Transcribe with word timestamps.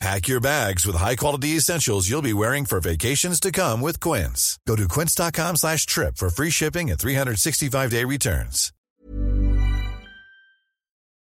Pack 0.00 0.28
your 0.28 0.40
bags 0.40 0.86
with 0.86 0.96
high-quality 0.96 1.56
essentials 1.56 2.08
you'll 2.08 2.22
be 2.22 2.32
wearing 2.32 2.64
for 2.64 2.80
vacations 2.80 3.38
to 3.38 3.52
come 3.52 3.82
with 3.82 4.00
Quince. 4.00 4.58
Go 4.66 4.74
to 4.74 4.88
quince.com 4.88 5.56
slash 5.56 5.84
trip 5.84 6.16
for 6.16 6.30
free 6.30 6.50
shipping 6.50 6.90
and 6.90 6.98
365-day 6.98 8.04
returns. 8.04 8.72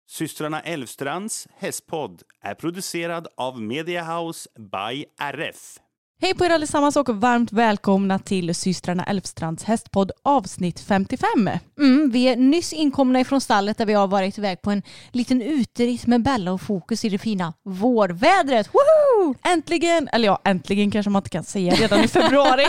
Systrarna 0.09 0.62
Elvstrands 0.62 1.48
hästpodd 1.57 2.21
är 2.41 2.55
producerad 2.55 3.27
av 3.37 3.62
Mediahouse 3.62 4.48
by 4.57 5.05
RF. 5.34 5.80
Hej 6.24 6.34
på 6.34 6.46
er 6.46 6.49
allesammans 6.49 6.96
och 6.96 7.10
varmt 7.10 7.52
välkomna 7.52 8.20
till 8.20 8.55
systrarna 8.55 9.04
Elfstrands 9.04 9.63
hästpodd 9.63 10.12
avsnitt 10.24 10.80
55. 10.80 11.49
Mm, 11.80 12.10
vi 12.12 12.24
är 12.24 12.35
nyss 12.35 12.74
inkomna 12.74 13.20
ifrån 13.20 13.41
stallet 13.41 13.77
där 13.77 13.85
vi 13.85 13.93
har 13.93 14.07
varit 14.07 14.38
iväg 14.38 14.62
på 14.62 14.71
en 14.71 14.84
liten 15.12 15.41
uteritt 15.41 16.07
med 16.07 16.24
Bella 16.24 16.52
och 16.52 16.62
fokus 16.62 17.05
i 17.05 17.10
det 17.10 17.18
fina 17.18 17.54
vårvädret. 17.63 18.70
Woho! 18.74 19.35
Äntligen, 19.43 20.07
eller 20.07 20.26
ja 20.26 20.41
äntligen 20.43 20.91
kanske 20.91 21.10
man 21.10 21.20
inte 21.20 21.30
kan 21.30 21.43
säga 21.43 21.74
redan 21.74 22.04
i 22.04 22.07
februari. 22.07 22.65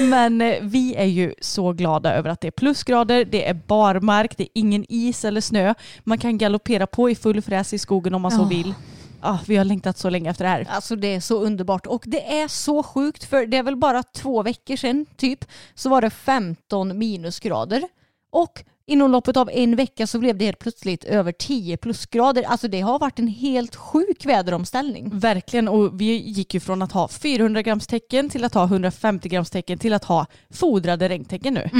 Men 0.00 0.40
eh, 0.40 0.54
vi 0.62 0.94
är 0.94 1.06
ju 1.06 1.34
så 1.40 1.72
glada 1.72 2.14
över 2.14 2.30
att 2.30 2.40
det 2.40 2.46
är 2.46 2.52
plusgrader, 2.52 3.24
det 3.24 3.48
är 3.48 3.54
barmark, 3.54 4.36
det 4.36 4.42
är 4.42 4.50
ingen 4.54 4.84
is 4.88 5.24
eller 5.24 5.40
snö. 5.40 5.74
Man 6.04 6.18
kan 6.18 6.38
galoppera 6.38 6.86
på 6.86 7.10
i 7.10 7.14
full 7.14 7.42
fräs 7.42 7.72
i 7.72 7.78
skogen 7.78 8.14
om 8.14 8.22
man 8.22 8.30
så 8.30 8.44
vill. 8.44 8.74
Ah, 9.24 9.38
vi 9.46 9.56
har 9.56 9.64
längtat 9.64 9.98
så 9.98 10.10
länge 10.10 10.30
efter 10.30 10.44
det 10.44 10.50
här. 10.50 10.66
Alltså 10.70 10.96
det 10.96 11.14
är 11.14 11.20
så 11.20 11.40
underbart 11.40 11.86
och 11.86 12.04
det 12.06 12.40
är 12.40 12.48
så 12.48 12.82
sjukt 12.82 13.24
för 13.24 13.46
det 13.46 13.56
är 13.56 13.62
väl 13.62 13.76
bara 13.76 14.02
två 14.02 14.42
veckor 14.42 14.76
sedan 14.76 15.06
typ 15.16 15.44
så 15.74 15.88
var 15.88 16.00
det 16.00 16.10
15 16.10 16.98
minusgrader 16.98 17.82
och 18.30 18.64
inom 18.92 19.10
loppet 19.10 19.36
av 19.36 19.50
en 19.52 19.76
vecka 19.76 20.06
så 20.06 20.18
blev 20.18 20.38
det 20.38 20.44
helt 20.44 20.58
plötsligt 20.58 21.04
över 21.04 21.32
10 21.32 21.76
plusgrader. 21.76 22.42
Alltså 22.42 22.68
det 22.68 22.80
har 22.80 22.98
varit 22.98 23.18
en 23.18 23.28
helt 23.28 23.76
sjuk 23.76 24.26
väderomställning. 24.26 25.10
Verkligen, 25.18 25.68
och 25.68 26.00
vi 26.00 26.16
gick 26.16 26.54
ju 26.54 26.60
från 26.60 26.82
att 26.82 26.92
ha 26.92 27.08
400 27.08 27.62
grams 27.62 27.86
tecken 27.86 28.30
till 28.30 28.44
att 28.44 28.54
ha 28.54 28.64
150 28.64 29.28
grams 29.28 29.50
tecken 29.50 29.78
till 29.78 29.92
att 29.92 30.04
ha 30.04 30.26
fodrade 30.50 31.08
regntecken 31.08 31.54
nu. 31.54 31.70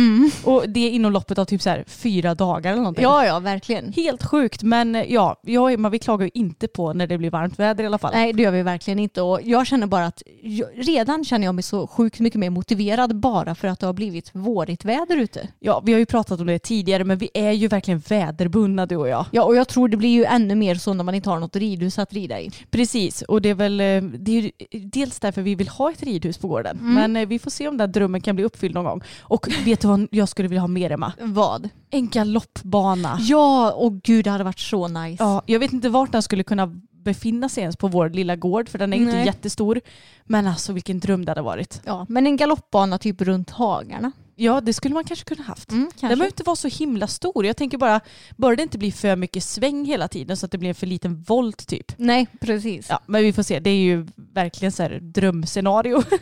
Och 0.45 0.65
det 0.69 0.81
är 0.81 0.91
inom 0.91 1.13
loppet 1.13 1.39
av 1.39 1.45
typ 1.45 1.63
så 1.63 1.71
här 1.71 1.85
fyra 1.87 2.35
dagar 2.35 2.73
eller 2.73 2.83
någonting. 2.83 3.03
Ja, 3.03 3.27
ja, 3.27 3.39
verkligen. 3.41 3.93
Helt 3.93 4.23
sjukt, 4.23 4.63
men 4.63 4.95
eh, 4.95 5.13
ja, 5.13 5.41
jag, 5.43 5.79
man, 5.79 5.93
vi 5.93 5.99
klagar 5.99 6.25
ju 6.25 6.31
inte 6.35 6.69
på 6.69 6.93
när 6.93 7.07
det 7.07 7.19
blir 7.19 7.31
varmt 7.31 7.59
väder 7.59 7.85
i 7.85 7.87
alla 7.87 7.99
fall. 7.99 8.13
Nej, 8.15 8.33
det 8.33 8.43
gör 8.43 8.51
vi 8.51 8.63
verkligen 8.63 8.99
inte. 8.99 9.23
Och 9.23 9.41
jag 9.43 9.67
känner 9.67 9.87
bara 9.87 10.07
att 10.07 10.23
jag, 10.43 10.69
redan 10.75 11.25
känner 11.25 11.47
jag 11.47 11.55
mig 11.55 11.63
så 11.63 11.87
sjukt 11.87 12.21
mycket 12.21 12.41
mer 12.41 12.51
motiverad 12.51 13.17
bara 13.17 13.55
för 13.55 13.69
att 13.69 13.81
det 13.81 13.87
har 13.87 13.93
blivit 13.93 14.31
vårigt 14.33 14.85
väder 14.85 15.17
ute. 15.17 15.49
Ja, 15.59 15.83
vi 15.85 15.93
har 15.93 15.99
ju 15.99 16.07
pratat 16.07 16.41
om 16.41 16.47
det 16.47 16.59
tidigare, 16.59 17.02
men 17.05 17.19
vi 17.19 17.31
är 17.35 17.53
ju 17.53 17.69
verkligen 17.69 17.99
väderbundna 17.99 18.87
du 18.87 18.97
och 18.97 19.09
jag. 19.09 19.25
Ja, 19.31 19.43
och 19.43 19.57
jag 19.57 19.69
tror 19.69 19.89
det 19.89 19.97
blir 19.97 20.09
ju 20.09 20.25
ännu 20.25 20.55
mer 20.55 20.75
så 20.75 20.95
när 20.95 21.05
man 21.05 21.15
inte 21.15 21.31
har 21.31 21.41
något 21.41 21.57
ridhus 21.57 21.99
att 21.99 22.13
rida 22.13 22.41
i. 22.41 22.51
Precis, 22.71 23.23
och 23.23 23.43
det 23.43 23.49
är 23.49 23.55
väl 23.55 23.81
eh, 23.81 24.03
det 24.03 24.39
är 24.39 24.51
dels 24.71 25.21
därför 25.21 25.43
vi 25.43 25.55
vill 25.55 25.69
ha 25.69 25.91
ett 25.91 26.03
ridhus 26.03 26.39
på 26.39 26.49
gården. 26.49 26.79
Men 26.81 27.17
eh, 27.17 27.29
vi 27.29 27.39
får 27.39 27.51
se 27.51 27.69
om 27.69 27.77
den 27.77 27.93
drömmen 27.93 28.21
kan 28.21 28.37
bli 28.37 28.45
uppfylld 28.45 28.75
någon 28.75 28.85
gång. 28.85 29.03
Och 29.21 29.49
vet 29.65 29.81
du 29.81 29.89
vad 29.89 30.09
jag 30.11 30.29
skulle 30.29 30.49
vilja 30.49 30.61
ha 30.61 30.69
mer 30.69 30.91
Emma? 30.91 31.13
Vad? 31.21 31.69
En 31.91 32.09
galoppbana. 32.09 33.19
Ja, 33.21 33.73
och 33.73 34.03
gud 34.03 34.25
det 34.25 34.31
hade 34.31 34.45
varit 34.45 34.59
så 34.59 34.89
nice. 34.89 35.25
Ja, 35.25 35.43
jag 35.47 35.61
vet 35.61 35.73
inte 35.73 35.89
vart 35.89 36.13
den 36.13 36.23
skulle 36.23 36.43
kunna 36.43 36.67
befinna 37.05 37.49
sig 37.49 37.63
ens 37.63 37.77
på 37.77 37.89
vår 37.89 38.11
lilla 38.11 38.37
gård 38.37 38.69
för 38.69 38.79
den 38.79 38.93
är 38.93 38.97
inte 38.97 39.13
Nej. 39.13 39.27
jättestor. 39.27 39.81
Men 40.25 40.47
alltså 40.47 40.73
vilken 40.73 41.01
dröm 41.01 41.25
det 41.25 41.31
hade 41.31 41.43
varit. 41.43 41.83
Ja, 41.85 42.07
men 42.09 42.27
en 42.27 42.37
galoppbana 42.37 42.99
typ 42.99 43.21
runt 43.21 43.51
hagarna. 43.51 44.13
Ja 44.37 44.61
det 44.61 44.73
skulle 44.73 44.95
man 44.95 45.05
kanske 45.05 45.25
kunna 45.25 45.43
haft. 45.43 45.71
Mm, 45.71 45.83
Den 45.85 45.91
kanske. 45.91 46.07
behöver 46.17 46.27
inte 46.27 46.43
vara 46.43 46.57
så 46.57 46.69
himla 46.69 47.07
stor. 47.07 47.47
Jag 47.47 47.57
tänker 47.57 47.79
bara, 47.79 48.01
bör 48.37 48.57
det 48.57 48.63
inte 48.63 48.79
bli 48.79 48.93
för 48.93 49.17
mycket 49.17 49.45
sväng 49.45 49.85
hela 49.85 50.09
tiden 50.09 50.37
så 50.37 50.47
att 50.47 50.53
det 50.53 50.59
blir 50.59 50.69
en 50.69 50.75
för 50.75 50.87
liten 50.87 51.23
volt 51.23 51.67
typ. 51.67 51.93
Nej, 51.97 52.27
precis. 52.41 52.87
Ja, 52.89 53.01
men 53.07 53.23
vi 53.23 53.33
får 53.33 53.43
se. 53.43 53.61
Det 53.61 53.71
är 53.71 53.77
ju 53.83 54.07
verkligen 54.17 54.73
så 54.73 54.83
här 54.83 54.99
drömscenario. 55.03 56.03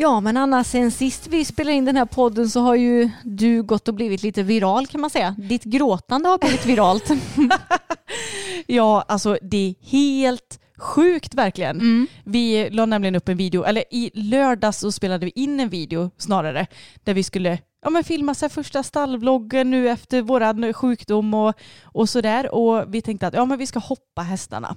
Ja, 0.00 0.20
men 0.20 0.36
Anna, 0.36 0.64
sen 0.64 0.90
sist 0.90 1.26
vi 1.26 1.44
spelade 1.44 1.76
in 1.76 1.84
den 1.84 1.96
här 1.96 2.04
podden 2.04 2.50
så 2.50 2.60
har 2.60 2.74
ju 2.74 3.10
du 3.24 3.62
gått 3.62 3.88
och 3.88 3.94
blivit 3.94 4.22
lite 4.22 4.42
viral 4.42 4.86
kan 4.86 5.00
man 5.00 5.10
säga. 5.10 5.34
Ditt 5.38 5.64
gråtande 5.64 6.28
har 6.28 6.38
blivit 6.38 6.66
viralt. 6.66 7.10
Ja, 8.66 9.04
alltså 9.08 9.38
det 9.42 9.56
är 9.56 9.90
helt 9.90 10.60
sjukt 10.78 11.34
verkligen. 11.34 12.06
Vi 12.24 12.70
la 12.70 12.86
nämligen 12.86 13.14
upp 13.14 13.28
en 13.28 13.36
video, 13.36 13.64
eller 13.64 13.84
i 13.90 14.10
lördags 14.14 14.78
så 14.78 14.92
spelade 14.92 15.26
vi 15.26 15.32
in 15.34 15.60
en 15.60 15.68
video 15.68 16.10
snarare, 16.18 16.66
där 17.04 17.14
vi 17.14 17.22
skulle 17.22 17.58
ja, 17.82 17.90
men 17.90 18.04
filma 18.04 18.34
så 18.34 18.48
första 18.48 18.82
stallvloggen 18.82 19.70
nu 19.70 19.88
efter 19.88 20.22
våran 20.22 20.72
sjukdom 20.72 21.34
och, 21.34 21.54
och 21.84 22.08
sådär. 22.08 22.54
Och 22.54 22.94
vi 22.94 23.02
tänkte 23.02 23.26
att 23.26 23.34
ja, 23.34 23.44
men 23.44 23.58
vi 23.58 23.66
ska 23.66 23.78
hoppa 23.78 24.22
hästarna. 24.22 24.76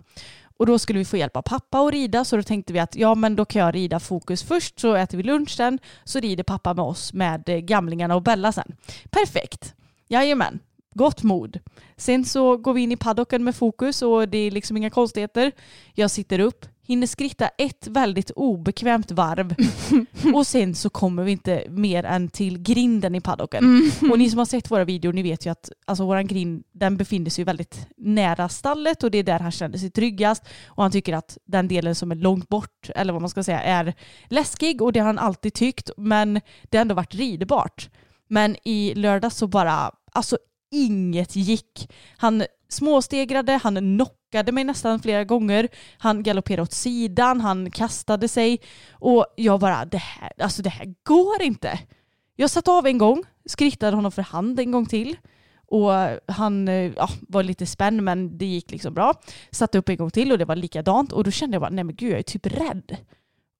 Och 0.57 0.65
då 0.65 0.79
skulle 0.79 0.99
vi 0.99 1.05
få 1.05 1.17
hjälp 1.17 1.37
av 1.37 1.41
pappa 1.41 1.79
att 1.79 1.91
rida 1.91 2.25
så 2.25 2.35
då 2.35 2.43
tänkte 2.43 2.73
vi 2.73 2.79
att 2.79 2.95
ja 2.95 3.15
men 3.15 3.35
då 3.35 3.45
kan 3.45 3.61
jag 3.61 3.75
rida 3.75 3.99
fokus 3.99 4.43
först 4.43 4.79
så 4.79 4.95
äter 4.95 5.17
vi 5.17 5.23
lunch 5.23 5.49
sen 5.49 5.79
så 6.03 6.19
rider 6.19 6.43
pappa 6.43 6.73
med 6.73 6.85
oss 6.85 7.13
med 7.13 7.49
eh, 7.49 7.57
gamlingarna 7.57 8.15
och 8.15 8.21
Bella 8.21 8.51
sen. 8.51 8.75
Perfekt. 9.09 9.75
Jajamän. 10.07 10.59
Gott 10.95 11.23
mod. 11.23 11.59
Sen 11.97 12.25
så 12.25 12.57
går 12.57 12.73
vi 12.73 12.81
in 12.81 12.91
i 12.91 12.97
paddocken 12.97 13.43
med 13.43 13.55
fokus 13.55 14.01
och 14.01 14.29
det 14.29 14.37
är 14.37 14.51
liksom 14.51 14.77
inga 14.77 14.89
konstigheter. 14.89 15.51
Jag 15.93 16.11
sitter 16.11 16.39
upp, 16.39 16.65
hinner 16.85 17.07
skritta 17.07 17.47
ett 17.47 17.87
väldigt 17.87 18.31
obekvämt 18.31 19.11
varv 19.11 19.55
och 20.35 20.47
sen 20.47 20.75
så 20.75 20.89
kommer 20.89 21.23
vi 21.23 21.31
inte 21.31 21.65
mer 21.69 22.03
än 22.03 22.29
till 22.29 22.57
grinden 22.57 23.15
i 23.15 23.21
paddocken. 23.21 23.91
Och 24.11 24.19
ni 24.19 24.29
som 24.29 24.37
har 24.37 24.45
sett 24.45 24.71
våra 24.71 24.85
videor 24.85 25.13
ni 25.13 25.23
vet 25.23 25.45
ju 25.45 25.49
att 25.51 25.71
alltså, 25.85 26.05
våran 26.05 26.27
grind 26.27 26.63
den 26.71 26.97
befinner 26.97 27.29
sig 27.29 27.45
väldigt 27.45 27.87
nära 27.97 28.49
stallet 28.49 29.03
och 29.03 29.11
det 29.11 29.17
är 29.17 29.23
där 29.23 29.39
han 29.39 29.51
känner 29.51 29.77
sig 29.77 29.91
tryggast 29.91 30.43
och 30.65 30.83
han 30.83 30.91
tycker 30.91 31.13
att 31.13 31.37
den 31.45 31.67
delen 31.67 31.95
som 31.95 32.11
är 32.11 32.15
långt 32.15 32.49
bort 32.49 32.89
eller 32.95 33.13
vad 33.13 33.21
man 33.21 33.29
ska 33.29 33.43
säga 33.43 33.61
är 33.61 33.93
läskig 34.29 34.81
och 34.81 34.93
det 34.93 34.99
har 34.99 35.07
han 35.07 35.19
alltid 35.19 35.53
tyckt 35.53 35.89
men 35.97 36.41
det 36.63 36.77
har 36.77 36.81
ändå 36.81 36.95
varit 36.95 37.15
ridbart. 37.15 37.89
Men 38.27 38.55
i 38.63 38.93
lördag 38.95 39.31
så 39.31 39.47
bara, 39.47 39.91
alltså 40.11 40.37
inget 40.71 41.35
gick. 41.35 41.91
Han 42.17 42.43
småstegrade, 42.69 43.59
han 43.63 43.97
knockade 44.33 44.51
mig 44.51 44.63
nästan 44.63 44.99
flera 44.99 45.23
gånger, 45.23 45.67
han 45.97 46.23
galopperade 46.23 46.61
åt 46.61 46.71
sidan, 46.71 47.41
han 47.41 47.71
kastade 47.71 48.27
sig 48.27 48.59
och 48.91 49.25
jag 49.35 49.59
bara, 49.59 49.85
det 49.85 49.97
här, 49.97 50.31
alltså 50.39 50.61
det 50.61 50.69
här 50.69 50.93
går 51.03 51.41
inte. 51.41 51.79
Jag 52.35 52.49
satte 52.49 52.71
av 52.71 52.87
en 52.87 52.97
gång, 52.97 53.23
skrittade 53.45 53.95
honom 53.95 54.11
för 54.11 54.21
hand 54.21 54.59
en 54.59 54.71
gång 54.71 54.85
till 54.85 55.17
och 55.67 55.91
han 56.27 56.67
eh, 56.67 56.91
ja, 56.95 57.09
var 57.29 57.43
lite 57.43 57.65
spänd 57.65 58.03
men 58.03 58.37
det 58.37 58.45
gick 58.45 58.71
liksom 58.71 58.93
bra. 58.93 59.13
Satte 59.51 59.77
upp 59.77 59.89
en 59.89 59.97
gång 59.97 60.11
till 60.11 60.31
och 60.31 60.37
det 60.37 60.45
var 60.45 60.55
likadant 60.55 61.11
och 61.11 61.23
då 61.23 61.31
kände 61.31 61.55
jag 61.55 61.61
bara, 61.61 61.69
nej 61.69 61.83
men 61.83 61.95
gud 61.95 62.11
jag 62.11 62.19
är 62.19 62.23
typ 62.23 62.45
rädd. 62.47 62.97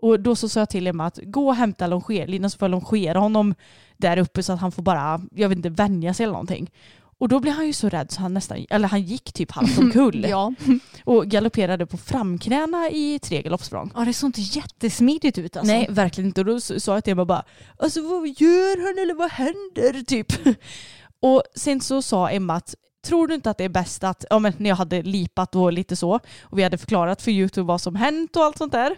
Och 0.02 0.20
då 0.20 0.36
så 0.36 0.50
sa 0.50 0.60
jag 0.60 0.70
till 0.70 0.88
Emma 0.88 1.06
att 1.06 1.20
gå 1.24 1.48
och 1.48 1.56
hämta 1.56 1.88
longerlinan 1.88 2.50
så 2.50 2.58
får 2.58 2.66
jag 2.66 2.72
longera 2.72 3.20
honom 3.20 3.56
där 3.98 4.18
uppe 4.18 4.44
så 4.44 4.54
att 4.54 4.62
han 4.62 4.72
får 4.72 4.84
bara, 4.84 5.22
jag 5.31 5.50
vet 5.50 5.58
inte, 5.58 5.70
vänja 5.70 6.14
sig 6.14 6.24
eller 6.24 6.34
någonting. 6.34 6.70
Och 7.18 7.30
då 7.30 7.39
blev 7.39 7.54
han 7.54 7.68
ju 7.68 7.74
så 7.74 7.89
rädd 7.89 8.12
så 8.12 8.21
han 8.21 8.33
nästan, 8.33 8.65
eller 8.69 8.88
han 8.88 9.01
gick 9.01 9.33
typ 9.33 9.51
halvt 9.51 9.77
omkull. 9.77 10.25
Ja. 10.30 10.54
Och 11.04 11.25
galopperade 11.25 11.86
på 11.86 11.98
framknäna 11.98 12.89
i 12.89 13.19
tre 13.19 13.42
galoppsprång. 13.42 13.92
ja, 13.95 14.06
det 14.06 14.13
såg 14.13 14.27
inte 14.27 14.42
jättesmidigt 14.42 15.38
ut 15.38 15.57
alltså. 15.57 15.74
Nej, 15.74 15.88
verkligen 15.89 16.27
inte. 16.27 16.42
Och 16.42 16.45
då 16.45 16.60
sa 16.60 16.94
jag 16.94 17.04
till 17.04 17.12
Emma 17.13 17.25
bara, 17.25 17.44
alltså 17.77 18.01
vad 18.01 18.27
gör 18.27 18.86
han 18.88 19.04
eller 19.04 19.13
vad 19.13 19.31
händer? 19.31 20.04
Typ. 20.07 20.33
Och 21.19 21.44
sen 21.56 21.81
så 21.81 22.01
sa 22.01 22.30
Emma 22.30 22.54
att, 22.54 22.75
tror 23.04 23.28
du 23.28 23.36
inte 23.36 23.50
att 23.50 23.58
det 23.58 23.64
är 23.64 23.70
bäst 23.70 24.04
att, 24.04 24.26
ja 24.30 24.40
men 24.40 24.54
när 24.58 24.70
jag 24.70 24.78
hade 24.78 25.02
lipat 25.02 25.56
och 25.56 25.74
lite 25.74 25.96
så, 25.96 26.20
och 26.42 26.60
vi 26.60 26.64
hade 26.64 26.78
förklarat 26.78 27.22
för 27.22 27.32
YouTube 27.32 27.68
vad 27.68 27.82
som 27.82 27.96
hänt 27.96 28.36
och 28.36 28.44
allt 28.44 28.58
sånt 28.58 28.72
där. 28.72 28.96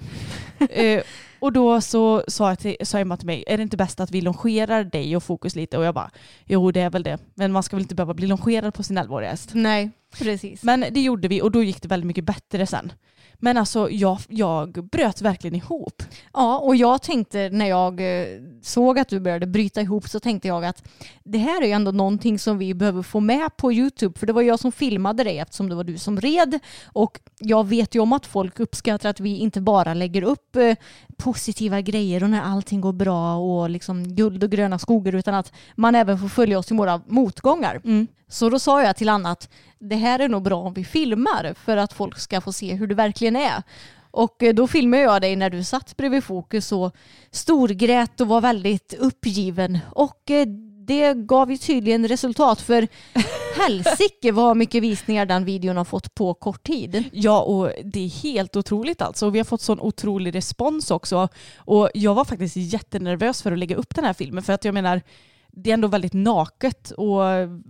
eh, 0.69 1.03
och 1.39 1.53
då 1.53 1.81
så 1.81 2.23
sa, 2.27 2.49
jag 2.49 2.59
till, 2.59 2.75
sa 2.81 2.99
Emma 2.99 3.17
till 3.17 3.25
mig, 3.25 3.43
är 3.47 3.57
det 3.57 3.63
inte 3.63 3.77
bäst 3.77 3.99
att 3.99 4.11
vi 4.11 4.21
longerar 4.21 4.83
dig 4.83 5.15
och 5.15 5.23
Fokus 5.23 5.55
lite? 5.55 5.77
Och 5.77 5.83
jag 5.83 5.93
bara, 5.93 6.11
jo 6.45 6.71
det 6.71 6.81
är 6.81 6.89
väl 6.89 7.03
det. 7.03 7.17
Men 7.33 7.51
man 7.51 7.63
ska 7.63 7.75
väl 7.75 7.83
inte 7.83 7.95
behöva 7.95 8.13
bli 8.13 8.27
longerad 8.27 8.73
på 8.73 8.83
sin 8.83 8.99
11-åriga 8.99 9.29
häst. 9.29 9.51
Nej, 9.53 9.91
precis. 10.19 10.63
Men 10.63 10.85
det 10.91 11.01
gjorde 11.01 11.27
vi 11.27 11.41
och 11.41 11.51
då 11.51 11.63
gick 11.63 11.81
det 11.81 11.87
väldigt 11.87 12.07
mycket 12.07 12.23
bättre 12.23 12.67
sen. 12.67 12.91
Men 13.39 13.57
alltså 13.57 13.89
jag, 13.89 14.19
jag 14.27 14.71
bröt 14.71 15.21
verkligen 15.21 15.55
ihop. 15.55 16.03
Ja, 16.33 16.57
och 16.57 16.75
jag 16.75 17.01
tänkte 17.01 17.49
när 17.49 17.65
jag 17.65 18.21
eh, 18.21 18.27
såg 18.61 18.99
att 18.99 19.07
du 19.07 19.19
började 19.19 19.47
bryta 19.47 19.81
ihop 19.81 20.07
så 20.07 20.19
tänkte 20.19 20.47
jag 20.47 20.65
att 20.65 20.83
det 21.23 21.37
här 21.37 21.61
är 21.61 21.65
ju 21.65 21.71
ändå 21.71 21.91
någonting 21.91 22.39
som 22.39 22.57
vi 22.57 22.73
behöver 22.73 23.01
få 23.01 23.19
med 23.19 23.57
på 23.57 23.73
YouTube. 23.73 24.19
För 24.19 24.27
det 24.27 24.33
var 24.33 24.41
jag 24.41 24.59
som 24.59 24.71
filmade 24.71 25.23
dig 25.23 25.39
eftersom 25.39 25.69
det 25.69 25.75
var 25.75 25.83
du 25.83 25.97
som 25.97 26.21
red. 26.21 26.59
Och 26.85 27.19
jag 27.39 27.67
vet 27.67 27.95
ju 27.95 27.99
om 27.99 28.13
att 28.13 28.25
folk 28.25 28.59
uppskattar 28.59 29.09
att 29.09 29.19
vi 29.19 29.37
inte 29.37 29.61
bara 29.61 29.93
lägger 29.93 30.21
upp 30.21 30.55
eh, 30.55 30.75
positiva 31.17 31.81
grejer 31.81 32.23
och 32.23 32.29
när 32.29 32.41
allting 32.41 32.81
går 32.81 32.93
bra 32.93 33.35
och 33.35 33.69
liksom 33.69 34.15
guld 34.15 34.43
och 34.43 34.51
gröna 34.51 34.79
skogar 34.79 35.15
utan 35.15 35.33
att 35.33 35.53
man 35.75 35.95
även 35.95 36.19
får 36.19 36.27
följa 36.27 36.59
oss 36.59 36.71
i 36.71 36.75
våra 36.75 37.01
motgångar. 37.07 37.81
Så 38.27 38.49
då 38.49 38.59
sa 38.59 38.83
jag 38.83 38.95
till 38.95 39.09
Anna 39.09 39.31
att 39.31 39.49
det 39.79 39.95
här 39.95 40.19
är 40.19 40.29
nog 40.29 40.43
bra 40.43 40.61
om 40.61 40.73
vi 40.73 40.85
filmar 40.85 41.55
för 41.65 41.77
att 41.77 41.93
folk 41.93 42.19
ska 42.19 42.41
få 42.41 42.53
se 42.53 42.73
hur 42.73 42.87
det 42.87 42.95
verkligen 42.95 43.35
är. 43.35 43.63
Och 44.11 44.43
eh, 44.43 44.53
då 44.53 44.67
filmade 44.67 45.03
jag 45.03 45.21
dig 45.21 45.35
när 45.35 45.49
du 45.49 45.63
satt 45.63 45.97
bredvid 45.97 46.23
Fokus 46.23 46.71
och 46.71 46.95
storgrät 47.31 48.21
och 48.21 48.27
var 48.27 48.41
väldigt 48.41 48.93
uppgiven. 48.93 49.79
Och 49.91 50.31
eh, 50.31 50.47
det 50.87 51.13
gav 51.13 51.51
ju 51.51 51.57
tydligen 51.57 52.07
resultat 52.07 52.61
för 52.61 52.87
helsike 53.57 54.31
vad 54.31 54.57
mycket 54.57 54.83
visningar 54.83 55.25
den 55.25 55.45
videon 55.45 55.77
har 55.77 55.85
fått 55.85 56.15
på 56.15 56.33
kort 56.33 56.63
tid. 56.63 57.03
Ja, 57.11 57.41
och 57.41 57.71
det 57.83 58.05
är 58.05 58.23
helt 58.23 58.55
otroligt 58.55 59.01
alltså. 59.01 59.29
Vi 59.29 59.39
har 59.39 59.45
fått 59.45 59.61
sån 59.61 59.79
otrolig 59.79 60.35
respons 60.35 60.91
också. 60.91 61.27
Och 61.57 61.89
jag 61.93 62.15
var 62.15 62.25
faktiskt 62.25 62.55
jättenervös 62.55 63.41
för 63.41 63.51
att 63.51 63.59
lägga 63.59 63.75
upp 63.75 63.95
den 63.95 64.05
här 64.05 64.13
filmen. 64.13 64.43
För 64.43 64.53
att 64.53 64.65
jag 64.65 64.73
menar, 64.73 65.01
det 65.55 65.69
är 65.69 65.73
ändå 65.73 65.87
väldigt 65.87 66.13
naket 66.13 66.91
och 66.91 67.21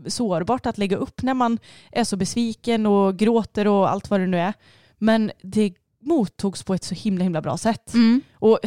sårbart 0.08 0.66
att 0.66 0.78
lägga 0.78 0.98
upp 0.98 1.22
när 1.22 1.34
man 1.34 1.60
är 1.92 2.04
så 2.04 2.18
besviken 2.18 2.86
och 2.86 3.18
gråter 3.18 3.68
och 3.68 3.90
allt 3.90 4.10
vad 4.10 4.20
det 4.20 4.28
nu 4.28 4.38
är. 4.40 4.54
Men 4.98 5.32
det 5.42 5.74
mottogs 6.02 6.64
på 6.64 6.74
ett 6.74 6.84
så 6.84 6.96
himla 6.96 7.24
himla 7.24 7.42
bra 7.42 7.58
sätt. 7.58 7.94
Och 8.34 8.60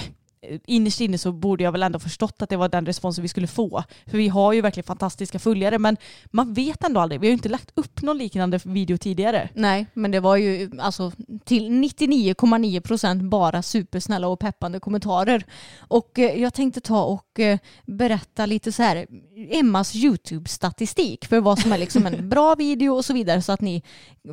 innerst 0.67 1.01
inne 1.01 1.19
så 1.19 1.33
borde 1.33 1.65
jag 1.65 1.73
väl 1.73 1.83
ändå 1.83 1.99
förstått 1.99 2.43
att 2.43 2.49
det 2.49 2.57
var 2.57 2.69
den 2.69 2.87
responsen 2.87 3.23
vi 3.23 3.29
skulle 3.29 3.47
få. 3.47 3.85
För 4.07 4.19
vi 4.19 4.29
har 4.29 4.53
ju 4.53 4.61
verkligen 4.61 4.87
fantastiska 4.87 5.39
följare 5.39 5.79
men 5.79 5.97
man 6.27 6.55
vet 6.55 6.85
ändå 6.85 7.01
aldrig. 7.01 7.21
Vi 7.21 7.27
har 7.27 7.31
ju 7.31 7.35
inte 7.37 7.49
lagt 7.49 7.71
upp 7.75 8.03
någon 8.03 8.19
liknande 8.19 8.61
video 8.65 8.97
tidigare. 8.97 9.49
Nej, 9.55 9.87
men 9.95 10.11
det 10.11 10.21
var 10.21 10.37
ju 10.37 10.71
alltså 10.81 11.13
till 11.45 11.71
99,9 11.71 12.81
procent 12.81 13.23
bara 13.23 13.63
supersnälla 13.63 14.29
och 14.29 14.41
peppande 14.41 14.81
kommentarer. 14.81 15.45
Och 15.79 16.19
eh, 16.19 16.43
jag 16.43 16.55
tänkte 16.55 16.81
ta 16.81 17.05
och 17.05 17.41
eh, 17.41 17.59
berätta 17.87 18.47
lite 18.47 18.73
så 18.73 18.83
här 18.83 19.07
Emmas 19.51 19.95
YouTube-statistik 19.95 21.25
för 21.25 21.41
vad 21.41 21.59
som 21.59 21.73
är 21.73 21.79
liksom 21.79 22.07
en 22.07 22.29
bra 22.29 22.55
video 22.55 22.95
och 22.95 23.05
så 23.05 23.13
vidare 23.13 23.43
så 23.43 23.53
att 23.53 23.61
ni 23.61 23.83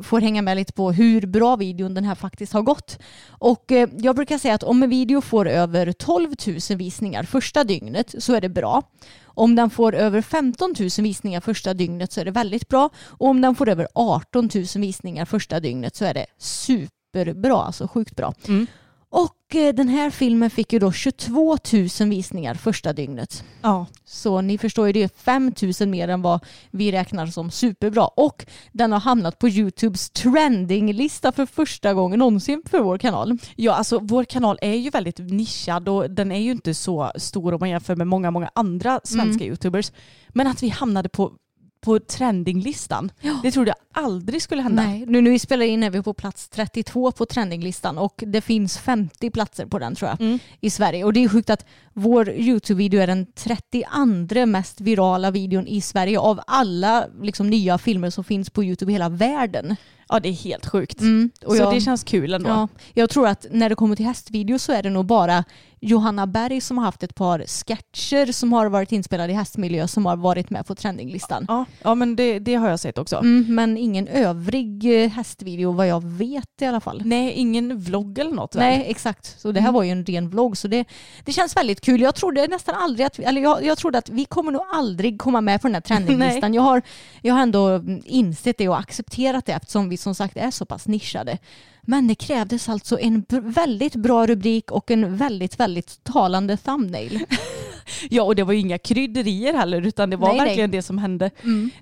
får 0.02 0.20
hänga 0.20 0.42
med 0.42 0.56
lite 0.56 0.72
på 0.72 0.92
hur 0.92 1.26
bra 1.26 1.56
videon 1.56 1.94
den 1.94 2.04
här 2.04 2.14
faktiskt 2.14 2.52
har 2.52 2.62
gått. 2.62 2.98
Och 3.28 3.72
eh, 3.72 3.88
jag 3.98 4.16
brukar 4.16 4.38
säga 4.38 4.54
att 4.54 4.62
om 4.62 4.82
en 4.82 4.90
video 4.90 5.20
får 5.20 5.48
över 5.48 5.92
12 5.98 6.34
000 6.70 6.78
visningar 6.78 7.22
första 7.22 7.64
dygnet 7.64 8.14
så 8.18 8.34
är 8.34 8.40
det 8.40 8.48
bra. 8.48 8.82
Om 9.24 9.56
den 9.56 9.70
får 9.70 9.94
över 9.94 10.22
15 10.22 10.74
000 10.78 10.88
visningar 10.98 11.40
första 11.40 11.74
dygnet 11.74 12.12
så 12.12 12.20
är 12.20 12.24
det 12.24 12.30
väldigt 12.30 12.68
bra. 12.68 12.90
Och 13.04 13.28
om 13.28 13.40
den 13.40 13.54
får 13.54 13.68
över 13.68 13.88
18 13.94 14.50
000 14.54 14.64
visningar 14.74 15.24
första 15.24 15.60
dygnet 15.60 15.96
så 15.96 16.04
är 16.04 16.14
det 16.14 16.26
superbra, 16.38 17.62
alltså 17.62 17.88
sjukt 17.88 18.16
bra. 18.16 18.34
Mm. 18.48 18.66
Och 19.10 19.56
eh, 19.56 19.74
den 19.74 19.88
här 19.88 20.10
filmen 20.10 20.50
fick 20.50 20.72
ju 20.72 20.78
då 20.78 20.92
22 20.92 21.56
000 22.00 22.08
visningar 22.08 22.54
första 22.54 22.92
dygnet. 22.92 23.44
Ja. 23.62 23.86
Så 24.04 24.40
ni 24.40 24.58
förstår 24.58 24.86
ju, 24.86 24.92
det 24.92 25.02
är 25.02 25.08
5 25.08 25.52
000 25.80 25.88
mer 25.88 26.08
än 26.08 26.22
vad 26.22 26.44
vi 26.70 26.92
räknar 26.92 27.26
som 27.26 27.50
superbra. 27.50 28.06
Och 28.06 28.46
den 28.72 28.92
har 28.92 29.00
hamnat 29.00 29.38
på 29.38 29.48
YouTubes 29.48 30.10
trendinglista 30.10 31.32
för 31.32 31.46
första 31.46 31.94
gången 31.94 32.18
någonsin 32.18 32.62
för 32.70 32.80
vår 32.80 32.98
kanal. 32.98 33.38
Ja, 33.56 33.74
alltså 33.74 33.98
vår 33.98 34.24
kanal 34.24 34.58
är 34.62 34.74
ju 34.74 34.90
väldigt 34.90 35.18
nischad 35.18 35.88
och 35.88 36.10
den 36.10 36.32
är 36.32 36.40
ju 36.40 36.50
inte 36.50 36.74
så 36.74 37.12
stor 37.16 37.54
om 37.54 37.60
man 37.60 37.70
jämför 37.70 37.96
med 37.96 38.06
många, 38.06 38.30
många 38.30 38.50
andra 38.54 39.00
svenska 39.04 39.44
youtubers. 39.44 39.92
Men 40.28 40.46
att 40.46 40.62
vi 40.62 40.68
hamnade 40.68 41.08
på, 41.08 41.32
på 41.86 41.98
trendinglistan, 41.98 43.12
det 43.42 43.50
trodde 43.50 43.70
jag 43.70 44.04
aldrig 44.04 44.42
skulle 44.42 44.62
hända. 44.62 44.82
Nej, 44.82 45.04
nu 45.06 45.20
när 45.20 45.30
vi 45.30 45.38
spelar 45.38 45.66
in 45.66 45.82
är 45.82 45.90
vi 45.90 46.02
på 46.02 46.14
plats 46.14 46.48
32 46.48 47.12
på 47.12 47.26
trendinglistan 47.26 47.98
och 47.98 48.24
det 48.26 48.40
finns 48.40 48.78
50 48.78 49.30
platser 49.30 49.66
på 49.66 49.78
den 49.78 49.94
tror 49.94 50.10
jag 50.10 50.38
i 50.60 50.70
Sverige. 50.70 51.04
Och 51.04 51.12
det 51.12 51.24
är 51.24 51.28
sjukt 51.28 51.50
att 51.50 51.66
vår 51.92 52.30
YouTube-video 52.30 53.00
är 53.00 53.06
den 53.06 53.26
32 53.34 54.46
mest 54.46 54.80
virala 54.80 55.30
videon 55.30 55.66
i 55.66 55.80
Sverige 55.80 56.18
av 56.18 56.40
alla 56.46 57.06
liksom, 57.22 57.50
nya 57.50 57.78
filmer 57.78 58.10
som 58.10 58.24
finns 58.24 58.50
på 58.50 58.64
YouTube 58.64 58.92
i 58.92 58.94
hela 58.94 59.08
världen. 59.08 59.76
Ja, 60.08 60.20
det 60.20 60.28
är 60.28 60.32
helt 60.32 60.66
sjukt. 60.66 61.00
och 61.46 61.52
så 61.56 61.62
jag- 61.62 61.74
det 61.74 61.80
känns 61.80 62.04
kul 62.04 62.34
ändå. 62.34 62.48
Ja, 62.50 62.68
jag 62.94 63.10
tror 63.10 63.28
att 63.28 63.46
när 63.50 63.68
det 63.68 63.74
kommer 63.74 63.96
till 63.96 64.06
hästvideos 64.06 64.62
så 64.62 64.72
är 64.72 64.82
det 64.82 64.90
nog 64.90 65.06
bara 65.06 65.44
Johanna 65.80 66.26
Berg 66.26 66.60
som 66.60 66.78
har 66.78 66.84
haft 66.84 67.02
ett 67.02 67.14
par 67.14 67.38
sketcher 67.46 68.32
som 68.32 68.52
har 68.52 68.66
varit 68.66 68.92
inspelade 68.92 69.32
i 69.32 69.36
hästmiljö 69.36 69.88
som 69.88 70.06
har 70.06 70.16
varit 70.16 70.50
med 70.50 70.66
på 70.66 70.74
trendinglistan. 70.74 71.44
Ja, 71.48 71.64
ja 71.82 71.94
men 71.94 72.16
det, 72.16 72.38
det 72.38 72.54
har 72.54 72.68
jag 72.68 72.80
sett 72.80 72.98
också. 72.98 73.16
Mm, 73.16 73.54
men 73.54 73.76
ingen 73.78 74.08
övrig 74.08 75.02
eh, 75.04 75.10
hästvideo 75.10 75.72
vad 75.72 75.86
jag 75.88 76.04
vet 76.04 76.62
i 76.62 76.64
alla 76.64 76.80
fall. 76.80 77.02
Nej, 77.04 77.32
ingen 77.32 77.78
vlogg 77.78 78.18
eller 78.18 78.30
något 78.30 78.54
väl? 78.54 78.60
Nej, 78.62 78.84
exakt. 78.88 79.40
Så 79.40 79.52
det 79.52 79.60
här 79.60 79.72
var 79.72 79.82
ju 79.82 79.90
en 79.90 80.04
ren 80.04 80.28
vlogg. 80.30 80.56
Så 80.56 80.68
det, 80.68 80.84
det 81.24 81.32
känns 81.32 81.56
väldigt 81.56 81.80
kul. 81.80 82.00
Jag 82.00 82.14
trodde 82.14 82.46
nästan 82.46 82.74
aldrig 82.74 83.06
att 83.06 83.18
vi, 83.18 83.24
eller 83.24 83.42
jag, 83.42 83.64
jag 83.64 83.78
trodde 83.78 83.98
att 83.98 84.08
vi 84.08 84.24
kommer 84.24 84.52
nog 84.52 84.62
aldrig 84.74 85.18
komma 85.20 85.40
med 85.40 85.60
på 85.62 85.68
den 85.68 85.74
här 85.74 85.80
trendinglistan. 85.88 86.54
jag, 86.54 86.62
har, 86.62 86.82
jag 87.22 87.34
har 87.34 87.42
ändå 87.42 87.68
mm, 87.68 88.02
insett 88.04 88.58
det 88.58 88.68
och 88.68 88.78
accepterat 88.78 89.46
det 89.46 89.52
eftersom 89.52 89.88
vi 89.88 89.95
som 89.96 90.14
sagt 90.14 90.36
är 90.36 90.50
så 90.50 90.64
pass 90.66 90.88
nischade. 90.88 91.38
Men 91.82 92.08
det 92.08 92.14
krävdes 92.14 92.68
alltså 92.68 93.00
en 93.00 93.24
väldigt 93.28 93.94
bra 93.94 94.26
rubrik 94.26 94.70
och 94.70 94.90
en 94.90 95.16
väldigt, 95.16 95.60
väldigt 95.60 96.04
talande 96.04 96.56
thumbnail. 96.56 97.20
Ja, 98.10 98.22
och 98.22 98.36
det 98.36 98.42
var 98.42 98.52
ju 98.52 98.58
inga 98.58 98.78
krydderier 98.78 99.54
heller 99.54 99.86
utan 99.86 100.10
det 100.10 100.16
var 100.16 100.28
Nej, 100.28 100.36
nej. 100.36 100.46
verkligen 100.46 100.70
det 100.70 100.82
som 100.82 100.98
hände. 100.98 101.30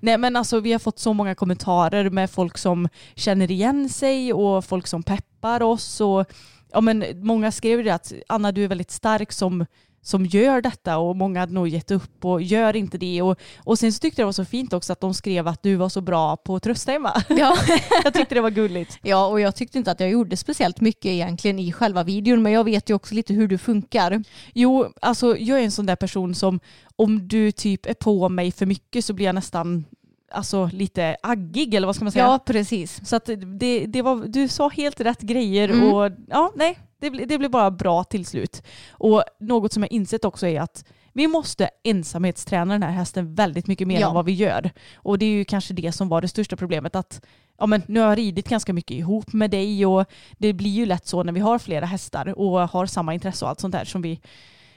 Nej 0.01 0.19
men 0.19 0.37
alltså 0.37 0.61
vi 0.61 0.73
har 0.73 0.79
fått 0.79 0.99
så 0.99 1.13
många 1.13 1.35
kommentarer 1.35 2.11
med 2.11 2.31
folk 2.31 2.59
som 2.59 2.89
känner 3.15 3.51
igen 3.51 3.89
sig 3.89 4.33
och 4.33 4.65
folk 4.65 4.87
som 4.87 5.03
peppar 5.03 5.63
oss 5.63 6.01
och 6.01 6.25
ja 6.73 6.81
men 6.81 7.05
många 7.15 7.53
skrev 7.53 7.79
ju 7.79 7.85
det 7.85 7.95
att 7.95 8.13
Anna 8.27 8.53
du 8.53 8.65
är 8.65 8.69
väldigt 8.69 8.91
stark 8.91 9.33
som 9.33 9.67
som 10.05 10.27
gör 10.27 10.61
detta 10.61 10.99
och 10.99 11.17
många 11.17 11.41
hade 11.41 11.53
nog 11.53 11.69
gett 11.69 11.91
upp 11.91 12.25
och 12.25 12.43
gör 12.43 12.77
inte 12.77 12.99
det. 12.99 13.23
Och, 13.23 13.39
och 13.59 13.79
sen 13.79 13.93
så 13.93 13.99
tyckte 13.99 14.21
jag 14.21 14.25
det 14.25 14.29
var 14.29 14.33
så 14.33 14.45
fint 14.45 14.73
också 14.73 14.93
att 14.93 15.01
de 15.01 15.15
skrev 15.15 15.49
att 15.49 15.63
du 15.63 15.77
var 15.77 15.89
så 15.89 16.01
bra 16.01 16.37
på 16.37 16.57
att 16.57 16.63
trösta 16.63 16.93
Emma. 16.93 17.23
Ja. 17.29 17.57
jag 18.05 18.15
tyckte 18.15 18.35
det 18.35 18.41
var 18.41 18.51
gulligt. 18.51 18.99
ja, 19.03 19.27
och 19.27 19.41
jag 19.41 19.57
tyckte 19.57 19.79
inte 19.79 19.91
att 19.91 20.01
jag 20.01 20.11
gjorde 20.11 20.37
speciellt 20.37 20.81
mycket 20.81 21.07
egentligen 21.07 21.59
i 21.59 21.73
själva 21.73 22.03
videon, 22.03 22.43
men 22.43 22.53
jag 22.53 22.65
vet 22.65 22.91
ju 22.91 22.95
också 22.95 23.15
lite 23.15 23.35
hur 23.35 23.49
du 23.49 23.59
funkar. 23.59 24.23
Jo, 24.55 24.93
alltså 25.03 25.37
jag 25.39 25.61
är 25.61 25.65
en 25.65 25.71
sån 25.71 25.87
där 25.87 25.97
person 25.97 26.35
som 26.35 26.61
om 26.97 27.29
du 27.29 27.53
typ 27.53 27.87
är 27.87 27.95
på 27.95 28.29
mig 28.29 28.53
för 28.53 28.67
mycket 28.67 29.05
så 29.05 29.13
blir 29.13 29.27
jag 29.27 29.35
nästan 29.35 29.85
alltså, 30.33 30.71
lite 30.73 31.17
aggig 31.23 31.75
eller 31.75 31.87
vad 31.87 31.97
ska 31.97 32.05
man 32.05 32.13
säga? 32.13 32.25
Ja, 32.25 32.39
precis. 32.47 33.09
Så 33.09 33.17
att 33.17 33.31
det, 33.61 33.87
det 33.87 34.03
var, 34.03 34.25
du 34.27 34.49
sa 34.49 34.69
helt 34.69 35.01
rätt 35.01 35.21
grejer 35.21 35.69
Mm. 35.69 35.93
och 35.95 36.11
ja, 36.29 36.53
nej, 36.57 36.79
det, 37.11 37.25
det 37.25 37.39
blev 37.39 37.51
bara 37.51 37.71
bra 37.71 38.05
till 38.05 38.27
slut. 38.27 38.63
Och 38.91 39.25
något 39.41 39.73
som 39.73 39.83
jag 39.83 39.93
insett 39.93 40.25
också 40.25 40.47
är 40.47 40.61
att 40.61 40.85
vi 41.13 41.27
måste 41.27 41.71
ensamhetsträna 41.85 42.75
den 42.75 42.83
här 42.83 42.91
hästen 42.91 43.35
väldigt 43.35 43.67
mycket 43.67 43.89
mer 43.89 44.01
Ja. 44.01 44.09
än 44.09 44.15
vad 44.15 44.25
vi 44.25 44.33
gör. 44.33 44.71
Och 44.95 45.19
det 45.19 45.27
är 45.27 45.31
ju 45.31 45.45
kanske 45.45 45.75
det 45.75 45.93
som 45.93 46.09
var 46.09 46.21
det 46.21 46.29
största 46.29 46.57
problemet. 46.57 46.97
att 46.97 47.25
ja, 47.59 47.67
men 47.67 47.83
Nu 47.87 48.01
har 48.01 48.09
jag 48.09 48.19
ridit 48.19 48.49
ganska 48.49 48.73
mycket 48.73 48.97
ihop 48.97 49.33
med 49.33 49.51
dig 49.51 49.87
och 49.87 50.05
det 50.39 50.53
blir 50.53 50.71
ju 50.71 50.87
lätt 50.87 51.07
så 51.07 51.23
när 51.23 51.33
vi 51.33 51.41
har 51.41 51.59
flera 51.59 51.87
hästar 51.87 52.39
och 52.39 52.69
har 52.69 52.87
samma 52.87 53.15
intresse 53.15 53.45
och 53.45 53.49
allt 53.49 53.61
sånt 53.61 53.73
där 53.73 53.85
som 53.85 54.03
vi, 54.03 54.21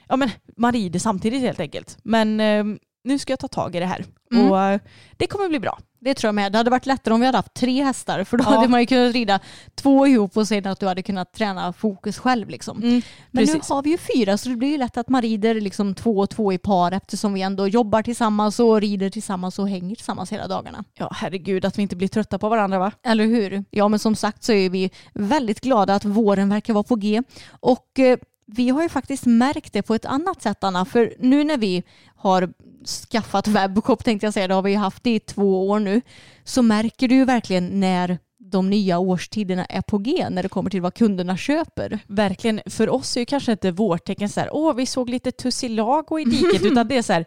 ja 0.08 0.16
men 0.16 0.30
man 0.56 0.72
rider 0.72 0.98
samtidigt 0.98 1.40
helt 1.40 1.60
enkelt. 1.60 1.98
Men 2.02 2.40
eh, 2.40 2.64
nu 3.08 3.18
ska 3.18 3.32
jag 3.32 3.38
ta 3.40 3.48
tag 3.48 3.76
i 3.76 3.80
det 3.80 3.86
här. 3.86 4.04
Mm. 4.32 4.50
Och 4.50 4.60
eh, 4.60 4.80
det 5.16 5.26
kommer 5.26 5.48
bli 5.48 5.60
bra. 5.60 5.78
Det 6.00 6.14
tror 6.14 6.28
jag 6.28 6.34
med. 6.34 6.52
Det 6.52 6.58
hade 6.58 6.70
varit 6.70 6.86
lättare 6.86 7.14
om 7.14 7.20
vi 7.20 7.26
hade 7.26 7.38
haft 7.38 7.54
tre 7.54 7.82
hästar 7.84 8.24
för 8.24 8.36
då 8.36 8.44
Ja. 8.44 8.50
hade 8.50 8.68
man 8.68 8.80
ju 8.80 8.86
kunnat 8.86 9.12
rida 9.12 9.40
två 9.74 10.06
ihop 10.06 10.36
och 10.36 10.48
sen 10.48 10.66
att 10.66 10.80
du 10.80 10.86
hade 10.86 11.02
kunnat 11.02 11.32
träna 11.32 11.72
fokus 11.72 12.18
själv. 12.18 12.48
Liksom. 12.48 12.78
Men 12.80 13.02
precis. 13.46 13.68
nu 13.68 13.74
har 13.74 13.82
vi 13.82 13.90
ju 13.90 13.98
fyra 13.98 14.38
så 14.38 14.48
det 14.48 14.56
blir 14.56 14.68
ju 14.68 14.78
lätt 14.78 14.96
att 14.96 15.08
man 15.08 15.22
rider 15.22 15.54
liksom 15.54 15.94
två 15.94 16.18
och 16.18 16.30
två 16.30 16.52
i 16.52 16.58
par 16.58 16.92
eftersom 16.92 17.34
vi 17.34 17.42
ändå 17.42 17.68
jobbar 17.68 18.02
tillsammans 18.02 18.60
och 18.60 18.80
rider 18.80 19.10
tillsammans 19.10 19.58
och 19.58 19.68
hänger 19.68 19.96
tillsammans 19.96 20.32
hela 20.32 20.48
dagarna. 20.48 20.84
Ja, 20.94 21.10
herregud 21.14 21.64
att 21.64 21.78
vi 21.78 21.82
inte 21.82 21.96
blir 21.96 22.08
trötta 22.08 22.38
på 22.38 22.48
varandra 22.48 22.78
va? 22.78 22.92
Eller 23.02 23.24
hur? 23.24 23.64
Ja 23.70 23.88
men 23.88 23.98
som 23.98 24.14
sagt 24.16 24.44
så 24.44 24.52
är 24.52 24.70
vi 24.70 24.90
väldigt 25.14 25.60
glada 25.60 25.94
att 25.94 26.04
våren 26.04 26.48
verkar 26.48 26.74
vara 26.74 26.84
på 26.84 26.96
G. 26.96 27.22
Och 27.60 27.98
eh, 27.98 28.18
vi 28.46 28.68
har 28.68 28.82
ju 28.82 28.88
faktiskt 28.88 29.26
märkt 29.26 29.72
det 29.72 29.82
på 29.82 29.94
ett 29.94 30.04
annat 30.04 30.42
sätt 30.42 30.64
Anna. 30.64 30.84
För 30.84 31.14
nu 31.18 31.44
när 31.44 31.56
vi 31.56 31.82
har 32.16 32.52
skaffat 32.86 33.48
webbshop 33.48 34.04
tänkte 34.04 34.26
jag 34.26 34.34
säga, 34.34 34.48
det 34.48 34.54
har 34.54 34.62
vi 34.62 34.70
ju 34.70 34.76
haft 34.76 35.04
det 35.04 35.14
i 35.14 35.20
två 35.20 35.68
år 35.68 35.78
nu. 35.80 36.00
Så 36.44 36.62
märker 36.62 37.08
du 37.08 37.14
ju 37.14 37.24
verkligen 37.24 37.80
när 37.80 38.18
de 38.50 38.70
nya 38.70 38.98
årstiderna 38.98 39.64
är 39.64 39.82
på 39.82 39.98
G 39.98 40.26
när 40.30 40.42
det 40.42 40.48
kommer 40.48 40.70
till 40.70 40.82
vad 40.82 40.94
kunderna 40.94 41.36
köper. 41.36 41.98
Verkligen, 42.06 42.60
för 42.66 42.88
oss 42.88 43.16
är 43.16 43.20
ju 43.20 43.26
kanske 43.26 43.52
inte 43.52 43.70
vårtecken 43.70 44.28
så 44.28 44.40
här, 44.40 44.48
åh 44.52 44.74
vi 44.74 44.86
såg 44.86 45.10
lite 45.10 45.32
tussilago 45.32 46.18
i 46.18 46.24
diket, 46.24 46.62
utan 46.72 46.88
det 46.88 46.96
är 46.96 47.02
så 47.02 47.12
här, 47.12 47.26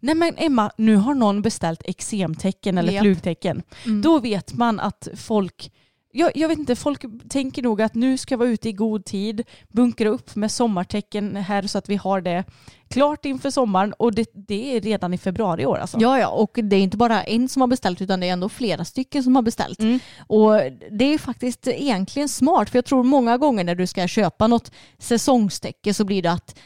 nej 0.00 0.14
men 0.14 0.34
Emma, 0.36 0.70
nu 0.76 0.96
har 0.96 1.14
någon 1.14 1.42
beställt 1.42 1.82
eksemtecken 1.84 2.78
eller 2.78 2.92
Japp. 2.92 3.02
flugtecken. 3.02 3.62
Mm. 3.84 4.02
Då 4.02 4.18
vet 4.18 4.54
man 4.54 4.80
att 4.80 5.08
folk, 5.16 5.72
jag, 6.12 6.30
jag 6.34 6.48
vet 6.48 6.58
inte, 6.58 6.76
folk 6.76 7.04
tänker 7.28 7.62
nog 7.62 7.82
att 7.82 7.94
nu 7.94 8.18
ska 8.18 8.32
jag 8.32 8.38
vara 8.38 8.48
ute 8.48 8.68
i 8.68 8.72
god 8.72 9.04
tid, 9.04 9.44
bunkra 9.68 10.08
upp 10.08 10.36
med 10.36 10.50
sommartecken 10.50 11.36
här 11.36 11.62
så 11.62 11.78
att 11.78 11.88
vi 11.88 11.96
har 11.96 12.20
det 12.20 12.44
klart 12.92 13.24
inför 13.24 13.50
sommaren 13.50 13.92
och 13.92 14.14
det, 14.14 14.30
det 14.34 14.76
är 14.76 14.80
redan 14.80 15.14
i 15.14 15.18
februari 15.18 15.62
i 15.62 15.66
år 15.66 15.78
alltså. 15.78 15.98
Ja, 16.00 16.18
ja, 16.18 16.28
och 16.28 16.58
det 16.62 16.76
är 16.76 16.80
inte 16.80 16.96
bara 16.96 17.22
en 17.22 17.48
som 17.48 17.60
har 17.60 17.66
beställt 17.66 18.02
utan 18.02 18.20
det 18.20 18.26
är 18.26 18.32
ändå 18.32 18.48
flera 18.48 18.84
stycken 18.84 19.22
som 19.22 19.36
har 19.36 19.42
beställt. 19.42 19.80
Mm. 19.80 20.00
Och 20.26 20.52
det 20.90 21.14
är 21.14 21.18
faktiskt 21.18 21.66
egentligen 21.66 22.28
smart 22.28 22.70
för 22.70 22.78
jag 22.78 22.84
tror 22.84 23.02
många 23.02 23.38
gånger 23.38 23.64
när 23.64 23.74
du 23.74 23.86
ska 23.86 24.08
köpa 24.08 24.46
något 24.46 24.72
säsongstäcke 24.98 25.94
så 25.94 26.04
blir 26.04 26.22
det 26.22 26.32
att 26.32 26.58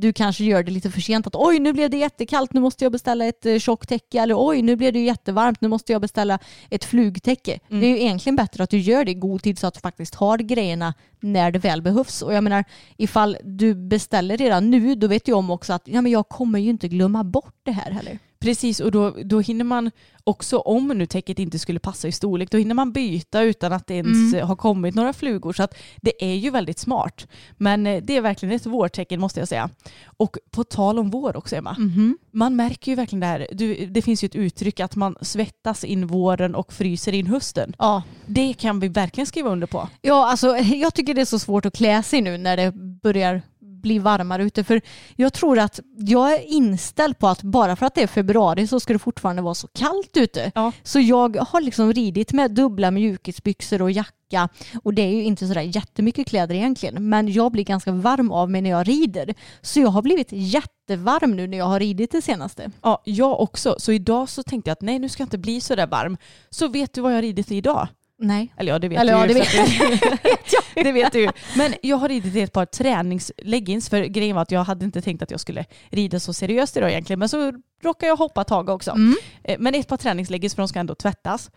du 0.00 0.12
kanske 0.12 0.44
gör 0.44 0.62
det 0.62 0.70
lite 0.70 0.90
för 0.90 1.00
sent 1.00 1.26
att 1.26 1.36
oj 1.36 1.58
nu 1.58 1.72
blev 1.72 1.90
det 1.90 1.96
jättekallt 1.96 2.52
nu 2.52 2.60
måste 2.60 2.84
jag 2.84 2.92
beställa 2.92 3.24
ett 3.24 3.46
eh, 3.46 3.58
tjockt 3.58 3.88
täcke 3.88 4.20
eller 4.20 4.34
oj 4.38 4.62
nu 4.62 4.76
blev 4.76 4.92
det 4.92 4.98
jättevarmt 4.98 5.60
nu 5.60 5.68
måste 5.68 5.92
jag 5.92 6.00
beställa 6.00 6.38
ett 6.70 6.84
flugtäcke. 6.84 7.58
Mm. 7.68 7.80
Det 7.80 7.86
är 7.86 7.90
ju 7.90 8.00
egentligen 8.00 8.36
bättre 8.36 8.64
att 8.64 8.70
du 8.70 8.78
gör 8.78 9.04
det 9.04 9.10
i 9.10 9.14
god 9.14 9.42
tid 9.42 9.58
så 9.58 9.66
att 9.66 9.74
du 9.74 9.80
faktiskt 9.80 10.14
har 10.14 10.38
grejerna 10.38 10.94
när 11.22 11.50
det 11.50 11.58
väl 11.58 11.82
behövs. 11.82 12.22
Och 12.22 12.34
jag 12.34 12.44
menar 12.44 12.64
ifall 12.96 13.36
du 13.44 13.74
beställer 13.74 14.36
redan 14.36 14.70
nu 14.70 14.94
då 14.94 15.06
vet 15.06 15.28
jag 15.28 15.38
om 15.38 15.50
också 15.50 15.72
att 15.72 15.82
ja, 15.88 16.00
men 16.00 16.12
jag 16.12 16.28
kommer 16.28 16.58
ju 16.58 16.70
inte 16.70 16.88
glömma 16.88 17.24
bort 17.24 17.54
det 17.62 17.72
här 17.72 17.90
heller. 17.90 18.18
Precis, 18.42 18.80
och 18.80 18.90
då, 18.90 19.10
då 19.24 19.40
hinner 19.40 19.64
man 19.64 19.90
också, 20.24 20.58
om 20.58 20.88
nu 20.88 21.06
täcket 21.06 21.38
inte 21.38 21.58
skulle 21.58 21.78
passa 21.78 22.08
i 22.08 22.12
storlek, 22.12 22.50
då 22.50 22.58
hinner 22.58 22.74
man 22.74 22.92
byta 22.92 23.42
utan 23.42 23.72
att 23.72 23.86
det 23.86 23.94
ens 23.94 24.34
Mm. 24.34 24.46
har 24.48 24.56
kommit 24.56 24.94
några 24.94 25.12
flugor. 25.12 25.52
Så 25.52 25.62
att 25.62 25.74
det 26.02 26.24
är 26.24 26.34
ju 26.34 26.50
väldigt 26.50 26.78
smart. 26.78 27.26
Men 27.58 27.86
eh, 27.86 28.02
det 28.02 28.16
är 28.16 28.20
verkligen 28.20 28.54
ett 28.54 28.66
vårtecken 28.66 29.20
måste 29.20 29.40
jag 29.40 29.48
säga. 29.48 29.70
Och 30.04 30.36
på 30.50 30.64
tal 30.64 30.98
om 30.98 31.10
vår 31.10 31.36
också 31.36 31.56
Emma, 31.56 31.76
Mhm. 31.78 32.18
man 32.30 32.56
märker 32.56 32.92
ju 32.92 32.96
verkligen 32.96 33.20
det 33.20 33.26
här, 33.26 33.46
du, 33.52 33.86
det 33.86 34.02
finns 34.02 34.24
ju 34.24 34.26
ett 34.26 34.34
uttryck 34.34 34.80
att 34.80 34.96
man 34.96 35.16
svettas 35.20 35.84
in 35.84 36.06
våren 36.06 36.54
och 36.54 36.72
fryser 36.72 37.12
in 37.12 37.26
hösten. 37.26 37.74
Ja, 37.78 38.02
Det 38.26 38.52
kan 38.52 38.80
vi 38.80 38.88
verkligen 38.88 39.26
skriva 39.26 39.50
under 39.50 39.66
på. 39.66 39.88
Ja, 40.02 40.30
alltså 40.30 40.56
jag 40.58 40.94
tycker 40.94 41.14
det 41.14 41.20
är 41.20 41.24
så 41.24 41.38
svårt 41.38 41.66
att 41.66 41.74
klä 41.76 42.02
sig 42.02 42.20
nu 42.20 42.38
när 42.38 42.56
det 42.56 42.72
börjar 43.02 43.42
bli 43.82 43.98
varmare 43.98 44.44
ute. 44.44 44.64
För 44.64 44.80
jag 45.16 45.32
tror 45.32 45.58
att 45.58 45.80
jag 45.96 46.32
är 46.32 46.46
inställd 46.46 47.18
på 47.18 47.28
att 47.28 47.42
bara 47.42 47.76
för 47.76 47.86
att 47.86 47.94
det 47.94 48.02
är 48.02 48.06
februari 48.06 48.66
så 48.66 48.80
ska 48.80 48.92
det 48.92 48.98
fortfarande 48.98 49.42
vara 49.42 49.54
så 49.54 49.68
kallt 49.68 50.16
ute. 50.16 50.52
Ja. 50.54 50.72
Så 50.82 51.00
jag 51.00 51.36
har 51.36 51.60
liksom 51.60 51.92
ridit 51.92 52.32
med 52.32 52.50
dubbla 52.50 52.90
mjukisbyxor 52.90 53.82
och 53.82 53.90
jacka 53.90 54.48
och 54.82 54.94
det 54.94 55.02
är 55.02 55.10
ju 55.10 55.22
inte 55.22 55.46
sådär 55.46 55.60
jättemycket 55.60 56.28
kläder 56.28 56.54
egentligen. 56.54 57.08
Men 57.08 57.32
jag 57.32 57.52
blir 57.52 57.64
ganska 57.64 57.92
varm 57.92 58.32
av 58.32 58.50
mig 58.50 58.60
när 58.60 58.70
jag 58.70 58.88
rider. 58.88 59.34
Så 59.60 59.80
jag 59.80 59.88
har 59.88 60.02
blivit 60.02 60.28
jättevarm 60.30 61.36
nu 61.36 61.46
när 61.46 61.58
jag 61.58 61.64
har 61.64 61.80
ridit 61.80 62.10
det 62.10 62.22
senaste. 62.22 62.70
Ja, 62.82 63.02
jag 63.04 63.40
också. 63.40 63.74
Så 63.78 63.92
idag 63.92 64.28
så 64.28 64.42
tänkte 64.42 64.70
jag 64.70 64.72
att 64.72 64.82
nej, 64.82 64.98
nu 64.98 65.08
ska 65.08 65.20
jag 65.20 65.26
inte 65.26 65.38
bli 65.38 65.60
så 65.60 65.74
där 65.74 65.86
varm. 65.86 66.16
Så 66.50 66.68
vet 66.68 66.92
du 66.92 67.00
vad 67.00 67.12
jag 67.12 67.16
har 67.16 67.22
ridit 67.22 67.50
idag? 67.52 67.88
Nej. 68.22 68.54
Eller 68.56 68.72
ja, 68.72 68.78
det 68.78 68.88
vet 68.88 69.00
Eller 69.00 69.12
du 69.12 69.18
ja, 69.18 69.26
ju. 69.26 69.34
det 69.34 69.40
vet 69.40 70.52
det 70.74 70.92
vet 70.92 71.12
du. 71.12 71.28
Men 71.56 71.74
jag 71.82 71.96
har 71.96 72.08
ridit 72.08 72.34
i 72.36 72.40
ett 72.40 72.52
par 72.52 72.66
träningsleggings 72.66 73.88
för 73.88 74.04
grejen 74.04 74.34
var 74.34 74.42
att 74.42 74.50
jag 74.50 74.64
hade 74.64 74.84
inte 74.84 75.02
tänkt 75.02 75.22
att 75.22 75.30
jag 75.30 75.40
skulle 75.40 75.64
rida 75.90 76.20
så 76.20 76.32
seriöst 76.32 76.76
idag 76.76 76.90
egentligen. 76.90 77.18
Men 77.18 77.28
så 77.28 77.52
råkade 77.82 78.06
jag 78.08 78.16
hoppa 78.16 78.44
tag 78.44 78.68
också. 78.68 78.90
Mm. 78.90 79.16
Eh, 79.44 79.56
Men 79.58 79.74
ett 79.74 79.88
par 79.88 79.96
träningsleggings 79.96 80.54
för 80.54 80.62
de 80.62 80.68
ska 80.68 80.78
ändå 80.80 80.94
tvättas. 80.94 81.50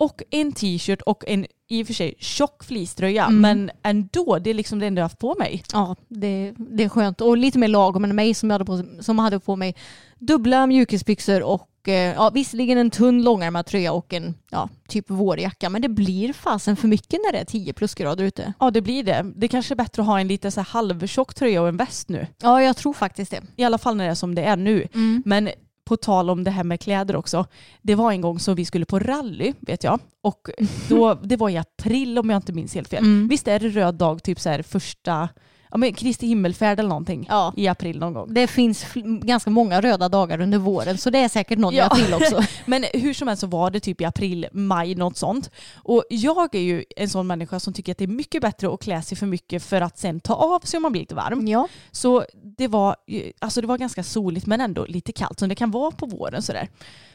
Och 0.00 0.22
en 0.30 0.52
t-shirt 0.52 1.02
och 1.02 1.24
en 1.26 1.46
i 1.68 1.82
och 1.82 1.86
för 1.86 1.94
sig 1.94 2.14
tjock 2.18 2.64
fleecetröja. 2.64 3.24
Mm. 3.24 3.40
Men 3.40 3.70
ändå, 3.82 4.38
det 4.38 4.50
är 4.50 4.54
liksom 4.54 4.78
det 4.78 4.86
enda 4.86 5.00
jag 5.00 5.04
har 5.04 5.08
haft 5.08 5.18
på 5.18 5.34
mig. 5.38 5.62
Ja, 5.72 5.96
det, 6.08 6.54
det 6.56 6.84
är 6.84 6.88
skönt. 6.88 7.20
Och 7.20 7.36
lite 7.36 7.58
mer 7.58 7.68
lagom 7.68 8.04
än 8.04 8.16
mig 8.16 8.34
som, 8.34 8.50
jag 8.50 8.54
hade 8.54 8.64
på, 8.64 9.02
som 9.02 9.18
hade 9.18 9.40
på 9.40 9.56
mig 9.56 9.74
dubbla 10.18 10.66
mjukisbyxor 10.66 11.42
och 11.42 11.88
eh, 11.88 12.14
ja, 12.14 12.30
visserligen 12.30 12.78
en 12.78 12.90
tunn 12.90 13.22
långärmad 13.22 13.66
tröja 13.66 13.92
och 13.92 14.12
en 14.12 14.34
ja, 14.50 14.68
typ 14.88 15.10
vårjacka. 15.10 15.70
Men 15.70 15.82
det 15.82 15.88
blir 15.88 16.32
fasen 16.32 16.76
för 16.76 16.88
mycket 16.88 17.20
när 17.26 17.32
det 17.32 17.38
är 17.38 17.44
10 17.44 17.72
plusgrader 17.72 18.24
ute. 18.24 18.52
Ja, 18.60 18.70
det 18.70 18.80
blir 18.80 19.02
det. 19.02 19.32
Det 19.36 19.48
kanske 19.48 19.74
är 19.74 19.76
bättre 19.76 20.02
att 20.02 20.08
ha 20.08 20.20
en 20.20 20.28
lite 20.28 20.50
så 20.50 20.60
halvtjock 20.60 21.34
tröja 21.34 21.62
och 21.62 21.68
en 21.68 21.76
väst 21.76 22.08
nu. 22.08 22.26
Ja, 22.42 22.62
jag 22.62 22.76
tror 22.76 22.92
faktiskt 22.92 23.30
det. 23.30 23.42
I 23.56 23.64
alla 23.64 23.78
fall 23.78 23.96
när 23.96 24.04
det 24.04 24.10
är 24.10 24.14
som 24.14 24.34
det 24.34 24.42
är 24.42 24.56
nu. 24.56 24.88
Men 25.24 25.50
på 25.90 25.96
tal 25.96 26.30
om 26.30 26.44
det 26.44 26.50
här 26.50 26.64
med 26.64 26.80
kläder 26.80 27.16
också. 27.16 27.46
Det 27.82 27.94
var 27.94 28.12
en 28.12 28.20
gång 28.20 28.38
som 28.38 28.54
vi 28.54 28.64
skulle 28.64 28.84
på 28.84 28.98
rally, 28.98 29.52
vet 29.60 29.84
jag. 29.84 30.00
Och 30.22 30.48
då, 30.88 31.14
det 31.22 31.36
var 31.36 31.50
i 31.50 31.56
april 31.56 32.18
om 32.18 32.30
jag 32.30 32.38
inte 32.38 32.52
minns 32.52 32.74
helt 32.74 32.88
fel. 32.88 33.04
Mm. 33.04 33.28
Visst 33.28 33.48
är 33.48 33.60
det 33.60 33.68
röd 33.68 33.94
dag, 33.94 34.22
typ 34.22 34.40
så 34.40 34.48
här 34.48 34.62
första, 34.62 35.28
ja 35.70 35.78
men 35.78 35.92
Kristi 35.92 36.26
himmelfärd 36.26 36.78
eller 36.78 36.88
någonting 36.88 37.26
Ja. 37.28 37.52
i 37.56 37.68
april 37.68 37.98
någon 37.98 38.12
gång. 38.12 38.34
Det 38.34 38.46
finns 38.46 38.84
ganska 39.22 39.50
många 39.50 39.80
röda 39.80 40.08
dagar 40.08 40.40
under 40.40 40.58
våren 40.58 40.98
så 40.98 41.10
det 41.10 41.18
är 41.18 41.28
säkert 41.28 41.58
någon 41.58 41.74
Ja. 41.74 41.84
i 41.84 41.86
april 41.86 42.14
också. 42.14 42.42
Men 42.66 42.84
hur 42.94 43.14
som 43.14 43.28
helst 43.28 43.40
så 43.40 43.46
var 43.46 43.70
det 43.70 43.80
typ 43.80 44.00
i 44.00 44.04
april, 44.04 44.46
maj, 44.52 44.94
något 44.94 45.16
sånt. 45.16 45.50
Och 45.76 46.04
jag 46.10 46.54
är 46.54 46.60
ju 46.60 46.84
en 46.96 47.08
sån 47.08 47.26
människa 47.26 47.60
som 47.60 47.72
tycker 47.72 47.92
att 47.92 47.98
det 47.98 48.04
är 48.04 48.08
mycket 48.08 48.42
bättre 48.42 48.74
att 48.74 48.80
klä 48.82 49.02
sig 49.02 49.16
för 49.18 49.26
mycket 49.26 49.62
för 49.62 49.80
att 49.80 49.98
sen 49.98 50.20
ta 50.20 50.34
av 50.34 50.60
sig 50.60 50.76
om 50.78 50.82
man 50.82 50.92
blir 50.92 51.02
lite 51.02 51.14
varm. 51.14 51.48
Ja. 51.48 51.68
Så 51.90 52.24
det 52.56 52.68
var, 52.68 52.96
alltså 53.38 53.60
det 53.60 53.66
var 53.66 53.78
ganska 53.78 54.02
soligt 54.02 54.46
men 54.46 54.60
ändå 54.60 54.84
lite 54.84 55.12
kallt 55.12 55.38
som 55.38 55.48
det 55.48 55.54
kan 55.54 55.70
vara 55.70 55.90
på 55.90 56.06
våren. 56.06 56.42
Sådär. 56.42 56.68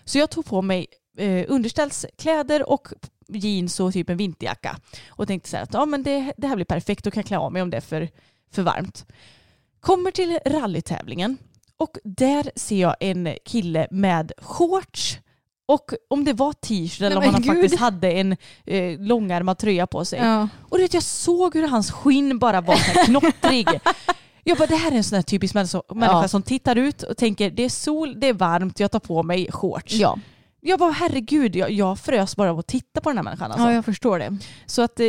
Så 0.05 0.17
jag 0.17 0.29
tog 0.29 0.45
på 0.45 0.61
mig 0.61 0.87
eh, 1.17 1.45
underställskläder 1.47 2.69
och 2.69 2.87
jeans 3.27 3.79
och 3.79 3.93
typ 3.93 4.09
en 4.09 4.17
vinterjacka. 4.17 4.77
Och 5.09 5.27
tänkte 5.27 5.49
så 5.49 5.55
här 5.57 5.63
att 5.63 5.73
ja, 5.73 5.85
men 5.85 6.03
det, 6.03 6.33
det 6.37 6.47
här 6.47 6.55
blir 6.55 6.65
perfekt, 6.65 7.03
då 7.03 7.11
kan 7.11 7.23
klä 7.23 7.37
av 7.37 7.51
mig 7.53 7.61
om 7.61 7.69
det 7.69 7.81
för, 7.81 8.09
för 8.51 8.61
varmt. 8.61 9.05
Kommer 9.79 10.11
till 10.11 10.39
rallytävlingen 10.45 11.37
och 11.77 11.97
där 12.03 12.51
ser 12.55 12.81
jag 12.81 12.95
en 12.99 13.29
kille 13.45 13.87
med 13.91 14.31
shorts 14.37 15.19
och 15.67 15.93
om 16.09 16.25
det 16.25 16.33
var 16.33 16.53
t-shirt 16.53 17.01
eller 17.01 17.17
om 17.17 17.23
han 17.23 17.41
gud. 17.41 17.45
faktiskt 17.45 17.75
hade 17.79 18.11
en 18.11 18.37
eh, 18.65 18.99
långärmad 18.99 19.57
tröja 19.57 19.87
på 19.87 20.05
sig. 20.05 20.19
Ja. 20.19 20.47
Och 20.61 20.77
du 20.77 20.83
vet, 20.83 20.93
jag 20.93 21.03
såg 21.03 21.55
hur 21.55 21.67
hans 21.67 21.91
skinn 21.91 22.39
bara 22.39 22.61
var 22.61 22.75
så 22.75 22.91
här 22.91 23.05
knottrig. 23.05 23.67
Jag 24.43 24.57
bara, 24.57 24.67
det 24.67 24.75
här 24.75 24.91
är 24.91 24.95
en 24.95 25.03
sån 25.03 25.15
här 25.15 25.23
typisk 25.23 25.53
människa, 25.53 25.81
människa 25.89 26.21
Ja. 26.21 26.27
som 26.27 26.41
tittar 26.43 26.75
ut 26.75 27.03
och 27.03 27.17
tänker 27.17 27.49
det 27.51 27.63
är 27.63 27.69
sol, 27.69 28.19
det 28.19 28.27
är 28.27 28.33
varmt, 28.33 28.79
jag 28.79 28.91
tar 28.91 28.99
på 28.99 29.23
mig 29.23 29.51
shorts. 29.51 29.93
Ja. 29.93 30.19
Jag 30.61 30.79
bara, 30.79 30.91
herregud, 30.91 31.55
jag, 31.55 31.71
jag 31.71 31.99
frös 31.99 32.35
bara 32.35 32.51
av 32.51 32.59
att 32.59 32.67
titta 32.67 33.01
på 33.01 33.09
den 33.09 33.17
här 33.17 33.23
människan. 33.23 33.51
Alltså. 33.51 33.67
ja, 33.67 33.73
jag 33.73 33.85
förstår 33.85 34.19
det. 34.19 34.37
Så 34.65 34.81
att 34.81 34.99
eh, 34.99 35.05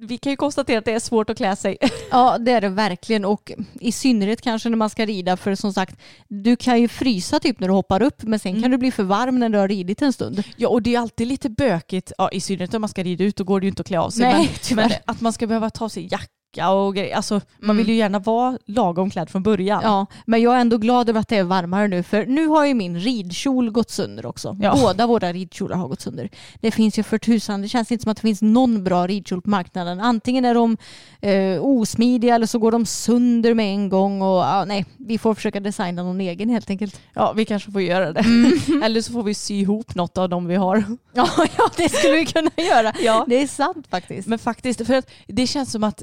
vi 0.00 0.18
kan 0.18 0.32
ju 0.32 0.36
konstatera 0.36 0.78
att 0.78 0.84
det 0.84 0.92
är 0.92 0.98
svårt 0.98 1.30
att 1.30 1.36
klä 1.36 1.56
sig. 1.56 1.78
Ja, 2.10 2.38
det 2.38 2.52
är 2.52 2.60
det 2.60 2.68
verkligen 2.68 3.24
och 3.24 3.52
i 3.80 3.92
synnerhet 3.92 4.40
kanske 4.40 4.68
när 4.68 4.76
man 4.76 4.90
ska 4.90 5.06
rida 5.06 5.36
för 5.36 5.54
som 5.54 5.72
sagt, 5.72 6.00
du 6.28 6.56
kan 6.56 6.80
ju 6.80 6.88
frysa 6.88 7.40
typ 7.40 7.60
när 7.60 7.68
du 7.68 7.74
hoppar 7.74 8.02
upp 8.02 8.22
men 8.22 8.38
sen 8.38 8.62
kan 8.62 8.70
du 8.70 8.78
bli 8.78 8.90
för 8.90 9.02
varm 9.02 9.38
när 9.38 9.48
du 9.48 9.58
har 9.58 9.68
ridit 9.68 10.02
en 10.02 10.12
stund. 10.12 10.42
Ja, 10.56 10.68
och 10.68 10.82
det 10.82 10.94
är 10.94 10.98
alltid 10.98 11.26
lite 11.26 11.50
bökigt, 11.50 12.12
ja, 12.18 12.30
i 12.30 12.40
synnerhet 12.40 12.74
om 12.74 12.80
man 12.80 12.88
ska 12.88 13.02
rida 13.02 13.24
ut, 13.24 13.36
då 13.36 13.44
går 13.44 13.60
det 13.60 13.64
ju 13.64 13.68
inte 13.68 13.80
att 13.80 13.86
klä 13.86 14.00
av 14.00 14.10
sig. 14.10 14.22
Nej, 14.22 14.50
men, 14.70 14.76
men 14.88 14.90
att 15.04 15.20
man 15.20 15.32
ska 15.32 15.46
behöva 15.46 15.70
ta 15.70 15.88
sig 15.88 16.08
jacka 16.10 16.37
och 16.66 16.94
grejer. 16.94 17.16
Alltså, 17.16 17.34
man 17.58 17.70
Mm. 17.70 17.76
vill 17.76 17.88
ju 17.88 17.94
gärna 17.94 18.18
vara 18.18 18.58
lagom 18.66 19.10
klädd 19.10 19.30
från 19.30 19.42
början. 19.42 19.80
Ja, 19.84 20.06
men 20.26 20.42
jag 20.42 20.54
är 20.56 20.60
ändå 20.60 20.78
glad 20.78 21.08
över 21.08 21.20
att 21.20 21.28
det 21.28 21.36
är 21.36 21.42
varmare 21.44 21.88
nu 21.88 22.02
för 22.02 22.26
nu 22.26 22.46
har 22.46 22.66
ju 22.66 22.74
min 22.74 23.00
ridkjol 23.00 23.70
gått 23.70 23.90
sönder 23.90 24.26
också. 24.26 24.56
Ja. 24.60 24.74
Båda 24.82 25.06
våra 25.06 25.32
ridkjolar 25.32 25.76
har 25.76 25.88
gått 25.88 26.00
sönder. 26.00 26.28
Det 26.60 26.70
finns 26.70 26.98
ju 26.98 27.02
för 27.02 27.18
tusan, 27.18 27.62
det 27.62 27.68
känns 27.68 27.92
inte 27.92 28.02
som 28.02 28.10
att 28.10 28.16
det 28.16 28.22
finns 28.22 28.42
någon 28.42 28.84
bra 28.84 29.06
ridkjol 29.06 29.42
på 29.42 29.50
marknaden. 29.50 30.00
Antingen 30.00 30.44
är 30.44 30.54
de 30.54 30.76
eh, 31.20 31.64
osmidiga 31.64 32.34
eller 32.34 32.46
så 32.46 32.58
går 32.58 32.72
de 32.72 32.86
sönder 32.86 33.54
med 33.54 33.66
en 33.74 33.88
gång 33.88 34.22
och 34.22 34.38
ja, 34.38 34.64
nej, 34.64 34.84
vi 34.96 35.18
får 35.18 35.34
försöka 35.34 35.60
designa 35.60 36.02
någon 36.02 36.20
egen 36.20 36.48
helt 36.48 36.70
enkelt. 36.70 37.00
Ja, 37.14 37.32
vi 37.32 37.44
kanske 37.44 37.72
får 37.72 37.82
göra 37.82 38.12
det. 38.12 38.20
Mm. 38.20 38.82
Eller 38.82 39.00
så 39.00 39.12
får 39.12 39.22
vi 39.22 39.34
sy 39.34 39.54
ihop 39.54 39.94
något 39.94 40.18
av 40.18 40.28
dem 40.28 40.46
vi 40.46 40.54
har. 40.56 40.84
Ja, 41.14 41.28
ja 41.58 41.68
det 41.76 41.88
skulle 41.88 42.16
vi 42.16 42.26
kunna 42.26 42.50
göra. 42.56 42.92
Ja. 43.00 43.24
Det 43.28 43.42
är 43.42 43.46
sant 43.46 43.86
faktiskt. 43.90 44.28
Men 44.28 44.38
faktiskt, 44.38 44.86
för 44.86 44.94
att 44.94 45.10
det 45.26 45.46
känns 45.46 45.72
som 45.72 45.84
att 45.84 46.02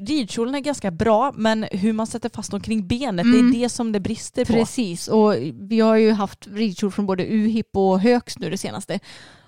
ridkjolen 0.00 0.54
är 0.54 0.60
ganska 0.60 0.90
bra 0.90 1.32
men 1.36 1.66
hur 1.72 1.92
man 1.92 2.06
sätter 2.06 2.28
fast 2.28 2.50
dem 2.50 2.60
kring 2.60 2.86
benet 2.88 3.24
Mm. 3.26 3.50
det 3.52 3.58
är 3.58 3.60
det 3.62 3.68
som 3.68 3.92
det 3.92 4.00
brister 4.00 4.44
på. 4.44 4.52
Precis, 4.52 5.08
och 5.08 5.34
vi 5.70 5.80
har 5.80 5.96
ju 5.96 6.12
haft 6.12 6.46
ridkjol 6.46 6.90
från 6.90 7.06
både 7.06 7.24
UHIP 7.26 7.76
och 7.76 8.00
Högs 8.00 8.38
nu 8.38 8.50
det 8.50 8.58
senaste. 8.58 8.98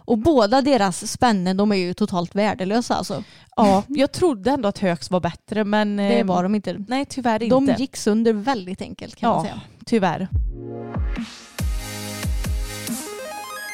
Och 0.05 0.19
båda 0.19 0.63
deras 0.63 1.13
spännen 1.13 1.57
de 1.57 1.73
är 1.73 1.77
ju 1.77 1.95
totalt 1.95 2.35
värdelösa 2.35 2.95
alltså. 2.95 3.25
Ja, 3.57 3.83
jag 3.89 4.13
trodde 4.13 4.51
ändå 4.51 4.69
att 4.69 4.79
Högs 4.79 5.11
var 5.11 5.21
bättre 5.21 5.65
men 5.65 5.97
Det 5.97 6.19
eh, 6.21 6.27
var 6.27 6.43
de 6.43 6.55
inte. 6.55 6.85
nej 6.89 7.05
tyvärr 7.07 7.43
inte. 7.43 7.55
De 7.55 7.75
gick 7.79 7.97
sönder 7.97 8.33
väldigt 8.33 8.83
enkelt 8.83 9.17
kan 9.17 9.31
man 9.31 9.39
Ja, 9.39 9.43
säga. 9.45 9.61
tyvärr. 9.87 10.29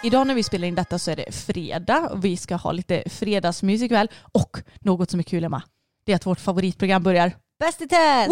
Idag 0.02 0.26
när 0.26 0.34
vi 0.34 0.42
spelar 0.42 0.68
in 0.68 0.74
detta 0.74 0.98
så 0.98 1.10
är 1.10 1.16
det 1.16 1.32
fredag 1.34 2.08
och 2.12 2.24
vi 2.24 2.36
ska 2.36 2.56
ha 2.56 2.72
lite 2.72 3.02
fredagsmys 3.06 3.82
ikväll. 3.82 4.08
Och 4.22 4.58
något 4.80 5.10
som 5.10 5.20
är 5.20 5.24
kul 5.24 5.44
Emma, 5.44 5.62
det 6.04 6.12
är 6.12 6.16
att 6.16 6.26
vårt 6.26 6.40
favoritprogram 6.40 7.02
börjar. 7.02 7.32
Bäst 7.58 7.80
i 7.80 7.88
test! 7.88 8.30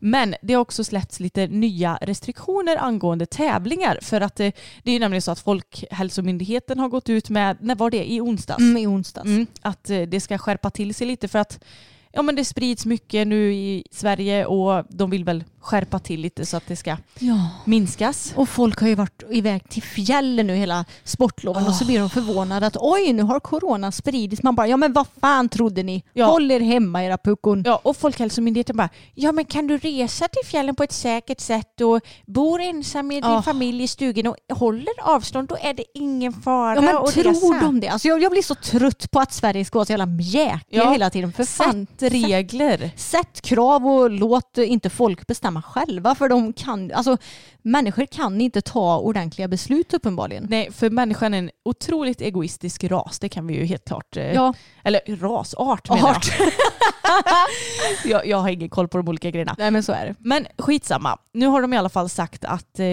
Men 0.00 0.34
det 0.42 0.54
har 0.54 0.60
också 0.60 0.84
släppts 0.84 1.20
lite 1.20 1.46
nya 1.46 1.98
restriktioner 2.02 2.76
angående 2.76 3.26
tävlingar. 3.26 3.98
För 4.02 4.20
att 4.20 4.40
eh, 4.40 4.52
det 4.82 4.90
är 4.90 4.92
ju 4.92 4.98
nämligen 4.98 5.22
så 5.22 5.30
att 5.30 5.40
Folkhälsomyndigheten 5.40 6.78
har 6.78 6.88
gått 6.88 7.08
ut 7.08 7.30
med, 7.30 7.56
när 7.60 7.74
var 7.74 7.90
det? 7.90 8.12
I 8.12 8.20
onsdags? 8.20 8.60
Mm, 8.60 8.76
I 8.76 8.86
onsdags. 8.86 9.26
Mm, 9.26 9.46
att 9.60 9.90
eh, 9.90 10.02
det 10.02 10.20
ska 10.20 10.38
skärpa 10.38 10.70
till 10.70 10.94
sig 10.94 11.06
lite 11.06 11.28
för 11.28 11.38
att 11.38 11.64
ja, 12.12 12.22
men 12.22 12.34
det 12.36 12.44
sprids 12.44 12.86
mycket 12.86 13.26
nu 13.26 13.54
i 13.54 13.84
Sverige 13.90 14.46
och 14.46 14.84
de 14.88 15.10
vill 15.10 15.24
väl 15.24 15.44
skärpa 15.60 15.98
till 15.98 16.20
lite 16.20 16.46
så 16.46 16.56
att 16.56 16.66
det 16.66 16.76
ska 16.76 16.96
Ja. 17.18 17.48
minskas. 17.64 18.32
Och 18.36 18.48
folk 18.48 18.80
har 18.80 18.88
ju 18.88 18.94
varit 18.94 19.22
iväg 19.30 19.68
till 19.68 19.82
fjällen 19.82 20.46
nu 20.46 20.54
hela 20.54 20.84
sportloven 21.04 21.66
och 21.66 21.74
så 21.74 21.84
blir 21.84 22.00
de 22.00 22.10
förvånade 22.10 22.66
att 22.66 22.76
oj 22.80 23.12
nu 23.12 23.22
har 23.22 23.40
corona 23.40 23.92
spridits. 23.92 24.42
Man 24.42 24.54
bara 24.54 24.66
ja 24.66 24.76
men 24.76 24.92
vad 24.92 25.06
fan 25.20 25.48
trodde 25.48 25.82
ni? 25.82 26.02
Ja. 26.12 26.26
Håll 26.26 26.50
er 26.50 26.60
hemma 26.60 27.04
era 27.04 27.18
puckon. 27.18 27.62
Ja, 27.66 27.80
och 27.84 27.96
Folkhälsomyndigheten 27.96 28.76
bara, 28.76 28.88
ja 29.14 29.32
men 29.32 29.44
kan 29.44 29.66
du 29.66 29.78
resa 29.78 30.28
till 30.28 30.48
fjällen 30.50 30.74
på 30.74 30.82
ett 30.82 30.92
säkert 30.92 31.40
sätt 31.40 31.80
och 31.80 32.00
bor 32.26 32.60
ensam 32.60 33.06
med 33.06 33.22
din 33.22 33.30
Ja. 33.32 33.42
familj 33.42 33.82
i 33.82 33.88
stugan 33.88 34.26
och 34.26 34.36
håller 34.58 34.92
avstånd, 35.02 35.48
då 35.48 35.56
är 35.60 35.74
det 35.74 35.84
ingen 35.94 36.32
fara 36.32 36.74
Ja 36.74 36.80
men 36.80 36.96
att 36.96 37.06
tror 37.12 37.24
resa. 37.24 37.60
de 37.60 37.80
det? 37.80 37.88
Alltså 37.88 38.08
jag, 38.08 38.22
jag 38.22 38.32
blir 38.32 38.42
så 38.42 38.54
trött 38.54 39.10
på 39.10 39.20
att 39.20 39.32
Sverige 39.32 39.64
ska 39.64 39.78
vara 39.78 39.86
så 39.86 39.92
jävla 39.92 40.06
mjäkiga 40.06 40.60
Ja. 40.70 40.90
hela 40.92 41.10
tiden. 41.10 41.32
För 41.32 41.44
fan, 41.44 41.86
Sätt 41.98 42.12
regler. 42.12 42.90
sätt 42.96 43.40
krav 43.40 43.86
och 43.86 44.10
låt 44.10 44.58
inte 44.58 44.90
folk 44.90 45.26
bestämma 45.26 45.49
själva 45.56 46.14
för 46.14 46.28
de 46.28 46.52
kan, 46.52 46.92
alltså 46.92 47.16
människor 47.62 48.06
kan 48.06 48.40
inte 48.40 48.60
ta 48.62 48.98
ordentliga 48.98 49.48
beslut 49.48 49.94
uppenbarligen. 49.94 50.46
Nej, 50.50 50.72
för 50.72 50.90
människan 50.90 51.34
är 51.34 51.38
en 51.38 51.50
otroligt 51.64 52.20
egoistisk 52.20 52.84
ras, 52.84 53.18
det 53.18 53.28
kan 53.28 53.46
vi 53.46 53.54
ju 53.54 53.64
helt 53.64 53.84
klart. 53.84 54.16
eh, 54.16 54.32
Ja, 54.32 54.54
Eller 54.84 55.00
rasart 55.20 55.88
menar 55.88 56.00
jag. 56.08 56.16
art. 56.16 56.30
jag. 58.04 58.26
Jag 58.26 58.36
har 58.38 58.48
ingen 58.48 58.68
koll 58.68 58.88
på 58.88 58.98
de 58.98 59.08
olika 59.08 59.30
grejerna. 59.30 59.54
Nej 59.58 59.70
men 59.70 59.82
så 59.82 59.92
är 59.92 60.06
det. 60.06 60.14
Men 60.18 60.46
skitsamma. 60.58 61.18
Nu 61.32 61.46
har 61.46 61.62
de 61.62 61.72
i 61.72 61.76
alla 61.76 61.88
fall 61.88 62.08
sagt 62.08 62.44
att 62.44 62.78
eh, 62.80 62.86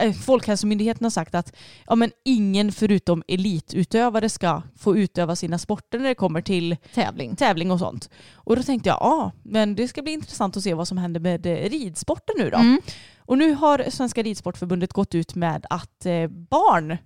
eh, 0.00 0.12
Folkhälsomyndigheten 0.12 1.04
har 1.04 1.10
sagt 1.10 1.34
att 1.34 1.52
ja, 1.86 1.94
men 1.94 2.10
ingen 2.24 2.72
förutom 2.72 3.22
elitutövare 3.28 4.28
ska 4.28 4.62
få 4.78 4.96
utöva 4.96 5.36
sina 5.36 5.58
sporter 5.58 5.98
när 5.98 6.08
det 6.08 6.14
kommer 6.14 6.40
till 6.40 6.76
Tävling. 6.94 7.36
tävling 7.36 7.70
och 7.70 7.78
sånt. 7.78 8.10
Och 8.34 8.56
då 8.56 8.62
tänkte 8.62 8.88
jag, 8.88 8.98
ja, 9.00 9.32
men 9.42 9.74
det 9.74 9.88
ska 9.88 10.02
bli 10.02 10.12
intressant 10.12 10.56
att 10.56 10.62
se 10.62 10.74
vad 10.74 10.88
som 10.88 10.98
händer 10.98 11.20
med 11.20 11.46
eh, 11.46 11.52
ridsporten 11.94 12.34
nu 12.38 12.50
då. 12.50 12.56
Mm. 12.58 12.80
Och 13.26 13.38
nu 13.38 13.52
har 13.54 13.84
Svenska 13.90 14.22
Ridsportförbundet 14.22 14.92
gått 14.92 15.14
ut 15.14 15.34
med 15.34 15.66
att 15.70 16.06
eh, 16.06 16.28
barn 16.28 16.96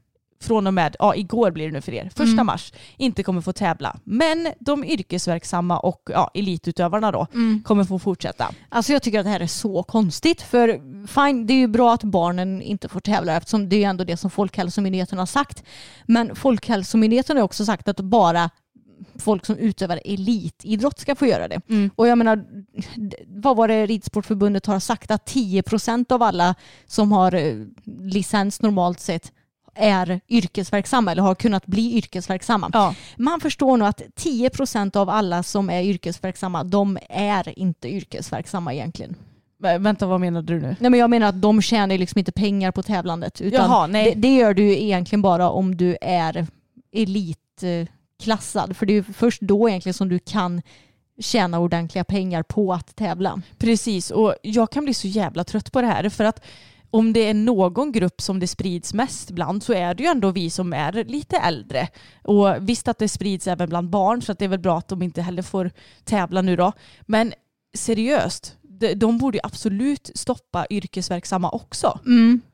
från 0.41 0.67
och 0.67 0.75
med, 0.75 0.97
ja 0.99 1.15
igår 1.15 1.51
blir 1.51 1.67
det 1.67 1.73
nu 1.73 1.81
för 1.81 1.93
er, 1.95 2.05
första 2.17 2.33
Mm. 2.33 2.47
mars, 2.47 2.73
inte 2.97 3.23
kommer 3.23 3.41
få 3.41 3.53
tävla. 3.53 3.97
Men 4.05 4.49
de 4.61 4.85
yrkesverksamma 4.85 5.79
och 5.79 6.03
ja, 6.13 6.31
elitutövarna 6.35 7.13
då 7.13 7.27
Mm. 7.35 7.63
kommer 7.65 7.85
få 7.85 7.99
fortsätta. 7.99 8.51
Alltså 8.69 8.93
jag 8.93 9.03
tycker 9.03 9.19
att 9.19 9.25
det 9.25 9.31
här 9.31 9.41
är 9.41 9.47
så 9.47 9.83
konstigt. 9.83 10.43
För 10.43 10.69
fine, 11.07 11.47
det 11.47 11.53
är 11.55 11.59
ju 11.59 11.67
bra 11.69 11.95
att 11.95 12.05
barnen 12.05 12.63
inte 12.63 12.89
får 12.89 13.01
tävla 13.01 13.37
eftersom 13.37 13.69
det 13.69 13.77
är 13.77 13.79
ju 13.79 13.85
ändå 13.85 14.05
det 14.05 14.17
som 14.17 14.31
Folkhälsomyndigheten 14.31 15.19
har 15.19 15.27
sagt. 15.27 15.63
Men 16.07 16.37
Folkhälsomyndigheten 16.37 17.37
har 17.37 17.45
också 17.45 17.65
sagt 17.65 17.89
att 17.89 18.01
bara 18.01 18.51
folk 19.19 19.47
som 19.47 19.57
utövar 19.57 20.01
elitidrott 20.05 20.99
ska 20.99 21.15
få 21.15 21.27
göra 21.27 21.49
det. 21.49 21.61
Mm. 21.69 21.91
Och 21.97 22.09
jag 22.09 22.19
menar, 22.19 22.45
vad 23.27 23.57
var 23.57 23.69
det 23.69 23.87
Ridsportförbundet 23.87 24.67
har 24.67 24.81
sagt? 24.81 25.11
Att 25.11 25.31
10% 25.35 26.13
av 26.13 26.23
alla 26.23 26.55
som 26.87 27.13
har 27.13 27.35
eh, 27.35 27.55
licens 28.03 28.63
normalt 28.63 29.01
sett 29.01 29.33
är 29.75 30.21
yrkesverksamma 30.29 31.13
eller 31.13 31.23
har 31.23 31.35
kunnat 31.35 31.67
bli 31.67 31.93
yrkesverksamma. 31.97 32.71
Ja. 32.73 32.95
Man 33.17 33.41
förstår 33.41 33.77
nog 33.77 33.89
att 33.89 34.03
10% 34.17 34.97
av 34.97 35.11
alla 35.11 35.43
som 35.43 35.71
är 35.71 35.83
yrkesverksamma, 35.83 36.65
de 36.65 36.99
är 37.11 37.59
inte 37.59 37.89
yrkesverksamma 37.89 38.75
egentligen. 38.75 39.15
Vä- 39.63 39.79
Vänta, 39.79 40.07
vad 40.07 40.21
menade 40.21 40.55
du 40.55 40.61
nu? 40.61 40.77
Nej 40.81 40.91
men 40.91 41.01
jag 41.01 41.11
menar 41.11 41.27
att 41.27 41.43
de 41.43 41.63
tjänar 41.63 41.99
liksom 41.99 42.19
inte 42.19 42.33
pengar 42.33 42.73
på 42.73 42.83
tävlandet. 42.83 43.41
Utan 43.41 43.61
Jaha, 43.71 43.87
nej. 43.87 44.05
Det, 44.15 44.21
det 44.21 44.35
gör 44.35 44.55
du 44.55 44.77
egentligen 44.79 45.23
bara 45.23 45.51
om 45.51 45.77
du 45.77 45.97
är 46.01 46.47
klassad. 48.23 48.77
För 48.77 48.87
det 48.87 48.93
är 48.93 48.95
ju 48.95 49.03
först 49.03 49.41
då 49.41 49.69
egentligen 49.69 49.95
som 49.95 50.09
du 50.09 50.19
kan 50.19 50.63
tjäna 51.21 51.59
ordentliga 51.59 52.05
pengar 52.05 52.43
på 52.43 52.73
att 52.73 52.97
tävla. 52.97 53.43
Precis, 53.59 54.11
och 54.11 54.35
jag 54.43 54.71
kan 54.71 54.85
bli 54.85 54.95
så 54.95 55.09
jävla 55.09 55.45
trött 55.45 55.73
på 55.73 55.81
det 55.81 55.87
här 55.87 56.09
för 56.09 56.25
att 56.25 56.45
om 56.91 57.13
det 57.13 57.21
är 57.21 57.35
någon 57.35 57.93
grupp 57.93 58.21
som 58.21 58.41
det 58.41 58.47
sprids 58.47 58.95
mest 58.95 59.31
bland 59.31 59.63
så 59.63 59.73
är 59.73 59.95
det 59.95 60.03
ju 60.03 60.09
ändå 60.09 60.31
vi 60.31 60.51
som 60.51 60.73
är 60.73 61.05
lite 61.05 61.37
äldre. 61.37 61.89
Och 62.23 62.57
visst 62.61 62.89
att 62.89 62.99
det 62.99 63.09
sprids 63.09 63.47
även 63.47 63.69
bland 63.69 63.91
barn 63.91 64.23
så 64.23 64.33
att 64.33 64.39
det 64.39 64.45
är 64.45 64.49
väl 64.49 64.59
bra 64.59 64.79
att 64.79 64.89
de 64.89 65.03
inte 65.03 65.23
heller 65.23 65.43
får 65.43 65.71
tävla 66.05 66.43
nu 66.43 66.57
då. 66.57 66.73
Men 67.07 67.33
seriöst, 67.75 68.57
de, 68.79 68.95
de 68.95 69.19
borde 69.19 69.41
absolut 69.43 70.11
stoppa 70.15 70.67
yrkesverksamma 70.71 71.51
också. 71.51 72.01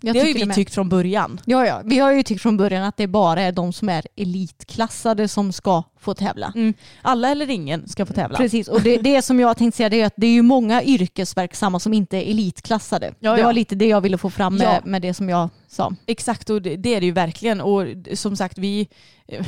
jag 0.00 0.14
det 0.14 0.20
har 0.20 0.26
ju 0.26 0.32
vi 0.32 0.46
med. 0.46 0.54
tyckt 0.54 0.74
från 0.74 0.88
början. 0.88 1.40
Ja, 1.44 1.66
ja. 1.66 1.80
Vi 1.84 1.98
har 1.98 2.12
ju 2.12 2.22
tyckt 2.22 2.42
från 2.42 2.56
början 2.56 2.84
att 2.84 2.96
det 2.96 3.06
bara 3.06 3.42
är 3.42 3.52
de 3.52 3.72
som 3.72 3.88
är 3.88 4.06
elitklassade 4.16 5.28
som 5.28 5.52
ska 5.52 5.82
få 6.04 6.14
tävla. 6.14 6.52
Mm. 6.54 6.74
Alla 7.02 7.28
eller 7.28 7.50
ingen 7.50 7.88
ska 7.88 8.06
få 8.06 8.12
tävla. 8.12 8.38
Precis, 8.38 8.68
och 8.68 8.82
det, 8.82 8.96
det 8.96 9.22
som 9.22 9.40
jag 9.40 9.56
tänkte 9.56 9.76
säga 9.76 9.88
det 9.88 10.00
är 10.00 10.06
att 10.06 10.14
det 10.16 10.26
är 10.26 10.30
ju 10.32 10.42
många 10.42 10.82
yrkesverksamma 10.82 11.78
som 11.80 11.92
inte 11.94 12.16
är 12.16 12.30
elitklassade. 12.30 13.14
Ja, 13.20 13.32
Det 13.32 13.38
ja. 13.40 13.46
var 13.46 13.52
lite 13.52 13.74
det 13.74 13.86
jag 13.86 14.00
ville 14.00 14.18
få 14.18 14.30
fram 14.30 14.56
med, 14.56 14.66
Ja. 14.66 14.80
med 14.84 15.02
det 15.02 15.14
som 15.14 15.28
jag 15.28 15.48
sa. 15.68 15.92
Exakt, 16.06 16.50
och 16.50 16.62
det, 16.62 16.76
det 16.76 16.94
är 16.94 17.00
det 17.00 17.06
ju 17.06 17.12
verkligen. 17.12 17.60
Och 17.60 17.86
som 18.14 18.36
sagt, 18.36 18.58
vi, 18.58 18.88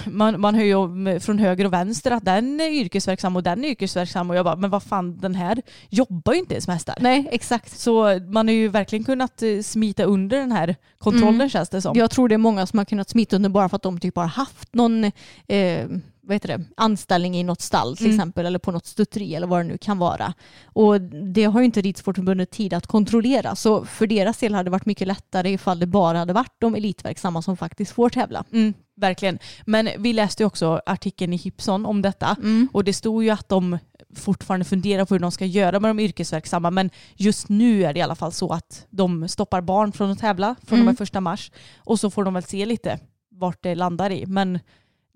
man, 0.07 0.41
man 0.41 0.55
hör 0.55 0.63
ju 0.63 1.21
från 1.21 1.39
höger 1.39 1.65
och 1.65 1.73
vänster 1.73 2.11
att 2.11 2.25
den 2.25 2.61
är 2.61 2.69
yrkesverksam 2.71 3.37
och 3.37 3.43
den 3.43 3.65
är 3.65 3.69
yrkesverksam. 3.69 4.31
Och 4.31 4.37
jag 4.37 4.45
bara, 4.45 4.57
men 4.57 4.71
vad 4.71 4.83
fan, 4.83 5.19
den 5.19 5.35
här 5.35 5.63
jobbar 5.91 6.33
ju 6.33 6.39
inte 6.39 6.55
ens 6.55 6.67
med 6.67 6.77
hästar. 6.77 6.97
Nej, 7.01 7.29
exakt. 7.33 7.79
Så 7.79 8.21
man 8.31 8.49
har 8.49 8.55
ju 8.55 8.69
verkligen 8.69 9.05
kunnat 9.05 9.43
eh, 9.43 9.61
smita 9.63 10.05
under 10.05 10.37
den 10.39 10.53
här 10.53 10.77
kontrollen 10.99 11.35
Mm. 11.35 11.49
känns 11.49 11.69
det 11.69 11.83
som. 11.83 11.97
Jag 11.99 12.11
tror 12.11 12.29
det 12.29 12.35
är 12.35 12.39
många 12.39 12.67
som 12.67 12.79
har 12.79 12.85
kunnat 12.85 13.09
smita 13.11 13.37
under 13.37 13.49
bara 13.51 13.69
för 13.69 13.77
att 13.77 13.83
de 13.83 14.01
typ 14.01 14.17
har 14.17 14.25
haft 14.27 14.75
någon 14.75 15.05
eh, 15.05 15.87
vad 16.27 16.35
heter 16.35 16.49
det, 16.59 16.65
anställning 16.77 17.37
i 17.37 17.43
något 17.43 17.61
stall 17.61 17.97
till 17.97 18.07
Mm. 18.07 18.17
exempel 18.17 18.47
eller 18.47 18.59
på 18.59 18.71
något 18.73 18.87
stutteri 18.87 19.35
eller 19.35 19.47
vad 19.47 19.61
det 19.61 19.65
nu 19.65 19.79
kan 19.79 19.99
vara. 19.99 20.35
Och 20.65 21.01
det 21.35 21.45
har 21.45 21.61
ju 21.61 21.65
inte 21.67 21.81
Ridsportförbundet 21.81 22.51
tid 22.51 22.75
att 22.75 22.87
kontrollera 22.87 23.57
så 23.57 23.85
för 23.85 24.07
deras 24.07 24.39
del 24.39 24.55
hade 24.55 24.65
det 24.67 24.71
varit 24.71 24.87
mycket 24.87 25.09
lättare 25.09 25.51
ifall 25.53 25.79
det 25.79 25.87
bara 25.87 26.19
hade 26.19 26.33
varit 26.33 26.55
de 26.59 26.75
elitverksamma 26.75 27.43
som 27.43 27.57
faktiskt 27.57 27.93
får 27.93 28.11
tävla. 28.11 28.45
Mm, 28.53 28.75
verkligen. 28.97 29.39
Men 29.67 29.89
vi 29.99 30.13
läste 30.13 30.43
ju 30.43 30.47
också 30.47 30.81
artikeln 30.87 31.33
i 31.33 31.37
Hipson 31.37 31.87
om 31.87 32.03
detta. 32.03 32.37
Mm. 32.43 32.69
Och 32.73 32.85
det 32.85 32.93
stod 32.93 33.25
ju 33.25 33.31
att 33.31 33.49
de 33.49 33.79
fortfarande 34.17 34.65
funderar 34.65 35.05
på 35.05 35.15
hur 35.15 35.21
de 35.21 35.31
ska 35.33 35.45
göra 35.45 35.81
med 35.81 35.91
de 35.91 36.01
yrkesverksamma. 36.01 36.71
Men 36.71 36.91
just 37.17 37.49
nu 37.49 37.85
är 37.85 37.93
det 37.93 37.99
i 37.99 38.03
alla 38.03 38.15
fall 38.15 38.33
så 38.33 38.53
att 38.53 38.87
de 38.91 39.29
stoppar 39.29 39.61
barn 39.61 39.93
från 39.93 40.11
att 40.11 40.19
tävla 40.19 40.47
från 40.47 40.69
och 40.69 40.73
Mm. 40.83 40.87
med 40.87 40.99
första 40.99 41.21
mars. 41.21 41.51
Och 41.79 42.01
så 42.01 42.11
får 42.11 42.25
de 42.25 42.35
väl 42.35 42.43
se 42.43 42.67
lite 42.67 42.99
vart 43.31 43.63
det 43.63 43.75
landar 43.75 44.11
i. 44.11 44.27
Men 44.27 44.59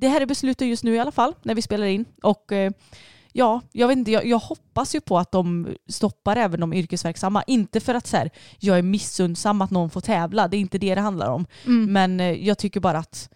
det 0.01 0.09
här 0.09 0.21
är 0.21 0.27
beslutet 0.27 0.69
just 0.69 0.85
nu 0.85 0.95
i 0.95 0.99
alla 0.99 1.13
fall 1.13 1.35
när 1.43 1.55
vi 1.55 1.63
spelar 1.63 1.87
in. 1.87 2.05
Och 2.23 2.53
eh, 2.53 2.73
ja, 3.33 3.61
jag 3.73 3.89
vet 3.89 3.99
inte, 3.99 4.11
jag, 4.11 4.27
jag 4.27 4.39
hoppas 4.39 4.95
ju 4.95 5.01
på 5.01 5.19
att 5.19 5.33
de 5.33 5.75
stoppar 5.89 6.37
även 6.37 6.61
de 6.61 6.73
yrkesverksamma. 6.73 7.43
Inte 7.47 7.81
för 7.81 7.95
att 7.95 8.07
så 8.07 8.17
här, 8.17 8.31
jag 8.59 8.79
är 8.79 8.83
missundsam 8.83 9.63
att 9.63 9.71
någon 9.71 9.91
får 9.91 10.01
tävla, 10.01 10.49
det 10.49 10.57
är 10.57 10.59
inte 10.59 10.79
det 10.79 10.95
det 10.95 11.01
handlar 11.01 11.31
om. 11.31 11.47
Mm. 11.67 11.93
Men 11.93 12.21
eh, 12.21 12.47
jag 12.47 12.59
tycker 12.59 12.81
bara 12.81 12.99
att 12.99 13.31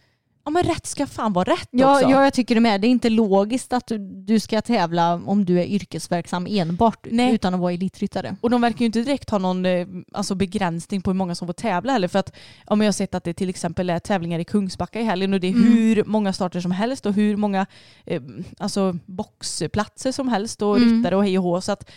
ja, 0.44 0.50
men 0.50 0.62
rätt 0.62 0.87
ska 0.87 1.07
fan 1.07 1.33
vara 1.33 1.52
rätt 1.52 1.68
Ja, 1.70 1.94
också. 1.96 2.11
ja, 2.11 2.24
jag 2.24 2.35
tycker 2.35 2.54
det 2.54 2.61
med. 2.61 2.80
Det 2.80 2.87
är 2.87 2.88
inte 2.90 3.11
logiskt 3.11 3.72
att 3.72 3.87
du, 3.87 3.98
du 3.98 4.40
ska 4.40 4.61
tävla 4.62 5.14
om 5.14 5.44
du 5.44 5.61
är 5.61 5.64
yrkesverksam 5.64 6.46
enbart 6.50 7.07
Nej. 7.11 7.35
utan 7.35 7.54
att 7.54 7.61
vara 7.61 7.72
elitryttare. 7.72 8.37
Och 8.40 8.50
de 8.50 8.61
verkar 8.61 8.80
ju 8.80 8.87
inte 8.87 9.02
direkt 9.02 9.30
ha 9.30 9.38
någon 9.38 9.66
eh, 9.66 9.87
alltså 10.12 10.35
begränsning 10.35 11.02
på 11.02 11.11
hur 11.11 11.16
många 11.16 11.35
som 11.35 11.48
får 11.48 11.52
tävla 11.52 11.92
heller. 11.92 12.09
För 12.09 12.18
att 12.18 12.37
om 12.66 12.80
jag 12.80 12.87
har 12.87 12.92
sett 12.92 13.14
att 13.14 13.24
det 13.24 13.35
till 13.35 13.48
exempel 13.48 13.90
är 13.90 13.98
tävlingar 13.98 14.38
i 14.38 14.44
Kungsbacka 14.44 15.00
i 15.00 15.04
helgen 15.04 15.35
och 15.35 15.40
det 15.40 15.46
är 15.48 15.52
Mm. 15.54 15.72
hur 15.72 16.04
många 16.04 16.33
starter 16.33 16.61
som 16.61 16.70
helst 16.70 17.07
och 17.07 17.12
hur 17.14 17.37
många 17.37 17.66
eh, 18.07 18.22
alltså 18.59 18.98
boxplatser 19.07 20.12
som 20.12 20.28
helst 20.28 20.62
och 20.62 20.76
Mm. 20.76 20.88
ryttare 20.96 21.16
och 21.16 21.24
hej 21.24 21.38
och 21.38 21.44
hå. 21.44 21.61
Så 21.61 21.72
att 21.72 21.90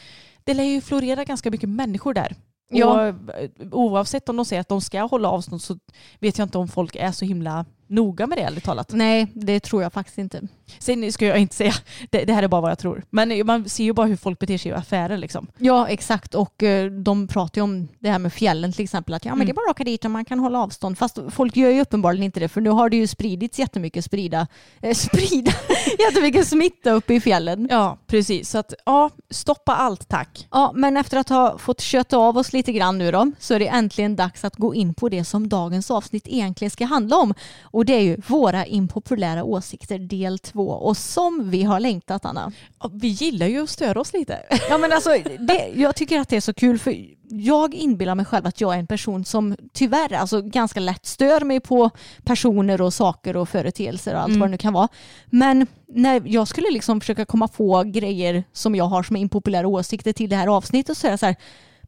det 0.43 0.53
lär 0.53 0.63
ju 0.63 0.81
florera 0.81 1.23
ganska 1.23 1.51
mycket 1.51 1.69
människor 1.69 2.13
där. 2.13 2.35
Ja. 2.69 2.85
Och 2.85 3.01
eh, 3.05 3.49
oavsett 3.71 4.29
om 4.29 4.35
de 4.35 4.45
säger 4.45 4.61
att 4.61 4.69
de 4.69 4.81
ska 4.81 5.01
hålla 5.01 5.29
avstånd 5.29 5.61
så 5.61 5.77
vet 6.19 6.37
jag 6.37 6.45
inte 6.45 6.57
om 6.57 6.67
folk 6.67 6.95
är 6.95 7.11
så 7.11 7.25
himla 7.25 7.65
noga 7.87 8.27
med 8.27 8.37
det 8.37 8.41
ärligt 8.41 8.63
talat. 8.63 8.91
Nej, 8.93 9.27
det 9.33 9.59
tror 9.59 9.83
jag 9.83 9.93
faktiskt 9.93 10.17
inte. 10.17 10.41
Sen 10.79 11.11
ska 11.11 11.25
jag 11.25 11.37
inte 11.39 11.55
säga, 11.55 11.73
det, 12.09 12.25
det 12.25 12.33
här 12.33 12.43
är 12.43 12.47
bara 12.47 12.61
vad 12.61 12.71
jag 12.71 12.79
tror. 12.79 13.03
Men 13.09 13.45
man 13.45 13.69
ser 13.69 13.83
ju 13.83 13.93
bara 13.93 14.07
hur 14.07 14.15
folk 14.15 14.39
beter 14.39 14.57
sig 14.57 14.71
i 14.71 14.73
affärer 14.75 15.17
liksom. 15.17 15.47
Ja, 15.57 15.87
exakt. 15.87 16.35
Och 16.35 16.63
eh, 16.63 16.91
de 16.91 17.27
pratar 17.27 17.59
ju 17.59 17.63
om 17.63 17.87
det 17.99 18.09
här 18.09 18.19
med 18.19 18.33
fjällen 18.33 18.73
till 18.73 18.83
exempel. 18.83 19.13
Att 19.13 19.25
ja, 19.25 19.31
men 19.31 19.37
Mm. 19.37 19.45
det 19.45 19.51
är 19.51 19.53
bara 19.53 19.69
att 19.69 19.75
åka 19.75 19.83
dit 19.83 20.05
och 20.05 20.11
man 20.11 20.25
kan 20.25 20.39
hålla 20.39 20.59
avstånd. 20.59 20.97
Fast 20.97 21.19
folk 21.29 21.57
gör 21.57 21.69
ju 21.71 21.81
uppenbarligen 21.81 22.23
inte 22.23 22.39
det. 22.39 22.47
För 22.49 22.61
nu 22.61 22.69
har 22.69 22.89
det 22.89 22.97
ju 22.97 23.07
spridits 23.07 23.59
jättemycket 23.59 24.05
sprida, 24.05 24.47
eh, 24.81 24.93
sprida, 24.93 25.51
jättemycket 25.99 26.47
smitta 26.47 26.91
uppe 26.91 27.13
i 27.13 27.19
fjällen. 27.21 27.67
Ja, 27.71 27.97
precis. 28.07 28.49
Så 28.49 28.57
att 28.57 28.73
ja, 28.85 29.09
stoppa 29.29 29.75
allt 29.75 30.07
tack. 30.09 30.47
Ja, 30.51 30.71
men 30.75 30.97
efter 30.97 31.17
att 31.17 31.29
ha 31.29 31.57
fått 31.57 31.81
köta 31.81 32.17
av 32.17 32.37
oss 32.37 32.53
lite 32.53 32.71
grann 32.73 32.97
nu 32.97 33.11
då 33.11 33.31
så 33.39 33.53
är 33.53 33.59
det 33.59 33.67
äntligen 33.67 34.15
dags 34.15 34.45
att 34.45 34.55
gå 34.55 34.75
in 34.75 34.93
på 34.93 35.09
det 35.09 35.23
som 35.23 35.49
dagens 35.49 35.91
avsnitt 35.91 36.27
egentligen 36.27 36.71
ska 36.71 36.85
handla 36.85 37.17
om. 37.17 37.33
Och 37.77 37.85
det 37.85 37.93
är 37.93 38.01
ju 38.01 38.17
våra 38.27 38.65
impopulära 38.65 39.43
åsikter 39.43 39.99
del 39.99 40.39
två. 40.39 40.67
Och 40.67 40.97
som 40.97 41.49
vi 41.49 41.63
har 41.63 41.79
längtat 41.79 42.25
Anna. 42.25 42.51
Vi 42.91 43.07
gillar 43.07 43.47
ju 43.47 43.63
att 43.63 43.69
störa 43.69 44.01
oss 44.01 44.13
lite. 44.13 44.39
Ja 44.69 44.77
men 44.77 44.91
alltså, 44.91 45.09
det, 45.39 45.71
jag 45.75 45.95
tycker 45.95 46.19
att 46.19 46.29
det 46.29 46.35
är 46.35 46.41
så 46.41 46.53
kul 46.53 46.79
för 46.79 46.95
jag 47.29 47.73
inbillar 47.73 48.15
mig 48.15 48.25
själv 48.25 48.47
att 48.47 48.61
jag 48.61 48.73
är 48.75 48.79
en 48.79 48.87
person 48.87 49.25
som 49.25 49.55
tyvärr 49.73 50.13
alltså, 50.13 50.41
ganska 50.41 50.79
lätt 50.79 51.05
stör 51.05 51.41
mig 51.41 51.59
på 51.59 51.89
personer 52.23 52.81
och 52.81 52.93
saker 52.93 53.37
och 53.37 53.49
företeelser 53.49 54.13
och 54.13 54.19
allt 54.21 54.27
Mm. 54.29 54.39
vad 54.39 54.49
det 54.49 54.51
nu 54.51 54.57
kan 54.57 54.73
vara. 54.73 54.87
Men 55.25 55.67
när 55.87 56.21
jag 56.25 56.47
skulle 56.47 56.71
liksom 56.71 56.99
försöka 57.01 57.25
komma 57.25 57.47
på 57.47 57.83
grejer 57.85 58.43
som 58.53 58.75
jag 58.75 58.85
har 58.85 59.03
som 59.03 59.15
är 59.15 59.19
impopulära 59.19 59.67
åsikter 59.67 60.13
till 60.13 60.29
det 60.29 60.35
här 60.35 60.47
avsnittet 60.47 60.97
så 60.97 61.07
är 61.07 61.11
jag 61.11 61.19
så 61.19 61.25
här, 61.25 61.35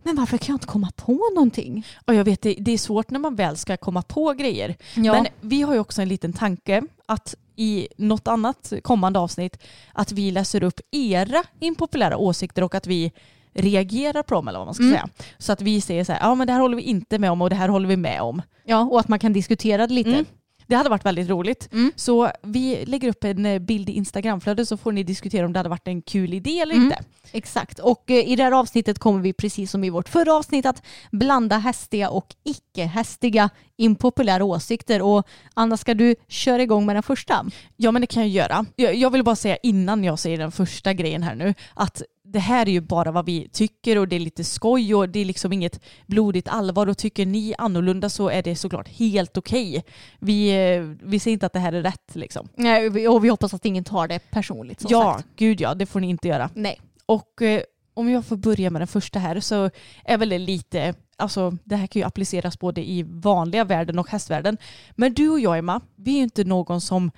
men 0.03 0.15
varför 0.15 0.37
kan 0.37 0.53
jag 0.53 0.55
inte 0.55 0.67
komma 0.67 0.91
på 0.95 1.29
någonting? 1.35 1.85
Och 2.05 2.13
jag 2.13 2.23
vet, 2.23 2.41
det, 2.41 2.55
det 2.59 2.71
är 2.71 2.77
svårt 2.77 3.09
när 3.11 3.19
man 3.19 3.35
väl 3.35 3.57
ska 3.57 3.77
komma 3.77 4.01
på 4.01 4.33
grejer. 4.33 4.75
Ja. 4.95 5.13
Men 5.13 5.27
vi 5.41 5.61
har 5.61 5.73
ju 5.73 5.79
också 5.79 6.01
en 6.01 6.09
liten 6.09 6.33
tanke 6.33 6.83
att 7.05 7.35
i 7.55 7.87
något 7.97 8.27
annat 8.27 8.73
kommande 8.83 9.19
avsnitt 9.19 9.57
att 9.93 10.11
vi 10.11 10.31
läser 10.31 10.63
upp 10.63 10.79
era 10.91 11.43
impopulära 11.59 12.17
åsikter 12.17 12.63
och 12.63 12.75
att 12.75 12.87
vi 12.87 13.11
reagerar 13.53 14.23
på 14.23 14.33
dem 14.33 14.47
eller 14.47 14.59
vad 14.59 14.67
man 14.67 14.73
ska 14.75 14.83
Mm. 14.83 14.95
säga. 14.95 15.09
Så 15.37 15.51
att 15.53 15.61
vi 15.61 15.81
säger 15.81 16.03
så 16.03 16.11
här, 16.13 16.19
ja 16.21 16.35
men 16.35 16.47
det 16.47 16.53
här 16.53 16.59
håller 16.59 16.77
vi 16.77 16.83
inte 16.83 17.19
med 17.19 17.31
om 17.31 17.41
och 17.41 17.49
det 17.49 17.55
här 17.55 17.69
håller 17.69 17.87
vi 17.87 17.97
med 17.97 18.21
om. 18.21 18.41
Ja, 18.65 18.81
och 18.81 18.99
att 18.99 19.07
man 19.07 19.19
kan 19.19 19.33
diskutera 19.33 19.87
det 19.87 19.93
lite. 19.93 20.09
Mm. 20.09 20.25
Det 20.69 20.75
hade 20.75 20.89
varit 20.89 21.05
väldigt 21.05 21.29
roligt. 21.29 21.69
Mm. 21.71 21.91
Så 21.95 22.31
vi 22.43 22.85
lägger 22.85 23.09
upp 23.09 23.23
en 23.23 23.45
eh, 23.45 23.59
bild 23.59 23.89
i 23.89 23.91
Instagramflödet 23.91 24.67
så 24.67 24.77
får 24.77 24.91
ni 24.91 25.03
diskutera 25.03 25.45
om 25.45 25.53
det 25.53 25.59
hade 25.59 25.69
varit 25.69 25.87
en 25.87 26.01
kul 26.01 26.33
idé 26.33 26.59
eller 26.59 26.73
Mm. 26.75 26.85
inte. 26.85 27.03
Exakt. 27.31 27.79
Och 27.79 28.11
eh, 28.11 28.29
i 28.29 28.35
det 28.35 28.43
här 28.43 28.51
avsnittet 28.51 28.99
kommer 28.99 29.19
vi 29.21 29.33
precis 29.33 29.71
som 29.71 29.83
i 29.83 29.89
vårt 29.89 30.09
förra 30.09 30.33
avsnitt 30.33 30.65
att 30.65 30.83
blanda 31.11 31.57
hästiga 31.57 32.09
och 32.09 32.35
icke-hästiga 32.43 33.49
impopulära 33.77 34.43
åsikter. 34.43 35.01
Och 35.01 35.27
Anna, 35.53 35.77
ska 35.77 35.93
du 35.93 36.15
köra 36.27 36.61
igång 36.63 36.85
med 36.85 36.95
den 36.95 37.03
första? 37.03 37.45
Ja 37.75 37.91
men 37.91 38.01
det 38.01 38.07
kan 38.07 38.23
jag 38.23 38.29
göra. 38.29 38.65
Jag, 38.75 38.95
jag 38.95 39.09
vill 39.09 39.23
bara 39.23 39.35
säga 39.35 39.57
innan 39.63 40.03
jag 40.03 40.19
säger 40.19 40.37
den 40.37 40.51
första 40.51 40.93
grejen 40.93 41.23
här 41.23 41.35
nu 41.35 41.53
att 41.73 42.01
det 42.31 42.39
här 42.39 42.67
är 42.67 42.71
ju 42.71 42.81
bara 42.81 43.11
vad 43.11 43.25
vi 43.25 43.49
tycker 43.49 43.97
och 43.97 44.07
det 44.07 44.15
är 44.15 44.19
lite 44.19 44.43
skoj 44.43 44.95
och 44.95 45.09
det 45.09 45.19
är 45.19 45.25
liksom 45.25 45.53
inget 45.53 45.79
blodigt 46.07 46.47
allvar 46.47 46.87
och 46.87 46.97
tycker 46.97 47.25
ni 47.25 47.55
annorlunda 47.57 48.09
så 48.09 48.29
är 48.29 48.43
det 48.43 48.55
såklart 48.55 48.87
helt 48.87 49.37
okej. 49.37 49.83
Vi, 50.19 50.49
eh, 50.49 50.81
vi 51.09 51.19
säger 51.19 51.33
inte 51.33 51.45
att 51.45 51.53
det 51.53 51.59
här 51.59 51.73
är 51.73 51.81
rätt 51.81 52.15
liksom. 52.15 52.49
Nej, 52.55 53.07
och 53.07 53.25
vi 53.25 53.29
hoppas 53.29 53.53
att 53.53 53.65
ingen 53.65 53.83
tar 53.83 54.07
det 54.07 54.19
personligt. 54.31 54.85
Ja, 54.89 55.13
sagt. 55.17 55.27
gud 55.35 55.61
ja, 55.61 55.73
det 55.73 55.85
får 55.85 55.99
ni 55.99 56.09
inte 56.09 56.27
göra. 56.27 56.49
Nej. 56.53 56.81
Och 57.05 57.41
eh, 57.41 57.61
om 57.93 58.09
jag 58.09 58.25
får 58.25 58.37
börja 58.37 58.69
med 58.69 58.81
den 58.81 58.87
första 58.87 59.19
här 59.19 59.39
så 59.39 59.69
är 60.05 60.17
väl 60.17 60.29
det 60.29 60.39
lite, 60.39 60.93
alltså 61.17 61.57
det 61.63 61.75
här 61.75 61.87
kan 61.87 61.99
ju 61.99 62.05
appliceras 62.05 62.59
både 62.59 62.89
i 62.89 63.03
vanliga 63.03 63.63
världen 63.63 63.99
och 63.99 64.09
hästvärlden. 64.09 64.57
Men 64.91 65.13
du 65.13 65.29
och 65.29 65.39
jag 65.39 65.57
Emma, 65.57 65.81
vi 65.95 66.11
är 66.11 66.17
ju 66.17 66.23
inte 66.23 66.43
någon 66.43 66.81
som 66.81 67.11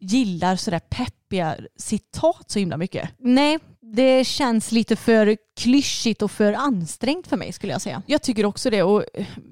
gillar 0.00 0.56
sådär 0.56 0.78
peppiga 0.78 1.56
citat 1.76 2.50
så 2.50 2.58
himla 2.58 2.76
mycket. 2.76 3.08
Nej, 3.18 3.58
det 3.92 4.24
känns 4.24 4.72
lite 4.72 4.96
för 4.96 5.36
klyschigt 5.60 6.22
och 6.22 6.30
för 6.30 6.52
ansträngt 6.52 7.26
för 7.26 7.36
mig 7.36 7.52
skulle 7.52 7.72
jag 7.72 7.82
säga. 7.82 8.02
Jag 8.06 8.22
tycker 8.22 8.46
också 8.46 8.70
det 8.70 8.82
och 8.82 9.04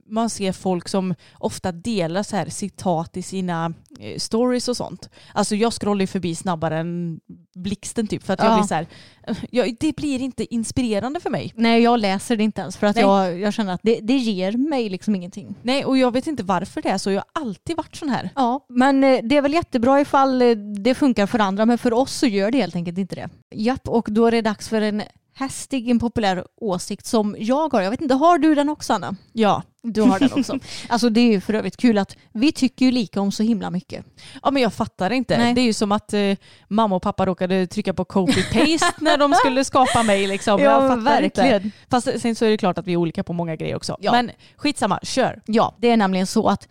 man 0.08 0.30
ser 0.30 0.52
folk 0.52 0.88
som 0.88 1.14
ofta 1.34 1.72
delar 1.72 2.22
så 2.22 2.36
här 2.36 2.48
citat 2.48 3.16
i 3.16 3.22
sina 3.22 3.74
stories 4.18 4.68
och 4.68 4.76
sånt. 4.76 5.10
Alltså 5.32 5.56
jag 5.56 5.72
scrollar 5.72 6.00
ju 6.00 6.06
förbi 6.06 6.34
snabbare 6.34 6.78
än 6.78 7.20
blixten 7.54 8.06
typ 8.06 8.22
för 8.22 8.32
att 8.32 8.40
jag 8.40 8.50
Ja. 8.52 8.56
blir 8.56 8.66
så 8.66 8.74
här, 8.74 8.86
eh, 9.28 9.36
jag, 9.50 9.76
det 9.80 9.96
blir 9.96 10.20
inte 10.20 10.54
inspirerande 10.54 11.20
för 11.20 11.30
mig. 11.30 11.52
Nej, 11.56 11.82
jag 11.82 11.98
läser 12.00 12.36
det 12.36 12.44
inte 12.44 12.60
ens 12.60 12.76
för 12.76 12.86
att 12.86 12.96
Nej. 12.96 13.04
jag, 13.04 13.40
jag 13.40 13.54
känner 13.54 13.72
att 13.72 13.80
det, 13.82 14.00
det 14.02 14.16
ger 14.16 14.52
mig 14.52 14.88
liksom 14.88 15.14
ingenting. 15.14 15.54
Nej 15.62 15.84
och 15.84 15.98
jag 15.98 16.12
vet 16.12 16.26
inte 16.26 16.42
varför 16.42 16.82
det 16.82 16.88
är 16.88 16.98
så, 16.98 17.10
jag 17.10 17.24
har 17.34 17.42
alltid 17.42 17.76
varit 17.76 17.96
sån 17.96 18.08
här. 18.08 18.30
Ja, 18.34 18.66
men 18.68 19.04
eh, 19.04 19.20
det 19.22 19.36
är 19.36 19.42
väl 19.42 19.52
jättebra 19.52 20.00
ifall 20.00 20.42
eh, 20.42 20.50
det 20.56 20.94
funkar 20.94 21.26
för 21.26 21.38
andra, 21.38 21.66
men 21.66 21.78
för 21.78 21.92
oss 21.92 22.12
så 22.12 22.26
gör 22.26 22.50
det 22.50 22.58
helt 22.58 22.76
enkelt 22.76 22.98
inte 22.98 23.14
det. 23.14 23.28
Japp, 23.54 23.88
och 23.88 24.08
då 24.10 24.26
är 24.26 24.30
det 24.30 24.42
dags 24.42 24.68
för 24.68 24.80
en 24.82 25.02
hästig 25.38 25.88
impopulär 25.88 26.44
åsikt 26.56 27.06
som 27.06 27.36
jag 27.38 27.72
har. 27.72 27.82
Jag 27.82 27.90
vet 27.90 28.00
inte, 28.00 28.14
har 28.14 28.38
du 28.38 28.54
den 28.54 28.68
också 28.68 28.92
Anna? 28.92 29.16
Ja. 29.32 29.62
Du 29.82 30.00
har 30.00 30.18
den 30.18 30.32
också. 30.32 30.58
alltså 30.88 31.10
det 31.10 31.20
är 31.20 31.32
ju 31.32 31.40
för 31.40 31.54
övrigt 31.54 31.76
kul 31.76 31.98
att 31.98 32.16
vi 32.32 32.52
tycker 32.52 32.84
ju 32.86 32.92
lika 32.92 33.20
om 33.20 33.32
så 33.32 33.42
himla 33.42 33.70
mycket. 33.70 34.04
Ja 34.42 34.50
men 34.50 34.62
jag 34.62 34.72
fattar 34.72 35.10
inte. 35.10 35.38
Nej. 35.38 35.54
Det 35.54 35.60
är 35.60 35.64
ju 35.64 35.72
som 35.72 35.92
att 35.92 36.12
eh, 36.12 36.20
mamma 36.68 36.96
och 36.96 37.02
pappa 37.02 37.26
råkade 37.26 37.66
trycka 37.66 37.94
på 37.94 38.04
copy-paste 38.04 38.92
när 38.98 39.18
de 39.18 39.34
skulle 39.34 39.64
skapa 39.64 40.02
mig. 40.02 40.26
Liksom. 40.26 40.60
jag 40.60 40.88
fattar 40.88 41.22
inte. 41.22 41.70
Fast 41.90 42.20
sen 42.20 42.34
så 42.34 42.44
är 42.44 42.50
det 42.50 42.56
klart 42.56 42.78
att 42.78 42.86
vi 42.86 42.92
är 42.92 42.96
olika 42.96 43.24
på 43.24 43.32
många 43.32 43.56
grejer 43.56 43.76
också. 43.76 43.96
Ja. 44.00 44.12
Men 44.12 44.30
skitsamma, 44.56 45.00
kör. 45.02 45.42
Ja, 45.46 45.74
det 45.78 45.90
är 45.90 45.96
nämligen 45.96 46.26
så 46.26 46.48
att 46.48 46.68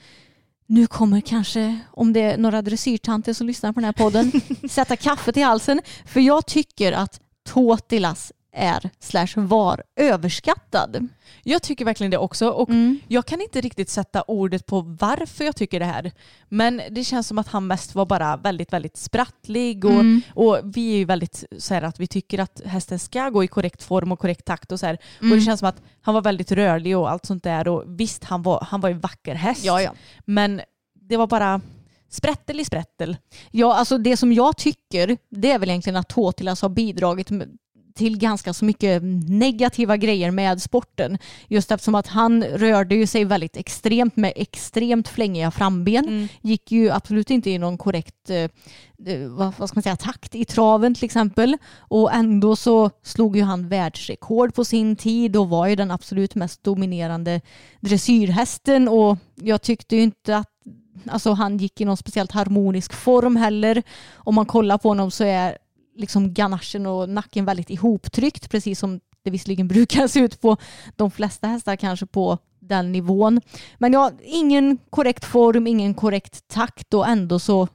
nu 0.67 0.87
kommer 0.87 1.21
kanske, 1.21 1.79
om 1.91 2.13
det 2.13 2.21
är 2.21 2.37
några 2.37 2.61
dressyrtanter 2.61 3.33
som 3.33 3.47
lyssnar 3.47 3.73
på 3.73 3.79
den 3.79 3.85
här 3.85 3.93
podden, 3.93 4.31
sätta 4.69 4.95
kaffet 4.95 5.37
i 5.37 5.41
halsen. 5.41 5.81
För 6.05 6.19
jag 6.19 6.45
tycker 6.45 6.91
att 6.91 7.19
Tåtilas 7.45 8.31
är 8.55 8.89
slash 8.99 9.27
var 9.35 9.83
överskattad. 9.95 11.07
Jag 11.43 11.61
tycker 11.63 11.85
verkligen 11.85 12.11
det 12.11 12.17
också. 12.17 12.49
Och 12.49 12.69
Mm. 12.69 12.99
Jag 13.07 13.25
kan 13.25 13.41
inte 13.41 13.61
riktigt 13.61 13.89
sätta 13.89 14.21
ordet 14.21 14.65
på 14.65 14.81
varför 14.81 15.43
jag 15.43 15.55
tycker 15.55 15.79
det 15.79 15.85
här. 15.85 16.11
Men 16.49 16.81
det 16.91 17.03
känns 17.03 17.27
som 17.27 17.37
att 17.37 17.47
han 17.47 17.67
mest 17.67 17.95
var 17.95 18.05
bara 18.05 18.37
väldigt, 18.37 18.73
väldigt 18.73 18.97
sprattlig. 18.97 19.85
Och, 19.85 19.91
Mm. 19.91 20.21
och 20.33 20.59
vi 20.63 20.93
är 20.93 20.97
ju 20.97 21.05
väldigt 21.05 21.43
så 21.57 21.73
här 21.73 21.81
att 21.81 21.99
vi 21.99 22.07
tycker 22.07 22.39
att 22.39 22.61
hästen 22.65 22.99
ska 22.99 23.29
gå 23.29 23.43
i 23.43 23.47
korrekt 23.47 23.83
form 23.83 24.11
och 24.11 24.19
korrekt 24.19 24.45
takt 24.45 24.71
och 24.71 24.79
så 24.79 24.85
här. 24.85 24.97
Mm. 25.19 25.31
Och 25.31 25.37
det 25.37 25.43
känns 25.43 25.59
som 25.59 25.69
att 25.69 25.81
han 26.01 26.13
var 26.13 26.21
väldigt 26.21 26.51
rörlig 26.51 26.97
och 26.97 27.09
allt 27.11 27.25
sånt 27.25 27.43
där. 27.43 27.67
Och 27.67 27.83
visst, 27.87 28.23
han 28.23 28.41
var, 28.41 28.67
han 28.69 28.81
var 28.81 28.89
en 28.89 28.99
vacker 28.99 29.35
häst. 29.35 29.65
Ja, 29.65 29.81
ja. 29.81 29.93
Men 30.25 30.61
det 31.01 31.17
var 31.17 31.27
bara 31.27 31.61
sprättel 32.09 32.59
i 32.59 32.65
sprättel. 32.65 33.17
Ja, 33.51 33.75
alltså 33.75 33.97
det 33.97 34.17
som 34.17 34.33
jag 34.33 34.57
tycker 34.57 35.17
det 35.29 35.51
är 35.51 35.59
väl 35.59 35.69
egentligen 35.69 35.97
att 35.97 36.09
Tåtilas 36.09 36.61
har 36.61 36.69
bidragit 36.69 37.29
med- 37.29 37.57
till 37.95 38.17
ganska 38.17 38.53
så 38.53 38.65
mycket 38.65 39.01
negativa 39.29 39.97
grejer 39.97 40.31
med 40.31 40.61
sporten. 40.61 41.17
Just 41.47 41.71
eftersom 41.71 41.95
att 41.95 42.07
han 42.07 42.43
rörde 42.43 42.95
ju 42.95 43.07
sig 43.07 43.25
väldigt 43.25 43.57
extremt 43.57 44.15
med 44.15 44.33
extremt 44.35 45.07
flängiga 45.07 45.51
framben. 45.51 46.05
Mm. 46.07 46.27
Gick 46.41 46.71
ju 46.71 46.91
absolut 46.91 47.29
inte 47.29 47.49
i 47.49 47.57
någon 47.57 47.77
korrekt 47.77 48.29
eh, 48.29 48.37
eh, 49.07 49.27
vad, 49.27 49.53
vad 49.57 49.69
ska 49.69 49.77
man 49.77 49.83
säga, 49.83 49.95
takt 49.95 50.35
i 50.35 50.45
traven 50.45 50.95
till 50.95 51.05
exempel. 51.05 51.57
Och 51.77 52.13
ändå 52.13 52.55
så 52.55 52.89
slog 53.03 53.37
ju 53.37 53.43
han 53.43 53.69
världsrekord 53.69 54.55
på 54.55 54.65
sin 54.65 54.95
tid 54.95 55.35
och 55.35 55.49
var 55.49 55.67
ju 55.67 55.75
den 55.75 55.91
absolut 55.91 56.35
mest 56.35 56.63
dominerande 56.63 57.41
dressyrhästen. 57.79 58.87
Och 58.87 59.17
jag 59.35 59.61
tyckte 59.61 59.95
ju 59.95 60.01
inte 60.01 60.37
att 60.37 60.49
alltså, 61.07 61.31
han 61.31 61.57
gick 61.57 61.81
i 61.81 61.85
någon 61.85 61.97
speciellt 61.97 62.31
harmonisk 62.31 62.93
form 62.93 63.35
heller. 63.35 63.83
Om 64.13 64.35
man 64.35 64.45
kollar 64.45 64.77
på 64.77 64.87
honom 64.87 65.11
så 65.11 65.23
är 65.23 65.57
liksom 65.95 66.33
ganachen 66.33 66.85
och 66.85 67.09
nacken 67.09 67.45
väldigt 67.45 67.69
ihoptryckt 67.69 68.49
precis 68.49 68.79
som 68.79 68.99
det 69.23 69.29
visserligen 69.29 69.67
brukar 69.73 70.07
se 70.07 70.19
ut 70.19 70.41
på 70.41 70.57
de 70.95 71.11
flesta 71.11 71.47
hästar 71.47 71.75
kanske 71.75 72.05
på 72.05 72.37
den 72.59 72.91
nivån. 72.91 73.41
Men 73.77 73.93
ja, 73.93 74.11
ingen 74.23 74.77
korrekt 74.89 75.25
form, 75.25 75.67
ingen 75.67 75.93
korrekt 75.93 76.47
takt 76.47 76.93
och 76.93 77.07
ändå 77.07 77.39
så 77.39 77.67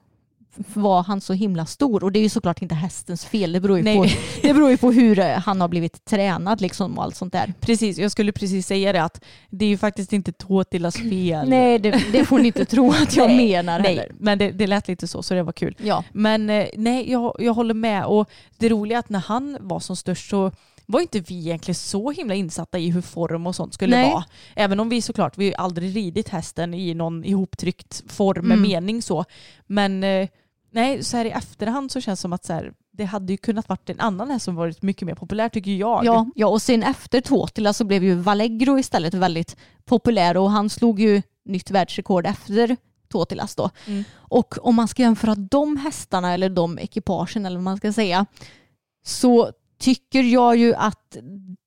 var 0.56 1.02
han 1.02 1.20
så 1.20 1.32
himla 1.32 1.66
stor 1.66 2.04
och 2.04 2.12
det 2.12 2.18
är 2.18 2.22
ju 2.22 2.28
såklart 2.28 2.62
inte 2.62 2.74
hästens 2.74 3.24
fel. 3.24 3.52
Det 3.52 3.60
beror 3.60 3.76
ju, 3.78 3.84
Nej. 3.84 3.96
på, 3.96 4.04
det 4.42 4.54
beror 4.54 4.70
ju 4.70 4.76
på 4.76 4.92
hur 4.92 5.18
eh, 5.18 5.26
han 5.38 5.60
har 5.60 5.68
blivit 5.68 6.04
tränad 6.04 6.60
liksom 6.60 6.98
och 6.98 7.04
allt 7.04 7.16
sånt 7.16 7.32
där. 7.32 7.54
Precis, 7.60 7.98
jag 7.98 8.10
skulle 8.10 8.32
precis 8.32 8.66
säga 8.66 8.92
det 8.92 9.02
att 9.02 9.24
det 9.50 9.64
är 9.64 9.68
ju 9.68 9.78
faktiskt 9.78 10.12
inte 10.12 10.32
Tåtilas 10.32 10.96
fel. 10.96 11.48
Nej, 11.48 11.78
det, 11.78 12.04
det 12.12 12.24
får 12.24 12.38
ni 12.38 12.46
inte 12.46 12.64
tro 12.64 12.90
att 12.90 13.16
jag 13.16 13.26
Nej, 13.30 13.36
menar 13.52 13.78
Nej, 13.78 13.88
heller. 13.96 14.12
men 14.18 14.38
det, 14.38 14.50
det 14.50 14.66
lät 14.66 14.88
lite 14.88 15.06
så 15.08 15.22
så 15.22 15.34
det 15.34 15.42
var 15.42 15.52
kul. 15.52 15.76
Ja. 15.82 16.04
Men 16.12 16.50
eh, 16.50 16.66
nej, 16.76 17.10
jag, 17.12 17.36
jag 17.38 17.54
håller 17.54 17.74
med. 17.74 18.04
Och 18.04 18.30
det 18.58 18.68
roliga 18.68 18.96
är 18.98 19.00
att 19.00 19.08
när 19.10 19.18
han 19.20 19.56
var 19.60 19.80
som 19.80 19.96
störst 19.96 20.30
så 20.30 20.52
var 20.86 21.00
inte 21.00 21.20
vi 21.20 21.38
egentligen 21.38 21.74
så 21.74 22.10
himla 22.10 22.34
insatta 22.34 22.78
i 22.78 22.90
hur 22.90 23.00
form 23.00 23.46
och 23.46 23.54
sånt 23.56 23.74
skulle 23.74 23.96
Nej. 23.96 24.10
vara. 24.10 24.24
Även 24.56 24.80
om 24.80 24.88
vi 24.88 25.02
såklart, 25.02 25.38
vi 25.38 25.46
har 25.56 25.64
aldrig 25.64 25.96
ridit 25.96 26.28
hästen 26.28 26.74
i 26.74 26.94
någon 26.94 27.24
ihoptryckt 27.24 28.02
form 28.12 28.48
med 28.48 28.56
Mm. 28.58 28.68
mening 28.70 29.02
så. 29.02 29.24
Men 29.66 30.04
eh, 30.04 30.28
nej, 30.70 31.04
så 31.04 31.16
här 31.16 31.24
i 31.24 31.30
efterhand 31.30 31.92
så 31.92 32.00
känns 32.00 32.18
det 32.18 32.22
som 32.22 32.32
att 32.32 32.44
så 32.44 32.52
här, 32.52 32.72
det 32.92 33.04
hade 33.04 33.32
ju 33.32 33.36
kunnat 33.36 33.68
varit 33.68 33.90
en 33.90 34.00
annan 34.00 34.30
häst 34.30 34.44
som 34.44 34.54
varit 34.54 34.82
mycket 34.82 35.06
mer 35.06 35.14
populär 35.14 35.48
tycker 35.48 35.70
jag. 35.70 36.04
Ja, 36.04 36.26
ja, 36.34 36.46
och 36.46 36.62
sen 36.62 36.82
efter 36.82 37.20
Tåtila 37.20 37.72
så 37.72 37.84
blev 37.84 38.04
ju 38.04 38.14
Vallegro 38.14 38.78
istället 38.78 39.14
väldigt 39.14 39.56
populär 39.84 40.36
och 40.36 40.50
han 40.50 40.70
slog 40.70 41.00
ju 41.00 41.22
nytt 41.44 41.70
världsrekord 41.70 42.26
efter 42.26 42.76
Totilas 43.08 43.54
då. 43.54 43.70
Mm. 43.86 44.04
Och 44.14 44.66
om 44.66 44.74
man 44.74 44.88
ska 44.88 45.02
jämföra 45.02 45.34
de 45.34 45.76
hästarna 45.76 46.34
eller 46.34 46.48
de 46.48 46.78
ekipagen 46.78 47.46
eller 47.46 47.56
vad 47.56 47.64
man 47.64 47.76
ska 47.76 47.92
säga 47.92 48.26
så 49.04 49.52
tycker 49.78 50.22
jag 50.22 50.56
ju 50.56 50.74
att 50.74 51.16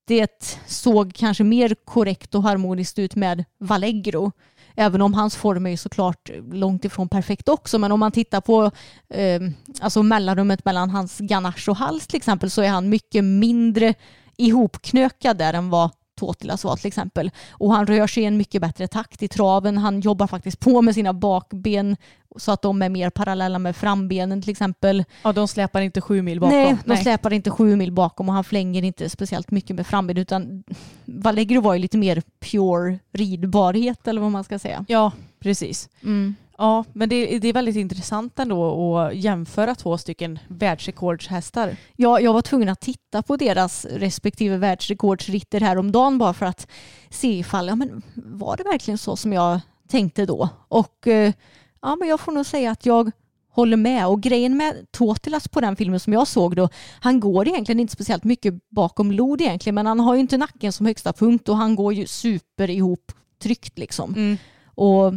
det 0.06 0.58
såg 0.68 1.14
kanske 1.16 1.44
mer 1.44 1.76
korrekt 1.86 2.36
och 2.36 2.44
harmoniskt 2.44 3.00
ut 3.00 3.16
med 3.16 3.46
Vallegro. 3.58 4.32
Även 4.76 5.02
om 5.02 5.14
hans 5.14 5.36
form 5.36 5.66
är 5.66 5.78
såklart 5.78 6.30
långt 6.52 6.86
ifrån 6.86 7.10
perfekt 7.10 7.50
också. 7.50 7.80
Men 7.80 7.92
om 7.92 8.00
man 8.00 8.12
tittar 8.12 8.42
på 8.42 8.72
eh, 9.10 9.42
alltså 9.82 10.04
mellanrummet 10.04 10.66
mellan 10.66 10.90
hans 10.90 11.20
ganache 11.20 11.72
och 11.72 11.78
hals 11.78 12.08
till 12.08 12.18
exempel 12.18 12.52
så 12.52 12.62
är 12.62 12.70
han 12.70 12.90
mycket 12.90 13.24
mindre 13.24 13.94
ihopknökad 14.38 15.38
där 15.38 15.54
än 15.54 15.70
vad 15.70 15.92
Totilas 16.24 16.64
var 16.64 16.76
till 16.76 16.88
exempel. 16.88 17.32
Och 17.52 17.74
han 17.74 17.88
rör 17.88 18.08
sig 18.08 18.24
i 18.24 18.26
en 18.26 18.38
mycket 18.38 18.62
bättre 18.62 18.88
takt 18.88 19.24
i 19.24 19.28
traven. 19.28 19.78
Han 19.78 20.00
jobbar 20.00 20.28
faktiskt 20.28 20.60
på 20.60 20.82
med 20.82 20.96
sina 20.96 21.14
bakben 21.14 21.98
så 22.36 22.52
att 22.52 22.62
de 22.62 22.82
är 22.82 22.90
mer 22.90 23.10
parallella 23.10 23.60
med 23.60 23.76
frambenen 23.76 24.42
till 24.42 24.52
exempel. 24.52 25.04
Ja, 25.24 25.32
de 25.32 25.48
släpar 25.48 25.82
inte 25.82 26.02
sju 26.02 26.22
mil 26.22 26.40
bakom. 26.40 26.58
Nej, 26.58 26.78
de 26.86 26.98
släpar 26.98 27.34
inte 27.34 27.52
sju 27.52 27.76
mil 27.76 27.92
bakom 27.92 28.30
och 28.30 28.36
han 28.36 28.44
flänger 28.44 28.84
inte 28.84 29.10
speciellt 29.10 29.52
mycket 29.52 29.76
med 29.76 29.88
framben 29.88 30.18
utan 30.18 30.64
Vallegro 31.06 31.62
var 31.62 31.74
ju 31.74 31.80
lite 31.80 31.98
mer 31.98 32.22
pure 32.40 33.00
ridbarhet 33.12 34.08
eller 34.08 34.22
vad 34.22 34.32
man 34.32 34.44
ska 34.44 34.60
säga. 34.60 34.86
Ja, 34.88 35.12
precis. 35.40 35.90
Mm. 36.04 36.36
Ja, 36.58 36.86
men 36.94 37.10
det, 37.10 37.40
det 37.40 37.48
är 37.48 37.54
väldigt 37.54 37.76
intressant 37.76 38.40
ändå 38.40 38.98
att 38.98 39.16
jämföra 39.16 39.76
två 39.76 39.98
stycken 39.98 40.40
världsrekordshästar. 40.48 41.76
Ja, 41.96 42.20
jag 42.20 42.34
var 42.34 42.42
tvungen 42.42 42.70
att 42.70 42.82
titta 42.82 43.22
på 43.22 43.38
deras 43.38 43.86
respektive 43.86 44.58
världsrekordsritter 44.58 45.60
häromdagen 45.60 46.18
bara 46.18 46.34
för 46.34 46.46
att 46.46 46.68
se 47.10 47.40
ifall, 47.40 47.68
ja 47.68 47.76
men 47.76 48.02
var 48.16 48.58
det 48.58 48.64
verkligen 48.64 48.98
så 48.98 49.16
som 49.16 49.34
jag 49.34 49.60
tänkte 49.88 50.26
då? 50.26 50.50
Och 50.68 51.08
eh, 51.08 51.34
ja, 51.82 51.96
men 51.96 52.08
jag 52.08 52.20
får 52.20 52.32
nog 52.32 52.46
säga 52.46 52.72
att 52.72 52.86
jag 52.86 53.12
håller 53.54 53.78
med. 53.78 54.08
Och 54.08 54.22
grejen 54.22 54.58
med 54.58 54.92
Totilas 54.92 55.48
på 55.48 55.62
den 55.62 55.76
filmen 55.76 56.00
som 56.00 56.14
jag 56.14 56.28
såg 56.28 56.56
då, 56.56 56.70
han 57.00 57.20
går 57.20 57.48
egentligen 57.48 57.80
inte 57.80 57.94
speciellt 57.94 58.24
mycket 58.24 58.54
bakom 58.70 59.12
lod 59.12 59.42
egentligen, 59.42 59.76
men 59.76 59.86
han 59.86 60.00
har 60.00 60.14
ju 60.14 60.20
inte 60.20 60.38
nacken 60.38 60.74
som 60.74 60.86
högsta 60.86 61.14
punkt 61.14 61.50
och 61.50 61.58
han 61.58 61.76
går 61.76 61.94
ju 61.94 62.08
super 62.08 62.70
ihop 62.70 63.12
tryckt 63.44 63.80
liksom. 63.80 64.14
Mm. 64.14 64.38
Och 64.76 65.14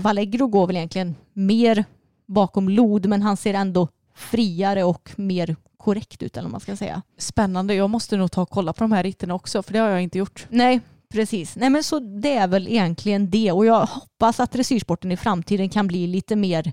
Vallegro 0.00 0.46
går 0.46 0.66
väl 0.66 0.76
egentligen 0.76 1.14
mer 1.32 1.84
bakom 2.26 2.68
lod, 2.68 3.06
men 3.06 3.22
han 3.22 3.36
ser 3.36 3.54
ändå 3.54 3.88
friare 4.14 4.84
och 4.84 5.10
mer 5.16 5.56
korrekt 5.76 6.22
ut 6.22 6.36
eller 6.36 6.44
vad 6.44 6.52
man 6.52 6.60
ska 6.60 6.76
säga. 6.76 7.02
Spännande. 7.18 7.74
Jag 7.74 7.90
måste 7.90 8.16
nog 8.16 8.30
ta 8.30 8.42
och 8.42 8.50
kolla 8.50 8.72
på 8.72 8.84
de 8.84 8.92
här 8.92 9.02
ritterna 9.02 9.34
också, 9.34 9.62
för 9.62 9.72
det 9.72 9.78
har 9.78 9.88
jag 9.88 10.02
inte 10.02 10.18
gjort. 10.18 10.46
Nej, 10.50 10.80
precis. 11.08 11.56
Nej, 11.56 11.70
men 11.70 11.84
så 11.84 11.98
det 11.98 12.34
är 12.34 12.48
väl 12.48 12.68
egentligen 12.68 13.30
det 13.30 13.52
och 13.52 13.66
jag 13.66 13.86
hoppas 13.86 14.40
att 14.40 14.52
dressyrsporten 14.52 15.12
i 15.12 15.16
framtiden 15.16 15.68
kan 15.68 15.86
bli 15.86 16.06
lite 16.06 16.36
mer 16.36 16.72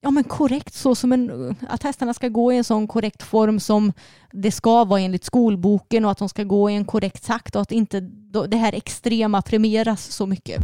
ja, 0.00 0.10
men 0.10 0.24
korrekt 0.24 0.74
så 0.74 0.94
som 0.94 1.12
en, 1.12 1.56
att 1.68 1.82
hästarna 1.82 2.14
ska 2.14 2.28
gå 2.28 2.52
i 2.52 2.56
en 2.56 2.64
sån 2.64 2.88
korrekt 2.88 3.22
form 3.22 3.60
som 3.60 3.92
det 4.32 4.52
ska 4.52 4.84
vara 4.84 5.00
enligt 5.00 5.24
skolboken 5.24 6.04
och 6.04 6.10
att 6.10 6.18
de 6.18 6.28
ska 6.28 6.44
gå 6.44 6.70
i 6.70 6.74
en 6.74 6.84
korrekt 6.84 7.26
takt 7.26 7.56
och 7.56 7.62
att 7.62 7.72
inte 7.72 8.00
det 8.48 8.56
här 8.56 8.72
extrema 8.72 9.42
premieras 9.42 10.12
så 10.12 10.26
mycket. 10.26 10.62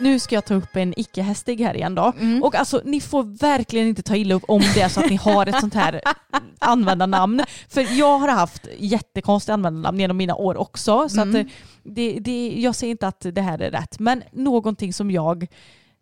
Nu 0.00 0.18
ska 0.18 0.34
jag 0.34 0.44
ta 0.44 0.54
upp 0.54 0.76
en 0.76 0.94
icke-hästig 1.00 1.60
här 1.60 1.74
igen 1.74 1.94
då. 1.94 2.12
Mm. 2.20 2.42
Och 2.42 2.54
alltså 2.54 2.82
ni 2.84 3.00
får 3.00 3.22
verkligen 3.38 3.88
inte 3.88 4.02
ta 4.02 4.16
illa 4.16 4.34
upp 4.34 4.44
om 4.48 4.60
det 4.74 4.80
är 4.80 4.88
så 4.88 5.00
att 5.00 5.10
ni 5.10 5.16
har 5.16 5.46
ett 5.46 5.60
sånt 5.60 5.74
här 5.74 6.00
användarnamn. 6.58 7.42
För 7.68 7.98
jag 7.98 8.18
har 8.18 8.28
haft 8.28 8.66
jättekonstiga 8.78 9.54
användarnamn 9.54 10.00
genom 10.00 10.16
mina 10.16 10.34
år 10.34 10.56
också. 10.56 11.08
Så 11.08 11.20
Mm. 11.20 11.28
att 11.40 11.46
eh, 11.46 11.52
det, 11.82 12.18
det, 12.20 12.54
jag 12.58 12.74
säger 12.74 12.90
inte 12.90 13.06
att 13.08 13.20
det 13.32 13.40
här 13.42 13.58
är 13.62 13.70
rätt. 13.70 13.98
Men 13.98 14.22
någonting 14.32 14.92
som 14.92 15.10
jag 15.10 15.46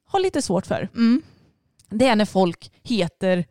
har 0.06 0.20
lite 0.20 0.42
svårt 0.42 0.66
för. 0.66 0.88
Mm. 0.94 1.22
Det 1.90 2.06
är 2.06 2.16
när 2.16 2.24
folk 2.24 2.70
heter 2.82 3.38
eh, 3.38 3.44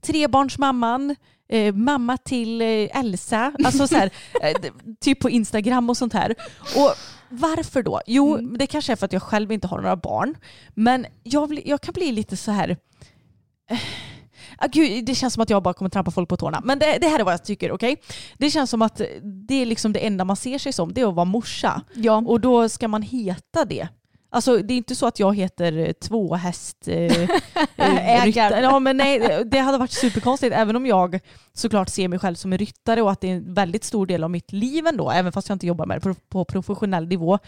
trebarnsmamman, 0.00 1.16
eh, 1.48 1.74
mamma 1.74 2.16
till 2.16 2.60
eh, 2.62 2.98
Elsa, 2.98 3.52
alltså 3.64 3.88
så 3.88 3.94
här, 3.96 4.10
typ 5.00 5.20
på 5.20 5.30
Instagram 5.30 5.90
och 5.90 5.96
sånt 5.96 6.12
här. 6.12 6.34
Och 6.76 6.94
varför 7.28 7.82
då? 7.82 8.00
Jo, 8.06 8.36
det 8.36 8.66
kanske 8.66 8.92
är 8.92 8.96
för 8.96 9.06
att 9.06 9.12
jag 9.12 9.22
själv 9.22 9.52
inte 9.52 9.66
har 9.66 9.76
några 9.80 9.96
barn. 9.96 10.34
Men 10.74 11.06
jag, 11.22 11.48
blir- 11.48 11.68
jag 11.68 11.80
kan 11.80 11.92
bli 11.92 12.12
lite 12.12 12.36
så 12.36 12.50
här... 12.50 12.76
eh, 13.70 13.78
Ah, 14.58 14.66
gud, 14.72 15.04
det 15.04 15.14
känns 15.14 15.34
som 15.34 15.42
att 15.42 15.50
jag 15.50 15.62
bara 15.62 15.74
kommer 15.74 15.88
trampa 15.88 16.10
folk 16.10 16.28
på 16.28 16.36
tårna. 16.36 16.60
Men 16.64 16.78
det, 16.78 16.98
det 17.00 17.08
här 17.08 17.18
är 17.20 17.24
vad 17.24 17.32
jag 17.32 17.44
tycker, 17.44 17.72
okej? 17.72 17.96
Det 18.38 18.50
känns 18.50 18.70
som 18.70 18.82
att 18.82 19.00
det 19.48 19.54
är 19.62 19.66
liksom 19.66 19.92
det 19.92 20.06
enda 20.06 20.24
man 20.24 20.36
ser 20.36 20.58
sig 20.58 20.72
som, 20.72 20.92
det 20.92 21.00
är 21.00 21.08
att 21.08 21.14
vara 21.14 21.24
morsa. 21.24 21.82
Ja. 21.94 22.16
Och 22.26 22.40
då 22.40 22.68
ska 22.68 22.88
man 22.88 23.02
heta 23.02 23.64
det. 23.64 23.88
Alltså 24.36 24.56
det 24.56 24.74
är 24.74 24.76
inte 24.76 24.94
så 24.94 25.06
att 25.06 25.18
jag 25.18 25.36
heter 25.36 25.78
eh, 25.78 25.92
tvåhäst 25.92 26.88
eh, 26.88 26.94
eh, 27.76 28.24
ryttare. 28.24 28.60
Ja, 28.60 28.78
men 28.78 28.96
nej, 28.96 29.44
det 29.46 29.58
hade 29.58 29.78
varit 29.78 29.92
superkonstigt 29.92 30.54
även 30.56 30.76
om 30.76 30.86
jag 30.86 31.20
såklart 31.52 31.88
ser 31.88 32.08
mig 32.08 32.18
själv 32.18 32.34
som 32.34 32.52
en 32.52 32.58
ryttare 32.58 33.02
och 33.02 33.10
att 33.10 33.20
det 33.20 33.30
är 33.30 33.34
en 33.34 33.54
väldigt 33.54 33.84
stor 33.84 34.06
del 34.06 34.24
av 34.24 34.30
mitt 34.30 34.52
liv 34.52 34.86
ändå, 34.86 35.10
även 35.10 35.32
fast 35.32 35.48
jag 35.48 35.56
inte 35.56 35.66
jobbar 35.66 35.86
med 35.86 35.96
det 35.96 36.00
på, 36.00 36.14
på 36.14 36.44
professionell 36.44 37.06
nivå. 37.06 37.38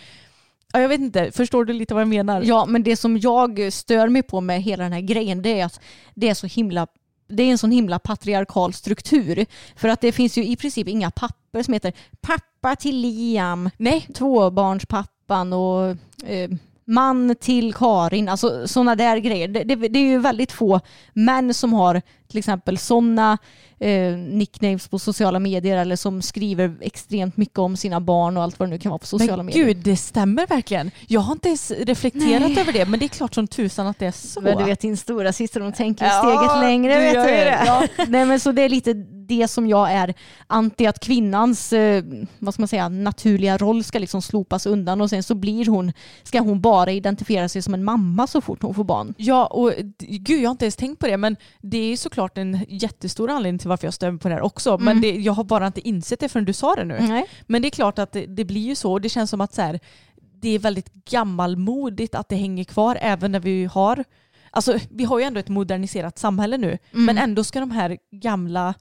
Ja, 0.73 0.81
jag 0.81 0.89
vet 0.89 1.01
inte, 1.01 1.33
förstår 1.33 1.65
du 1.65 1.73
lite 1.73 1.95
vad 1.95 2.01
jag 2.01 2.09
menar? 2.09 2.43
Ja, 2.43 2.67
men 2.67 2.83
det 2.83 2.97
som 2.97 3.19
jag 3.19 3.73
stör 3.73 4.09
mig 4.09 4.23
på 4.23 4.41
med 4.41 4.63
hela 4.63 4.83
den 4.83 4.93
här 4.93 5.01
grejen 5.01 5.43
det 5.43 5.61
är 5.61 5.65
att 5.65 5.81
det 6.15 6.29
är 6.29 6.35
så 6.35 6.47
himla 6.47 6.87
det 7.29 7.43
är 7.43 7.51
en 7.51 7.59
sån 7.59 7.71
himla 7.71 7.99
patriarkal 7.99 8.73
struktur. 8.73 9.47
För 9.77 9.89
att 9.89 10.01
det 10.01 10.13
finns 10.13 10.39
ju 10.39 10.45
i 10.45 10.57
princip 10.57 10.89
inga 10.89 11.11
papper 11.11 11.63
som 11.63 11.75
heter 11.75 11.93
pappa 12.21 12.77
till 12.77 12.97
Liam, 12.97 13.71
Nej, 13.77 14.09
tvåbarnspappan 14.15 15.53
och 15.53 15.97
eh, 16.27 16.51
man 16.89 17.35
till 17.41 17.75
Karin. 17.75 18.29
Alltså 18.29 18.69
sådana 18.69 18.95
där 18.97 19.17
grejer. 19.17 19.49
Det, 19.49 19.65
det, 19.65 19.75
det 19.77 19.99
är 19.99 20.03
ju 20.11 20.19
väldigt 20.19 20.53
få 20.53 20.81
män 21.13 21.55
som 21.55 21.73
har 21.73 22.03
till 22.29 22.39
exempel 22.39 22.79
sådana 22.79 23.39
eh, 23.81 24.13
nicknames 24.17 24.89
på 24.89 24.99
sociala 24.99 25.39
medier 25.39 25.77
eller 25.77 25.97
som 25.97 26.23
skriver 26.23 26.75
extremt 26.81 27.37
mycket 27.37 27.59
om 27.59 27.77
sina 27.77 28.01
barn 28.01 28.37
och 28.37 28.43
allt 28.43 28.59
vad 28.59 28.69
det 28.69 28.71
nu 28.71 28.79
kan 28.79 28.91
vara 28.91 28.99
på 28.99 29.07
sociala 29.07 29.37
men 29.37 29.47
medier. 29.47 29.65
gud, 29.67 29.77
det 29.77 29.97
stämmer 29.97 30.47
verkligen. 30.47 30.91
Jag 31.07 31.21
har 31.21 31.33
inte 31.33 31.49
ens 31.49 31.71
reflekterat 31.71 32.59
över 32.59 32.73
det, 32.73 32.87
men 32.87 33.01
det 33.01 33.07
är 33.07 33.09
klart 33.09 33.35
som 33.35 33.47
tusan 33.49 33.87
att 33.87 33.99
det 33.99 34.07
är 34.07 34.11
så. 34.13 34.41
Men 34.41 34.59
du 34.59 34.65
vet 34.65 34.81
din 34.81 34.97
stora 34.97 35.33
syster 35.33 35.61
hon 35.61 35.73
tänker 35.73 36.05
Ja, 36.07 36.11
steget 36.23 36.69
längre. 36.71 36.95
du 36.95 37.01
vet 37.01 37.15
gör 37.15 37.23
du. 37.25 37.31
det. 37.31 37.63
Ja, 37.67 37.87
nej, 38.09 38.25
men 38.25 38.41
så 38.41 38.53
det 38.53 38.63
är 38.63 38.69
lite 38.69 38.95
det 39.29 39.49
som 39.49 39.67
jag 39.69 39.93
är 39.93 40.15
anti 40.47 40.87
att 40.87 41.01
kvinnans 41.01 41.73
eh, 41.73 42.05
vad 42.39 42.55
ska 42.55 42.61
man 42.63 42.69
säga, 42.69 42.89
naturliga 42.89 43.59
roll 43.59 43.85
ska 43.85 43.99
liksom 43.99 44.23
slopas 44.23 44.67
undan 44.67 45.01
och 45.01 45.11
sen 45.11 45.23
så 45.23 45.35
blir 45.35 45.67
hon, 45.67 45.93
ska 46.23 46.41
hon 46.41 46.61
bara 46.61 46.93
identifiera 46.93 47.49
sig 47.49 47.63
som 47.63 47.75
en 47.75 47.85
mamma 47.85 48.27
så 48.27 48.41
fort 48.41 48.63
hon 48.63 48.75
får 48.75 48.85
barn. 48.85 49.15
Ja, 49.17 49.47
och 49.47 49.73
gud 49.99 50.41
jag 50.43 50.49
har 50.49 50.53
inte 50.53 50.65
ens 50.65 50.77
tänkt 50.77 50.99
på 50.99 51.07
det 51.07 51.17
men 51.17 51.37
det 51.61 51.79
är 51.93 51.97
såklart 51.97 52.39
en 52.39 52.65
jättestor 52.69 53.31
anledning 53.31 53.59
till 53.59 53.69
varför 53.69 53.87
jag 53.87 53.95
stämmer 53.95 54.19
på 54.19 54.29
det 54.29 54.35
här 54.35 54.43
också. 54.43 54.79
Men 54.79 54.89
Mm. 54.89 55.01
det, 55.03 55.21
jag 55.21 55.33
har 55.33 55.45
bara 55.45 55.67
inte 55.67 55.89
insett 55.89 56.21
det 56.21 56.29
förrän 56.29 56.45
du 56.45 56.53
sa 56.53 56.75
det 56.75 56.85
nu. 56.85 56.97
Nej. 57.01 57.27
Men 57.47 57.63
det 57.63 57.69
är 57.69 57.71
klart 57.71 57.99
att 57.99 58.13
det, 58.13 58.27
det 58.27 58.45
blir 58.45 58.61
ju 58.69 58.75
så. 58.75 58.99
Det 58.99 59.09
känns 59.09 59.31
som 59.31 59.41
att 59.41 59.55
så 59.55 59.63
här, 59.63 59.81
det 60.41 60.49
är 60.49 60.59
väldigt 60.59 60.93
gammalmodigt 61.05 62.15
att 62.15 62.29
det 62.29 62.37
hänger 62.37 62.65
kvar 62.65 62.99
även 63.01 63.33
när 63.33 63.41
vi 63.41 63.65
har 63.65 64.05
Alltså 64.51 64.79
vi 64.91 65.05
har 65.05 65.19
ju 65.19 65.25
ändå 65.25 65.41
ett 65.41 65.49
moderniserat 65.49 66.19
samhälle 66.19 66.57
nu 66.59 66.67
Mm. 66.93 67.05
men 67.05 67.19
ändå 67.19 67.45
ska 67.45 67.61
de 67.61 67.71
här 67.71 67.99
gamla 68.11 68.75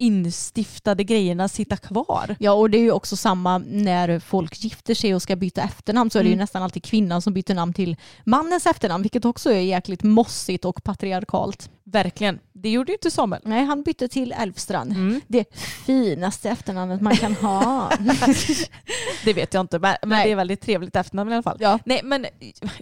instiftade 0.00 1.04
grejerna 1.04 1.48
sitta 1.48 1.76
kvar. 1.76 2.36
Ja 2.38 2.52
och 2.52 2.70
det 2.70 2.78
är 2.78 2.82
ju 2.82 2.90
också 2.92 3.16
samma 3.16 3.58
när 3.58 4.18
folk 4.18 4.64
gifter 4.64 4.94
sig 4.94 5.14
och 5.14 5.22
ska 5.22 5.36
byta 5.36 5.62
efternamn 5.62 6.10
så 6.10 6.18
är 6.18 6.22
det 6.22 6.28
ju 6.28 6.32
Mm. 6.34 6.42
nästan 6.42 6.62
alltid 6.62 6.82
kvinnan 6.84 7.22
som 7.22 7.32
byter 7.34 7.54
namn 7.54 7.72
till 7.72 7.96
mannens 8.24 8.66
efternamn 8.66 9.02
vilket 9.02 9.24
också 9.24 9.50
är 9.52 9.60
jäkligt 9.60 10.02
mossigt 10.02 10.64
och 10.64 10.84
patriarkalt. 10.84 11.70
Verkligen. 11.84 12.38
Det 12.52 12.70
gjorde 12.70 12.92
ju 12.92 12.96
inte 12.96 13.10
Samuel. 13.10 13.42
Nej 13.44 13.64
han 13.64 13.82
bytte 13.82 14.08
till 14.08 14.32
Älvstrand. 14.32 14.92
Mm. 14.92 15.20
Det 15.28 15.54
finaste 15.86 16.50
efternamnet 16.50 17.00
man 17.00 17.16
kan 17.16 17.34
ha. 17.34 17.90
Det 19.24 19.32
vet 19.32 19.54
jag 19.54 19.60
inte 19.60 19.78
men, 19.78 19.96
Nej. 20.06 20.26
det 20.26 20.32
är 20.32 20.36
väldigt 20.36 20.60
trevligt 20.60 20.96
efternamn 20.96 21.30
i 21.30 21.34
alla 21.34 21.42
fall. 21.42 21.56
ja. 21.60 21.78
Nej 21.84 22.00
men 22.04 22.26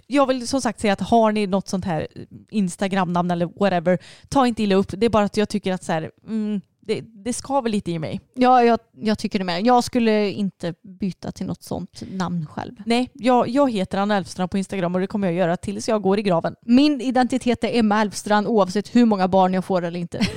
jag 0.07 0.27
vill 0.27 0.47
som 0.47 0.61
sagt 0.61 0.79
säga 0.79 0.93
att 0.93 1.01
har 1.01 1.31
ni 1.31 1.47
något 1.47 1.67
sånt 1.67 1.85
här 1.85 2.07
Instagram-namn 2.49 3.31
eller 3.31 3.45
whatever, 3.59 3.97
ta 4.29 4.47
inte 4.47 4.63
illa 4.63 4.75
upp. 4.75 4.87
Det 4.97 5.05
är 5.05 5.09
bara 5.09 5.25
att 5.25 5.37
jag 5.37 5.49
tycker 5.49 5.73
att 5.73 5.83
så 5.83 5.91
här, 5.91 6.11
mm, 6.27 6.61
det, 6.89 7.01
det 7.01 7.33
ska 7.33 7.61
väl 7.61 7.71
lite 7.71 7.91
i 7.91 7.99
mig. 7.99 8.21
Ja, 8.33 8.63
jag, 8.63 8.79
jag 8.97 9.19
tycker 9.19 9.39
det 9.39 9.45
med. 9.45 9.65
Jag 9.65 9.83
skulle 9.83 10.29
inte 10.29 10.73
byta 10.99 11.31
till 11.31 11.45
något 11.45 11.63
sånt 11.63 12.03
namn 12.11 12.47
själv. 12.51 12.73
Nej, 12.85 13.09
jag, 13.13 13.49
jag 13.49 13.71
heter 13.71 13.97
Anna 13.97 14.17
Elfstrand 14.17 14.51
på 14.51 14.57
Instagram 14.57 14.95
och 14.95 15.01
det 15.01 15.07
kommer 15.07 15.27
jag 15.27 15.35
göra 15.35 15.57
tills 15.57 15.87
jag 15.89 16.01
går 16.01 16.19
i 16.19 16.21
graven. 16.21 16.55
Min 16.61 17.01
identitet 17.01 17.63
är 17.63 17.79
Emma 17.79 18.01
Elfstrand 18.01 18.47
oavsett 18.47 18.95
hur 18.95 19.05
många 19.05 19.27
barn 19.27 19.53
jag 19.53 19.65
får 19.65 19.81
eller 19.81 19.99
inte. 19.99 20.19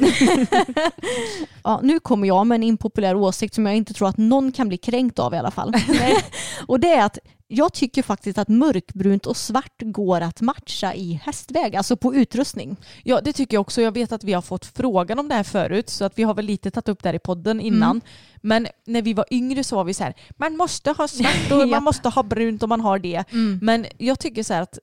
ja, 1.65 1.81
nu 1.83 2.01
kommer 2.01 2.29
jag 2.29 2.47
med 2.47 2.57
en 2.57 2.63
impopulär 2.63 3.15
åsikt 3.15 3.55
som 3.55 3.67
jag 3.67 3.77
inte 3.77 3.95
tror 3.95 4.09
att 4.09 4.19
någon 4.19 4.53
kan 4.53 4.69
bli 4.69 4.77
kränkt 4.77 5.19
av 5.19 5.35
i 5.35 5.37
alla 5.37 5.51
fall. 5.51 5.75
Och 6.67 6.81
det 6.81 6.93
är 6.93 7.05
att 7.05 7.19
jag 7.53 7.73
tycker 7.73 8.03
faktiskt 8.03 8.39
att 8.39 8.49
mörkbrunt 8.49 9.27
och 9.27 9.37
svart 9.37 9.83
går 9.83 10.21
att 10.21 10.41
matcha 10.41 10.95
i 10.95 11.13
hästväg, 11.25 11.77
alltså 11.77 11.97
på 11.97 12.15
utrustning. 12.15 12.77
Ja 13.05 13.21
det 13.21 13.33
tycker 13.33 13.57
jag 13.57 13.61
också. 13.61 13.83
Jag 13.83 13.93
vet 13.93 14.13
att 14.13 14.25
vi 14.25 14.33
har 14.33 14.43
fått 14.43 14.67
frågan 14.67 15.19
om 15.19 15.29
det 15.29 15.35
här 15.35 15.43
förut 15.43 15.91
så 15.91 16.05
att 16.05 16.19
vi 16.19 16.23
har 16.23 16.35
väl 16.35 16.45
lite 16.45 16.71
tagit 16.71 16.89
upp 16.89 17.03
det 17.03 17.09
här 17.09 17.15
i 17.15 17.19
podden 17.19 17.61
innan. 17.61 17.91
Mm. 17.91 18.03
Men 18.43 18.67
när 18.87 19.03
vi 19.03 19.15
var 19.15 19.25
yngre 19.31 19.65
så 19.65 19.77
var 19.77 19.85
vi 19.85 19.95
så 19.95 20.05
här, 20.05 20.15
man 20.37 20.57
måste 20.57 20.91
ha 20.91 21.09
svart 21.09 21.53
och 21.53 21.69
man 21.77 21.83
måste 21.83 22.09
ha 22.09 22.23
brunt 22.23 22.63
om 22.63 22.69
man 22.69 22.81
har 22.81 22.99
det. 22.99 23.25
Mm. 23.31 23.59
Men 23.63 23.87
jag 23.99 24.19
tycker 24.19 24.43
så 24.43 24.55
här 24.55 24.63
att 24.63 24.79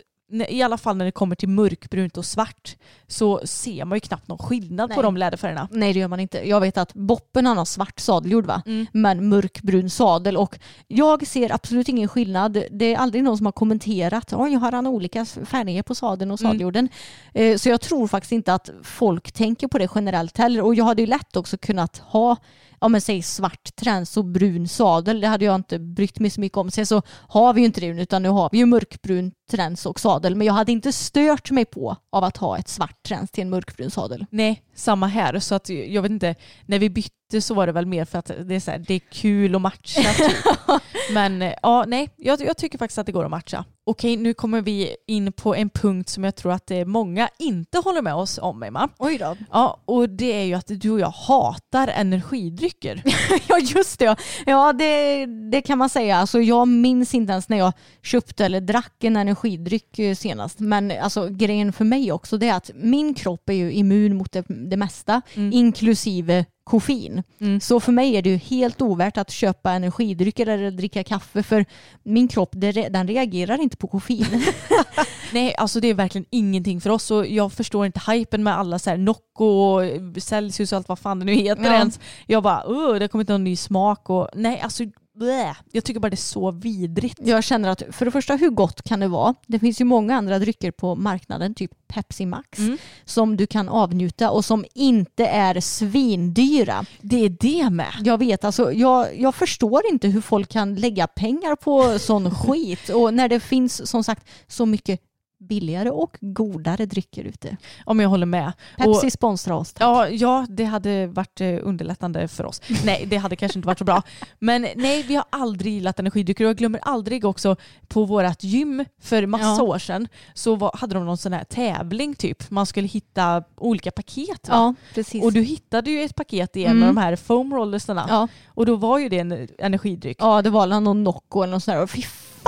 i 0.49 0.61
alla 0.61 0.77
fall 0.77 0.97
när 0.97 1.05
det 1.05 1.11
kommer 1.11 1.35
till 1.35 1.49
mörkbrunt 1.49 2.17
och 2.17 2.25
svart 2.25 2.75
så 3.07 3.41
ser 3.43 3.85
man 3.85 3.95
ju 3.95 3.99
knappt 3.99 4.27
någon 4.27 4.37
skillnad 4.37 4.89
på 4.89 4.95
Nej. 4.95 5.03
de 5.03 5.17
läderfärgerna. 5.17 5.67
Nej 5.71 5.93
det 5.93 5.99
gör 5.99 6.07
man 6.07 6.19
inte. 6.19 6.49
Jag 6.49 6.61
vet 6.61 6.77
att 6.77 6.93
Boppen 6.93 7.45
han 7.45 7.57
har 7.57 7.65
svart 7.65 7.99
sadelgjord 7.99 8.45
va? 8.45 8.61
Mm. 8.65 8.85
Men 8.93 9.29
mörkbrun 9.29 9.89
sadel 9.89 10.37
och 10.37 10.59
jag 10.87 11.27
ser 11.27 11.53
absolut 11.55 11.89
ingen 11.89 12.07
skillnad. 12.07 12.63
Det 12.71 12.85
är 12.93 12.97
aldrig 12.97 13.23
någon 13.23 13.37
som 13.37 13.45
har 13.45 13.53
kommenterat 13.53 14.33
oj 14.33 14.53
har 14.53 14.71
han 14.71 14.87
olika 14.87 15.25
färger 15.25 15.83
på 15.83 15.95
sadeln 15.95 16.31
och 16.31 16.41
Mm. 16.41 16.49
sadeljorden. 16.51 16.89
Eh, 17.33 17.57
Så 17.57 17.69
jag 17.69 17.81
tror 17.81 18.07
faktiskt 18.07 18.31
inte 18.31 18.53
att 18.53 18.69
folk 18.83 19.31
tänker 19.31 19.67
på 19.67 19.77
det 19.77 19.87
generellt 19.95 20.37
heller 20.37 20.61
och 20.61 20.75
jag 20.75 20.85
hade 20.85 21.01
ju 21.01 21.05
lätt 21.07 21.35
också 21.37 21.57
kunnat 21.57 21.97
ha 21.97 22.35
ja 22.81 22.87
men 22.87 23.01
säg 23.01 23.21
svart 23.21 23.75
träns 23.75 24.17
och 24.17 24.25
brun 24.25 24.67
sadel. 24.67 25.21
Det 25.21 25.27
hade 25.27 25.45
jag 25.45 25.55
inte 25.55 25.79
brytt 25.79 26.19
mig 26.19 26.29
så 26.29 26.41
mycket 26.41 26.57
om. 26.57 26.71
Sen 26.71 26.85
så 26.85 27.01
har 27.07 27.53
vi 27.53 27.61
ju 27.61 27.65
inte 27.65 27.81
det 27.81 27.87
utan 27.87 28.23
nu 28.23 28.29
har 28.29 28.49
vi 28.51 28.57
ju 28.57 28.65
mörkbrun 28.65 29.31
träns 29.51 29.85
och 29.85 29.99
sadel. 29.99 30.35
Men 30.35 30.47
jag 30.47 30.53
hade 30.53 30.71
inte 30.71 30.91
stört 30.93 31.51
mig 31.51 31.65
på 31.65 31.95
av 32.11 32.23
att 32.23 32.37
ha 32.37 32.57
ett 32.57 32.67
svart 32.67 33.03
träns 33.03 33.31
till 33.31 33.41
en 33.41 33.49
mörkbrun 33.49 33.91
sadel. 33.91 34.25
Nej, 34.31 34.63
samma 34.75 35.07
här. 35.07 35.39
Så 35.39 35.55
att 35.55 35.69
jag 35.69 36.01
vet 36.01 36.11
inte, 36.11 36.35
när 36.65 36.79
vi 36.79 36.89
bytte 36.89 37.18
så 37.41 37.53
var 37.53 37.67
det 37.67 37.73
väl 37.73 37.85
mer 37.85 38.05
för 38.05 38.19
att 38.19 38.31
det 38.45 38.55
är, 38.55 38.59
så 38.59 38.71
här, 38.71 38.85
det 38.87 38.93
är 38.93 38.99
kul 38.99 39.55
att 39.55 39.61
matcha. 39.61 40.01
Typ. 40.01 40.37
Men 41.11 41.41
eh, 41.41 41.53
ja, 41.63 41.85
nej, 41.87 42.09
jag, 42.15 42.41
jag 42.41 42.57
tycker 42.57 42.77
faktiskt 42.77 42.97
att 42.97 43.05
det 43.05 43.11
går 43.11 43.25
att 43.25 43.31
matcha. 43.31 43.65
Okej, 43.85 44.17
nu 44.17 44.33
kommer 44.33 44.61
vi 44.61 44.95
in 45.07 45.31
på 45.31 45.55
en 45.55 45.69
punkt 45.69 46.09
som 46.09 46.23
jag 46.23 46.35
tror 46.35 46.51
att 46.51 46.71
eh, 46.71 46.85
många 46.85 47.29
inte 47.39 47.77
håller 47.77 48.01
med 48.01 48.15
oss 48.15 48.39
om, 48.41 48.63
Emma. 48.63 48.89
Oj 48.97 49.17
då. 49.17 49.35
Ja, 49.51 49.81
och 49.85 50.09
det 50.09 50.33
är 50.33 50.43
ju 50.43 50.53
att 50.53 50.67
du 50.67 50.91
och 50.91 50.99
jag 50.99 51.09
hatar 51.09 51.87
energidrycker. 51.87 53.03
Ja 53.47 53.59
just 53.59 53.99
det. 53.99 54.15
Ja 54.45 54.73
det, 54.73 55.25
det 55.25 55.61
kan 55.61 55.77
man 55.77 55.89
säga. 55.89 56.17
Alltså, 56.17 56.41
jag 56.41 56.67
minns 56.67 57.13
inte 57.13 57.31
ens 57.31 57.49
när 57.49 57.57
jag 57.57 57.73
köpte 58.03 58.45
eller 58.45 58.61
drack 58.61 59.03
en 59.03 59.15
energidryck 59.15 59.99
eh, 59.99 60.15
senast. 60.15 60.59
Men 60.59 60.91
alltså, 61.01 61.27
grejen 61.29 61.73
för 61.73 61.85
mig 61.85 62.11
också 62.11 62.37
det 62.37 62.49
är 62.49 62.53
att 62.53 62.71
min 62.75 63.13
kropp 63.13 63.49
är 63.49 63.53
ju 63.53 63.71
immun 63.71 64.17
mot 64.17 64.31
det, 64.31 64.45
det 64.47 64.77
mesta 64.77 65.21
inklusive 65.35 66.45
koffein. 66.69 67.23
Mm. 67.41 67.59
Så 67.59 67.79
för 67.79 67.91
mig 67.91 68.15
är 68.15 68.21
det 68.21 68.29
ju 68.29 68.37
helt 68.37 68.81
ovärt 68.81 69.17
att 69.17 69.31
köpa 69.31 69.71
energidrycker 69.71 70.47
eller 70.47 70.71
dricka 70.71 71.03
kaffe 71.03 71.43
för 71.43 71.65
min 72.03 72.27
kropp 72.27 72.49
den 72.53 73.07
reagerar 73.07 73.61
inte 73.61 73.77
på 73.77 73.87
koffein. 73.87 74.43
Nej, 75.33 75.55
alltså 75.55 75.79
det 75.79 75.87
är 75.87 75.93
verkligen 75.93 76.25
ingenting 76.29 76.81
för 76.81 76.89
oss 76.89 77.11
och 77.11 77.27
jag 77.27 77.53
förstår 77.53 77.85
inte 77.85 78.11
hypen 78.11 78.43
med 78.43 78.57
alla 78.57 78.79
så 78.79 78.89
här 78.89 78.97
Nocco 78.97 79.45
och 79.45 79.83
Celsius 80.21 80.71
och 80.71 80.77
allt 80.77 80.89
vad 80.89 80.99
fan 80.99 81.19
det 81.19 81.25
nu 81.25 81.33
heter 81.33 81.63
Ja. 81.63 81.73
ens. 81.73 81.99
Jag 82.25 82.43
bara, 82.43 82.99
det 82.99 83.07
kommer 83.07 83.21
inte 83.21 83.33
någon 83.33 83.43
ny 83.43 83.55
smak 83.55 84.09
och 84.09 84.29
nej, 84.33 84.59
alltså 84.59 84.83
blä. 85.19 85.55
Jag 85.71 85.83
tycker 85.83 85.99
bara 85.99 86.09
det 86.09 86.13
är 86.13 86.17
så 86.17 86.51
vidrigt. 86.51 87.19
Jag 87.23 87.43
känner 87.43 87.69
att 87.69 87.83
för 87.91 88.05
det 88.05 88.11
första 88.11 88.35
hur 88.35 88.49
gott 88.49 88.81
kan 88.81 88.99
det 88.99 89.07
vara? 89.07 89.35
Det 89.47 89.59
finns 89.59 89.81
ju 89.81 89.85
många 89.85 90.15
andra 90.15 90.39
drycker 90.39 90.71
på 90.71 90.95
marknaden, 90.95 91.53
typ 91.53 91.71
Pepsi 91.87 92.25
Max, 92.25 92.59
Mm. 92.59 92.77
som 93.05 93.37
du 93.37 93.47
kan 93.47 93.69
avnjuta 93.69 94.31
och 94.31 94.45
som 94.45 94.65
inte 94.75 95.25
är 95.25 95.59
svindyra. 95.59 96.85
Det 97.01 97.25
är 97.25 97.29
det 97.29 97.69
med. 97.69 97.93
Jag 98.03 98.17
vet, 98.17 98.43
alltså, 98.43 98.73
jag, 98.73 99.19
jag 99.19 99.35
förstår 99.35 99.81
inte 99.91 100.07
hur 100.07 100.21
folk 100.21 100.49
kan 100.49 100.75
lägga 100.75 101.07
pengar 101.07 101.55
på 101.55 101.99
sån 101.99 102.31
skit 102.35 102.89
och 102.89 103.13
när 103.13 103.29
det 103.29 103.39
finns 103.39 103.89
som 103.89 104.03
sagt 104.03 104.27
så 104.47 104.65
mycket 104.65 104.99
billigare 105.39 105.89
och 105.89 106.17
godare 106.21 106.85
drycker 106.85 107.23
ute. 107.23 107.57
Om 107.85 107.99
jag 107.99 108.09
håller 108.09 108.25
med. 108.25 108.51
Pepsi 108.77 109.07
Och, 109.07 109.11
sponsrar 109.13 109.55
oss. 109.55 109.73
tack. 109.73 109.81
ja, 109.83 110.09
ja, 110.09 110.45
det 110.49 110.63
hade 110.63 111.07
varit 111.07 111.41
eh, 111.41 111.57
underlättande 111.61 112.27
för 112.27 112.45
oss. 112.45 112.61
Nej, 112.85 113.05
det 113.09 113.17
hade 113.17 113.35
kanske 113.35 113.59
inte 113.59 113.67
varit 113.67 113.77
så 113.79 113.85
bra. 113.85 114.01
Men 114.39 114.67
nej, 114.75 115.03
vi 115.03 115.15
har 115.15 115.25
aldrig 115.29 115.73
gillat 115.73 115.99
energidrycker 115.99 116.43
och 116.45 116.49
jag 116.49 116.57
glömmer 116.57 116.79
aldrig 116.83 117.25
också 117.25 117.55
på 117.87 118.05
vårt 118.05 118.43
gym 118.43 118.85
för 119.01 119.25
massa 119.25 119.43
Ja. 119.45 119.61
år 119.63 119.79
sedan 119.79 120.07
så 120.33 120.55
var, 120.55 120.71
hade 120.77 120.93
de 120.93 121.05
någon 121.05 121.17
sån 121.17 121.33
här 121.33 121.43
tävling 121.43 122.15
typ. 122.15 122.51
Man 122.51 122.65
skulle 122.65 122.87
hitta 122.87 123.43
olika 123.57 123.91
paket. 123.91 124.49
Va? 124.49 124.55
Ja, 124.55 124.73
precis. 124.93 125.23
Och 125.23 125.33
du 125.33 125.41
hittade 125.41 125.91
ju 125.91 126.01
ett 126.03 126.15
paket 126.15 126.55
i 126.57 126.65
en 126.65 126.71
Mm. 126.71 126.83
av 126.89 126.95
de 126.95 127.01
här 127.01 127.15
foam 127.15 127.53
rollersarna. 127.53 128.05
ja. 128.09 128.27
Och 128.47 128.65
då 128.65 128.75
var 128.75 128.97
ju 128.99 129.09
det 129.09 129.19
en 129.19 129.47
energidryck. 129.59 130.17
ja, 130.19 130.41
det 130.41 130.49
var 130.49 130.67
någon 130.79 131.03
Nocco 131.03 131.41
eller 131.43 131.51
något 131.53 131.63
sånt 131.63 131.75
där. 131.75 131.83
Och 131.83 131.89
fy 131.89 132.03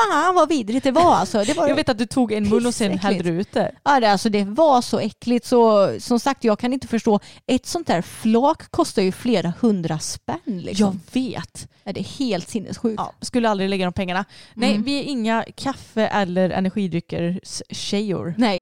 fan 0.10 0.36
vad 0.36 0.50
vidrigt 0.50 0.84
det 0.84 0.92
var 0.92 1.16
alltså. 1.16 1.44
Det 1.44 1.54
var, 1.54 1.68
Jag 1.68 1.76
vet 1.76 1.90
att 1.90 1.98
du 1.98 2.06
tog 2.06 2.32
en 2.32 2.50
mun 2.50 2.66
och 2.66 2.74
sen 2.74 2.98
hällde 2.98 3.24
du 3.24 3.30
ut 3.30 3.52
det. 3.54 3.72
Ja, 3.84 4.00
det, 4.00 4.12
alltså, 4.12 4.30
det 4.30 4.44
var 4.44 4.82
så 4.82 5.00
äckligt 5.00 5.46
så 5.46 5.90
som 6.00 6.20
sagt 6.20 6.44
jag 6.44 6.60
kan 6.60 6.74
inte 6.74 6.88
förstå. 6.88 7.20
Ett 7.48 7.66
sånt 7.66 7.88
där 7.88 8.02
flak 8.02 8.72
kostar 8.72 9.02
ju 9.02 9.12
flera 9.12 9.54
hundra 9.62 10.00
spänn. 10.00 10.40
Liksom. 10.46 11.00
Jag 11.14 11.22
vet. 11.22 11.68
Ja, 11.84 11.94
det 11.94 12.00
är 12.00 12.20
helt 12.20 12.50
sinnessjukt. 12.50 12.96
Ja, 12.98 13.14
skulle 13.22 13.50
aldrig 13.50 13.70
lägga 13.70 13.86
de 13.86 13.94
pengarna. 13.94 14.26
Nej, 14.54 14.72
Mm. 14.72 14.84
vi 14.84 15.00
är 15.00 15.04
inga 15.04 15.46
kaffe 15.56 16.08
eller 16.08 16.50
energidrycker 16.50 17.40
tjejor. 17.70 18.34
Nej, 18.38 18.60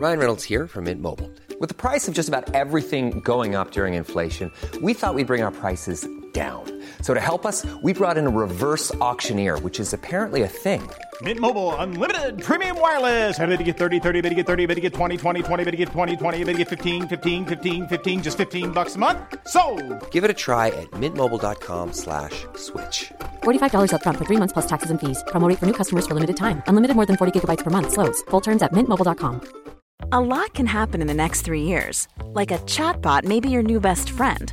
Ryan 0.00 0.18
Reynolds 0.18 0.44
here 0.50 0.68
from 0.68 0.84
Mint 0.84 1.00
Mobile. 1.00 1.30
With 1.60 1.68
the 1.68 1.74
price 1.90 2.06
of 2.10 2.16
just 2.16 2.28
about 2.28 2.54
everything 2.54 3.20
going 3.24 3.56
up 3.56 3.72
during 3.72 3.94
inflation, 3.94 4.50
we 4.82 4.92
thought 4.94 5.14
we'd 5.14 5.26
bring 5.26 5.42
our 5.44 5.50
prices 5.50 6.06
down. 6.34 6.75
So 7.00 7.14
to 7.14 7.20
help 7.20 7.46
us, 7.46 7.64
we 7.82 7.94
brought 7.94 8.18
in 8.18 8.26
a 8.26 8.30
reverse 8.30 8.94
auctioneer, 8.96 9.58
which 9.60 9.80
is 9.80 9.94
apparently 9.94 10.42
a 10.42 10.48
thing. 10.48 10.82
Mint 11.22 11.40
Mobile 11.40 11.74
unlimited 11.76 12.42
premium 12.42 12.78
wireless. 12.78 13.38
Ready 13.38 13.56
to 13.56 13.64
get 13.64 13.78
30, 13.78 14.00
30, 14.00 14.20
bit 14.20 14.28
to 14.28 14.34
get 14.34 14.46
30, 14.46 14.66
bit 14.66 14.74
to 14.74 14.80
get 14.82 14.92
20, 14.92 15.16
20, 15.16 15.42
20, 15.42 15.64
bit 15.64 15.70
to 15.70 15.76
get 15.78 15.88
20, 15.88 16.16
20, 16.16 16.44
bit 16.44 16.52
to 16.52 16.58
get 16.58 16.68
15, 16.68 17.08
15, 17.08 17.46
15, 17.46 17.88
15 17.88 18.22
just 18.22 18.36
15 18.36 18.72
bucks 18.72 18.96
a 18.96 18.98
month. 18.98 19.18
So, 19.48 19.62
Give 20.10 20.24
it 20.24 20.30
a 20.30 20.34
try 20.34 20.68
at 20.68 20.90
mintmobile.com 20.90 21.94
slash 21.94 22.44
switch. 22.56 23.12
$45 23.42 23.90
upfront 23.92 24.18
for 24.18 24.26
three 24.26 24.36
months 24.36 24.52
plus 24.52 24.66
taxes 24.66 24.90
and 24.90 25.00
fees. 25.00 25.24
Promo 25.28 25.48
rate 25.48 25.58
for 25.58 25.66
new 25.66 25.72
customers 25.80 26.06
for 26.06 26.14
limited 26.14 26.36
time. 26.36 26.62
Unlimited 26.66 26.96
more 26.96 27.06
than 27.06 27.16
40 27.16 27.32
gigabytes 27.32 27.64
per 27.64 27.70
month. 27.70 27.92
Slows. 27.92 28.20
Full 28.30 28.42
terms 28.42 28.62
at 28.62 28.72
mintmobile.com. 28.72 29.40
A 30.12 30.20
lot 30.20 30.52
can 30.54 30.66
happen 30.66 31.00
in 31.00 31.08
the 31.08 31.14
next 31.14 31.42
three 31.42 31.62
years. 31.62 32.06
Like 32.34 32.52
a 32.52 32.58
chatbot 32.58 33.24
may 33.24 33.40
be 33.40 33.48
your 33.48 33.62
new 33.62 33.80
best 33.80 34.10
friend. 34.10 34.52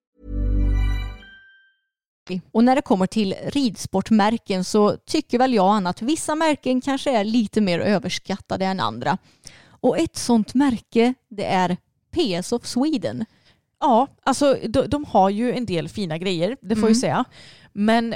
Och 2.51 2.63
när 2.63 2.75
det 2.75 2.81
kommer 2.81 3.07
till 3.07 3.35
ridsportmärken 3.43 4.63
så 4.63 4.97
tycker 4.97 5.37
väl 5.39 5.53
jag 5.53 5.87
att 5.87 6.01
vissa 6.01 6.35
märken 6.35 6.81
kanske 6.81 7.11
är 7.17 7.23
lite 7.23 7.61
mer 7.61 7.79
överskattade 7.79 8.65
än 8.65 8.79
andra. 8.79 9.17
Och 9.65 9.97
ett 9.99 10.15
sånt 10.15 10.53
märke 10.53 11.13
det 11.29 11.45
är 11.45 11.77
PS 12.11 12.51
of 12.51 12.65
Sweden. 12.65 13.25
Ja, 13.79 14.07
alltså 14.23 14.57
de, 14.69 14.87
de 14.87 15.05
har 15.05 15.29
ju 15.29 15.51
en 15.53 15.65
del 15.65 15.89
fina 15.89 16.17
grejer, 16.17 16.57
det 16.61 16.75
får 16.75 16.89
jag 16.89 16.89
Mm. 16.89 17.01
säga. 17.01 17.25
Men 17.73 18.15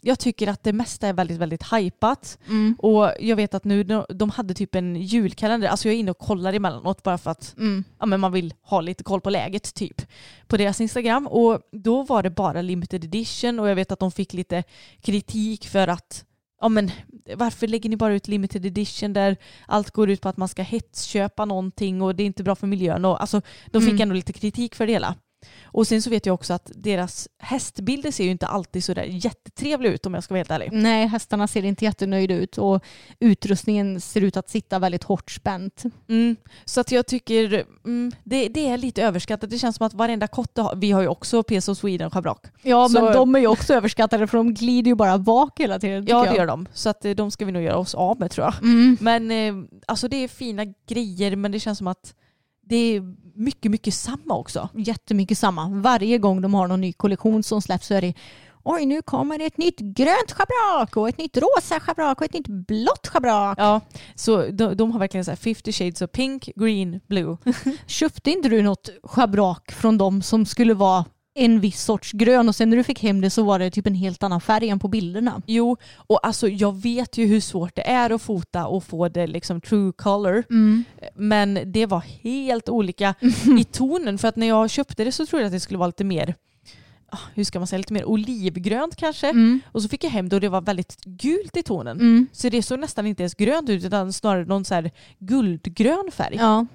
jag 0.00 0.18
tycker 0.18 0.48
att 0.48 0.62
det 0.62 0.72
mesta 0.72 1.08
är 1.08 1.12
väldigt, 1.12 1.38
väldigt 1.38 1.72
hypat. 1.72 2.38
Mm. 2.48 2.76
Och 2.78 3.12
jag 3.20 3.36
vet 3.36 3.54
att 3.54 3.64
nu, 3.64 3.82
de, 3.84 4.04
de 4.08 4.30
hade 4.30 4.54
typ 4.54 4.74
en 4.74 4.96
julkalender, 4.96 5.68
alltså 5.68 5.88
jag 5.88 5.94
är 5.94 5.98
inne 5.98 6.10
och 6.10 6.18
kollar 6.18 6.52
emellanåt 6.52 7.02
bara 7.02 7.18
för 7.18 7.30
att 7.30 7.54
Mm. 7.58 7.84
ja, 7.98 8.06
men 8.06 8.20
man 8.20 8.32
vill 8.32 8.54
ha 8.62 8.80
lite 8.80 9.04
koll 9.04 9.20
på 9.20 9.30
läget 9.30 9.74
typ 9.74 10.02
på 10.46 10.56
deras 10.56 10.80
Instagram. 10.80 11.26
Och 11.26 11.60
då 11.72 12.02
var 12.02 12.22
det 12.22 12.30
bara 12.30 12.62
limited 12.62 13.04
edition 13.04 13.58
och 13.60 13.68
jag 13.68 13.74
vet 13.76 13.92
att 13.92 13.98
de 14.00 14.10
fick 14.12 14.32
lite 14.32 14.62
kritik 15.00 15.66
för 15.68 15.88
att 15.88 16.24
ja, 16.60 16.68
men, 16.68 16.90
varför 17.36 17.66
lägger 17.66 17.90
ni 17.90 17.96
bara 17.96 18.14
ut 18.14 18.28
limited 18.28 18.66
edition 18.66 19.12
där 19.12 19.36
allt 19.66 19.90
går 19.90 20.10
ut 20.10 20.20
på 20.20 20.28
att 20.28 20.36
man 20.36 20.48
ska 20.48 20.62
hetsköpa 20.62 21.44
någonting 21.44 22.02
och 22.02 22.14
det 22.14 22.22
är 22.22 22.26
inte 22.26 22.42
bra 22.42 22.54
för 22.54 22.66
miljön. 22.66 23.04
Och, 23.04 23.20
alltså, 23.20 23.40
de 23.70 23.82
fick 23.82 23.90
Mm. 23.90 24.02
ändå 24.02 24.14
lite 24.14 24.32
kritik 24.32 24.74
för 24.74 24.86
det 24.86 24.92
hela. 24.92 25.14
Och 25.64 25.86
sen 25.86 26.02
så 26.02 26.10
vet 26.10 26.26
jag 26.26 26.34
också 26.34 26.52
att 26.54 26.70
deras 26.74 27.28
hästbilder 27.38 28.10
ser 28.10 28.24
ju 28.24 28.30
inte 28.30 28.46
alltid 28.46 28.84
så 28.84 28.94
där 28.94 29.02
jättetrevliga 29.04 29.92
ut 29.92 30.06
om 30.06 30.14
jag 30.14 30.24
ska 30.24 30.34
vara 30.34 30.38
helt 30.38 30.50
ärlig. 30.50 30.68
Nej, 30.72 31.06
hästarna 31.06 31.46
ser 31.46 31.64
inte 31.64 31.84
jättenöjda 31.84 32.34
ut 32.34 32.58
och 32.58 32.84
utrustningen 33.20 34.00
ser 34.00 34.20
ut 34.20 34.36
att 34.36 34.50
sitta 34.50 34.78
väldigt 34.78 35.04
hårt 35.04 35.30
spänt. 35.30 35.82
Mm. 36.08 36.36
Så 36.64 36.80
att 36.80 36.92
jag 36.92 37.06
tycker 37.06 37.64
mm, 37.84 38.12
det, 38.24 38.48
det 38.48 38.68
är 38.68 38.78
lite 38.78 39.02
överskattat. 39.02 39.50
Det 39.50 39.58
känns 39.58 39.76
som 39.76 39.86
att 39.86 39.94
varenda 39.94 40.26
kotte 40.26 40.62
har, 40.62 40.76
vi 40.76 40.90
har 40.90 41.02
ju 41.02 41.08
också 41.08 41.42
PSO 41.42 41.74
Sweden 41.74 42.10
schabrak. 42.10 42.46
Ja, 42.62 42.88
Så- 42.88 43.04
men 43.04 43.12
de 43.12 43.34
är 43.34 43.38
ju 43.38 43.46
också 43.46 43.74
överskattade 43.74 44.26
för 44.26 44.36
de 44.36 44.54
glider 44.54 44.88
ju 44.88 44.94
bara 44.94 45.18
bak 45.18 45.60
hela 45.60 45.78
tiden. 45.78 46.06
Ja 46.08 46.22
det 46.22 46.26
jag. 46.26 46.36
gör 46.36 46.46
de. 46.46 46.66
Så 46.72 46.88
att 46.88 47.04
eh, 47.04 47.10
de 47.10 47.30
ska 47.30 47.44
vi 47.44 47.52
nog 47.52 47.62
göra 47.62 47.76
oss 47.76 47.94
av 47.94 48.20
med 48.20 48.30
tror 48.30 48.44
jag. 48.44 48.54
Mm. 48.62 48.96
Men 49.00 49.30
eh, 49.30 49.68
alltså 49.86 50.08
det 50.08 50.16
är 50.16 50.28
fina 50.28 50.64
grejer 50.88 51.36
men 51.36 51.52
det 51.52 51.60
känns 51.60 51.78
som 51.78 51.86
att 51.86 52.14
det 52.66 52.76
är 52.76 53.02
mycket, 53.34 53.70
mycket 53.70 53.94
samma 53.94 54.34
också. 54.34 54.68
Jättemycket 54.74 55.38
samma. 55.38 55.68
Varje 55.68 56.18
gång 56.18 56.40
de 56.40 56.54
har 56.54 56.68
någon 56.68 56.80
ny 56.80 56.92
kollektion 56.92 57.42
som 57.42 57.62
släpps 57.62 57.86
så 57.86 57.94
är 57.94 58.02
det 58.02 58.14
Oj, 58.66 58.86
nu 58.86 59.02
kommer 59.02 59.38
det 59.38 59.44
ett 59.44 59.58
nytt 59.58 59.80
grönt 59.80 60.32
schabrak 60.32 60.96
och 60.96 61.08
ett 61.08 61.18
nytt 61.18 61.36
rosa 61.36 61.80
schabrak 61.80 62.20
och 62.20 62.24
ett 62.24 62.32
nytt 62.32 62.48
blått 62.48 63.06
schabrak. 63.06 63.58
Ja, 63.58 63.80
så 64.14 64.46
de, 64.46 64.74
de 64.76 64.92
har 64.92 64.98
verkligen 64.98 65.24
så 65.24 65.30
här 65.30 65.36
50 65.36 65.72
shades 65.72 66.02
of 66.02 66.12
pink, 66.12 66.50
green, 66.56 67.00
blue. 67.06 67.36
Köpte 67.86 68.30
inte 68.30 68.48
du 68.48 68.62
något 68.62 68.90
schabrak 69.02 69.72
från 69.72 69.98
dem 69.98 70.22
som 70.22 70.46
skulle 70.46 70.74
vara 70.74 71.04
en 71.34 71.60
viss 71.60 71.84
sorts 71.84 72.12
grön 72.12 72.48
och 72.48 72.54
sen 72.54 72.70
när 72.70 72.76
du 72.76 72.84
fick 72.84 73.02
hem 73.02 73.20
det 73.20 73.30
så 73.30 73.42
var 73.42 73.58
det 73.58 73.70
typ 73.70 73.86
en 73.86 73.94
helt 73.94 74.22
annan 74.22 74.40
färg 74.40 74.68
än 74.68 74.78
på 74.78 74.88
bilderna? 74.88 75.42
Jo, 75.46 75.76
och 75.96 76.26
alltså 76.26 76.48
jag 76.48 76.82
vet 76.82 77.18
ju 77.18 77.26
hur 77.26 77.40
svårt 77.40 77.74
det 77.74 77.88
är 77.88 78.10
att 78.10 78.22
fota 78.22 78.66
och 78.66 78.84
få 78.84 79.08
det 79.08 79.26
liksom 79.26 79.60
true 79.60 79.92
color. 79.92 80.44
Men 81.14 81.58
det 81.64 81.86
var 81.86 82.00
helt 82.22 82.68
olika 82.68 83.14
i 83.60 83.64
tonen 83.64 84.18
för 84.18 84.28
att 84.28 84.36
när 84.36 84.46
jag 84.46 84.70
köpte 84.70 85.04
det 85.04 85.12
så 85.12 85.26
trodde 85.26 85.42
jag 85.42 85.46
att 85.46 85.52
det 85.52 85.60
skulle 85.60 85.78
vara 85.78 85.86
lite 85.86 86.04
mer 86.04 86.34
ah, 87.14 87.18
hur 87.34 87.44
ska 87.44 87.58
man 87.58 87.66
säga, 87.66 87.78
lite 87.78 87.92
mer 87.92 88.04
olivgrönt 88.04 88.96
kanske. 88.96 89.28
Mm. 89.28 89.60
Och 89.72 89.82
så 89.82 89.88
fick 89.88 90.04
jag 90.04 90.10
hem 90.10 90.28
det 90.28 90.36
och 90.36 90.40
det 90.40 90.48
var 90.48 90.60
väldigt 90.60 91.04
gult 91.04 91.56
i 91.56 91.62
tonen. 91.62 92.00
Mm. 92.00 92.26
Så 92.32 92.48
det 92.48 92.62
såg 92.62 92.78
nästan 92.78 93.06
inte 93.06 93.22
ens 93.22 93.34
grönt 93.34 93.68
ut 93.68 93.84
utan 93.84 94.12
snarare 94.12 94.44
någon 94.44 94.64
så 94.64 94.74
här 94.74 94.90
guldgrön 95.18 96.10
färg. 96.12 96.36
Ja. 96.38 96.66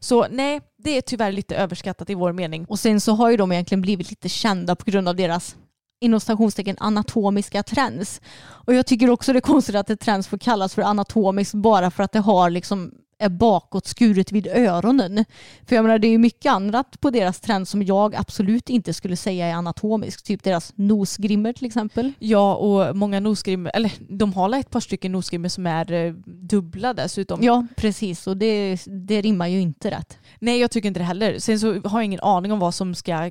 Så 0.00 0.26
nej, 0.30 0.60
det 0.78 0.90
är 0.90 1.00
tyvärr 1.00 1.32
lite 1.32 1.56
överskattat 1.56 2.10
i 2.10 2.14
vår 2.14 2.32
mening. 2.32 2.64
Och 2.64 2.78
sen 2.78 3.00
så 3.00 3.12
har 3.12 3.30
ju 3.30 3.36
de 3.36 3.52
egentligen 3.52 3.82
blivit 3.82 4.10
lite 4.10 4.28
kända 4.28 4.76
på 4.76 4.90
grund 4.90 5.08
av 5.08 5.16
deras 5.16 5.56
inom 6.00 6.20
stationstecken 6.20 6.76
anatomiska 6.78 7.62
trends. 7.62 8.20
Och 8.40 8.74
jag 8.74 8.86
tycker 8.86 9.10
också 9.10 9.32
det 9.32 9.38
är 9.38 9.40
konstigt 9.40 9.74
att 9.74 9.90
ett 9.90 10.00
trends 10.00 10.28
får 10.28 10.38
kallas 10.38 10.74
för 10.74 10.82
anatomiskt 10.82 11.54
bara 11.54 11.90
för 11.90 12.02
att 12.02 12.12
det 12.12 12.18
har 12.18 12.50
liksom 12.50 12.92
är 13.18 13.28
bakåt 13.28 13.86
skuret 13.86 14.32
vid 14.32 14.46
öronen. 14.46 15.24
För 15.66 15.76
jag 15.76 15.82
menar 15.82 15.98
det 15.98 16.06
är 16.06 16.10
ju 16.10 16.18
mycket 16.18 16.52
annat 16.52 17.00
på 17.00 17.10
deras 17.10 17.40
trend 17.40 17.68
som 17.68 17.82
jag 17.82 18.14
absolut 18.14 18.70
inte 18.70 18.94
skulle 18.94 19.16
säga 19.16 19.46
är 19.46 19.52
anatomiskt. 19.52 20.26
Typ 20.26 20.42
deras 20.42 20.72
nosgrimmer 20.76 21.52
till 21.52 21.66
exempel. 21.66 22.12
Ja, 22.18 22.54
och 22.54 22.96
många 22.96 23.20
nosgrimmer, 23.20 23.70
eller 23.74 23.92
de 24.08 24.32
har 24.32 24.58
ett 24.58 24.70
par 24.70 24.80
stycken 24.80 25.12
nosgrimmer 25.12 25.48
som 25.48 25.66
är 25.66 25.92
eh, 25.92 26.12
dubbla 26.26 26.94
dessutom. 26.94 27.42
Ja 27.42 27.66
precis 27.76 28.26
och 28.26 28.36
det, 28.36 28.78
det 28.86 29.20
rimmar 29.20 29.46
ju 29.46 29.60
inte 29.60 29.90
rätt. 29.90 30.18
Nej, 30.38 30.60
jag 30.60 30.70
tycker 30.70 30.88
inte 30.88 31.00
det 31.00 31.04
heller. 31.04 31.38
Sen 31.38 31.60
så 31.60 31.72
har 31.72 31.98
jag 31.98 32.04
ingen 32.04 32.20
aning 32.20 32.52
om 32.52 32.58
vad 32.58 32.74
som 32.74 32.94
ska 32.94 33.30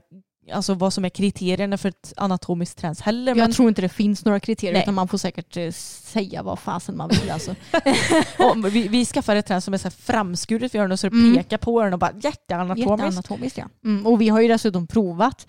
Alltså 0.54 0.74
vad 0.74 0.94
som 0.94 1.06
är 1.06 1.10
kriterierna 1.10 1.78
för 1.78 1.90
ett 1.90 2.14
anatomiskt 2.18 2.78
trends 2.78 3.02
heller. 3.02 3.32
Jag 3.32 3.38
Men, 3.38 3.52
tror 3.52 3.70
inte 3.70 3.82
det 3.82 3.90
finns 3.90 4.26
några 4.26 4.40
kriterier 4.40 4.74
Nej. 4.74 4.82
utan 4.82 4.94
man 4.94 5.08
får 5.08 5.18
säkert 5.18 5.58
eh, 5.58 5.72
säga 5.72 6.44
vad 6.44 6.60
fasen 6.60 6.98
man 6.98 7.10
vill. 7.10 7.32
Alltså. 7.32 7.56
vi, 8.72 8.88
vi 8.88 9.06
skaffar 9.06 9.36
ett 9.36 9.46
trends 9.46 9.66
som 9.66 9.74
är 9.74 9.78
så 9.78 9.90
framskuret 9.90 10.72
för 10.72 10.80
öronen 10.80 10.98
så 10.98 11.10
det 11.10 11.16
Mm. 11.18 11.36
pekar 11.38 11.58
på 11.58 11.80
öronen 11.82 11.94
och 11.94 12.00
bara 12.00 12.14
jätteanatomiskt. 12.22 12.92
Jätteanatomiskt 12.92 13.58
ja. 13.58 13.66
Mm, 13.84 14.08
och 14.08 14.22
vi 14.22 14.30
har 14.30 14.42
ju 14.42 14.48
dessutom 14.48 14.88
provat 14.88 15.48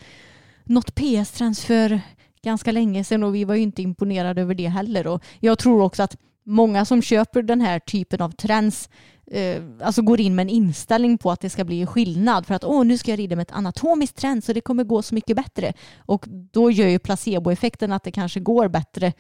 något 0.65 0.95
PS-trends 0.95 1.65
för 1.65 2.01
ganska 2.43 2.73
länge 2.73 3.05
sedan 3.05 3.23
och 3.25 3.35
vi 3.35 3.45
var 3.45 3.55
ju 3.55 3.63
inte 3.63 3.83
imponerade 3.83 4.43
över 4.43 4.55
det 4.55 4.69
heller. 4.69 5.07
Och 5.07 5.23
jag 5.41 5.59
tror 5.59 5.83
också 5.83 6.03
att 6.03 6.17
många 6.45 6.85
som 6.85 7.03
köper 7.03 7.43
den 7.43 7.61
här 7.61 7.79
typen 7.79 8.21
av 8.23 8.31
trends 8.31 8.89
eh, 9.31 9.62
alltså 9.83 10.03
går 10.03 10.20
in 10.20 10.35
med 10.35 10.43
en 10.43 10.49
inställning 10.51 11.18
på 11.18 11.31
att 11.31 11.41
det 11.41 11.51
ska 11.51 11.64
bli 11.64 11.87
skillnad 11.87 12.47
för 12.47 12.55
att 12.55 12.64
åh 12.64 12.85
nu 12.85 12.99
ska 12.99 13.11
jag 13.12 13.18
rida 13.18 13.37
med 13.37 13.43
ett 13.43 13.53
anatomiskt 13.53 14.16
trend 14.16 14.45
så 14.45 14.53
det 14.53 14.61
kommer 14.61 14.85
gå 14.85 15.03
så 15.03 15.14
mycket 15.14 15.37
bättre. 15.37 15.72
Och 15.99 16.24
då 16.29 16.70
gör 16.70 16.89
ju 16.89 16.99
placeboeffekten 16.99 17.93
att 17.93 18.05
det 18.05 18.11
kanske 18.11 18.41
går 18.41 18.68
bättre 18.68 19.12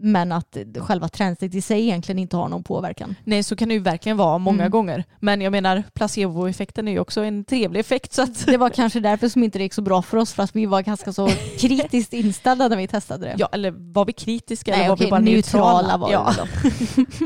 men 0.00 0.32
att 0.32 0.56
själva 0.78 1.08
trendet 1.08 1.54
i 1.54 1.60
sig 1.60 1.82
egentligen 1.82 2.18
inte 2.18 2.36
har 2.36 2.48
någon 2.48 2.62
påverkan. 2.62 3.14
Nej, 3.24 3.42
så 3.42 3.56
kan 3.56 3.68
det 3.68 3.74
ju 3.74 3.80
verkligen 3.80 4.16
vara 4.16 4.38
många 4.38 4.62
Mm. 4.62 4.70
gånger. 4.70 5.04
Men 5.20 5.40
jag 5.40 5.50
menar, 5.50 5.82
placeboeffekten 5.94 6.88
är 6.88 6.92
ju 6.92 6.98
också 7.00 7.20
en 7.20 7.44
trevlig 7.44 7.80
effekt. 7.80 8.12
Så 8.12 8.22
att, 8.22 8.46
Det 8.46 8.56
var 8.56 8.70
kanske 8.70 9.00
därför 9.00 9.28
som 9.28 9.44
inte 9.44 9.58
det 9.58 9.62
gick 9.62 9.74
så 9.74 9.82
bra 9.82 10.02
för 10.02 10.16
oss 10.16 10.32
för 10.32 10.42
att 10.42 10.56
vi 10.56 10.66
var 10.66 10.82
ganska 10.82 11.12
så 11.12 11.28
kritiskt 11.58 12.12
inställda 12.12 12.68
när 12.68 12.76
vi 12.76 12.86
testade 12.86 13.26
det. 13.26 13.34
ja, 13.38 13.48
eller 13.52 13.70
var 13.92 14.04
vi 14.04 14.12
kritiska 14.12 14.70
Nej, 14.70 14.80
eller 14.80 14.88
var 14.88 14.96
okej, 14.96 15.06
vi 15.06 15.10
bara 15.10 15.20
neutrala 15.20 15.96
neutrala? 15.96 15.96
var 15.96 16.12
ja. 16.12 16.34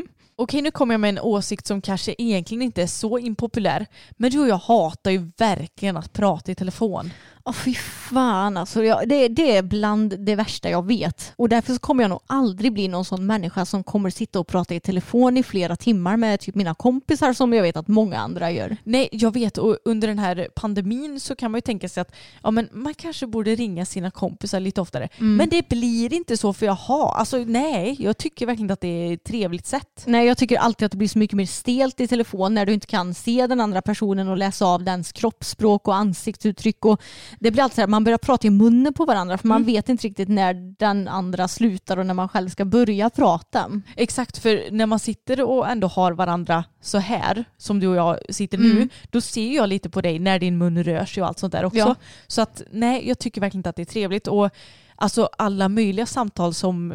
Okej, 0.37 0.63
nu 0.63 0.71
kommer 0.71 0.95
jag 0.95 1.01
med 1.01 1.09
en 1.09 1.19
åsikt 1.19 1.67
som 1.67 1.83
kanske 1.83 2.15
egentligen 2.19 2.63
inte 2.63 2.83
är 2.83 2.87
så 2.87 3.19
impopulär. 3.19 3.87
Men 4.11 4.31
du 4.31 4.41
och 4.41 4.49
jag 4.49 4.57
hatar 4.57 5.11
ju 5.11 5.31
verkligen 5.39 5.97
att 5.97 6.13
prata 6.13 6.53
i 6.53 6.55
telefon. 6.55 7.11
Åh 7.45 7.53
fy 7.53 7.75
fan 7.75 8.57
alltså. 8.57 8.85
Jag, 8.85 9.09
det, 9.09 9.29
det 9.29 9.57
är 9.57 9.63
bland 9.63 10.19
det 10.19 10.35
värsta 10.35 10.71
jag 10.71 10.87
vet. 10.87 11.33
Och 11.37 11.49
därför 11.49 11.73
så 11.73 11.79
kommer 11.79 12.05
jag 12.05 12.09
nog 12.09 12.21
aldrig 12.27 12.73
bli 12.73 12.89
någon 12.89 13.05
sån 13.05 13.27
människa 13.27 13.65
som 13.65 13.85
kommer 13.85 14.11
sitta 14.11 14.41
och 14.41 14.47
prata 14.47 14.75
i 14.75 14.81
telefon 14.81 15.37
i 15.37 15.43
flera 15.43 15.77
timmar 15.77 16.17
med 16.17 16.41
typ 16.41 16.55
mina 16.55 16.75
kompisar 16.75 17.33
som 17.33 17.53
jag 17.53 17.63
vet 17.63 17.77
att 17.77 17.89
många 17.89 18.19
andra 18.19 18.51
gör. 18.51 18.77
Nej, 18.85 19.09
jag 19.13 19.35
vet 19.35 19.59
och 19.59 19.79
under 19.85 20.09
den 20.09 20.19
här 20.19 20.49
pandemin 20.55 21.21
så 21.21 21.37
kan 21.37 21.51
man 21.51 21.59
ju 21.59 21.63
tänka 21.63 21.89
sig 21.89 22.01
att 22.01 22.15
ja, 22.43 22.51
men 22.51 22.69
man 22.73 22.95
kanske 22.95 23.27
borde 23.27 23.55
ringa 23.55 23.87
sina 23.87 24.11
kompisar 24.11 24.61
lite 24.61 24.81
oftare. 24.81 25.09
Mm. 25.19 25.37
Men 25.37 25.49
det 25.49 25.69
blir 25.69 26.13
inte 26.13 26.37
så 26.37 26.53
för 26.53 26.67
jaha, 26.67 27.15
alltså 27.15 27.37
nej, 27.37 27.97
jag 27.99 28.19
tycker 28.19 28.47
verkligen 28.47 28.65
inte 28.65 28.73
att 28.73 28.81
det 28.81 28.89
är 28.89 29.15
ett 29.15 29.25
trevligt 29.25 29.67
sätt. 29.67 30.05
Nej, 30.07 30.27
jag 30.27 30.39
tycker 30.39 30.59
alltid 30.59 30.87
att 30.87 30.93
det 30.93 30.99
blir 30.99 31.09
så 31.09 31.19
mycket 31.19 31.37
mer 31.37 31.47
stelt 31.47 32.01
i 32.01 32.09
telefon 32.09 32.55
när 32.55 32.67
du 32.67 32.73
inte 32.73 32.87
kan 32.87 33.15
se 33.15 33.47
den 33.47 33.61
andra 33.61 33.83
personen 33.83 34.29
och 34.29 34.37
läsa 34.37 34.67
av 34.67 34.85
dens 34.85 35.13
kroppsspråk 35.13 35.89
och 35.89 35.97
ansiktsuttryck. 35.97 36.85
Och 36.85 37.03
det 37.41 37.51
blir 37.51 37.63
alltid 37.63 37.75
så 37.75 37.81
här, 37.81 37.89
man 37.89 38.05
börjar 38.05 38.19
prata 38.19 38.47
i 38.47 38.51
munnen 38.51 38.93
på 38.95 39.05
varandra 39.05 39.39
för 39.39 39.49
man 39.49 39.65
vet 39.65 39.89
inte 39.89 40.07
riktigt 40.07 40.29
när 40.29 40.55
den 40.79 41.09
andra 41.09 41.49
slutar 41.49 41.97
och 41.97 42.07
när 42.07 42.15
man 42.15 42.29
själv 42.29 42.49
ska 42.49 42.65
börja 42.65 43.11
prata. 43.11 43.71
Exakt, 43.97 44.39
för 44.39 44.71
när 44.71 44.87
man 44.87 44.99
sitter 44.99 45.43
och 45.43 45.69
ändå 45.69 45.87
har 45.89 46.13
varandra 46.13 46.65
så 46.81 46.99
här 46.99 47.45
som 47.57 47.81
du 47.81 47.87
och 47.89 47.97
jag 47.97 48.35
sitter 48.35 48.59
nu, 48.59 48.71
Mm. 48.71 48.89
då 49.11 49.21
ser 49.21 49.55
jag 49.55 49.69
lite 49.69 49.91
på 49.91 50.01
dig 50.01 50.19
när 50.19 50.39
din 50.39 50.59
mun 50.59 50.85
rör 50.85 51.05
sig 51.05 51.23
och 51.23 51.27
allt 51.29 51.39
sånt 51.39 51.53
där 51.53 51.65
också. 51.65 51.79
Ja. 51.79 51.95
Så 52.27 52.43
att 52.43 52.63
nej, 52.71 53.09
jag 53.09 53.19
tycker 53.19 53.41
verkligen 53.41 53.59
inte 53.59 53.71
att 53.71 53.77
det 53.77 53.83
är 53.83 53.87
trevligt. 53.87 54.27
Och 54.27 54.51
alltså 54.97 55.29
alla 55.39 55.69
möjliga 55.69 56.07
samtal 56.07 56.55
som 56.55 56.93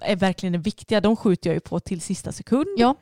är 0.00 0.16
verkligen 0.16 0.62
viktiga, 0.62 1.00
de 1.00 1.16
skjuter 1.16 1.50
jag 1.50 1.54
ju 1.54 1.60
på 1.60 1.80
till 1.80 2.00
sista 2.00 2.32
sekund. 2.32 2.66
Ja. 2.76 2.94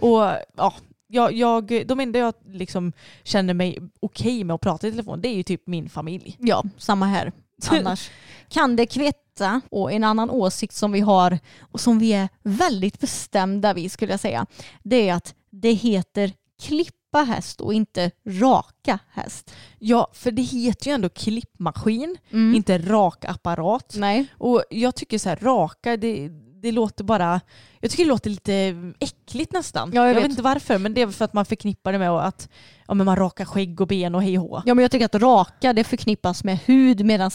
Och 0.00 0.30
ja, 0.56 0.74
jag, 1.14 1.32
jag, 1.32 1.86
de 1.86 2.00
enda 2.00 2.18
jag 2.18 2.34
liksom 2.46 2.92
känner 3.22 3.54
mig 3.54 3.78
okej 4.00 4.44
med 4.44 4.54
att 4.54 4.60
prata 4.60 4.88
i 4.88 4.90
telefon, 4.90 5.20
det 5.20 5.28
är 5.28 5.34
ju 5.34 5.42
typ 5.42 5.66
min 5.66 5.88
familj. 5.88 6.36
Ja, 6.40 6.62
samma 6.78 7.06
här. 7.06 7.32
Annars 7.70 8.10
kan 8.48 8.76
det 8.76 8.86
kvitta. 8.86 9.60
Och 9.70 9.92
en 9.92 10.04
annan 10.04 10.30
åsikt 10.30 10.74
som 10.74 10.92
vi 10.92 11.00
har 11.00 11.38
och 11.60 11.80
som 11.80 11.98
vi 11.98 12.12
är 12.12 12.28
väldigt 12.42 13.00
bestämda 13.00 13.74
vid 13.74 13.92
skulle 13.92 14.12
jag 14.12 14.20
säga, 14.20 14.46
det 14.82 15.08
är 15.08 15.14
att 15.14 15.34
det 15.50 15.72
heter 15.72 16.32
klippa 16.62 17.18
häst 17.22 17.60
och 17.60 17.74
inte 17.74 18.10
raka 18.26 18.98
häst. 19.10 19.54
Ja, 19.78 20.10
för 20.12 20.30
det 20.30 20.42
heter 20.42 20.86
ju 20.86 20.92
ändå 20.94 21.08
klippmaskin, 21.08 22.16
Mm. 22.30 22.54
inte 22.54 22.78
rakapparat. 22.78 23.94
Nej. 23.98 24.26
Och 24.38 24.64
jag 24.70 24.94
tycker 24.94 25.18
så 25.18 25.28
här 25.28 25.36
raka, 25.36 25.96
det, 25.96 26.28
det 26.64 26.72
låter 26.72 27.04
bara, 27.04 27.40
jag 27.80 27.90
tycker 27.90 28.04
det 28.04 28.08
låter 28.08 28.30
lite 28.30 28.74
äckligt 29.00 29.52
nästan. 29.52 29.90
Ja, 29.94 30.00
jag 30.00 30.08
jag 30.08 30.14
vet. 30.14 30.24
vet 30.24 30.30
inte 30.30 30.42
varför, 30.42 30.78
men 30.78 30.94
det 30.94 31.02
är 31.02 31.08
för 31.08 31.24
att 31.24 31.32
man 31.32 31.44
förknippar 31.44 31.92
det 31.92 31.98
med 31.98 32.10
att 32.10 32.48
ja, 32.88 32.94
men 32.94 33.06
man 33.06 33.16
rakar 33.16 33.44
skägg 33.44 33.80
och 33.80 33.86
ben 33.86 34.14
och 34.14 34.22
hej 34.22 34.38
och. 34.38 34.62
Ja 34.66 34.74
men 34.74 34.82
jag 34.82 34.90
tycker 34.90 35.04
att 35.04 35.14
raka 35.14 35.72
det 35.72 35.84
förknippas 35.84 36.44
med 36.44 36.58
hud 36.58 37.04
medan 37.04 37.30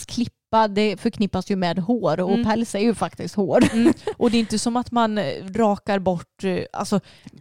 klippa 0.50 0.68
det 0.68 1.00
förknippas 1.00 1.50
ju 1.50 1.56
med 1.56 1.78
hår 1.78 2.20
och 2.20 2.30
Mm. 2.30 2.44
päls 2.44 2.74
är 2.74 2.78
ju 2.80 2.94
faktiskt 2.94 3.34
hår. 3.34 3.64
Mm. 3.72 3.92
Och 4.16 4.30
det 4.30 4.36
är 4.36 4.40
inte 4.40 4.58
som 4.58 4.76
att 4.76 4.90
man 4.90 5.18
eh, 5.18 5.24
rakar 5.54 5.98
bort, 5.98 6.44
eh, 6.44 6.58
alltså, 6.72 7.00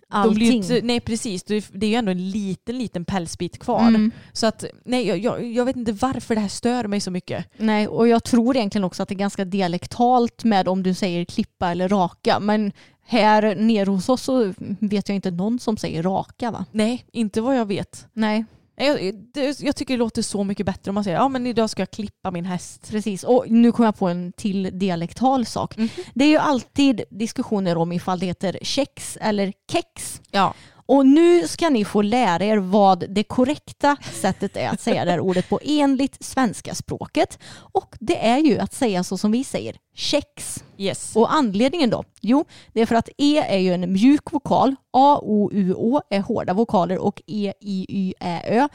Allting. 0.10 0.52
inte, 0.54 0.80
nej 0.84 1.00
precis, 1.00 1.44
det 1.44 1.86
är 1.86 1.90
ju 1.90 1.96
ändå 1.96 2.12
en 2.12 2.30
liten 2.32 2.78
liten 2.78 3.06
pälsbit 3.06 3.60
kvar. 3.60 3.88
Mm. 3.88 4.12
Så 4.34 4.48
att 4.48 4.64
nej, 4.86 5.08
jag, 5.08 5.18
jag, 5.18 5.46
jag 5.46 5.66
vet 5.66 5.76
inte 5.76 5.92
varför 5.92 6.36
det 6.36 6.42
här 6.42 6.48
stör 6.50 6.88
mig 6.88 7.00
så 7.00 7.12
mycket. 7.12 7.46
Nej, 7.58 7.88
och 7.88 8.08
jag 8.08 8.24
tror 8.24 8.56
egentligen 8.56 8.84
också 8.86 9.04
att 9.04 9.10
det 9.10 9.16
är 9.16 9.20
ganska 9.20 9.46
dialektalt 9.46 10.44
med 10.44 10.68
om 10.68 10.84
du 10.84 10.94
säger 10.94 11.26
klippa 11.26 11.72
eller 11.72 11.90
raka. 11.90 12.40
Men 12.40 12.72
här 13.06 13.56
nere 13.56 13.90
hos 13.90 14.10
oss 14.10 14.22
så 14.22 14.54
vet 14.80 15.10
jag 15.10 15.16
inte 15.16 15.32
någon 15.32 15.60
som 15.60 15.78
säger 15.78 16.04
raka 16.04 16.52
va? 16.52 16.66
Nej, 16.72 17.06
inte 17.12 17.42
vad 17.42 17.58
jag 17.58 17.66
vet. 17.66 18.08
Nej, 18.14 18.46
Jag, 18.86 19.16
det, 19.34 19.60
jag 19.60 19.76
tycker 19.76 19.94
det 19.94 19.98
låter 19.98 20.22
så 20.22 20.44
mycket 20.44 20.66
bättre 20.66 20.92
om 20.92 20.96
man 20.96 21.04
säger 21.04 21.18
ja 21.18 21.28
men 21.28 21.48
idag 21.48 21.70
ska 21.70 21.82
jag 21.82 21.92
klippa 21.92 22.32
min 22.32 22.46
häst. 22.46 22.88
precis. 22.90 23.24
Och 23.24 23.46
nu 23.48 23.72
kommer 23.72 23.88
jag 23.88 23.98
på 23.98 24.08
en 24.08 24.34
till 24.38 24.80
dialektal 24.80 25.46
sak. 25.46 25.78
Mhm. 25.78 25.90
Det 26.14 26.26
är 26.26 26.30
ju 26.30 26.38
alltid 26.38 27.02
diskussioner 27.10 27.78
om 27.78 27.92
ifall 27.92 28.20
det 28.20 28.26
heter 28.26 28.60
kex 28.62 29.18
eller 29.22 29.54
kex. 29.72 30.22
Ja. 30.32 30.54
Och 30.90 31.06
nu 31.06 31.48
ska 31.48 31.70
ni 31.70 31.86
få 31.86 32.02
lära 32.02 32.46
er 32.46 32.58
vad 32.58 33.06
det 33.10 33.24
korrekta 33.24 33.98
sättet 34.02 34.58
är 34.58 34.70
att 34.70 34.82
säga 34.82 35.06
det 35.06 35.12
här 35.12 35.20
ordet 35.20 35.50
på 35.50 35.60
enligt 35.64 36.24
svenska 36.26 36.76
språket. 36.76 37.40
Och 37.54 37.96
det 38.00 38.28
är 38.28 38.38
ju 38.38 38.60
att 38.60 38.74
säga 38.74 39.04
så 39.04 39.18
som 39.18 39.32
vi 39.32 39.44
säger, 39.44 39.76
kex. 39.96 40.64
Yes. 40.78 41.16
Och 41.16 41.34
anledningen 41.34 41.90
då? 41.90 42.04
Jo, 42.22 42.46
det 42.74 42.82
är 42.82 42.86
för 42.86 42.96
att 42.96 43.10
E 43.18 43.44
är 43.48 43.58
ju 43.58 43.74
en 43.74 43.94
mjuk 43.94 44.32
vokal, 44.32 44.76
A, 44.94 45.20
O, 45.22 45.50
U, 45.54 45.74
Å 45.78 46.02
är 46.10 46.20
hårda 46.20 46.54
vokaler 46.54 46.98
och 46.98 47.22
E, 47.28 47.54
I, 47.62 47.86
Y, 47.90 48.14
Ä, 48.20 48.42
Ö 48.46 48.68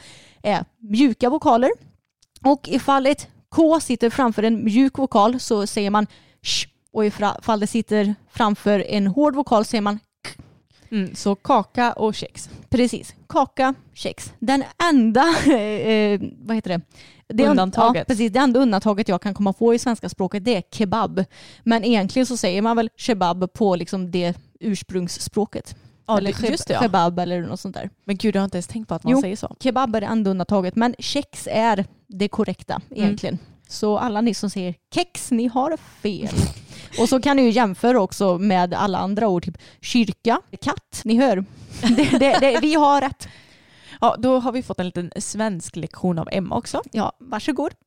är 0.43 0.65
mjuka 0.79 1.29
vokaler. 1.29 1.71
Och 2.43 2.69
ifall 2.69 3.05
ett 3.05 3.27
K 3.49 3.79
sitter 3.79 4.09
framför 4.09 4.43
en 4.43 4.63
mjuk 4.63 4.97
vokal 4.97 5.39
så 5.39 5.67
säger 5.67 5.89
man 5.89 6.07
sh 6.41 6.67
och 6.93 7.05
ifall 7.05 7.59
det 7.59 7.67
sitter 7.67 8.15
framför 8.29 8.79
en 8.79 9.07
hård 9.07 9.35
vokal 9.35 9.65
säger 9.65 9.81
man 9.81 9.99
Mm, 10.91 11.15
så 11.15 11.35
kaka 11.35 11.93
och 11.93 12.15
kex. 12.15 12.49
Precis. 12.69 13.15
Kaka, 13.27 13.73
kex. 13.93 14.33
Den 14.39 14.63
enda, 14.89 15.21
eh, 15.53 16.21
vad 16.39 16.55
heter 16.55 16.69
det? 16.69 16.81
det 17.27 17.47
Undantaget. 17.47 17.99
Ja, 17.99 18.03
precis. 18.07 18.31
Det 18.31 18.39
enda 18.39 18.59
undantaget 18.59 19.07
jag 19.07 19.21
kan 19.21 19.33
komma 19.33 19.53
på 19.53 19.73
i 19.73 19.79
svenska 19.79 20.09
språket 20.09 20.45
det 20.45 20.55
är 20.55 20.63
kebab. 20.71 21.23
Men 21.63 21.83
egentligen 21.83 22.25
så 22.25 22.37
säger 22.37 22.61
man 22.61 22.75
väl 22.77 22.89
kebab 22.97 23.53
på 23.53 23.75
liksom 23.75 24.11
det 24.11 24.37
ursprungsspråket. 24.59 25.75
Ja, 26.07 26.17
eller 26.17 26.33
det- 26.41 26.47
just 26.49 26.67
det, 26.67 26.73
ja. 26.73 26.81
kebab 26.81 27.19
eller 27.19 27.41
något 27.41 27.59
sånt 27.59 27.75
där. 27.75 27.89
Men 28.05 28.17
gud, 28.17 28.35
jag 28.35 28.41
har 28.41 28.45
inte 28.45 28.57
ens 28.57 28.67
tänkt 28.67 28.87
på 28.87 28.95
att 28.95 29.03
man 29.03 29.11
Jo. 29.13 29.21
säger 29.21 29.35
så. 29.35 29.55
Kebab 29.59 29.95
är 29.95 30.01
det 30.01 30.07
enda 30.07 30.31
undantaget 30.31 30.75
men 30.75 30.95
kex 30.99 31.47
är 31.51 31.85
det 32.07 32.27
korrekta 32.27 32.81
Mm. 32.95 33.17
Så 33.67 33.97
alla 33.97 34.21
ni 34.21 34.33
som 34.33 34.49
säger 34.49 34.75
kex, 34.93 35.31
ni 35.31 35.47
har 35.47 35.77
fel. 35.77 36.35
Och 36.99 37.09
så 37.09 37.21
kan 37.21 37.37
ni 37.37 37.43
ju 37.43 37.49
jämföra 37.49 38.01
också 38.01 38.37
med 38.37 38.73
alla 38.73 38.97
andra 38.97 39.27
ord, 39.27 39.45
typ 39.45 39.57
kyrka, 39.81 40.41
katt, 40.61 41.01
ni 41.03 41.17
hör. 41.17 41.45
Det, 41.81 42.19
det, 42.19 42.37
det, 42.39 42.59
vi 42.61 42.73
har 42.73 43.01
rätt. 43.01 43.27
Ja, 44.01 44.15
då 44.19 44.39
har 44.39 44.51
vi 44.51 44.63
fått 44.63 44.79
en 44.79 44.85
liten 44.85 45.11
svensk 45.17 45.75
lektion 45.75 46.19
av 46.19 46.29
Emma 46.31 46.55
också. 46.55 46.81
Ja, 46.91 47.11
varsågod. 47.19 47.71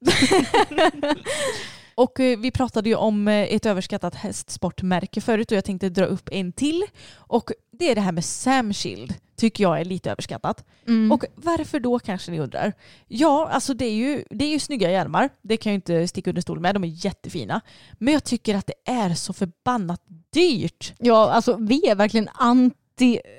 Och 1.94 2.20
eh, 2.20 2.38
vi 2.38 2.50
pratade 2.50 2.88
ju 2.88 2.94
om 2.94 3.28
eh, 3.28 3.54
ett 3.54 3.66
överskattat 3.66 4.14
hästsportmärke 4.14 5.20
förut 5.20 5.50
och 5.50 5.56
jag 5.56 5.64
tänkte 5.64 5.88
dra 5.88 6.04
upp 6.04 6.28
en 6.32 6.52
till. 6.52 6.84
Och 7.14 7.50
det 7.78 7.90
är 7.90 7.94
det 7.94 8.00
här 8.00 8.12
med 8.12 8.24
Samshield. 8.24 9.14
Tycker 9.38 9.64
jag 9.64 9.80
är 9.80 9.84
lite 9.84 10.10
överskattat. 10.10 10.64
Mm. 10.86 11.12
Och 11.12 11.24
varför 11.34 11.80
då 11.80 11.98
kanske 11.98 12.30
ni 12.30 12.40
undrar? 12.40 12.72
Ja, 13.08 13.48
alltså 13.52 13.74
det 13.74 13.84
är 13.84 13.92
ju, 13.92 14.24
det 14.30 14.44
är 14.44 14.50
ju 14.50 14.58
snygga 14.58 14.90
hjälmar. 14.90 15.28
Det 15.42 15.56
kan 15.56 15.72
jag 15.72 15.76
inte 15.76 16.08
sticka 16.08 16.30
under 16.30 16.42
stol 16.42 16.60
med. 16.60 16.74
De 16.74 16.84
är 16.84 17.04
jättefina. 17.04 17.60
Men 17.98 18.14
jag 18.14 18.24
tycker 18.24 18.54
att 18.54 18.66
det 18.66 18.92
är 18.92 19.14
så 19.14 19.32
förbannat 19.32 20.02
dyrt. 20.32 20.92
Ja, 20.98 21.30
alltså 21.30 21.56
vi 21.56 21.88
är 21.88 21.94
verkligen 21.94 22.28
anti 22.34 22.76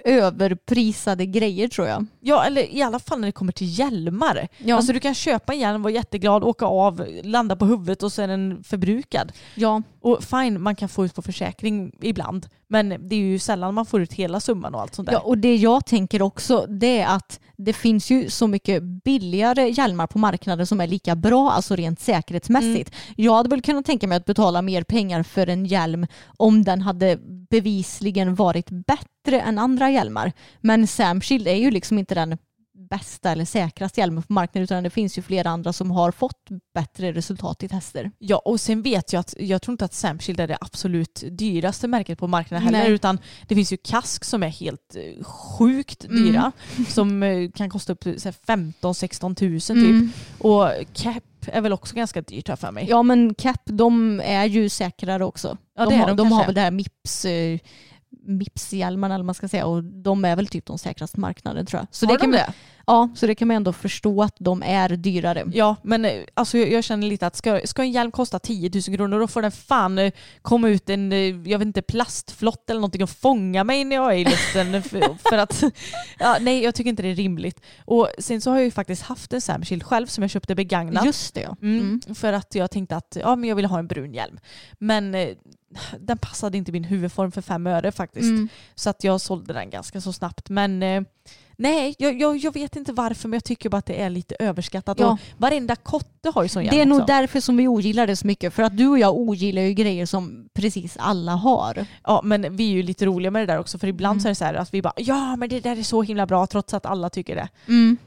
överprisade 0.05 1.25
grejer 1.25 1.67
tror 1.67 1.87
jag. 1.87 2.05
Ja, 2.19 2.45
eller 2.45 2.75
i 2.75 2.81
alla 2.81 2.99
fall 2.99 3.19
när 3.19 3.27
det 3.27 3.31
kommer 3.31 3.51
till 3.51 3.79
hjälmar. 3.79 4.47
Ja. 4.57 4.75
Alltså 4.75 4.93
du 4.93 4.99
kan 4.99 5.13
köpa 5.13 5.53
en 5.53 5.59
hjälm, 5.59 5.81
vara 5.81 5.93
jätteglad, 5.93 6.43
åka 6.43 6.65
av, 6.65 7.07
landa 7.23 7.55
på 7.55 7.65
huvudet 7.65 8.03
och 8.03 8.11
så 8.11 8.21
är 8.21 8.27
den 8.27 8.63
förbrukad. 8.63 9.31
Ja, 9.55 9.81
Och 10.01 10.23
fine, 10.23 10.61
man 10.61 10.75
kan 10.75 10.89
få 10.89 11.05
ut 11.05 11.15
på 11.15 11.21
försäkring 11.21 11.91
ibland. 12.01 12.47
Men 12.67 12.89
det 12.89 13.15
är 13.15 13.19
ju 13.19 13.39
sällan 13.39 13.73
man 13.73 13.85
får 13.85 14.01
ut 14.01 14.13
hela 14.13 14.39
summan 14.39 14.75
och 14.75 14.81
allt 14.81 14.95
sånt 14.95 15.05
där. 15.05 15.13
Ja, 15.13 15.19
och 15.19 15.37
det 15.37 15.55
jag 15.55 15.85
tänker 15.85 16.21
också 16.21 16.65
det 16.69 16.99
är 16.99 17.15
att 17.15 17.39
det 17.57 17.73
finns 17.73 18.09
ju 18.09 18.29
så 18.29 18.47
mycket 18.47 18.83
billigare 18.83 19.69
hjälmar 19.69 20.07
på 20.07 20.19
marknaden 20.19 20.67
som 20.67 20.81
är 20.81 20.87
lika 20.87 21.15
bra, 21.15 21.51
alltså 21.51 21.75
rent 21.75 21.99
säkerhetsmässigt. 21.99 22.95
Jag 23.15 23.33
hade 23.35 23.49
väl 23.49 23.61
kunnat 23.61 23.85
tänka 23.85 24.07
mig 24.07 24.15
att 24.15 24.25
betala 24.25 24.61
mer 24.61 24.83
pengar 24.83 25.23
för 25.23 25.47
en 25.47 25.65
hjälm 25.65 26.07
om 26.37 26.63
den 26.63 26.81
hade 26.81 27.19
bevisligen 27.49 28.35
varit 28.35 28.69
bättre 28.69 29.41
än 29.41 29.57
andra 29.59 29.89
hjälmar. 29.89 30.31
Men 30.61 30.87
Samshield 30.87 31.47
är 31.47 31.55
ju 31.55 31.71
liksom 31.71 31.99
inte 31.99 32.15
den 32.15 32.37
bästa 32.89 33.31
eller 33.31 33.45
säkraste 33.45 33.99
hjälmen 33.99 34.23
på 34.23 34.33
marknaden 34.33 34.63
utan 34.63 34.83
det 34.83 34.89
finns 34.89 35.17
ju 35.17 35.21
flera 35.21 35.49
andra 35.49 35.73
som 35.73 35.91
har 35.91 36.11
fått 36.11 36.47
bättre 36.73 37.11
resultat 37.11 37.63
i 37.63 37.67
tester. 37.67 38.11
Ja, 38.19 38.37
och 38.37 38.61
sen 38.61 38.81
vet 38.81 39.13
jag 39.13 39.19
att 39.19 39.33
jag 39.39 39.61
tror 39.61 39.73
inte 39.73 39.85
att 39.85 39.93
Samshield 39.93 40.39
är 40.39 40.47
det 40.47 40.57
absolut 40.61 41.23
dyraste 41.31 41.87
märket 41.87 42.19
på 42.19 42.27
marknaden 42.27 42.65
heller. 42.65 42.79
Nej. 42.83 42.91
Utan 42.91 43.19
det 43.47 43.55
finns 43.55 43.73
ju 43.73 43.77
kask 43.77 44.23
som 44.25 44.43
är 44.43 44.47
helt 44.47 44.95
eh, 44.95 45.23
sjukt 45.23 46.05
Mm. 46.05 46.23
dyra. 46.23 46.51
Som 46.87 47.23
eh, 47.23 47.51
kan 47.51 47.69
kosta 47.69 47.93
upp 47.93 47.99
till 47.99 48.21
så 48.21 48.27
här 48.27 48.57
15-16 48.57 49.35
tusen 49.35 49.75
typ. 49.77 49.89
Mm. 49.89 50.11
Och 50.39 50.69
cap 50.93 51.23
är 51.47 51.61
väl 51.61 51.73
också 51.73 51.95
ganska 51.95 52.21
dyrt 52.21 52.47
här 52.47 52.55
för 52.55 52.71
mig. 52.71 52.85
Ja 52.89 53.03
men 53.03 53.33
CAP 53.33 53.61
de 53.65 54.21
är 54.23 54.45
ju 54.45 54.69
säkrare 54.69 55.25
också. 55.25 55.57
Ja, 55.77 55.83
de 55.85 55.89
det 55.89 55.95
är 55.95 55.99
har, 55.99 56.07
de 56.07 56.17
de 56.17 56.31
har 56.31 56.45
väl 56.45 56.55
det 56.55 56.61
här 56.61 56.71
MIPS 56.71 57.25
eh, 57.25 57.59
Mips-hjälmarna 58.27 59.15
eller 59.15 59.23
man 59.23 59.35
ska 59.35 59.47
säga 59.47 59.65
och 59.65 59.83
de 59.83 60.25
är 60.25 60.35
väl 60.35 60.47
typ 60.47 60.65
de 60.65 60.77
säkraste 60.77 61.19
marknaden 61.19 61.65
tror 61.65 61.79
jag. 61.79 61.87
Så 61.91 62.05
Har 62.05 62.13
det 62.13 62.17
de 62.17 62.21
kan 62.21 62.31
det? 62.31 62.53
Ja, 62.89 63.09
så 63.15 63.27
det 63.27 63.35
kan 63.35 63.47
man 63.47 63.57
ändå 63.57 63.73
förstå 63.73 64.23
att 64.23 64.35
de 64.39 64.63
är 64.63 64.89
dyrare. 64.89 65.43
Ja, 65.53 65.75
men 65.81 66.05
eh, 66.05 66.23
alltså, 66.33 66.57
jag, 66.57 66.71
jag 66.71 66.83
känner 66.83 67.07
lite 67.07 67.27
att 67.27 67.35
ska, 67.35 67.61
ska 67.65 67.81
en 67.81 67.91
hjälm 67.91 68.11
kosta 68.11 68.39
10 68.39 68.71
000 68.87 68.97
kronor 68.97 69.19
då 69.19 69.27
får 69.27 69.41
den 69.41 69.51
fan 69.51 69.99
eh, 69.99 70.13
komma 70.41 70.69
ut 70.69 70.89
en, 70.89 71.11
eh, 71.11 71.19
jag 71.19 71.59
vet 71.59 71.65
inte, 71.65 71.81
plastflott 71.81 72.69
eller 72.69 72.79
någonting 72.79 73.03
och 73.03 73.09
fånga 73.09 73.63
mig 73.63 73.83
när 73.83 73.95
jag 73.95 74.13
är 74.13 74.17
i 74.17 74.25
luften. 74.25 74.83
för, 74.89 75.29
för 75.29 75.37
att, 75.37 75.63
ja, 76.19 76.37
nej 76.41 76.63
jag 76.63 76.75
tycker 76.75 76.89
inte 76.89 77.03
det 77.03 77.09
är 77.09 77.15
rimligt. 77.15 77.61
Och 77.85 78.09
sen 78.17 78.41
så 78.41 78.49
har 78.49 78.57
jag 78.57 78.65
ju 78.65 78.71
faktiskt 78.71 79.01
haft 79.01 79.33
en 79.33 79.41
Samshield 79.41 79.83
själv 79.83 80.07
som 80.07 80.21
jag 80.21 80.31
köpte 80.31 80.55
begagnat. 80.55 81.05
Just 81.05 81.33
det 81.35 81.41
ja. 81.41 81.55
Mm, 81.61 81.79
Mm. 81.79 82.15
För 82.15 82.33
att 82.33 82.55
jag 82.55 82.71
tänkte 82.71 82.95
att 82.95 83.17
ja, 83.21 83.35
men 83.35 83.49
jag 83.49 83.55
ville 83.55 83.67
ha 83.67 83.79
en 83.79 83.87
brun 83.87 84.13
hjälm. 84.13 84.39
Men 84.79 85.15
den 85.99 86.17
passade 86.17 86.57
inte 86.57 86.71
min 86.71 86.83
huvudform 86.83 87.31
för 87.31 87.41
fem 87.41 87.67
öre 87.67 87.91
faktiskt. 87.91 88.29
Mm. 88.29 88.49
Så 88.75 88.89
att 88.89 89.03
jag 89.03 89.21
sålde 89.21 89.53
den 89.53 89.69
ganska 89.69 90.01
så 90.01 90.13
snabbt. 90.13 90.49
Men 90.49 90.83
nej, 91.59 91.95
jag, 91.97 92.21
jag, 92.21 92.37
jag 92.37 92.53
vet 92.53 92.75
inte 92.75 92.93
varför 92.93 93.27
men 93.29 93.37
jag 93.37 93.43
tycker 93.43 93.69
bara 93.69 93.77
att 93.77 93.85
det 93.85 94.01
är 94.01 94.09
lite 94.09 94.35
överskattat. 94.39 94.99
Ja. 94.99 95.11
Och 95.11 95.19
varenda 95.37 95.75
kotte 95.75 96.29
har 96.35 96.43
ju 96.43 96.49
sån 96.49 96.63
hjälm 96.63 96.75
Det 96.75 96.81
är 96.81 96.85
nog 96.85 96.97
också. 97.01 97.07
därför 97.07 97.39
som 97.39 97.57
vi 97.57 97.67
ogillar 97.67 98.07
det 98.07 98.15
så 98.15 98.27
mycket. 98.27 98.53
För 98.53 98.63
att 98.63 98.77
du 98.77 98.87
och 98.87 98.99
jag 98.99 99.15
ogillar 99.17 99.61
ju 99.61 99.73
grejer 99.73 100.05
som 100.05 100.49
precis 100.53 100.97
alla 100.99 101.31
har. 101.31 101.85
Ja 102.03 102.21
men 102.23 102.55
vi 102.55 102.63
är 102.69 102.73
ju 102.73 102.83
lite 102.83 103.05
roliga 103.05 103.31
med 103.31 103.41
det 103.41 103.45
där 103.53 103.59
också 103.59 103.79
för 103.79 103.87
ibland 103.87 104.09
Mm. 104.11 104.19
så 104.21 104.27
är 104.27 104.29
det 104.31 104.35
så 104.35 104.45
här 104.45 104.53
att 104.53 104.73
vi 104.73 104.81
bara 104.81 104.93
ja 104.97 105.35
men 105.35 105.49
det 105.49 105.59
där 105.59 105.77
är 105.79 105.83
så 105.83 106.01
himla 106.01 106.25
bra 106.25 106.47
trots 106.47 106.73
att 106.73 106.85
alla 106.85 107.09
tycker 107.09 107.35
det. 107.35 107.49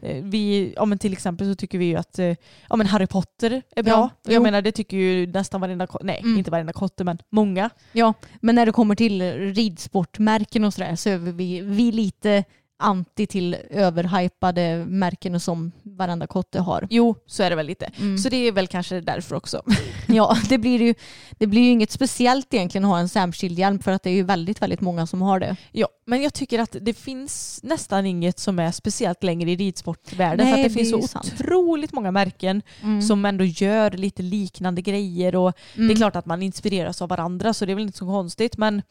Eh, 0.09 0.25
Vi, 0.25 0.73
ja 0.77 0.85
men 0.85 0.99
till 0.99 1.13
exempel 1.13 1.51
så 1.51 1.55
tycker 1.55 1.79
vi 1.79 1.85
ju 1.85 1.97
att 1.97 2.19
eh, 2.19 2.35
ja, 2.69 2.77
men 2.77 2.87
Harry 2.87 3.07
Potter 3.07 3.63
är 3.77 3.83
bra. 3.83 3.93
Ja, 3.93 4.11
jag 4.25 4.35
jo. 4.35 4.43
menar 4.43 4.63
det 4.63 4.73
tycker 4.73 4.97
ju 4.97 5.27
nästan 5.27 5.61
varenda 5.61 5.87
ko- 5.87 5.99
nej 6.03 6.21
Mm. 6.25 6.39
inte 6.39 6.51
varenda 6.51 6.73
kotte 6.73 7.05
men 7.05 7.19
många. 7.31 7.71
Ja, 7.93 8.15
men 8.41 8.55
när 8.55 8.67
det 8.67 8.73
kommer 8.73 8.95
till 8.95 9.23
ridsportmärken 9.55 10.65
och 10.65 10.75
sådär 10.75 10.97
så 10.97 11.09
är 11.09 11.19
vi, 11.19 11.61
vi 11.61 11.93
lite 11.93 12.45
anti 12.79 13.27
till 13.27 13.57
överhypade 13.71 14.85
märken 14.89 15.41
som 15.41 15.73
varenda 15.83 16.27
kotte 16.27 16.61
har. 16.61 16.87
Jo 16.91 17.15
så 17.27 17.43
är 17.43 17.51
det 17.51 17.57
väl 17.57 17.67
lite. 17.67 17.91
Mm. 18.01 18.19
Så 18.19 18.29
det 18.29 18.37
är 18.37 18.53
väl 18.53 18.67
kanske 18.67 19.01
därför 19.01 19.37
också. 19.37 19.63
Ja, 20.07 20.37
det 20.49 20.59
blir 20.59 20.83
ju, 20.83 20.95
det 21.31 21.47
blir 21.47 21.61
ju 21.63 21.71
inget 21.71 21.91
speciellt 21.91 22.55
egentligen 22.55 22.85
att 22.85 22.91
ha 22.91 22.99
en 22.99 23.09
Samshield-hjälm 23.09 23.79
för 23.79 23.93
att 23.93 24.03
det 24.03 24.11
är 24.11 24.15
ju 24.15 24.23
väldigt, 24.23 24.63
väldigt 24.63 24.81
många 24.81 25.07
som 25.07 25.23
har 25.23 25.41
det. 25.41 25.57
Ja, 25.73 25.89
men 26.05 26.23
jag 26.23 26.35
tycker 26.35 26.59
att 26.59 26.77
det 26.81 26.95
finns 26.95 27.61
nästan 27.63 28.07
inget 28.07 28.39
som 28.39 28.59
är 28.59 28.73
speciellt 28.73 29.23
längre 29.23 29.51
i 29.51 29.57
ridsportvärlden. 29.57 30.47
Nej, 30.47 30.55
för 30.55 30.61
att 30.61 30.65
det, 30.65 30.69
det 30.69 30.75
finns 30.75 30.91
så 30.91 31.09
sant. 31.09 31.33
otroligt 31.35 31.93
många 31.93 32.11
märken 32.11 32.63
som 33.09 33.25
ändå 33.25 33.45
gör 33.45 33.91
lite 33.91 34.23
liknande 34.23 34.83
grejer. 34.83 35.37
Och 35.37 35.53
Det 35.75 35.93
är 35.93 35.97
klart 35.97 36.17
att 36.17 36.27
man 36.27 36.43
inspireras 36.43 37.03
av 37.03 37.09
varandra 37.09 37.55
så 37.55 37.65
det 37.67 37.73
är 37.73 37.77
väl 37.77 37.87
inte 37.87 37.99
så 37.99 38.07
konstigt. 38.07 38.57
Men 38.57 38.83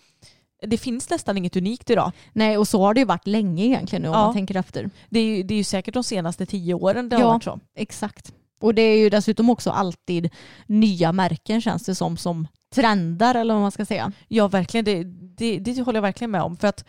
det 0.68 0.78
finns 0.78 1.10
nästan 1.10 1.38
inget 1.38 1.56
unikt 1.56 1.90
idag. 1.90 2.12
Nej, 2.34 2.58
och 2.58 2.68
så 2.68 2.82
har 2.82 2.94
det 2.94 3.00
ju 3.00 3.06
varit 3.06 3.28
länge 3.28 3.66
egentligen 3.66 4.02
nu 4.02 4.08
om 4.08 4.14
Ja. 4.14 4.26
man 4.26 4.34
tänker 4.34 4.56
efter. 4.56 4.90
Det 5.10 5.20
är, 5.20 5.24
ju, 5.38 5.44
det 5.44 5.54
är 5.54 5.58
ju 5.58 5.64
säkert 5.64 5.94
de 5.94 6.04
senaste 6.04 6.46
tio 6.46 6.74
åren 6.74 7.10
det 7.10 7.16
Ja. 7.16 7.26
har 7.26 7.34
varit 7.34 7.44
så. 7.44 7.60
Exakt. 7.76 8.34
Och 8.62 8.76
det 8.76 8.82
är 8.82 8.98
ju 8.98 9.10
dessutom 9.10 9.50
också 9.50 9.70
alltid 9.70 10.30
nya 10.66 11.12
märken 11.12 11.62
känns 11.62 11.84
det 11.84 11.96
som, 11.96 12.18
som 12.18 12.48
trendar 12.76 13.36
eller 13.36 13.54
vad 13.54 13.62
man 13.62 13.72
ska 13.72 13.86
säga. 13.86 14.12
Ja, 14.28 14.48
verkligen. 14.48 14.86
Det, 14.86 15.04
det, 15.38 15.60
det 15.60 15.82
håller 15.82 15.98
jag 15.98 16.02
verkligen 16.02 16.32
med 16.32 16.42
om. 16.42 16.58
För 16.58 16.68
att 16.68 16.86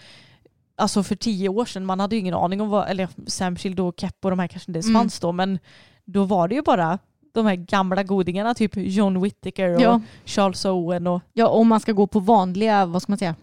Alltså 0.76 1.02
för 1.02 1.16
tio 1.16 1.48
år 1.48 1.64
sedan, 1.64 1.86
man 1.86 2.00
hade 2.00 2.16
ju 2.16 2.20
ingen 2.20 2.34
aning 2.34 2.60
om 2.60 2.68
vad, 2.68 2.88
eller 2.88 3.08
Samshield 3.26 3.80
och 3.80 3.94
Kepp 4.00 4.24
och 4.24 4.30
de 4.30 4.38
här 4.38 4.48
kanske 4.48 4.70
inte 4.70 4.76
ens 4.76 4.86
Mm. 4.86 5.00
fanns 5.02 5.20
då, 5.20 5.32
men 5.32 5.58
då 6.04 6.24
var 6.24 6.48
det 6.48 6.54
ju 6.54 6.62
bara 6.62 6.98
de 7.34 7.46
här 7.46 7.54
gamla 7.54 8.02
godingarna, 8.02 8.54
typ 8.54 8.72
John 8.74 9.20
Whittaker 9.22 9.74
och 9.76 9.80
Ja. 9.82 10.00
Charles 10.24 10.64
Owen 10.64 11.06
och 11.06 11.20
Ja, 11.32 11.48
om 11.48 11.68
man 11.68 11.80
ska 11.80 11.92
gå 11.92 12.06
på 12.06 12.20
vanliga, 12.20 12.86
vad 12.86 13.02
ska 13.02 13.12
man 13.12 13.18
säga, 13.18 13.34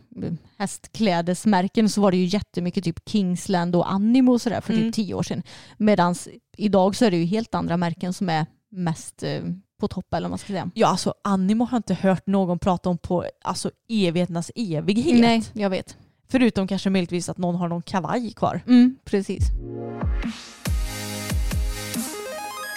hästklädesmärken 0.57 1.89
så 1.89 2.01
var 2.01 2.11
det 2.11 2.17
ju 2.17 2.25
jättemycket 2.25 2.83
typ 2.83 3.09
Kingsland 3.09 3.75
och 3.75 3.91
Animo 3.91 4.31
och 4.31 4.41
sådär 4.41 4.61
för 4.61 4.73
Mm. 4.73 4.85
typ 4.85 4.95
tio 4.95 5.13
år 5.13 5.23
sedan. 5.23 5.43
Medan 5.77 6.15
idag 6.57 6.95
så 6.95 7.05
är 7.05 7.11
det 7.11 7.17
ju 7.17 7.25
helt 7.25 7.55
andra 7.55 7.77
märken 7.77 8.13
som 8.13 8.29
är 8.29 8.45
mest 8.71 9.23
eh, 9.23 9.41
på 9.79 9.87
topp 9.87 10.13
eller 10.13 10.21
vad 10.25 10.29
man 10.29 10.39
ska 10.39 10.47
säga. 10.47 10.71
Ja, 10.73 10.87
alltså 10.87 11.13
Animo 11.23 11.63
har 11.63 11.71
jag 11.71 11.79
inte 11.79 11.93
hört 11.93 12.27
någon 12.27 12.59
prata 12.59 12.89
om 12.89 12.97
på 12.97 13.25
alltså, 13.43 13.71
evigheternas 13.89 14.51
evighet. 14.55 15.19
Nej, 15.21 15.43
jag 15.53 15.69
vet. 15.69 15.97
Förutom 16.31 16.67
kanske 16.67 16.89
möjligtvis 16.89 17.29
att 17.29 17.37
någon 17.37 17.55
har 17.55 17.67
någon 17.67 17.81
kavaj 17.81 18.31
kvar. 18.31 18.61
Mm, 18.67 18.95
precis. 19.05 19.43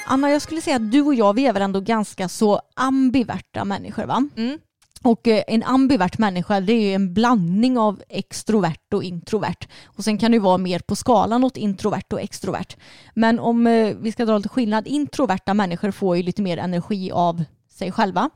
Anna, 0.06 0.30
jag 0.30 0.42
skulle 0.42 0.60
säga 0.60 0.76
att 0.76 0.92
du 0.92 1.02
och 1.02 1.14
jag, 1.14 1.34
vi 1.34 1.46
är 1.46 1.52
väl 1.52 1.62
ändå 1.62 1.80
ganska 1.80 2.28
så 2.28 2.60
ambiverta 2.76 3.64
människor 3.64 4.04
va? 4.04 4.28
Mm. 4.36 4.58
Och 5.02 5.28
eh, 5.28 5.42
en 5.46 5.62
ambivert 5.62 6.18
människa 6.18 6.60
det 6.60 6.72
är 6.72 6.80
ju 6.80 6.94
en 6.94 7.14
blandning 7.14 7.78
av 7.78 8.02
extrovert 8.08 8.94
och 8.94 9.04
introvert. 9.04 9.68
Och 9.84 10.04
sen 10.04 10.18
kan 10.18 10.30
det 10.30 10.34
ju 10.34 10.40
vara 10.40 10.58
mer 10.58 10.78
på 10.78 10.96
skalan 10.96 11.44
åt 11.44 11.56
introvert 11.56 12.12
och 12.12 12.20
extrovert. 12.20 12.76
Men 13.14 13.38
om 13.38 13.66
eh, 13.66 13.96
vi 14.00 14.12
ska 14.12 14.24
dra 14.24 14.36
lite 14.36 14.48
skillnad, 14.48 14.86
introverta 14.86 15.54
människor 15.54 15.90
får 15.90 16.16
ju 16.16 16.22
lite 16.22 16.42
mer 16.42 16.58
energi 16.58 17.10
av 17.10 17.44
sig 17.70 17.92
själva. 17.92 18.30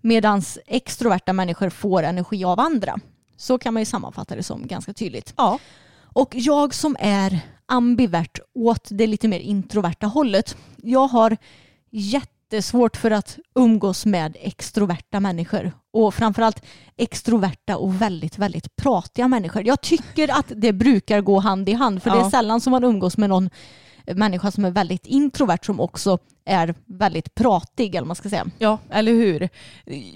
Medan 0.00 0.42
extroverta 0.66 1.32
människor 1.32 1.70
får 1.70 2.02
energi 2.02 2.44
av 2.44 2.60
andra. 2.60 2.98
Så 3.36 3.58
kan 3.58 3.74
man 3.74 3.80
ju 3.80 3.86
sammanfatta 3.86 4.36
det 4.36 4.42
som 4.42 4.66
ganska 4.66 4.92
tydligt. 4.92 5.34
Ja. 5.36 5.58
Och 6.14 6.34
jag 6.34 6.74
som 6.74 6.96
är 7.00 7.40
ambivert 7.66 8.38
åt 8.54 8.88
det 8.90 9.06
lite 9.06 9.28
mer 9.28 9.40
introverta 9.40 10.06
hållet. 10.06 10.56
Jag 10.76 11.06
har 11.08 11.36
jättesvårt 12.52 12.96
för 12.96 13.10
att 13.10 13.38
umgås 13.54 14.06
med 14.06 14.36
extroverta 14.40 15.20
människor. 15.20 15.72
Och 15.92 16.14
framförallt 16.14 16.62
extroverta 16.96 17.76
och 17.76 18.02
väldigt, 18.02 18.38
väldigt 18.38 18.76
pratiga 18.76 19.28
människor. 19.28 19.66
Jag 19.66 19.80
tycker 19.80 20.38
att 20.38 20.52
det 20.56 20.72
brukar 20.72 21.20
gå 21.20 21.38
hand 21.38 21.68
i 21.68 21.72
hand. 21.72 22.02
För 22.02 22.10
det 22.10 22.16
är 22.16 22.20
Ja. 22.20 22.30
sällan 22.30 22.60
som 22.60 22.70
man 22.70 22.84
umgås 22.84 23.16
med 23.18 23.28
någon 23.30 23.50
människa 24.06 24.50
som 24.50 24.64
är 24.64 24.70
väldigt 24.70 25.06
introvert 25.06 25.58
som 25.62 25.80
också 25.80 26.18
är 26.44 26.74
väldigt 26.86 27.34
pratig 27.34 27.94
eller 27.94 28.06
man 28.06 28.16
ska 28.16 28.28
säga. 28.28 28.46
Ja, 28.58 28.78
eller 28.90 29.12
hur? 29.12 29.48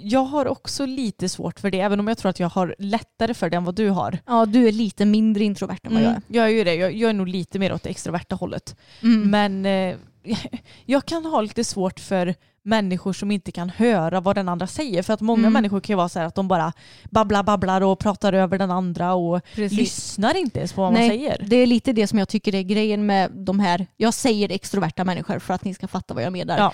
Jag 0.03 0.25
har 0.25 0.47
också 0.47 0.87
lite 0.87 1.29
svårt 1.29 1.61
för 1.61 1.71
det, 1.71 1.81
även 1.81 2.01
om 2.01 2.09
jag 2.09 2.19
tror 2.19 2.31
att 2.31 2.41
jag 2.41 2.49
har 2.49 2.75
lättare 2.79 3.35
för 3.35 3.51
det 3.51 3.57
än 3.57 3.65
vad 3.65 3.75
du 3.75 3.91
har. 3.91 4.19
Ja, 4.27 4.47
du 4.47 4.69
är 4.69 4.73
lite 4.73 5.05
mindre 5.05 5.45
introvert 5.45 5.79
än 5.83 5.93
vad 5.95 6.03
jag 6.03 6.07
är. 6.11 6.11
Mm, 6.11 6.23
jag 6.29 6.45
är 6.47 6.51
ju 6.51 6.65
det. 6.65 6.75
Jag, 6.75 6.95
jag 6.95 7.09
är 7.11 7.15
nog 7.15 7.29
lite 7.29 7.59
mer 7.59 7.73
åt 7.73 7.83
det 7.83 7.91
extroverta 7.91 8.37
hållet. 8.37 8.77
Mm. 9.03 9.31
Men 9.31 9.67
eh, 9.67 9.97
jag 10.85 11.07
kan 11.07 11.25
ha 11.25 11.41
lite 11.41 11.65
svårt 11.65 12.01
för 12.01 12.35
människor 12.63 13.13
som 13.13 13.31
inte 13.31 13.53
kan 13.53 13.71
höra 13.71 14.21
vad 14.21 14.37
den 14.37 14.49
andra 14.49 14.67
säger. 14.67 15.03
För 15.03 15.15
att 15.15 15.21
många 15.21 15.41
Mm. 15.41 15.53
människor 15.53 15.81
kan 15.81 15.93
ju 15.95 15.97
vara 15.97 16.09
så 16.09 16.19
här 16.19 16.27
att 16.27 16.35
de 16.35 16.49
bara 16.49 16.73
babblar, 17.11 17.43
babblar 17.43 17.81
och 17.81 17.99
pratar 17.99 18.33
över 18.33 18.59
den 18.59 18.71
andra 18.71 19.15
och 19.15 19.41
Precis. 19.55 19.79
lyssnar 19.79 20.37
inte 20.37 20.59
ens 20.59 20.73
på 20.73 20.81
vad 20.83 20.93
Nej, 20.93 21.09
man 21.09 21.17
säger. 21.17 21.45
Det 21.47 21.57
är 21.57 21.67
lite 21.67 21.93
det 21.93 22.07
som 22.07 22.19
jag 22.19 22.29
tycker 22.29 22.55
är 22.55 22.63
grejen 22.63 23.07
med 23.07 23.31
de 23.33 23.61
här, 23.61 23.87
jag 23.97 24.15
säger 24.15 24.53
extroverta 24.53 25.05
människor 25.05 25.39
för 25.39 25.55
att 25.55 25.65
ni 25.65 25.75
ska 25.75 25.89
fatta 25.89 26.15
vad 26.15 26.23
jag 26.23 26.33
menar. 26.33 26.59
Ja. 26.59 26.73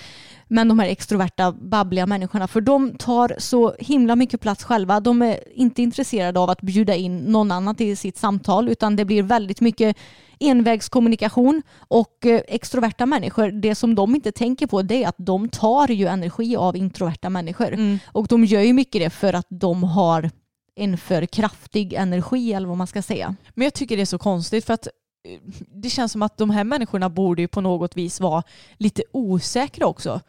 Men 0.48 0.68
de 0.68 0.78
här 0.78 0.88
extroverta, 0.88 1.52
babbliga 1.52 2.06
människorna, 2.06 2.48
för 2.48 2.60
de 2.60 2.96
tar 2.98 3.34
så 3.38 3.74
himla 3.78 4.16
mycket 4.16 4.40
plats 4.40 4.64
själva. 4.64 5.00
De 5.00 5.22
är 5.22 5.38
inte 5.54 5.82
intresserade 5.82 6.40
av 6.40 6.50
att 6.50 6.60
bjuda 6.60 6.94
in 6.94 7.18
någon 7.18 7.52
annan 7.52 7.74
till 7.74 7.96
sitt 7.96 8.16
samtal, 8.18 8.68
utan 8.68 8.96
det 8.96 9.04
blir 9.04 9.22
väldigt 9.22 9.60
mycket 9.60 9.96
envägskommunikation 10.42 11.62
och 11.78 12.26
eh, 12.26 12.40
extroverta 12.48 13.06
människor, 13.06 13.50
det 13.50 13.74
som 13.74 13.94
de 13.94 14.14
inte 14.14 14.32
tänker 14.32 14.66
på 14.66 14.82
det 14.82 15.04
är 15.04 15.08
att 15.08 15.16
de 15.18 15.48
tar 15.48 15.88
ju 15.88 16.06
energi 16.06 16.56
av 16.56 16.76
introverta 16.76 17.30
människor. 17.30 17.72
Mm. 17.72 17.98
Och 18.06 18.26
de 18.26 18.44
gör 18.44 18.60
ju 18.60 18.72
mycket 18.72 19.02
det 19.02 19.10
för 19.10 19.32
att 19.32 19.46
de 19.48 19.84
har 19.84 20.30
en 20.74 20.98
för 20.98 21.26
kraftig 21.26 21.92
energi 21.92 22.52
eller 22.52 22.68
vad 22.68 22.76
man 22.76 22.86
ska 22.86 23.02
säga. 23.02 23.36
Men 23.54 23.64
jag 23.64 23.74
tycker 23.74 23.96
det 23.96 24.02
är 24.02 24.06
så 24.06 24.18
konstigt 24.18 24.64
för 24.64 24.74
att 24.74 24.86
eh, 24.86 25.40
det 25.74 25.90
känns 25.90 26.12
som 26.12 26.22
att 26.22 26.36
de 26.36 26.50
här 26.50 26.64
människorna 26.64 27.08
borde 27.08 27.42
ju 27.42 27.48
på 27.48 27.60
något 27.60 27.96
vis 27.96 28.20
vara 28.20 28.42
lite 28.76 29.02
osäkra 29.12 29.86
också. 29.86 30.20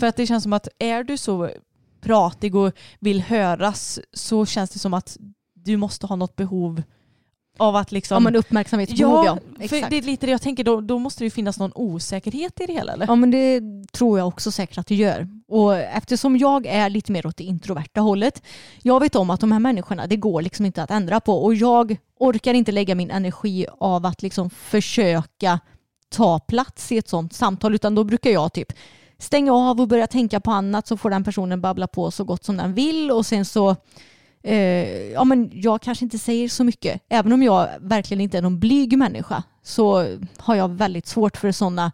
För 0.00 0.06
att 0.06 0.16
det 0.16 0.26
känns 0.26 0.42
som 0.42 0.52
att 0.52 0.68
är 0.78 1.04
du 1.04 1.16
så 1.16 1.50
pratig 2.00 2.54
och 2.54 2.72
vill 2.98 3.20
höras 3.20 4.00
så 4.12 4.46
känns 4.46 4.70
det 4.70 4.78
som 4.78 4.94
att 4.94 5.16
du 5.54 5.76
måste 5.76 6.06
ha 6.06 6.16
något 6.16 6.36
behov 6.36 6.82
av 7.60 7.76
att 7.76 7.92
liksom... 7.92 8.14
Ja 8.14 8.20
men 8.20 8.36
uppmärksamhetsbehov 8.36 9.24
ja. 9.24 9.38
ja, 9.58 9.68
för 9.68 9.90
det 9.90 9.98
är 9.98 10.02
lite 10.02 10.26
det 10.26 10.32
jag 10.32 10.42
tänker, 10.42 10.64
då, 10.64 10.80
då 10.80 10.98
måste 10.98 11.20
det 11.20 11.24
ju 11.26 11.30
finnas 11.30 11.58
någon 11.58 11.72
osäkerhet 11.74 12.60
i 12.60 12.66
det 12.66 12.72
hela 12.72 12.92
eller? 12.92 13.06
Ja 13.06 13.14
men 13.14 13.30
det 13.30 13.62
tror 13.92 14.18
jag 14.18 14.28
också 14.28 14.50
säkert 14.50 14.78
att 14.78 14.86
det 14.86 14.94
gör. 14.94 15.28
Och 15.48 15.76
eftersom 15.76 16.36
jag 16.36 16.66
är 16.66 16.90
lite 16.90 17.12
mer 17.12 17.26
åt 17.26 17.36
det 17.36 17.44
introverta 17.44 18.00
hållet. 18.00 18.42
Jag 18.82 19.00
vet 19.00 19.16
om 19.16 19.30
att 19.30 19.40
de 19.40 19.52
här 19.52 19.58
människorna, 19.58 20.06
det 20.06 20.16
går 20.16 20.42
liksom 20.42 20.66
inte 20.66 20.82
att 20.82 20.90
ändra 20.90 21.20
på. 21.20 21.44
Och 21.44 21.54
jag 21.54 21.96
orkar 22.18 22.54
inte 22.54 22.72
lägga 22.72 22.94
min 22.94 23.10
energi 23.10 23.66
av 23.80 24.06
att 24.06 24.22
liksom 24.22 24.50
försöka 24.50 25.60
ta 26.08 26.38
plats 26.38 26.92
i 26.92 26.98
ett 26.98 27.08
sånt 27.08 27.32
samtal. 27.32 27.74
Utan 27.74 27.94
då 27.94 28.04
brukar 28.04 28.30
jag 28.30 28.52
typ 28.52 28.72
stänga 29.18 29.52
av 29.52 29.80
och 29.80 29.88
börja 29.88 30.06
tänka 30.06 30.40
på 30.40 30.50
annat 30.50 30.86
så 30.86 30.96
får 30.96 31.10
den 31.10 31.24
personen 31.24 31.60
babbla 31.60 31.86
på 31.86 32.10
så 32.10 32.24
gott 32.24 32.44
som 32.44 32.56
den 32.56 32.74
vill. 32.74 33.10
Och 33.10 33.26
sen 33.26 33.44
så 33.44 33.76
eh, 34.42 35.10
ja, 35.12 35.24
men 35.24 35.50
jag 35.54 35.82
kanske 35.82 36.04
inte 36.04 36.18
säger 36.18 36.48
så 36.48 36.64
mycket. 36.64 37.02
Även 37.08 37.32
om 37.32 37.42
jag 37.42 37.68
verkligen 37.80 38.20
inte 38.20 38.38
är 38.38 38.42
någon 38.42 38.58
blyg 38.60 38.98
människa 38.98 39.42
så 39.62 40.16
har 40.36 40.54
jag 40.54 40.68
väldigt 40.68 41.06
svårt 41.06 41.36
för 41.36 41.52
sådana 41.52 41.92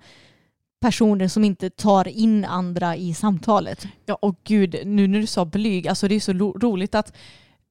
personer 0.81 1.29
som 1.29 1.45
inte 1.45 1.71
tar 1.71 2.09
in 2.09 2.45
andra 2.45 2.97
i 2.97 3.15
samtalet. 3.15 3.87
Ja 4.07 4.15
och 4.15 4.37
gud, 4.45 4.77
nu 4.85 5.07
när 5.07 5.19
du 5.21 5.27
sa 5.27 5.45
blyg, 5.45 5.89
alltså 5.89 6.09
det 6.09 6.15
är 6.15 6.21
så 6.21 6.33
ro- 6.33 6.59
roligt 6.59 6.95
att 6.95 7.13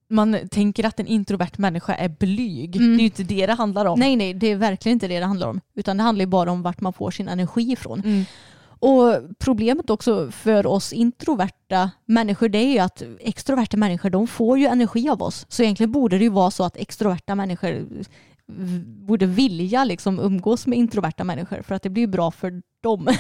man 0.10 0.38
tänker 0.52 0.86
att 0.86 1.00
en 1.00 1.08
introvert 1.08 1.52
människa 1.58 1.94
är 1.96 2.10
blyg. 2.10 2.76
Mm. 2.76 2.90
Det 2.90 2.96
är 2.98 3.00
ju 3.02 3.06
inte 3.06 3.24
det 3.24 3.46
det 3.46 3.54
handlar 3.54 3.86
om. 3.86 4.00
Nej, 4.00 4.16
nej, 4.16 4.34
det 4.34 4.48
är 4.48 4.56
verkligen 4.56 4.96
inte 4.96 5.08
det 5.08 5.20
det 5.20 5.26
handlar 5.26 5.48
om. 5.48 5.62
Utan 5.76 5.98
det 5.98 6.04
handlar 6.04 6.24
ju 6.24 6.28
bara 6.30 6.52
om 6.52 6.62
vart 6.62 6.82
man 6.82 6.94
får 6.94 7.12
sin 7.12 7.28
energi 7.28 7.72
ifrån. 7.72 8.00
Mm. 8.06 8.26
Och 8.80 9.14
problemet 9.40 9.90
också 9.90 10.32
för 10.32 10.66
oss 10.66 10.94
introverta 10.94 11.92
människor 12.06 12.50
det 12.50 12.58
är 12.58 12.74
ju 12.74 12.80
att 12.80 13.04
extroverta 13.20 13.78
människor 13.78 14.10
de 14.10 14.28
får 14.28 14.60
ju 14.60 14.66
energi 14.66 15.10
av 15.10 15.22
oss. 15.22 15.46
Så 15.50 15.64
egentligen 15.64 15.92
borde 15.92 16.18
det 16.18 16.24
ju 16.24 16.30
vara 16.30 16.52
så 16.52 16.64
att 16.64 16.78
extroverta 16.78 17.36
människor 17.36 17.88
borde 19.08 19.26
vilja 19.26 19.84
liksom 19.84 20.20
umgås 20.20 20.68
med 20.68 20.80
introverta 20.80 21.24
människor 21.24 21.62
för 21.62 21.76
att 21.76 21.84
det 21.84 21.90
blir 21.90 22.08
bra 22.08 22.32
för 22.32 22.62
dem. 22.84 23.08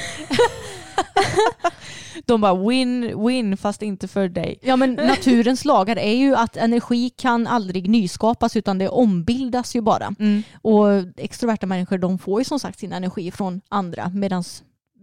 De 2.26 2.42
bara 2.42 2.70
win, 2.70 3.26
win 3.28 3.58
fast 3.58 3.82
inte 3.82 4.08
för 4.08 4.30
dig. 4.30 4.60
Ja 4.62 4.76
men 4.76 4.94
naturens 5.08 5.66
lagar 5.66 5.98
är 5.98 6.16
ju 6.16 6.36
att 6.36 6.58
energi 6.58 7.10
kan 7.10 7.48
aldrig 7.48 7.90
nyskapas 7.90 8.56
utan 8.56 8.78
det 8.78 8.90
ombildas 8.90 9.76
ju 9.76 9.82
bara. 9.82 10.16
Mm. 10.20 10.44
Och 10.62 10.88
extroverta 11.18 11.68
människor 11.68 11.98
de 11.98 12.18
får 12.20 12.42
ju 12.42 12.46
som 12.46 12.60
sagt 12.60 12.80
sin 12.80 12.94
energi 12.94 13.32
från 13.32 13.62
andra 13.70 14.12
medan 14.14 14.44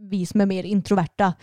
vi 0.02 0.26
som 0.26 0.40
är 0.40 0.46
mer 0.46 0.64
introverta 0.64 1.34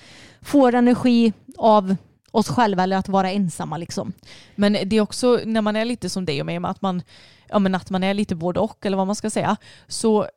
får 0.42 0.76
energi 0.76 1.34
av 1.58 1.96
oss 2.32 2.50
själva 2.50 2.84
eller 2.84 2.98
att 2.98 3.10
vara 3.10 3.32
ensamma 3.32 3.78
liksom. 3.78 4.14
Men 4.56 4.78
det 4.86 4.96
är 4.96 5.02
också 5.02 5.40
när 5.46 5.62
man 5.62 5.76
är 5.76 5.86
lite 5.86 6.10
som 6.10 6.26
dig 6.26 6.40
och 6.40 6.46
mig, 6.46 6.58
att 6.64 6.82
man, 6.82 7.02
ja, 7.50 7.60
men 7.60 7.76
att 7.76 7.90
man 7.90 8.04
är 8.04 8.14
lite 8.14 8.36
både 8.36 8.60
och 8.60 8.86
eller 8.86 8.98
vad 8.98 9.08
man 9.08 9.16
ska 9.16 9.30
säga. 9.30 9.58
Så 9.88 10.28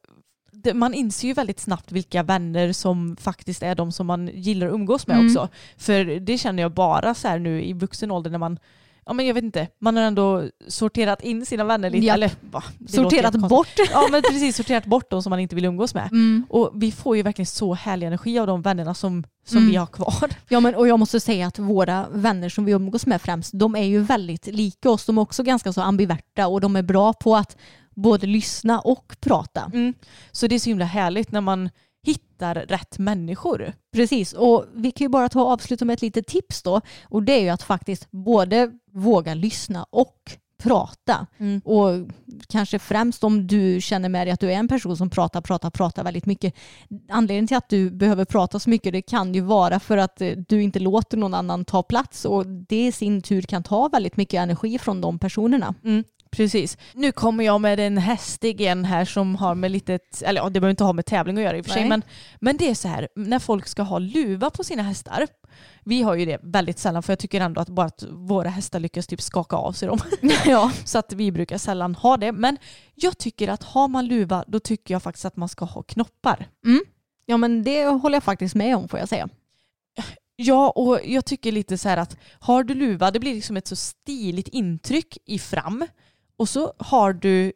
man 0.74 0.94
inser 0.94 1.28
ju 1.28 1.34
väldigt 1.34 1.60
snabbt 1.60 1.92
vilka 1.92 2.22
vänner 2.22 2.72
som 2.72 3.16
faktiskt 3.20 3.62
är 3.62 3.74
de 3.74 3.92
som 3.92 4.06
man 4.06 4.30
gillar 4.34 4.66
att 4.66 4.72
umgås 4.74 5.06
med 5.06 5.16
Mm. 5.16 5.26
också. 5.26 5.48
För 5.76 6.04
det 6.04 6.38
känner 6.38 6.62
jag 6.62 6.72
bara 6.72 7.14
så 7.14 7.28
här 7.28 7.38
nu 7.38 7.62
i 7.64 7.72
vuxen 7.72 8.10
ålder 8.10 8.30
när 8.30 8.38
man 8.38 8.58
Ja 9.06 9.12
men 9.12 9.26
jag 9.26 9.34
vet 9.34 9.44
inte, 9.44 9.68
man 9.78 9.96
har 9.96 10.02
ändå 10.02 10.48
sorterat 10.68 11.22
in 11.22 11.46
sina 11.46 11.64
vänner 11.64 11.90
lite. 11.90 12.06
Japp. 12.06 12.14
Eller, 12.16 12.30
va, 12.40 12.62
Sorterat 12.88 13.34
bort. 13.34 13.68
Ja 13.90 14.08
men 14.10 14.22
precis, 14.22 14.56
sorterat 14.56 14.84
bort 14.84 15.10
de 15.10 15.22
som 15.22 15.30
man 15.30 15.40
inte 15.40 15.54
vill 15.54 15.64
umgås 15.64 15.94
med. 15.94 16.08
Mm. 16.12 16.46
Och 16.48 16.70
vi 16.74 16.92
får 16.92 17.16
ju 17.16 17.22
verkligen 17.22 17.46
så 17.46 17.74
härlig 17.74 18.06
energi 18.06 18.38
av 18.38 18.46
de 18.46 18.62
vännerna 18.62 18.94
som, 18.94 19.24
som 19.46 19.58
Mm. 19.58 19.70
vi 19.70 19.76
har 19.76 19.86
kvar. 19.86 20.30
Ja 20.48 20.60
men 20.60 20.74
och 20.74 20.88
jag 20.88 20.98
måste 20.98 21.20
säga 21.20 21.46
att 21.46 21.58
våra 21.58 22.06
vänner 22.12 22.48
som 22.48 22.64
vi 22.64 22.72
umgås 22.72 23.06
med 23.06 23.22
främst 23.22 23.50
de 23.54 23.76
är 23.76 23.84
ju 23.84 24.00
väldigt 24.00 24.46
lika 24.46 24.90
oss. 24.90 25.04
De 25.06 25.18
är 25.18 25.22
också 25.22 25.42
ganska 25.42 25.72
så 25.72 25.80
ambiverta 25.80 26.46
och 26.46 26.60
de 26.60 26.76
är 26.76 26.82
bra 26.82 27.12
på 27.12 27.36
att 27.36 27.56
både 27.94 28.26
lyssna 28.26 28.80
och 28.80 29.16
prata. 29.20 29.70
Mm. 29.74 29.94
Så 30.32 30.46
det 30.46 30.54
är 30.54 30.58
så 30.58 30.70
himla 30.70 30.84
härligt 30.84 31.32
när 31.32 31.40
man 31.40 31.70
hittar 32.06 32.54
rätt 32.54 32.98
människor. 32.98 33.72
Precis, 33.92 34.32
och 34.32 34.66
vi 34.74 34.90
kan 34.90 35.04
ju 35.04 35.08
bara 35.08 35.28
ta 35.28 35.42
och 35.42 35.50
avsluta 35.50 35.84
med 35.84 35.94
ett 35.94 36.02
litet 36.02 36.26
tips 36.26 36.62
då. 36.62 36.80
Och 37.04 37.22
det 37.22 37.32
är 37.32 37.40
ju 37.40 37.48
att 37.48 37.62
faktiskt 37.62 38.10
både 38.10 38.70
våga 38.92 39.34
lyssna 39.34 39.86
och 39.90 40.36
prata. 40.62 41.26
Mm. 41.38 41.60
Och 41.64 42.08
kanske 42.48 42.78
främst 42.78 43.24
om 43.24 43.46
du 43.46 43.80
känner 43.80 44.08
med 44.08 44.26
dig 44.26 44.32
att 44.32 44.40
du 44.40 44.52
är 44.52 44.56
en 44.56 44.68
person 44.68 44.96
som 44.96 45.10
pratar, 45.10 45.40
pratar, 45.40 45.70
pratar 45.70 46.04
väldigt 46.04 46.26
mycket. 46.26 46.54
Anledningen 47.08 47.46
till 47.46 47.56
att 47.56 47.68
du 47.68 47.90
behöver 47.90 48.24
prata 48.24 48.58
så 48.58 48.70
mycket 48.70 48.92
det 48.92 49.02
kan 49.02 49.34
ju 49.34 49.40
vara 49.40 49.80
för 49.80 49.96
att 49.96 50.20
eh, 50.20 50.30
du 50.48 50.62
inte 50.62 50.78
låter 50.78 51.16
någon 51.16 51.34
annan 51.34 51.64
ta 51.64 51.82
plats 51.82 52.24
och 52.24 52.46
det 52.46 52.86
i 52.86 52.92
sin 52.92 53.22
tur 53.22 53.42
kan 53.42 53.62
ta 53.62 53.88
väldigt 53.88 54.16
mycket 54.16 54.38
energi 54.38 54.78
från 54.78 55.00
de 55.00 55.18
personerna. 55.18 55.74
Mm, 55.84 56.04
precis. 56.36 56.78
Nu 56.94 57.12
kommer 57.12 57.44
jag 57.44 57.60
med 57.60 57.80
en 57.80 57.98
hästig 57.98 58.60
igen 58.60 58.84
här 58.84 59.04
som 59.04 59.36
har 59.36 59.54
med 59.54 59.70
lite, 59.70 59.98
eller 60.24 60.40
ja, 60.40 60.44
det 60.44 60.60
behöver 60.60 60.70
inte 60.70 60.84
ha 60.84 60.92
med 60.92 61.06
tävling 61.06 61.38
att 61.38 61.44
göra 61.44 61.56
i 61.56 61.60
och 61.60 61.64
för 61.64 61.72
sig, 61.72 61.82
Nej. 61.82 61.88
men, 61.88 62.02
men 62.40 62.56
det 62.56 62.70
är 62.70 62.74
så 62.74 62.88
här, 62.88 63.08
när 63.16 63.38
folk 63.38 63.68
ska 63.68 63.82
ha 63.82 63.98
luva 63.98 64.50
på 64.50 64.64
sina 64.64 64.82
hästar, 64.82 65.26
vi 65.84 66.02
har 66.02 66.14
ju 66.14 66.24
det 66.24 66.40
väldigt 66.42 66.78
sällan 66.78 67.02
för 67.02 67.12
jag 67.12 67.18
tycker 67.18 67.40
ändå 67.40 67.60
att 67.60 67.68
bara 67.68 67.86
att 67.86 68.04
våra 68.10 68.48
hästar 68.48 68.80
lyckas 68.80 69.06
typ 69.06 69.20
skaka 69.20 69.56
av 69.56 69.72
sig 69.72 69.88
dem. 69.88 69.98
ja. 70.46 70.72
Så 70.84 70.98
att 70.98 71.12
vi 71.12 71.32
brukar 71.32 71.58
sällan 71.58 71.94
ha 71.94 72.16
det. 72.16 72.32
Men 72.32 72.56
jag 72.94 73.18
tycker 73.18 73.48
att 73.48 73.62
har 73.62 73.88
man 73.88 74.06
luva 74.06 74.44
då 74.46 74.60
tycker 74.60 74.94
jag 74.94 75.02
faktiskt 75.02 75.24
att 75.24 75.36
man 75.36 75.48
ska 75.48 75.64
ha 75.64 75.82
knoppar. 75.82 76.46
ja, 77.26 77.36
men 77.36 77.64
det 77.64 77.86
håller 77.86 78.16
jag 78.16 78.22
faktiskt 78.22 78.54
med 78.54 78.76
om 78.76 78.88
får 78.88 78.98
jag 78.98 79.08
säga. 79.08 79.28
Ja, 80.36 80.70
och 80.70 81.00
jag 81.04 81.24
tycker 81.24 81.52
lite 81.52 81.78
så 81.78 81.88
här 81.88 81.96
att 81.96 82.16
har 82.40 82.64
du 82.64 82.74
luva, 82.74 83.10
det 83.10 83.20
blir 83.20 83.34
liksom 83.34 83.56
ett 83.56 83.68
så 83.68 83.76
stiligt 83.76 84.48
intryck 84.48 85.18
i 85.26 85.38
fram 85.38 85.86
och 86.42 86.48
så 86.48 86.72
har 86.78 87.12
du 87.12 87.52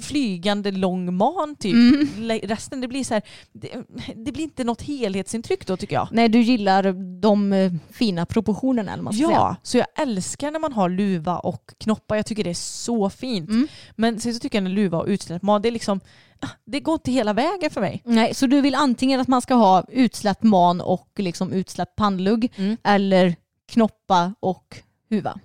flygande 0.00 0.70
lång 0.70 1.16
man 1.16 1.56
typ. 1.56 1.74
Mm. 1.74 2.40
Resten 2.42 2.80
det 2.80 2.88
blir 2.88 3.04
så 3.04 3.14
här, 3.14 3.22
det, 3.52 3.68
det 4.16 4.32
blir 4.32 4.44
inte 4.44 4.64
något 4.64 4.82
helhetsintryck 4.82 5.66
då 5.66 5.76
tycker 5.76 5.94
jag. 5.94 6.08
Nej, 6.10 6.28
du 6.28 6.40
gillar 6.40 6.92
de 7.20 7.52
eh, 7.52 7.72
fina 7.90 8.26
proportionerna 8.26 8.92
eller 8.92 9.02
man 9.02 9.12
ska 9.12 9.26
säga. 9.26 9.36
Ja, 9.36 9.56
så 9.62 9.78
jag 9.78 9.86
älskar 9.96 10.50
när 10.50 10.58
man 10.60 10.72
har 10.72 10.88
luva 10.88 11.38
och 11.38 11.74
knoppar. 11.78 12.16
Jag 12.16 12.26
tycker 12.26 12.44
det 12.44 12.50
är 12.50 12.54
så 12.54 13.10
fint. 13.10 13.50
Mm. 13.50 13.68
Men 13.96 14.20
sen 14.20 14.34
så 14.34 14.40
tycker 14.40 14.58
jag 14.58 14.62
när 14.62 14.70
luva 14.70 14.98
och 14.98 15.06
utsläppt 15.06 15.42
man, 15.42 15.62
det 15.62 15.68
är 15.68 15.72
liksom, 15.72 16.00
ah, 16.40 16.48
det 16.64 16.80
går 16.80 16.94
inte 16.94 17.12
hela 17.12 17.32
vägen 17.32 17.70
för 17.70 17.80
mig. 17.80 18.02
Nej, 18.04 18.34
så 18.34 18.46
du 18.46 18.60
vill 18.60 18.74
antingen 18.74 19.20
att 19.20 19.28
man 19.28 19.42
ska 19.42 19.54
ha 19.54 19.84
utsläppt 19.88 20.42
man 20.42 20.80
och 20.80 21.08
liksom 21.16 21.52
utsläppt 21.52 21.96
pannlugg 21.96 22.52
Mm. 22.56 22.76
eller 22.84 23.34
knoppa 23.72 24.34
och 24.40 24.76
huva. 25.10 25.40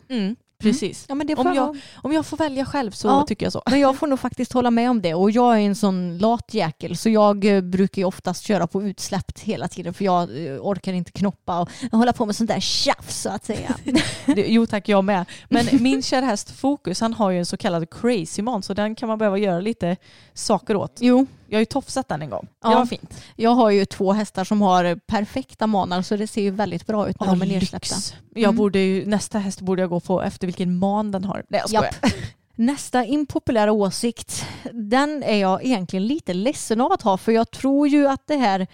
Precis. 0.60 1.06
Ja, 1.10 1.16
det 1.16 1.36
får 1.36 1.48
Om 1.48 1.54
jag, 1.56 1.78
om 1.96 2.14
jag 2.14 2.26
får 2.26 2.38
välja 2.38 2.66
själv 2.66 2.92
så 2.92 3.08
Ja. 3.08 3.26
tycker 3.28 3.46
jag 3.46 3.54
så. 3.54 3.64
men 3.70 3.80
jag 3.80 3.96
får 3.98 4.08
nog 4.08 4.20
faktiskt 4.20 4.54
hålla 4.54 4.72
med 4.72 4.90
om 4.90 5.02
det 5.02 5.14
och 5.14 5.32
jag 5.32 5.56
är 5.56 5.62
en 5.62 5.76
sån 5.76 6.18
lat 6.18 6.54
jäkel 6.54 6.98
så 6.98 7.10
jag 7.10 7.46
eh, 7.46 7.62
brukar 7.62 8.02
ju 8.02 8.06
oftast 8.06 8.44
köra 8.44 8.68
på 8.68 8.84
utsläppt 8.84 9.40
hela 9.40 9.68
tiden 9.68 9.94
för 9.94 10.06
jag 10.06 10.46
eh, 10.46 10.54
orkar 10.62 10.94
inte 10.94 11.12
knoppa 11.12 11.60
och 11.62 11.70
hålla 11.92 12.14
på 12.14 12.26
med 12.26 12.36
sånt 12.36 12.50
där 12.50 12.60
tjafs 12.60 13.22
så 13.22 13.30
att 13.30 13.46
säga. 13.46 13.76
Jo 14.36 14.66
tack, 14.66 14.90
jag 14.90 15.04
med. 15.04 15.26
Men 15.50 15.66
min 15.80 16.02
kära 16.04 16.26
häst 16.26 16.52
Fokus, 16.52 17.02
han 17.02 17.14
har 17.14 17.32
ju 17.32 17.40
en 17.40 17.46
så 17.46 17.58
kallad 17.58 17.90
crazy 17.90 18.42
man 18.42 18.64
så 18.64 18.74
den 18.74 18.96
kan 18.96 19.10
man 19.10 19.18
behöva 19.18 19.38
göra 19.38 19.60
lite 19.60 19.98
saker 20.34 20.76
åt. 20.76 20.98
jo, 21.00 21.26
Jag 21.50 21.56
har 21.58 21.62
ju 21.62 21.66
tofsat 21.66 22.08
den 22.08 22.22
en 22.22 22.30
gång. 22.30 22.46
Det 22.46 22.58
Ja. 22.62 22.70
var 22.78 22.86
fint. 22.86 23.24
jag 23.36 23.50
har 23.52 23.70
ju 23.70 23.86
två 23.86 24.14
hästar 24.14 24.44
som 24.44 24.62
har 24.62 24.96
perfekta 25.08 25.68
manar 25.68 26.02
så 26.02 26.16
det 26.18 26.28
ser 26.28 26.42
ju 26.42 26.50
väldigt 26.52 26.88
bra 26.88 27.10
ut 27.10 27.20
när 27.20 27.28
de 27.28 27.42
är 27.42 27.46
nedsläppta. 27.46 27.96
lyx. 27.96 28.14
Jag 28.36 28.44
Mm. 28.44 28.56
borde 28.56 28.80
ju, 28.80 29.06
nästa 29.06 29.40
häst 29.40 29.62
borde 29.62 29.82
jag 29.82 29.90
gå 29.90 30.00
på 30.00 30.22
efter 30.24 30.48
vilken 30.48 30.78
man 30.80 31.12
den 31.12 31.24
har. 31.24 31.44
Nej 31.50 31.60
jag 31.60 31.70
skojar. 31.70 31.84
Japp. 32.02 32.12
Nästa 32.56 33.06
impopulära 33.06 33.72
åsikt, 33.72 34.46
den 34.74 35.24
är 35.24 35.38
jag 35.38 35.66
egentligen 35.66 36.08
lite 36.08 36.34
ledsen 36.34 36.82
av 36.82 36.92
att 36.92 37.02
ha 37.02 37.18
för 37.18 37.32
jag 37.32 37.52
tror 37.52 37.88
ju 37.88 38.08
att 38.08 38.28
det 38.28 38.36
här 38.38 38.68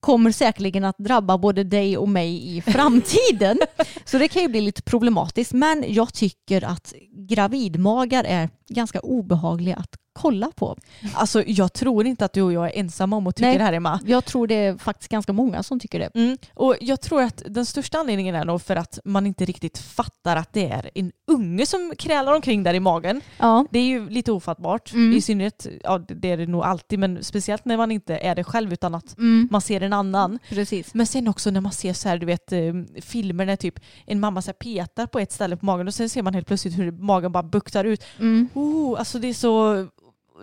kommer 0.00 0.32
säkerligen 0.32 0.84
att 0.84 0.98
drabba 0.98 1.38
både 1.38 1.64
dig 1.64 1.96
och 1.98 2.08
mig 2.08 2.56
i 2.56 2.60
framtiden. 2.66 3.58
Så 4.04 4.18
det 4.18 4.28
kan 4.28 4.42
ju 4.42 4.48
bli 4.48 4.60
lite 4.60 4.82
problematiskt. 4.82 5.52
Men 5.52 5.84
jag 5.88 6.14
tycker 6.14 6.64
att 6.64 6.94
gravidmagar 7.28 8.24
är 8.24 8.48
ganska 8.68 9.00
obehagliga 9.00 9.76
att 9.76 9.90
kolla 10.20 10.50
på. 10.56 10.76
Alltså 11.14 11.42
jag 11.46 11.72
tror 11.72 12.06
inte 12.06 12.24
att 12.24 12.32
du 12.32 12.42
och 12.42 12.52
jag 12.52 12.66
är 12.66 12.80
ensamma 12.80 13.16
om 13.16 13.26
att 13.26 13.36
tycka 13.36 13.46
Nej. 13.48 13.58
det 13.58 13.64
här 13.64 13.72
Emma. 13.72 14.00
Jag 14.06 14.24
tror 14.24 14.46
det 14.46 14.54
är 14.54 14.78
faktiskt 14.78 15.10
ganska 15.10 15.32
många 15.32 15.62
som 15.62 15.80
tycker 15.80 15.98
det. 15.98 16.10
Mm. 16.14 16.38
Och 16.54 16.76
jag 16.80 17.00
tror 17.00 17.22
att 17.22 17.42
den 17.46 17.66
största 17.66 17.98
anledningen 17.98 18.34
är 18.34 18.44
nog 18.44 18.62
för 18.62 18.76
att 18.76 18.98
man 19.04 19.26
inte 19.26 19.44
riktigt 19.44 19.78
fattar 19.78 20.36
att 20.36 20.52
det 20.52 20.68
är 20.68 20.90
en 20.94 21.12
unge 21.26 21.66
som 21.66 21.92
krälar 21.98 22.34
omkring 22.34 22.62
där 22.62 22.74
i 22.74 22.80
magen. 22.80 23.20
Ja. 23.38 23.66
Det 23.70 23.78
är 23.78 23.84
ju 23.86 24.08
lite 24.08 24.32
ofattbart. 24.32 24.92
Mm. 24.92 25.12
I 25.16 25.20
synnerhet, 25.20 25.66
ja 25.84 25.98
det 26.08 26.30
är 26.30 26.36
det 26.36 26.46
nog 26.46 26.62
alltid, 26.62 26.98
men 26.98 27.24
speciellt 27.24 27.64
när 27.64 27.76
man 27.76 27.90
inte 27.90 28.16
är 28.16 28.34
det 28.34 28.44
själv 28.44 28.72
utan 28.72 28.94
att 28.94 29.18
Mm. 29.18 29.48
man 29.50 29.60
ser 29.60 29.80
en 29.80 29.92
annan. 29.92 30.38
Precis. 30.48 30.94
Men 30.94 31.06
sen 31.06 31.28
också 31.28 31.50
när 31.50 31.60
man 31.60 31.72
ser 31.72 31.92
så 31.92 32.08
här, 32.08 32.18
du 32.18 32.26
vet, 32.26 32.52
eh, 32.52 32.60
filmer 33.02 33.46
när 33.46 33.56
typ 33.56 33.80
en 34.06 34.20
mamma 34.20 34.42
så 34.42 34.52
petar 34.52 35.06
på 35.06 35.18
ett 35.18 35.32
ställe 35.32 35.56
på 35.56 35.66
magen 35.66 35.88
och 35.88 35.94
sen 35.94 36.08
ser 36.08 36.22
man 36.22 36.34
helt 36.34 36.46
plötsligt 36.46 36.78
hur 36.78 36.92
magen 36.92 37.32
bara 37.32 37.42
buktar 37.42 37.84
ut. 37.84 38.04
Mm. 38.18 38.48
Oh, 38.54 38.98
alltså 38.98 39.18
det 39.18 39.28
är 39.28 39.34
så... 39.34 39.86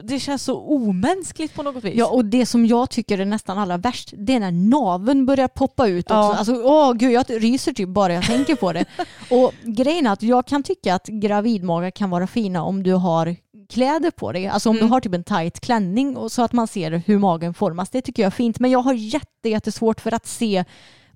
Det 0.03 0.19
känns 0.19 0.43
så 0.43 0.59
omänskligt 0.59 1.53
på 1.55 1.63
något 1.63 1.83
vis. 1.83 1.93
Ja, 1.95 2.07
och 2.07 2.25
det 2.25 2.45
som 2.45 2.65
jag 2.65 2.89
tycker 2.89 3.17
är 3.19 3.25
nästan 3.25 3.57
allra 3.57 3.77
värst, 3.77 4.13
det 4.17 4.33
är 4.33 4.39
när 4.39 4.51
naveln 4.51 5.25
börjar 5.25 5.47
poppa 5.47 5.87
ut 5.87 6.05
också. 6.05 6.13
Ja. 6.15 6.35
Alltså, 6.35 6.61
åh 6.63 6.93
gud, 6.93 7.11
jag 7.11 7.25
ryser 7.29 7.73
typ 7.73 7.89
bara 7.89 8.13
jag 8.13 8.23
tänker 8.23 8.55
på 8.55 8.73
det. 8.73 8.85
och 9.29 9.53
grejen 9.63 10.07
är 10.07 10.11
att 10.11 10.23
jag 10.23 10.45
kan 10.47 10.63
tycka 10.63 10.95
att 10.95 11.07
gravidmagar 11.07 11.91
kan 11.91 12.09
vara 12.09 12.27
fina 12.27 12.63
om 12.63 12.83
du 12.83 12.93
har 12.93 13.35
kläder 13.69 14.11
på 14.11 14.31
dig. 14.31 14.47
Alltså 14.47 14.69
om 14.69 14.75
Mm. 14.75 14.87
du 14.87 14.93
har 14.93 14.99
typ 15.01 15.13
en 15.13 15.23
tight 15.23 15.59
klänning 15.59 16.17
och 16.17 16.31
så 16.31 16.41
att 16.41 16.53
man 16.53 16.67
ser 16.67 16.91
hur 17.05 17.19
magen 17.19 17.53
formas. 17.53 17.89
Det 17.89 18.01
tycker 18.01 18.23
jag 18.23 18.27
är 18.27 18.31
fint. 18.31 18.59
Men 18.59 18.71
jag 18.71 18.79
har 18.79 18.93
jätte, 18.93 19.49
jättesvårt 19.49 20.01
för 20.01 20.13
att 20.13 20.25
se 20.27 20.65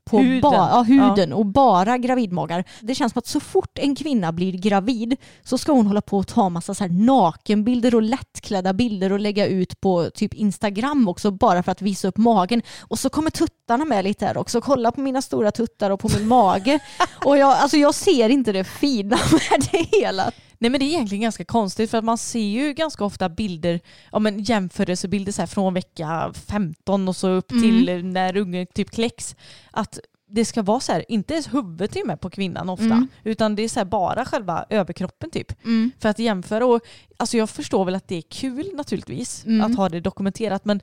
på 0.05 0.17
Huden. 0.19 0.41
Ba- 0.41 0.69
ja, 0.69 0.81
huden 0.81 1.33
och 1.33 1.45
bara 1.45 1.97
gravidmagar. 1.97 2.63
Det 2.81 2.95
känns 2.95 3.13
som 3.13 3.19
att 3.19 3.27
så 3.27 3.39
fort 3.39 3.79
en 3.79 3.95
kvinna 3.95 4.31
blir 4.31 4.53
gravid 4.53 5.15
så 5.43 5.57
ska 5.57 5.71
hon 5.71 5.87
hålla 5.87 6.01
på 6.01 6.17
och 6.17 6.27
ta 6.27 6.49
massa 6.49 6.73
så 6.73 6.83
här 6.83 6.91
nakenbilder 6.91 7.95
och 7.95 8.01
lättklädda 8.01 8.73
bilder 8.73 9.11
och 9.11 9.19
lägga 9.19 9.45
ut 9.47 9.81
på 9.81 10.09
typ 10.13 10.33
Instagram 10.33 11.07
också 11.07 11.31
bara 11.31 11.63
för 11.63 11.71
att 11.71 11.81
visa 11.81 12.07
upp 12.07 12.17
magen. 12.17 12.61
Och 12.79 12.99
så 12.99 13.09
kommer 13.09 13.31
tuttarna 13.31 13.85
med 13.85 14.03
lite 14.03 14.25
här 14.25 14.37
också. 14.37 14.61
Kolla 14.61 14.91
på 14.91 15.01
mina 15.01 15.21
stora 15.21 15.51
tuttar 15.51 15.89
och 15.89 15.99
på 15.99 16.09
min 16.17 16.27
mage. 16.27 16.79
Och 17.25 17.37
jag, 17.37 17.49
alltså 17.57 17.77
jag 17.77 17.95
ser 17.95 18.29
inte 18.29 18.51
det 18.51 18.63
fina 18.63 19.17
med 19.31 19.67
det 19.71 19.97
hela. 19.97 20.31
Nej 20.61 20.71
men 20.71 20.79
det 20.79 20.85
är 20.85 20.87
egentligen 20.87 21.21
ganska 21.21 21.45
konstigt 21.45 21.89
för 21.91 21.97
att 21.97 22.03
man 22.03 22.17
ser 22.17 22.39
ju 22.47 22.73
ganska 22.73 23.05
ofta 23.05 23.29
bilder, 23.29 23.79
ja 24.11 24.19
men 24.19 24.43
jämförelsebilder 24.43 25.31
så 25.31 25.47
från 25.47 25.73
vecka 25.73 26.33
15 26.47 27.07
och 27.07 27.15
så 27.15 27.29
upp 27.29 27.51
Mm. 27.51 27.63
till 27.63 28.05
när 28.05 28.37
ungen 28.37 28.67
typ 28.73 28.89
kläcks. 28.91 29.35
Att 29.71 29.99
det 30.31 30.45
ska 30.45 30.61
vara 30.61 30.79
så 30.79 30.91
här, 30.91 31.05
inte 31.11 31.33
ens 31.33 31.53
huvudet 31.53 31.95
är 31.95 32.05
med 32.05 32.21
på 32.21 32.29
kvinnan 32.29 32.69
ofta, 32.69 32.85
Mm. 32.85 33.07
utan 33.23 33.55
det 33.55 33.63
är 33.63 33.69
så 33.69 33.85
bara 33.85 34.25
själva 34.25 34.65
överkroppen 34.69 35.31
typ. 35.31 35.53
För 35.99 36.09
att 36.09 36.19
jämföra 36.19 36.65
och 36.65 36.81
alltså 37.17 37.37
jag 37.37 37.49
förstår 37.49 37.85
väl 37.85 37.95
att 37.95 38.07
det 38.07 38.15
är 38.15 38.21
kul 38.21 38.71
naturligtvis 38.75 39.45
Mm. 39.45 39.61
att 39.71 39.77
ha 39.77 39.89
det 39.89 39.99
dokumenterat 39.99 40.65
men 40.65 40.81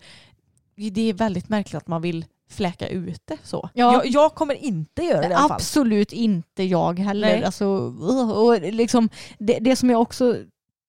det 0.77 1.01
är 1.09 1.13
väldigt 1.15 1.49
märkligt 1.49 1.75
att 1.75 1.87
man 1.87 2.03
vill 2.03 2.25
fläka 2.49 2.89
ut 2.89 3.23
det 3.25 3.39
så. 3.43 3.71
Ja. 3.75 3.93
Jag, 3.93 4.07
jag 4.07 4.35
kommer 4.35 4.55
inte 4.55 5.03
göra 5.03 5.21
det 5.21 5.29
i 5.29 5.35
alla 5.35 5.49
fall. 5.49 5.53
Absolut 5.53 6.13
inte 6.13 6.63
jag 6.63 6.99
heller. 6.99 7.29
Nej. 7.29 7.45
Alltså, 7.45 7.65
uh, 7.65 8.31
och 8.31 8.61
liksom, 8.61 9.09
det, 9.39 9.59
det 9.59 9.77
som 9.77 9.91
jag 9.91 10.03
också 10.03 10.37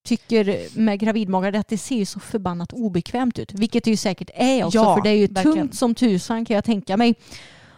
tycker 0.07 0.77
med 0.79 0.99
gravidmagar 0.99 1.53
är 1.53 1.59
att 1.59 1.67
det 1.67 1.77
ser 1.77 1.95
ju 1.95 2.05
så 2.05 2.19
förbannat 2.19 2.73
obekvämt 2.73 3.39
ut. 3.39 3.53
Vilket 3.53 3.83
det 3.83 3.89
ju 3.89 3.97
säkert 3.97 4.29
är 4.33 4.65
också 4.65 4.77
Ja, 4.77 4.95
för 4.95 5.03
det 5.03 5.09
är 5.09 5.13
ju 5.13 5.27
verkligen. 5.27 5.57
tungt 5.57 5.75
som 5.75 5.95
tusan 5.95 6.45
kan 6.45 6.55
jag 6.55 6.63
tänka 6.63 6.97
mig. 6.97 7.15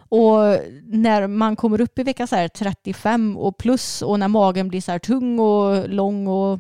Och 0.10 0.40
när 0.84 1.28
man 1.28 1.56
kommer 1.56 1.82
upp 1.82 2.00
i 2.00 2.04
vecka 2.04 2.28
så 2.28 2.36
här 2.36 2.48
35 2.48 3.38
och 3.38 3.58
plus 3.58 4.02
och 4.02 4.20
när 4.20 4.28
magen 4.28 4.68
blir 4.68 4.82
så 4.82 4.92
här 4.92 5.00
tung 5.00 5.40
och 5.40 5.90
lång 5.90 6.28
och 6.28 6.60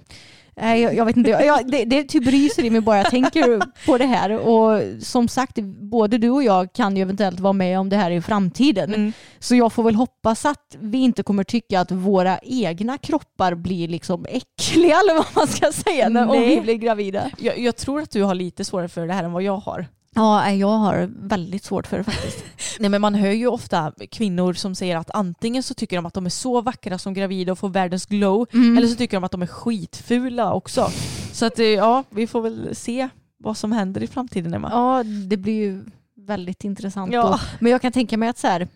Nej, 0.61 0.81
jag, 0.81 0.95
jag 0.95 1.05
vet 1.05 1.17
inte. 1.17 1.29
Jag, 1.29 1.71
det, 1.71 1.85
det 1.85 2.03
typ 2.03 2.27
ryser 2.27 2.63
i 2.63 2.69
mig 2.69 2.81
bara 2.81 2.97
jag 2.97 3.09
tänker 3.09 3.61
på 3.85 3.97
det 3.97 4.05
här. 4.05 4.31
Och 4.31 4.81
som 5.01 5.27
sagt, 5.27 5.55
både 5.91 6.17
du 6.17 6.29
och 6.29 6.43
jag 6.43 6.73
kan 6.73 6.95
ju 6.95 7.01
eventuellt 7.01 7.39
vara 7.39 7.53
med 7.53 7.79
om 7.79 7.89
det 7.89 7.95
här 7.95 8.11
i 8.11 8.21
framtiden. 8.21 8.93
Mm. 8.93 9.13
Så 9.39 9.55
jag 9.55 9.73
får 9.73 9.83
väl 9.83 9.95
hoppas 9.95 10.45
att 10.45 10.77
vi 10.79 10.97
inte 10.97 11.23
kommer 11.23 11.43
tycka 11.43 11.79
att 11.79 11.91
våra 11.91 12.39
egna 12.43 12.97
kroppar 12.97 13.55
blir 13.55 13.87
liksom 13.87 14.25
äckliga 14.29 14.95
eller 14.99 15.13
vad 15.13 15.25
man 15.35 15.47
ska 15.47 15.71
säga 15.71 16.09
när, 16.09 16.29
om 16.29 16.41
vi 16.41 16.61
blir 16.61 16.75
gravida. 16.75 17.31
Jag, 17.37 17.59
jag 17.59 17.75
tror 17.75 18.01
att 18.01 18.11
du 18.11 18.23
har 18.23 18.35
lite 18.35 18.65
svårare 18.65 18.87
för 18.87 19.07
det 19.07 19.13
här 19.13 19.23
än 19.23 19.31
vad 19.31 19.43
jag 19.43 19.57
har. 19.57 19.87
Ja, 20.19 20.51
jag 20.51 20.67
har 20.77 21.09
väldigt 21.15 21.63
svårt 21.63 21.87
för 21.87 21.97
det 21.97 22.03
faktiskt. 22.03 22.43
Nej, 22.79 22.89
men 22.89 23.01
man 23.01 23.15
hör 23.15 23.31
ju 23.31 23.47
ofta 23.47 23.93
kvinnor 24.11 24.53
som 24.53 24.75
säger 24.75 24.97
att 24.97 25.09
antingen 25.13 25.63
så 25.63 25.73
tycker 25.73 25.95
de 25.95 26.05
att 26.05 26.13
de 26.13 26.25
är 26.25 26.29
så 26.29 26.61
vackra 26.61 26.97
som 26.97 27.13
gravida 27.13 27.51
och 27.51 27.59
får 27.59 27.69
världens 27.69 28.05
glow 28.05 28.47
Mm. 28.53 28.77
eller 28.77 28.87
så 28.87 28.95
tycker 28.95 29.17
de 29.17 29.23
att 29.23 29.31
de 29.31 29.41
är 29.41 29.47
skitfula 29.47 30.53
också. 30.53 30.89
Så 31.31 31.45
att 31.45 31.59
eh, 31.59 31.65
ja, 31.65 32.03
vi 32.09 32.27
får 32.27 32.41
väl 32.41 32.75
se 32.75 33.09
vad 33.37 33.57
som 33.57 33.71
händer 33.71 34.03
i 34.03 34.07
framtiden 34.07 34.53
Emma. 34.53 34.69
Ja, 34.71 35.03
det 35.03 35.37
blir 35.37 35.53
ju 35.53 35.83
väldigt 36.27 36.63
intressant. 36.63 37.13
Ja. 37.13 37.39
Men 37.59 37.71
jag 37.71 37.81
kan 37.81 37.91
tänka 37.91 38.17
mig 38.17 38.29
att 38.29 38.37
så 38.37 38.47
här, 38.47 38.67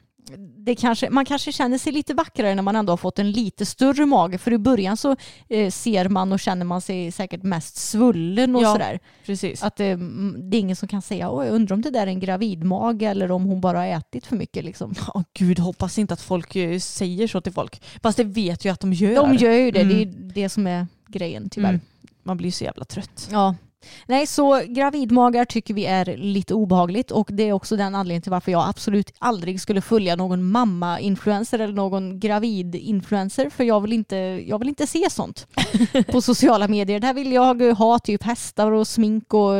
det 0.57 0.75
kanske, 0.75 1.09
man 1.09 1.25
kanske 1.25 1.51
känner 1.51 1.77
sig 1.77 1.93
lite 1.93 2.13
vackrare 2.13 2.55
när 2.55 2.63
man 2.63 2.75
ändå 2.75 2.91
har 2.91 2.97
fått 2.97 3.19
en 3.19 3.31
lite 3.31 3.65
större 3.65 4.05
mage. 4.05 4.37
För 4.37 4.53
i 4.53 4.57
början 4.57 4.97
så 4.97 5.15
eh, 5.49 5.71
ser 5.71 6.09
man 6.09 6.31
och 6.31 6.39
känner 6.39 6.65
man 6.65 6.81
sig 6.81 7.11
säkert 7.11 7.43
mest 7.43 7.75
svullen 7.77 8.55
och 8.55 8.61
Ja. 8.63 8.71
sådär. 8.73 8.99
Precis. 9.25 9.63
Att 9.63 9.75
det, 9.75 9.95
det 10.49 10.57
är 10.57 10.59
ingen 10.59 10.75
som 10.75 10.87
kan 10.87 11.01
säga 11.01 11.29
Åh, 11.29 11.45
jag 11.45 11.53
undrar 11.55 11.73
om 11.73 11.81
det 11.81 11.89
där 11.89 12.01
är 12.01 12.07
en 12.07 12.19
gravidmage 12.19 13.01
eller 13.01 13.31
om 13.31 13.43
hon 13.43 13.61
bara 13.61 13.77
har 13.77 13.85
ätit 13.87 14.25
för 14.25 14.35
mycket. 14.35 14.63
Liksom. 14.65 14.95
Åh, 15.13 15.21
gud, 15.33 15.59
hoppas 15.59 15.97
inte 15.99 16.13
att 16.13 16.21
folk 16.21 16.55
eh, 16.55 16.79
säger 16.79 17.27
så 17.27 17.41
till 17.41 17.53
folk. 17.53 17.81
Fast 18.03 18.17
det 18.17 18.23
vet 18.23 18.65
ju 18.65 18.69
att 18.69 18.79
de 18.79 18.93
gör. 18.93 19.15
De 19.15 19.35
gör 19.35 19.51
ju 19.53 19.71
det, 19.71 19.81
Mm. 19.81 19.93
det 19.95 20.01
är 20.03 20.05
det 20.43 20.49
som 20.49 20.67
är 20.67 20.87
grejen 21.07 21.49
tyvärr. 21.49 21.69
Mm. 21.69 21.81
Man 22.23 22.37
blir 22.37 22.51
så 22.51 22.63
jävla 22.63 22.85
trött. 22.85 23.29
Ja. 23.31 23.55
Nej, 24.05 24.27
så 24.27 24.61
gravidmagar 24.67 25.45
tycker 25.45 25.73
vi 25.73 25.85
är 25.85 26.17
lite 26.17 26.53
obehagligt 26.53 27.11
och 27.11 27.29
det 27.31 27.43
är 27.43 27.53
också 27.53 27.75
den 27.75 27.95
anledningen 27.95 28.21
till 28.21 28.31
varför 28.31 28.51
jag 28.51 28.69
absolut 28.69 29.13
aldrig 29.19 29.61
skulle 29.61 29.81
följa 29.81 30.15
någon 30.15 30.43
mamma-influencer 30.43 31.59
eller 31.59 31.73
någon 31.73 32.19
gravid-influencer 32.19 33.49
för 33.49 33.63
jag 33.63 33.81
vill 33.81 33.93
inte, 33.93 34.15
jag 34.47 34.59
vill 34.59 34.69
inte 34.69 34.87
se 34.87 35.09
sånt 35.09 35.47
på 36.07 36.21
sociala 36.21 36.67
medier. 36.67 36.99
Där 36.99 37.13
vill 37.13 37.31
jag 37.31 37.73
ha 37.73 37.99
typ 37.99 38.23
hästar 38.23 38.71
och 38.71 38.87
smink 38.87 39.33
och 39.33 39.53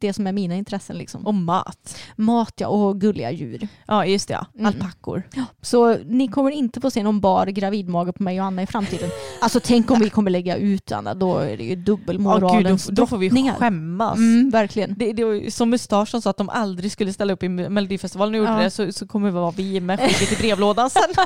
det 0.00 0.12
som 0.12 0.26
är 0.26 0.32
mina 0.32 0.54
intressen. 0.56 0.98
Liksom. 0.98 1.26
Och 1.26 1.34
mat. 1.34 1.98
Mat 2.16 2.52
ja, 2.56 2.66
och 2.66 3.00
gulliga 3.00 3.30
djur. 3.30 3.68
Ja, 3.86 4.06
just 4.06 4.28
det. 4.28 4.34
Ja. 4.34 4.46
Mm. 4.54 4.66
Alpackor. 4.66 5.22
Så 5.62 5.96
ni 5.98 6.28
kommer 6.28 6.50
inte 6.50 6.80
få 6.80 6.90
se 6.90 7.02
någon 7.02 7.20
bar 7.20 7.46
gravidmage 7.46 8.14
på 8.14 8.22
mig 8.22 8.40
och 8.40 8.46
Anna 8.46 8.62
i 8.62 8.66
framtiden. 8.66 9.10
Alltså 9.42 9.60
tänk 9.62 9.90
om 9.90 10.00
vi 10.00 10.10
kommer 10.10 10.30
lägga 10.30 10.56
ut 10.56 10.92
Anna, 10.92 11.14
då 11.14 11.38
är 11.38 11.56
det 11.56 11.64
ju 11.64 11.76
dubbelmoralens 11.76 12.86
då, 12.86 12.92
då 12.92 13.06
får 13.06 13.18
vi 13.18 13.52
skämmas. 13.58 14.16
Mm, 14.16 14.50
verkligen. 14.50 14.94
Det, 14.98 15.12
det 15.12 15.54
som 15.54 15.70
Mustasch 15.70 16.08
som 16.08 16.22
sa 16.22 16.30
att 16.30 16.36
de 16.36 16.48
aldrig 16.48 16.92
skulle 16.92 17.12
ställa 17.12 17.32
upp 17.32 17.42
i 17.42 17.48
Melodifestivalen 17.48 18.34
och 18.34 18.38
gjorde 18.38 18.50
Ja. 18.52 18.58
det 18.64 18.70
så, 18.70 18.92
så 18.92 19.06
kommer 19.06 19.30
vara 19.30 19.50
vi 19.50 19.80
med 19.80 20.00
skicket 20.00 20.32
i 20.32 20.36
brevlådan 20.36 20.90
sen. 20.90 21.02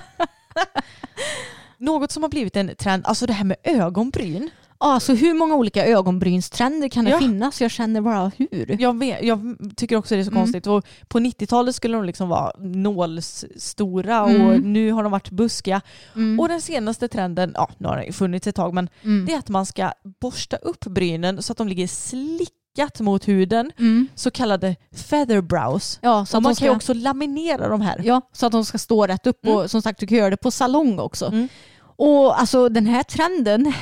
Något 1.78 2.12
som 2.12 2.22
har 2.22 2.30
blivit 2.30 2.56
en 2.56 2.76
trend, 2.76 3.06
alltså 3.06 3.26
det 3.26 3.32
här 3.32 3.44
med 3.44 3.56
ögonbryn. 3.62 4.50
Alltså 4.84 5.14
hur 5.14 5.34
många 5.34 5.54
olika 5.54 5.86
ögonbrynstrender 5.86 6.88
kan 6.88 7.04
det 7.04 7.10
Ja. 7.10 7.18
finnas? 7.18 7.60
Jag 7.60 7.70
känner 7.70 8.00
bara 8.00 8.32
hur? 8.36 8.76
Jag, 8.80 8.98
vet, 8.98 9.22
jag 9.24 9.56
tycker 9.76 9.96
också 9.96 10.14
det 10.14 10.20
är 10.20 10.24
så 10.24 10.30
Mm. 10.30 10.42
konstigt. 10.42 10.66
Och 10.66 10.84
på 11.08 11.18
90-talet 11.18 11.74
skulle 11.74 11.96
de 11.96 12.04
liksom 12.04 12.28
vara 12.28 12.52
nålstora 12.58 14.18
Mm. 14.30 14.46
och 14.46 14.60
nu 14.60 14.92
har 14.92 15.02
de 15.02 15.12
varit 15.12 15.30
buskiga. 15.30 15.80
Mm. 16.16 16.40
Och 16.40 16.48
den 16.48 16.60
senaste 16.60 17.08
trenden, 17.08 17.52
ja 17.54 17.70
nu 17.78 17.88
har 17.88 17.96
den 17.96 18.12
funnits 18.12 18.46
ett 18.46 18.54
tag, 18.56 18.74
men 18.74 18.88
Mm. 19.02 19.26
det 19.26 19.32
är 19.32 19.38
att 19.38 19.48
man 19.48 19.66
ska 19.66 19.92
borsta 20.20 20.56
upp 20.56 20.84
brynen 20.84 21.42
så 21.42 21.52
att 21.52 21.58
de 21.58 21.68
ligger 21.68 21.86
slickat 21.86 23.00
mot 23.00 23.28
huden. 23.28 23.72
Mm. 23.78 24.08
Så 24.14 24.30
kallade 24.30 24.76
feather 24.96 25.40
brows. 25.40 25.98
Ja, 26.02 26.26
så 26.26 26.36
man 26.40 26.42
de 26.52 26.56
kan 26.56 26.66
ju 26.66 26.70
ska- 26.70 26.76
också 26.76 26.94
laminera 26.94 27.68
de 27.68 27.80
här. 27.80 28.00
Ja, 28.04 28.20
så 28.32 28.46
att 28.46 28.52
de 28.52 28.64
ska 28.64 28.78
stå 28.78 29.06
rätt 29.06 29.26
upp 29.26 29.44
Mm. 29.46 29.56
och 29.58 29.70
som 29.70 29.82
sagt 29.82 30.00
du 30.00 30.06
kan 30.06 30.18
göra 30.18 30.30
det 30.30 30.36
på 30.36 30.50
salong 30.50 30.98
också. 30.98 31.26
Mm. 31.26 31.48
Och 31.96 32.40
alltså 32.40 32.68
den 32.68 32.86
här 32.86 33.02
trenden, 33.02 33.72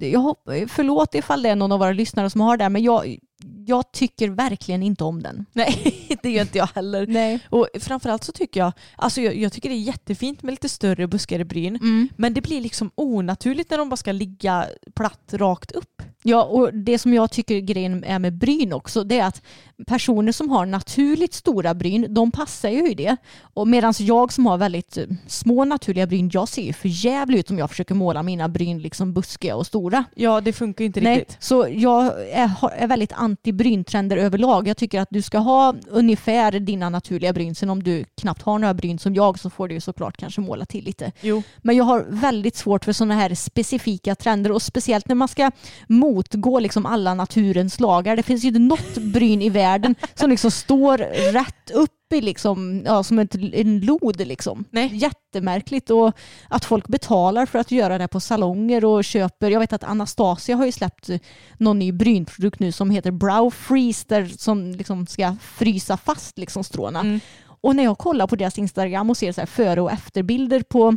jag 0.00 0.20
hopp- 0.20 0.48
förlåt 0.68 1.14
ifall 1.14 1.42
det 1.42 1.48
är 1.48 1.56
någon 1.56 1.72
av 1.72 1.78
våra 1.78 1.92
lyssnare 1.92 2.30
som 2.30 2.40
har 2.40 2.56
det, 2.56 2.68
men 2.68 2.82
jag, 2.82 3.18
jag 3.66 3.92
tycker 3.92 4.28
verkligen 4.28 4.82
inte 4.82 5.04
om 5.04 5.22
den. 5.22 5.46
Nej, 5.52 6.18
det 6.22 6.30
gör 6.30 6.42
inte 6.42 6.58
jag 6.58 6.68
heller. 6.74 7.06
Nej. 7.06 7.40
Och 7.50 7.68
framförallt 7.80 8.24
så 8.24 8.32
tycker 8.32 8.60
jag, 8.60 8.72
alltså 8.96 9.20
jag, 9.20 9.36
jag 9.36 9.52
tycker 9.52 9.68
det 9.68 9.74
är 9.74 9.80
jättefint 9.80 10.42
med 10.42 10.52
lite 10.52 10.68
större 10.68 11.06
buskigare 11.06 11.44
bryn. 11.44 11.76
Mm. 11.76 12.08
Men 12.16 12.34
det 12.34 12.40
blir 12.40 12.60
liksom 12.60 12.90
onaturligt 12.94 13.70
när 13.70 13.78
de 13.78 13.88
bara 13.88 13.96
ska 13.96 14.12
ligga 14.12 14.66
platt 14.94 15.30
rakt 15.32 15.72
upp. 15.72 15.99
Ja, 16.22 16.44
och 16.44 16.74
det 16.74 16.98
som 16.98 17.14
jag 17.14 17.30
tycker 17.30 17.60
grejen 17.60 18.04
är 18.04 18.18
med 18.18 18.32
bryn 18.32 18.72
också, 18.72 19.04
det 19.04 19.18
är 19.18 19.26
att 19.26 19.42
personer 19.86 20.32
som 20.32 20.50
har 20.50 20.66
naturligt 20.66 21.34
stora 21.34 21.74
bryn, 21.74 22.14
de 22.14 22.30
passar 22.30 22.68
ju 22.68 22.90
i 22.90 22.94
det. 22.94 23.16
Och 23.54 23.68
medan 23.68 23.94
jag 23.98 24.32
som 24.32 24.46
har 24.46 24.58
väldigt 24.58 24.96
eh, 24.96 25.04
små 25.26 25.64
naturliga 25.64 26.06
bryn, 26.06 26.30
jag 26.32 26.48
ser 26.48 26.62
ju 26.62 26.72
för 26.72 26.88
jävligt 27.04 27.40
ut 27.40 27.50
om 27.50 27.58
jag 27.58 27.70
försöker 27.70 27.94
måla 27.94 28.22
mina 28.22 28.48
bryn 28.48 28.78
liksom 28.78 29.12
buskiga 29.12 29.56
och 29.56 29.66
stora. 29.66 30.04
Ja, 30.14 30.40
det 30.40 30.52
funkar 30.52 30.82
ju 30.82 30.86
inte 30.86 31.00
Nej, 31.00 31.18
riktigt. 31.18 31.36
så 31.40 31.66
jag 31.70 32.06
är, 32.30 32.86
väldigt 32.86 33.12
anti 33.12 33.52
bryntrender 33.52 34.16
överlag. 34.16 34.68
Jag 34.68 34.76
tycker 34.76 35.00
att 35.00 35.08
du 35.10 35.22
ska 35.22 35.38
ha 35.38 35.74
ungefär 35.90 36.52
dina 36.52 36.88
naturliga 36.88 37.32
bryn. 37.32 37.54
Sen 37.54 37.70
om 37.70 37.82
du 37.82 38.04
knappt 38.20 38.42
har 38.42 38.58
några 38.58 38.74
bryn 38.74 38.98
som 38.98 39.14
jag 39.14 39.38
så 39.38 39.50
får 39.50 39.68
du 39.68 39.74
ju 39.74 39.80
såklart 39.80 40.16
kanske 40.16 40.40
måla 40.40 40.64
till 40.64 40.84
lite. 40.84 41.12
Jo. 41.20 41.42
Men 41.58 41.76
jag 41.76 41.84
har 41.84 42.06
väldigt 42.08 42.56
svårt 42.56 42.84
för 42.84 42.92
sådana 42.92 43.14
här 43.14 43.34
specifika 43.34 44.14
trender 44.14 44.52
och 44.52 44.62
speciellt 44.62 45.08
när 45.08 45.14
man 45.14 45.28
ska 45.28 45.50
motgå 46.10 46.60
liksom 46.60 46.86
alla 46.86 47.14
naturens 47.14 47.80
lagar. 47.80 48.16
Det 48.16 48.22
finns 48.22 48.44
ju 48.44 48.48
inte 48.48 48.60
något 48.60 48.94
bryn 48.98 49.42
i 49.42 49.50
världen 49.50 49.94
som 50.14 50.30
liksom 50.30 50.50
står 50.50 50.98
rätt 51.32 51.70
upp 51.70 52.12
i 52.14 52.20
liksom, 52.20 52.82
ja, 52.86 53.02
som 53.02 53.18
ett, 53.18 53.34
en 53.34 53.80
lod. 53.80 54.26
Liksom. 54.26 54.64
Nej. 54.70 54.90
Jättemärkligt 54.92 55.90
och 55.90 56.12
att 56.48 56.64
folk 56.64 56.88
betalar 56.88 57.46
för 57.46 57.58
att 57.58 57.70
göra 57.70 57.98
det 57.98 58.08
på 58.08 58.20
salonger 58.20 58.84
och 58.84 59.04
köper. 59.04 59.50
Jag 59.50 59.60
vet 59.60 59.72
att 59.72 59.84
Anastasia 59.84 60.56
har 60.56 60.66
ju 60.66 60.72
släppt 60.72 61.10
någon 61.58 61.78
ny 61.78 61.92
brynprodukt 61.92 62.60
nu 62.60 62.72
som 62.72 62.90
heter 62.90 63.10
Brow 63.10 63.50
Freeze 63.50 64.04
där, 64.08 64.24
som 64.24 64.70
liksom 64.70 65.06
ska 65.06 65.36
frysa 65.42 65.96
fast 65.96 66.38
liksom 66.38 66.64
stråna. 66.64 67.00
Mm. 67.00 67.20
Och 67.62 67.76
när 67.76 67.84
jag 67.84 67.98
kollar 67.98 68.26
på 68.26 68.36
deras 68.36 68.58
Instagram 68.58 69.10
och 69.10 69.16
ser 69.16 69.32
så 69.32 69.46
före 69.46 69.80
och 69.80 69.92
efterbilder 69.92 70.62
på 70.62 70.96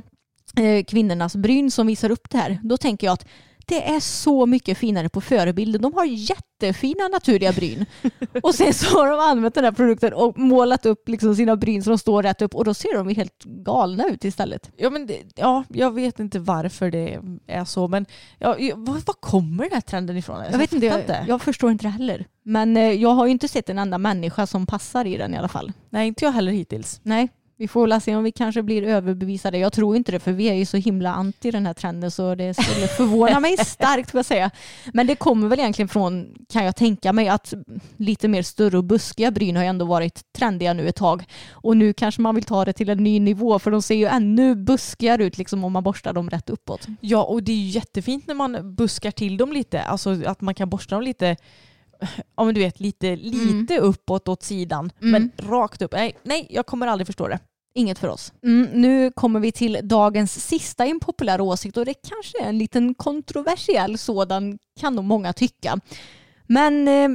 eh, 0.59 0.83
kvinnornas 0.83 1.35
bryn 1.35 1.71
som 1.71 1.87
visar 1.87 2.09
upp 2.09 2.29
det 2.29 2.37
här, 2.37 2.59
då 2.63 2.77
tänker 2.77 3.07
jag 3.07 3.13
att 3.13 3.27
det 3.65 3.89
är 3.89 3.99
så 3.99 4.45
mycket 4.45 4.77
finare 4.77 5.09
på 5.09 5.21
förebilden. 5.21 5.81
De 5.81 5.93
har 5.93 6.05
jättefina 6.05 7.07
naturliga 7.07 7.51
bryn. 7.51 7.85
och 8.43 8.55
sen 8.55 8.73
så 8.73 8.99
har 8.99 9.07
de 9.07 9.19
använt 9.19 9.55
den 9.55 9.63
här 9.63 9.71
produkten 9.71 10.13
och 10.13 10.37
målat 10.37 10.85
upp 10.85 11.09
liksom 11.09 11.35
sina 11.35 11.55
bryn 11.55 11.83
så 11.83 11.89
de 11.89 11.97
står 11.97 12.23
rätt 12.23 12.41
upp 12.41 12.55
och 12.55 12.65
då 12.65 12.73
ser 12.73 12.97
de 12.97 13.07
helt 13.15 13.43
galna 13.43 14.07
ut 14.07 14.25
istället. 14.25 14.71
Ja, 14.77 14.89
men 14.89 15.07
det, 15.07 15.17
ja, 15.35 15.63
jag 15.69 15.91
vet 15.91 16.19
inte 16.19 16.39
varför 16.39 16.91
det 16.91 17.19
är 17.47 17.65
så, 17.65 17.87
men 17.87 18.05
ja, 18.39 18.55
var, 18.75 18.93
var 18.93 19.13
kommer 19.19 19.63
den 19.63 19.73
här 19.73 19.81
trenden 19.81 20.17
ifrån? 20.17 20.37
Alltså, 20.37 20.51
Jag 20.51 20.59
vet 20.59 20.73
inte, 20.73 20.85
jag, 20.85 21.27
jag 21.27 21.41
förstår 21.41 21.71
inte 21.71 21.85
det 21.85 21.89
heller. 21.89 22.25
Men 22.43 22.77
eh, 22.77 22.91
jag 22.91 23.09
har 23.09 23.25
ju 23.25 23.31
inte 23.31 23.47
sett 23.47 23.69
en 23.69 23.79
enda 23.79 23.97
människa 23.97 24.47
som 24.47 24.65
passar 24.65 25.05
i 25.05 25.17
den 25.17 25.33
i 25.33 25.37
alla 25.37 25.47
fall. 25.47 25.71
Nej, 25.89 26.07
inte 26.07 26.25
jag 26.25 26.31
heller 26.31 26.51
hittills. 26.51 26.99
Nej, 27.03 27.29
vi 27.57 27.67
får 27.67 27.87
väl 27.87 28.01
se 28.01 28.15
om 28.15 28.23
vi 28.23 28.31
kanske 28.31 28.63
blir 28.63 28.83
överbevisade. 28.83 29.57
Jag 29.57 29.73
tror 29.73 29.95
inte 29.95 30.11
det 30.11 30.19
för 30.19 30.31
vi 30.31 30.49
är 30.49 30.53
ju 30.53 30.65
så 30.65 30.77
himla 30.77 31.13
anti 31.13 31.51
den 31.51 31.65
här 31.65 31.73
trenden 31.73 32.11
så 32.11 32.35
det 32.35 32.53
skulle 32.53 32.87
förvåna 32.87 33.39
mig 33.39 33.57
starkt 33.65 34.11
får 34.11 34.17
jag 34.17 34.25
säga. 34.25 34.51
Men 34.93 35.07
det 35.07 35.15
kommer 35.15 35.47
väl 35.47 35.59
egentligen 35.59 35.89
från, 35.89 36.35
kan 36.49 36.65
jag 36.65 36.75
tänka 36.75 37.13
mig, 37.13 37.27
att 37.27 37.53
lite 37.97 38.27
mer 38.27 38.41
större 38.41 38.77
och 38.77 38.83
buskiga 38.83 39.31
bryn 39.31 39.55
har 39.55 39.63
ju 39.63 39.69
ändå 39.69 39.85
varit 39.85 40.33
trendiga 40.33 40.73
nu 40.73 40.87
ett 40.87 40.95
tag. 40.95 41.23
Och 41.51 41.77
nu 41.77 41.93
kanske 41.93 42.21
man 42.21 42.35
vill 42.35 42.43
ta 42.43 42.65
det 42.65 42.73
till 42.73 42.89
en 42.89 43.03
ny 43.03 43.19
nivå 43.19 43.59
för 43.59 43.71
de 43.71 43.81
ser 43.81 43.95
ju 43.95 44.05
ännu 44.05 44.55
buskigare 44.55 45.23
ut 45.23 45.37
liksom 45.37 45.63
om 45.63 45.73
man 45.73 45.83
borstar 45.83 46.13
dem 46.13 46.29
rätt 46.29 46.49
uppåt. 46.49 46.87
Ja, 46.99 47.23
och 47.23 47.43
det 47.43 47.51
är 47.51 47.55
ju 47.55 47.69
jättefint 47.69 48.27
när 48.27 48.35
man 48.35 48.75
buskar 48.75 49.11
till 49.11 49.37
dem 49.37 49.53
lite, 49.53 49.81
alltså 49.81 50.17
att 50.25 50.41
man 50.41 50.55
kan 50.55 50.69
borsta 50.69 50.95
dem 50.95 51.03
lite 51.03 51.35
Ja 52.35 52.43
men 52.43 52.55
du 52.55 52.61
vet 52.61 52.79
lite, 52.79 53.15
lite 53.15 53.77
uppåt 53.79 54.27
åt 54.27 54.43
sidan 54.43 54.91
Mm. 55.01 55.11
men 55.11 55.49
rakt 55.49 55.81
upp. 55.81 55.91
Nej, 55.91 56.15
nej, 56.23 56.47
jag 56.49 56.65
kommer 56.65 56.87
aldrig 56.87 57.07
förstå 57.07 57.27
det. 57.27 57.39
Inget 57.75 57.99
för 57.99 58.07
oss. 58.07 58.33
Mm, 58.43 58.69
nu 58.81 59.11
kommer 59.11 59.39
vi 59.39 59.51
till 59.51 59.79
dagens 59.83 60.45
sista 60.47 60.85
impopulära 60.85 61.43
åsikt 61.43 61.77
och 61.77 61.85
det 61.85 61.93
kanske 61.93 62.43
är 62.43 62.49
en 62.49 62.57
liten 62.57 62.93
kontroversiell 62.95 63.97
sådan 63.97 64.59
kan 64.79 64.95
nog 64.95 65.05
många 65.05 65.33
tycka. 65.33 65.79
Men 66.47 66.87
eh, 66.87 67.09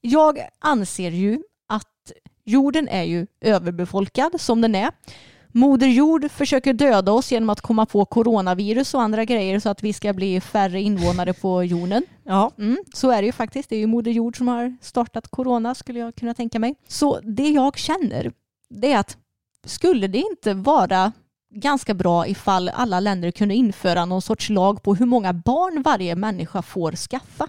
jag 0.00 0.38
anser 0.58 1.10
ju 1.10 1.42
att 1.68 2.12
jorden 2.44 2.88
är 2.88 3.02
ju 3.02 3.26
överbefolkad 3.40 4.40
som 4.40 4.60
den 4.60 4.74
är. 4.74 4.90
Moder 5.52 5.86
jord 5.86 6.30
försöker 6.30 6.72
döda 6.72 7.12
oss 7.12 7.32
genom 7.32 7.50
att 7.50 7.60
komma 7.60 7.86
på 7.86 8.04
coronavirus 8.04 8.94
och 8.94 9.02
andra 9.02 9.24
grejer 9.24 9.60
så 9.60 9.68
att 9.68 9.82
vi 9.82 9.92
ska 9.92 10.12
bli 10.12 10.40
färre 10.40 10.80
invånare 10.80 11.32
på 11.32 11.64
jorden. 11.64 12.02
Ja. 12.24 12.50
Mm, 12.58 12.78
så 12.94 13.10
är 13.10 13.22
det 13.22 13.26
ju 13.26 13.32
faktiskt. 13.32 13.68
Det 13.68 13.76
är 13.76 13.80
ju 13.80 13.86
Moder 13.86 14.10
Jord 14.10 14.36
som 14.36 14.48
har 14.48 14.76
startat 14.80 15.28
corona 15.28 15.74
skulle 15.74 15.98
jag 15.98 16.14
kunna 16.14 16.34
tänka 16.34 16.58
mig. 16.58 16.74
Så 16.88 17.20
det 17.20 17.48
jag 17.48 17.78
känner 17.78 18.32
det 18.70 18.92
är 18.92 18.98
att 18.98 19.16
skulle 19.66 20.06
det 20.06 20.18
inte 20.18 20.54
vara 20.54 21.12
ganska 21.54 21.94
bra 21.94 22.26
ifall 22.26 22.68
alla 22.68 23.00
länder 23.00 23.30
kunde 23.30 23.54
införa 23.54 24.04
någon 24.04 24.22
sorts 24.22 24.50
lag 24.50 24.82
på 24.82 24.94
hur 24.94 25.06
många 25.06 25.32
barn 25.32 25.82
varje 25.82 26.16
människa 26.16 26.62
får 26.62 26.92
skaffa? 26.92 27.48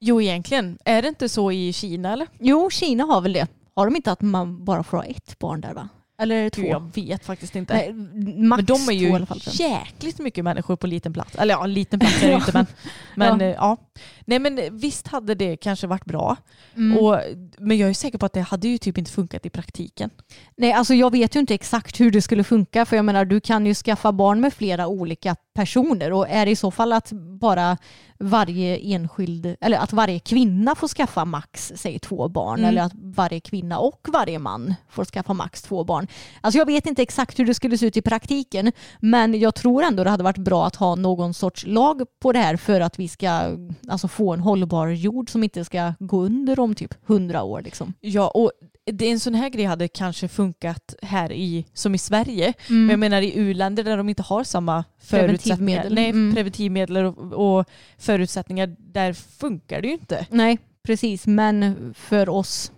Jo 0.00 0.20
egentligen, 0.20 0.78
är 0.84 1.02
det 1.02 1.08
inte 1.08 1.28
så 1.28 1.52
i 1.52 1.72
Kina 1.72 2.12
eller? 2.12 2.26
Jo, 2.38 2.70
Kina 2.70 3.04
har 3.04 3.20
väl 3.20 3.32
det. 3.32 3.46
Har 3.74 3.84
de 3.84 3.96
inte 3.96 4.12
att 4.12 4.20
man 4.20 4.64
bara 4.64 4.82
får 4.82 4.96
ha 4.96 5.04
ett 5.04 5.38
barn 5.38 5.60
där 5.60 5.74
va? 5.74 5.88
Eller 6.20 6.50
två? 6.50 6.62
Gud, 6.62 6.70
jag 6.70 6.94
vet 6.94 7.24
faktiskt 7.24 7.56
inte. 7.56 7.74
Nej, 7.74 7.92
max 7.92 8.58
men 8.58 8.64
de 8.64 8.72
är 8.72 8.84
två 8.84 8.92
i 8.92 8.96
ju 8.96 9.12
alla 9.12 9.26
fall. 9.26 9.40
jäkligt 9.44 10.18
mycket 10.18 10.44
människor 10.44 10.76
på 10.76 10.86
liten 10.86 11.12
plats. 11.12 11.34
Eller 11.34 11.54
ja, 11.54 11.66
liten 11.66 12.00
plats 12.00 12.22
är 12.22 12.26
det 12.26 12.28
ju 12.32 12.36
inte 12.36 12.52
men, 12.52 12.66
men 13.14 13.40
Ja. 13.40 13.46
ja. 13.46 13.54
ja. 13.56 13.76
Nej 14.24 14.38
men 14.38 14.78
visst 14.78 15.06
hade 15.08 15.34
det 15.34 15.56
kanske 15.56 15.86
varit 15.86 16.04
bra. 16.04 16.36
Mm. 16.76 16.98
Och, 16.98 17.18
men 17.58 17.78
jag 17.78 17.90
är 17.90 17.94
säker 17.94 18.18
på 18.18 18.26
att 18.26 18.32
det 18.32 18.40
hade 18.40 18.68
ju 18.68 18.78
typ 18.78 18.98
inte 18.98 19.10
funkat 19.10 19.46
i 19.46 19.50
praktiken. 19.50 20.10
Nej, 20.56 20.72
alltså 20.72 20.94
jag 20.94 21.10
vet 21.12 21.36
ju 21.36 21.40
inte 21.40 21.54
exakt 21.54 22.00
hur 22.00 22.10
det 22.10 22.22
skulle 22.22 22.44
funka 22.44 22.84
för 22.86 22.96
jag 22.96 23.04
menar 23.04 23.24
du 23.24 23.40
kan 23.40 23.66
ju 23.66 23.74
skaffa 23.74 24.12
barn 24.12 24.40
med 24.40 24.52
flera 24.54 24.86
olika 24.86 25.36
personer 25.60 26.12
och 26.12 26.28
är 26.28 26.46
det 26.46 26.50
i 26.52 26.56
så 26.56 26.70
fall 26.70 26.92
att 26.92 27.12
bara 27.40 27.76
varje 28.18 28.76
enskild, 28.76 29.56
eller 29.60 29.78
att 29.78 29.92
varje 29.92 30.18
kvinna 30.18 30.74
får 30.74 30.88
skaffa 30.88 31.24
max, 31.24 31.72
säg 31.76 31.98
två 31.98 32.28
barn 32.28 32.58
Mm. 32.58 32.68
eller 32.68 32.82
att 32.82 32.92
varje 32.94 33.40
kvinna 33.40 33.78
och 33.78 34.08
varje 34.12 34.38
man 34.38 34.74
får 34.90 35.04
skaffa 35.04 35.32
max 35.32 35.62
två 35.62 35.84
barn. 35.84 36.06
Alltså 36.40 36.58
jag 36.58 36.66
vet 36.66 36.86
inte 36.86 37.02
exakt 37.02 37.38
hur 37.38 37.46
det 37.46 37.54
skulle 37.54 37.78
se 37.78 37.86
ut 37.86 37.96
i 37.96 38.02
praktiken 38.02 38.72
men 39.00 39.40
jag 39.40 39.54
tror 39.54 39.82
ändå 39.82 40.04
det 40.04 40.10
hade 40.10 40.24
varit 40.24 40.38
bra 40.38 40.66
att 40.66 40.76
ha 40.76 40.94
någon 40.94 41.34
sorts 41.34 41.66
lag 41.66 42.02
på 42.22 42.32
det 42.32 42.38
här 42.38 42.56
för 42.56 42.80
att 42.80 42.98
vi 42.98 43.08
ska 43.08 43.56
alltså, 43.88 44.08
få 44.08 44.32
en 44.32 44.40
hållbar 44.40 44.88
jord 44.88 45.30
som 45.30 45.44
inte 45.44 45.64
ska 45.64 45.94
gå 45.98 46.22
under 46.22 46.60
om 46.60 46.74
typ 46.74 46.94
hundra 47.06 47.42
år. 47.42 47.62
Liksom. 47.62 47.94
Ja 48.00 48.28
och 48.28 48.50
det, 48.92 49.10
en 49.10 49.20
sån 49.20 49.34
här 49.34 49.48
grej 49.48 49.64
hade 49.64 49.88
kanske 49.88 50.28
funkat 50.28 50.94
här 51.02 51.32
i, 51.32 51.66
som 51.72 51.94
i 51.94 51.98
Sverige. 51.98 52.52
Mm. 52.68 52.80
Men 52.86 52.90
jag 52.90 52.98
menar 52.98 53.22
i 53.22 53.38
u-länder 53.38 53.84
där 53.84 53.96
de 53.96 54.08
inte 54.08 54.22
har 54.22 54.44
samma 54.44 54.84
förutsättningar. 54.98 55.82
Preventivmedel. 55.82 55.94
Nej, 55.94 56.10
Mm. 56.10 56.34
preventivmedel 56.34 56.96
och, 56.96 57.32
och 57.58 57.66
förutsättningar. 57.98 58.76
Där 58.78 59.12
funkar 59.12 59.82
det 59.82 59.88
ju 59.88 59.94
inte. 59.94 60.26
Nej, 60.30 60.58
precis. 60.82 61.26
Men 61.26 61.74
för 61.98 62.28
oss 62.28 62.72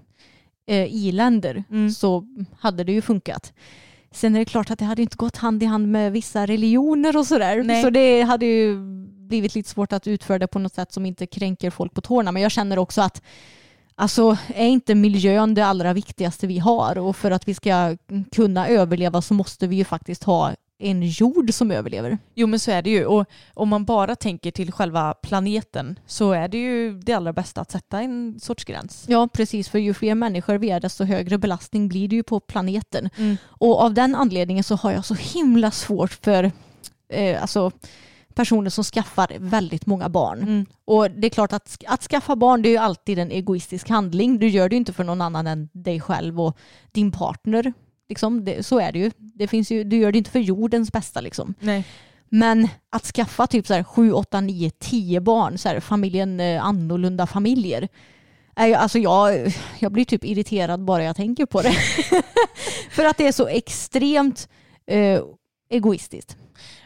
eh, 0.66 0.84
i-länder 0.94 1.64
Mm. 1.70 1.90
så 1.90 2.24
hade 2.58 2.84
det 2.84 2.92
ju 2.92 3.02
funkat. 3.02 3.52
Sen 4.10 4.34
är 4.34 4.38
det 4.38 4.44
klart 4.44 4.70
att 4.70 4.78
det 4.78 4.84
hade 4.84 5.02
inte 5.02 5.16
gått 5.16 5.36
hand 5.36 5.62
i 5.62 5.66
hand 5.66 5.88
med 5.88 6.12
vissa 6.12 6.46
religioner 6.46 7.16
och 7.16 7.26
sådär. 7.26 7.62
Nej. 7.62 7.82
Så 7.82 7.90
det 7.90 8.22
hade 8.22 8.46
ju 8.46 8.76
blivit 9.28 9.54
lite 9.54 9.68
svårt 9.68 9.92
att 9.92 10.06
utföra 10.06 10.38
det 10.38 10.46
på 10.46 10.58
något 10.58 10.74
sätt 10.74 10.92
som 10.92 11.06
inte 11.06 11.26
kränker 11.26 11.70
folk 11.70 11.94
på 11.94 12.00
tårna. 12.00 12.32
Men 12.32 12.42
jag 12.42 12.52
känner 12.52 12.78
också 12.78 13.00
att 13.02 13.22
Alltså 13.94 14.36
är 14.54 14.66
inte 14.66 14.94
miljön 14.94 15.54
det 15.54 15.64
allra 15.64 15.92
viktigaste 15.92 16.46
vi 16.46 16.58
har 16.58 16.98
och 16.98 17.16
för 17.16 17.30
att 17.30 17.48
vi 17.48 17.54
ska 17.54 17.96
kunna 18.32 18.68
överleva 18.68 19.22
så 19.22 19.34
måste 19.34 19.66
vi 19.66 19.76
ju 19.76 19.84
faktiskt 19.84 20.24
ha 20.24 20.54
en 20.82 21.02
jord 21.02 21.54
som 21.54 21.70
överlever. 21.70 22.18
Jo 22.34 22.46
men 22.46 22.60
så 22.60 22.70
är 22.70 22.82
det 22.82 22.90
ju. 22.90 23.06
Och 23.06 23.26
om 23.54 23.68
man 23.68 23.84
bara 23.84 24.16
tänker 24.16 24.50
till 24.50 24.72
själva 24.72 25.14
planeten 25.14 25.98
så 26.06 26.32
är 26.32 26.48
det 26.48 26.58
ju 26.58 26.98
det 26.98 27.12
allra 27.12 27.32
bästa 27.32 27.60
att 27.60 27.70
sätta 27.70 28.00
en 28.00 28.40
sorts 28.40 28.64
gräns. 28.64 29.04
Ja, 29.08 29.28
precis. 29.32 29.68
För 29.68 29.78
ju 29.78 29.94
fler 29.94 30.14
människor 30.14 30.54
vi 30.54 30.70
är, 30.70 30.80
desto 30.80 31.04
högre 31.04 31.38
belastning 31.38 31.88
blir 31.88 32.08
det 32.08 32.16
ju 32.16 32.22
på 32.22 32.40
planeten. 32.40 33.10
Mm. 33.16 33.36
Och 33.46 33.80
av 33.80 33.94
den 33.94 34.14
anledningen 34.14 34.64
så 34.64 34.76
har 34.76 34.92
jag 34.92 35.04
så 35.04 35.14
himla 35.14 35.70
svårt 35.70 36.12
för 36.12 36.52
eh, 37.08 37.42
alltså, 37.42 37.72
personer 38.34 38.70
som 38.70 38.84
skaffar 38.84 39.32
väldigt 39.38 39.86
många 39.86 40.08
barn. 40.08 40.42
Mm. 40.42 40.66
Och 40.84 41.10
det 41.10 41.26
är 41.26 41.30
klart 41.30 41.52
att, 41.52 41.78
att 41.86 42.02
skaffa 42.02 42.36
barn 42.36 42.62
det 42.62 42.68
är 42.68 42.70
ju 42.70 42.76
alltid 42.76 43.18
en 43.18 43.30
egoistisk 43.30 43.88
handling. 43.88 44.38
Du 44.38 44.48
gör 44.48 44.68
det 44.68 44.74
ju 44.74 44.78
inte 44.78 44.92
för 44.92 45.04
någon 45.04 45.20
annan 45.20 45.46
än 45.46 45.68
dig 45.72 46.00
själv 46.00 46.40
och 46.40 46.56
din 46.92 47.12
partner. 47.12 47.72
Liksom, 48.08 48.44
det, 48.44 48.66
så 48.66 48.80
är 48.80 48.92
det 48.92 48.98
ju. 48.98 49.10
Det 49.16 49.46
finns 49.46 49.70
ju. 49.70 49.84
Du 49.84 49.96
gör 49.96 50.12
det 50.12 50.18
inte 50.18 50.30
för 50.30 50.38
jordens 50.38 50.92
bästa. 50.92 51.20
Liksom. 51.20 51.54
Nej. 51.60 51.84
Men 52.28 52.68
att 52.90 53.04
skaffa 53.04 53.46
typ 53.46 53.66
så 53.66 53.74
här 53.74 53.82
7, 53.82 54.12
8, 54.12 54.40
9, 54.40 54.70
10 54.70 55.20
barn, 55.20 55.58
så 55.58 55.68
här, 55.68 55.80
familjen 55.80 56.40
eh, 56.40 56.64
annorlunda 56.64 57.26
familjer. 57.26 57.88
Alltså 58.54 58.98
jag, 58.98 59.54
jag 59.78 59.92
blir 59.92 60.04
typ 60.04 60.24
irriterad 60.24 60.84
bara 60.84 61.04
jag 61.04 61.16
tänker 61.16 61.46
på 61.46 61.62
det. 61.62 61.72
För 62.90 63.04
att 63.04 63.16
det 63.16 63.26
är 63.26 63.32
så 63.32 63.46
extremt 63.46 64.48
eh, 64.86 65.20
egoistiskt. 65.70 66.36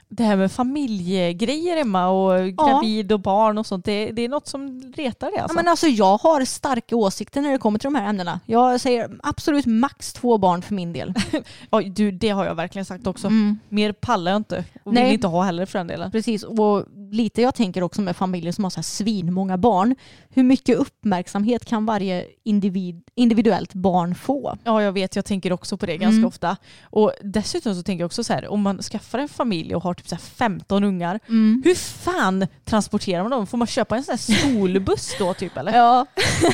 Det 0.08 0.22
här 0.22 0.36
med 0.36 0.52
familjegrejer 0.52 1.76
Emma 1.76 2.08
och 2.08 2.48
gravid 2.48 3.12
och 3.12 3.20
barn 3.20 3.58
och 3.58 3.66
sånt, 3.66 3.84
det, 3.84 4.10
det 4.10 4.22
är 4.22 4.28
något 4.28 4.46
som 4.46 4.92
retar 4.96 5.30
Ja, 5.36 5.42
alltså. 5.42 5.56
men 5.56 5.68
alltså 5.68 5.86
jag 5.86 6.18
har 6.18 6.44
starka 6.44 6.96
åsikter 6.96 7.40
när 7.40 7.52
det 7.52 7.58
kommer 7.58 7.78
till 7.78 7.86
de 7.86 7.94
här 7.94 8.08
ämnena. 8.08 8.40
Jag 8.46 8.80
säger 8.80 9.10
absolut 9.22 9.66
max 9.66 10.12
två 10.12 10.38
barn 10.38 10.62
för 10.62 10.74
min 10.74 10.92
del. 10.92 11.14
Ja, 11.70 11.80
du, 11.80 12.10
det 12.10 12.28
har 12.28 12.44
jag 12.44 12.54
verkligen 12.54 12.84
sagt 12.84 13.06
också. 13.06 13.26
Mm. 13.26 13.58
Mer 13.68 13.92
pallar 13.92 14.32
jag 14.32 14.38
inte 14.38 14.64
och 14.84 14.94
Nej. 14.94 15.04
vill 15.04 15.12
inte 15.12 15.26
ha 15.26 15.42
heller 15.42 15.66
för 15.66 15.78
den 15.78 15.86
delen. 15.86 16.10
Precis, 16.10 16.42
och 16.42 16.84
lite 17.10 17.42
jag 17.42 17.54
tänker 17.54 17.82
också 17.82 18.02
med 18.02 18.16
familjer 18.16 18.52
som 18.52 18.64
har 18.64 18.70
så 18.70 18.76
här 18.76 18.82
svinmånga 18.82 19.56
barn. 19.56 19.94
Hur 20.28 20.42
mycket 20.42 20.76
uppmärksamhet 20.78 21.64
kan 21.64 21.86
varje 21.86 22.26
individ, 22.44 23.02
individuellt 23.14 23.74
barn 23.74 24.14
få? 24.14 24.56
Ja, 24.64 24.82
jag 24.82 24.92
vet. 24.92 25.16
Jag 25.16 25.24
tänker 25.24 25.52
också 25.52 25.76
på 25.76 25.86
det 25.86 25.96
ganska 25.96 26.16
Mm. 26.16 26.24
ofta. 26.28 26.56
Och 26.82 27.12
dessutom 27.22 27.74
så 27.74 27.82
tänker 27.82 28.02
jag 28.02 28.06
också 28.06 28.24
så 28.24 28.32
här, 28.32 28.48
om 28.48 28.62
man 28.62 28.78
skaffar 28.82 29.18
en 29.18 29.28
familj 29.28 29.74
och 29.74 29.82
har 29.82 29.94
typ 29.94 30.08
så 30.08 30.14
här 30.14 30.22
15 30.22 30.84
ungar, 30.84 31.20
Mm. 31.28 31.62
hur 31.64 31.74
fan 31.74 32.46
transporterar 32.64 33.22
man 33.22 33.30
dem? 33.30 33.46
Får 33.46 33.58
man 33.58 33.66
köpa 33.66 33.96
en 33.96 34.04
sån 34.04 34.12
här 34.12 34.18
skolbuss 34.50 35.16
då 35.18 35.34
typ 35.34 35.56
eller? 35.56 35.72
Ja, 35.76 36.06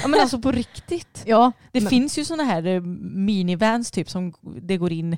Ja 0.03 0.09
men 0.09 0.20
alltså 0.20 0.38
på 0.38 0.53
riktigt. 0.53 1.22
ja. 1.26 1.53
Det 1.72 1.80
men- 1.80 1.90
finns 1.90 2.18
ju 2.18 2.24
såna 2.24 2.42
här 2.44 2.80
minivans 3.16 3.90
typ 3.90 4.11
som 4.11 4.32
det 4.62 4.76
går 4.76 4.92
in 4.92 5.16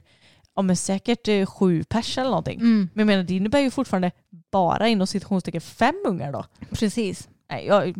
ja, 0.57 0.63
men 0.63 0.77
säkert 0.77 1.29
eh, 1.29 1.47
sju 1.47 1.85
pers 1.85 2.19
eller 2.19 2.29
någonting. 2.31 2.61
Mm, 2.61 2.89
Men 2.95 3.01
jag 3.01 3.07
menar 3.07 3.23
det 3.25 3.35
innebär 3.37 3.61
ju 3.61 3.71
fortfarande 3.71 4.11
bara 4.53 4.89
inom 4.89 5.07
citationstecken 5.07 5.61
fem 5.61 5.95
ungar 6.07 6.33
då. 6.33 6.45
precis. 6.73 7.29
Nej, 7.51 7.67
jag, 7.67 7.95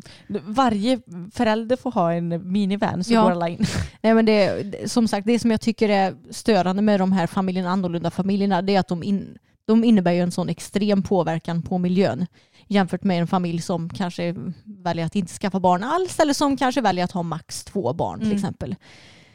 varje 0.47 1.01
förälder 1.35 1.77
får 1.77 1.91
ha 1.93 2.13
en 2.13 2.53
minivan 2.53 3.05
så 3.05 3.13
Ja. 3.15 3.23
går 3.23 3.31
alla 3.31 3.49
in. 3.49 3.65
Nej, 4.01 4.15
men 4.15 4.25
det, 4.27 4.63
det- 4.63 4.89
som 4.91 5.09
sagt, 5.09 5.27
det 5.27 5.39
som 5.39 5.51
jag 5.51 5.61
tycker 5.61 5.89
är 5.89 6.15
störande 6.31 6.83
med 6.83 7.01
de 7.01 7.13
här 7.13 7.27
familjerna, 7.27 7.71
annorlunda 7.71 8.11
familjerna, 8.11 8.63
det 8.63 8.75
är 8.75 8.81
att 8.81 8.89
de, 8.89 9.03
in, 9.03 9.39
de 9.65 9.85
innebär 9.85 10.13
ju 10.13 10.21
en 10.21 10.33
sån 10.33 10.49
extrem 10.49 11.03
påverkan 11.03 11.63
på 11.63 11.79
miljön 11.79 12.27
jämfört 12.67 13.03
med 13.05 13.21
en 13.21 13.27
familj 13.27 13.61
som 13.63 13.89
kanske 13.91 14.35
väljer 14.65 15.07
att 15.07 15.17
inte 15.17 15.33
skaffa 15.33 15.61
barn 15.61 15.85
alls 15.85 16.19
eller 16.21 16.33
som 16.35 16.57
kanske 16.57 16.81
väljer 16.81 17.05
att 17.05 17.13
ha 17.13 17.23
max 17.23 17.65
två 17.65 17.93
barn 17.93 18.19
till 18.19 18.27
Mm. 18.29 18.37
exempel. 18.37 18.77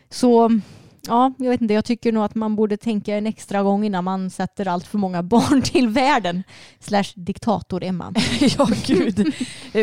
Så 0.09 0.59
ja, 1.07 1.33
jag 1.37 1.49
vet 1.49 1.61
inte, 1.61 1.73
jag 1.73 1.85
tycker 1.85 2.11
nog 2.11 2.23
att 2.23 2.35
man 2.35 2.55
borde 2.55 2.77
tänka 2.77 3.15
en 3.15 3.27
extra 3.27 3.63
gång 3.63 3.85
innan 3.85 4.03
man 4.03 4.29
sätter 4.29 4.67
allt 4.67 4.87
för 4.87 4.97
många 4.97 5.23
barn 5.33 5.61
till 5.61 5.87
världen. 5.87 6.43
Slash 6.79 7.13
diktator 7.15 7.83
Emma. 7.83 8.13
ja 8.57 8.67
gud. 8.85 9.33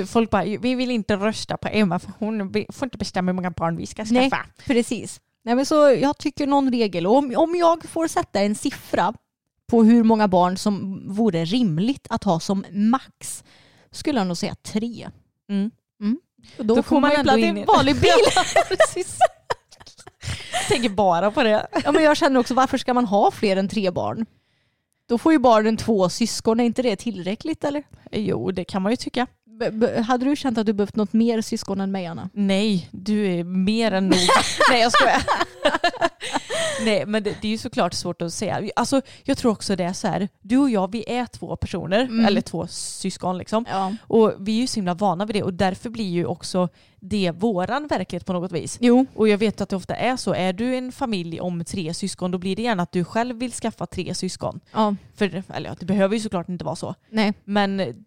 Folk 0.08 0.30
bara, 0.30 0.44
vi 0.44 0.74
vill 0.74 0.90
inte 0.90 1.16
rösta 1.16 1.56
på 1.56 1.68
Emma 1.68 1.98
för 1.98 2.12
hon 2.18 2.52
får 2.72 2.86
inte 2.86 2.98
bestämma 2.98 3.30
hur 3.30 3.34
många 3.36 3.50
barn 3.50 3.76
vi 3.76 3.86
ska 3.86 4.04
skaffa. 4.04 4.18
Nej. 4.18 4.30
Precis. 4.66 5.20
Nej, 5.44 5.54
men 5.54 5.66
så 5.66 5.74
jag 5.74 6.18
tycker 6.18 6.46
någon 6.46 6.70
regel. 6.70 7.06
Om, 7.06 7.34
om 7.36 7.54
jag 7.54 7.84
får 7.84 8.08
sätta 8.08 8.40
en 8.40 8.54
siffra 8.54 9.14
på 9.66 9.84
hur 9.84 10.02
många 10.02 10.28
barn 10.28 10.56
som 10.56 11.02
vore 11.14 11.44
rimligt 11.44 12.06
att 12.10 12.24
ha 12.24 12.40
som 12.40 12.64
max 12.70 13.44
skulle 13.90 14.20
jag 14.20 14.26
nog 14.26 14.36
säga 14.36 14.54
tre. 14.54 15.10
Mm. 15.48 15.70
Och 16.58 16.66
då, 16.66 16.74
Då 16.74 16.82
får 16.82 17.00
man 17.00 17.10
ju 17.10 17.16
ändå 17.16 17.24
plats 17.24 17.38
i 17.38 17.46
in 17.46 17.56
en 17.56 17.66
vanlig 17.66 17.94
bil. 18.00 18.10
Tänker 20.68 20.88
bara 20.88 21.30
på 21.30 21.42
det. 21.42 21.66
ja, 21.84 21.92
men 21.92 22.02
jag 22.02 22.16
känner 22.16 22.40
också 22.40 22.54
varför 22.54 22.78
ska 22.78 22.94
man 22.94 23.04
ha 23.04 23.30
fler 23.30 23.56
än 23.56 23.68
tre 23.68 23.90
barn? 23.90 24.26
Då 25.08 25.18
får 25.18 25.32
ju 25.32 25.38
barnen 25.38 25.76
två 25.76 26.08
syskon. 26.08 26.60
Är 26.60 26.64
inte 26.64 26.82
det 26.82 26.96
tillräckligt 26.96 27.64
eller? 27.64 27.82
Jo, 28.12 28.50
det 28.50 28.64
kan 28.64 28.82
man 28.82 28.92
ju 28.92 28.96
tycka. 28.96 29.26
B- 29.72 30.00
hade 30.02 30.24
du 30.24 30.36
känt 30.36 30.58
att 30.58 30.66
du 30.66 30.72
behövt 30.72 30.96
något 30.96 31.12
mer 31.12 31.40
syskon 31.40 31.80
än 31.80 31.92
mig 31.92 32.06
Anna? 32.06 32.30
Nej, 32.32 32.88
du 32.92 33.26
är 33.26 33.44
mer 33.44 33.92
än 33.92 34.04
nog. 34.08 34.18
Nej, 34.70 34.80
jag 34.80 34.92
skojar. 34.92 35.22
Nej, 36.84 37.06
men 37.06 37.22
det, 37.22 37.36
det 37.42 37.48
är 37.48 37.52
ju 37.52 37.58
såklart 37.58 37.94
svårt 37.94 38.22
att 38.22 38.32
säga. 38.34 38.70
Alltså, 38.76 39.00
jag 39.24 39.38
tror 39.38 39.52
också 39.52 39.76
det 39.76 39.84
är 39.84 39.92
så 39.92 40.08
här, 40.08 40.28
du 40.42 40.56
och 40.58 40.70
jag, 40.70 40.92
vi 40.92 41.04
är 41.12 41.26
två 41.26 41.56
personer, 41.56 42.00
Mm. 42.00 42.24
eller 42.26 42.40
två 42.40 42.66
syskon 42.66 43.38
liksom. 43.38 43.64
Ja. 43.70 43.94
Och 44.00 44.32
vi 44.38 44.56
är 44.56 44.60
ju 44.60 44.66
så 44.66 44.74
himla 44.74 44.94
vana 44.94 45.26
vid 45.26 45.36
det 45.36 45.42
och 45.42 45.54
därför 45.54 45.90
blir 45.90 46.08
ju 46.10 46.26
också 46.26 46.68
det 47.00 47.30
våran 47.38 47.86
verklighet 47.86 48.26
på 48.26 48.32
något 48.32 48.52
vis. 48.52 48.78
Jo. 48.80 49.06
Och 49.14 49.28
jag 49.28 49.38
vet 49.38 49.60
att 49.60 49.68
det 49.68 49.76
ofta 49.76 49.94
är 49.96 50.16
så. 50.16 50.34
Är 50.34 50.52
du 50.52 50.76
en 50.76 50.92
familj 50.92 51.40
om 51.40 51.64
tre 51.64 51.94
syskon 51.94 52.30
då 52.30 52.38
blir 52.38 52.56
det 52.56 52.62
gärna 52.62 52.82
att 52.82 52.92
du 52.92 53.04
själv 53.04 53.36
vill 53.36 53.52
skaffa 53.52 53.86
tre 53.86 54.14
syskon. 54.14 54.60
Ja. 54.72 54.96
För, 55.14 55.42
eller 55.54 55.70
ja, 55.70 55.76
det 55.80 55.86
behöver 55.86 56.14
ju 56.14 56.20
såklart 56.20 56.48
inte 56.48 56.64
vara 56.64 56.76
så. 56.76 56.94
Nej. 57.10 57.32
Men 57.44 58.04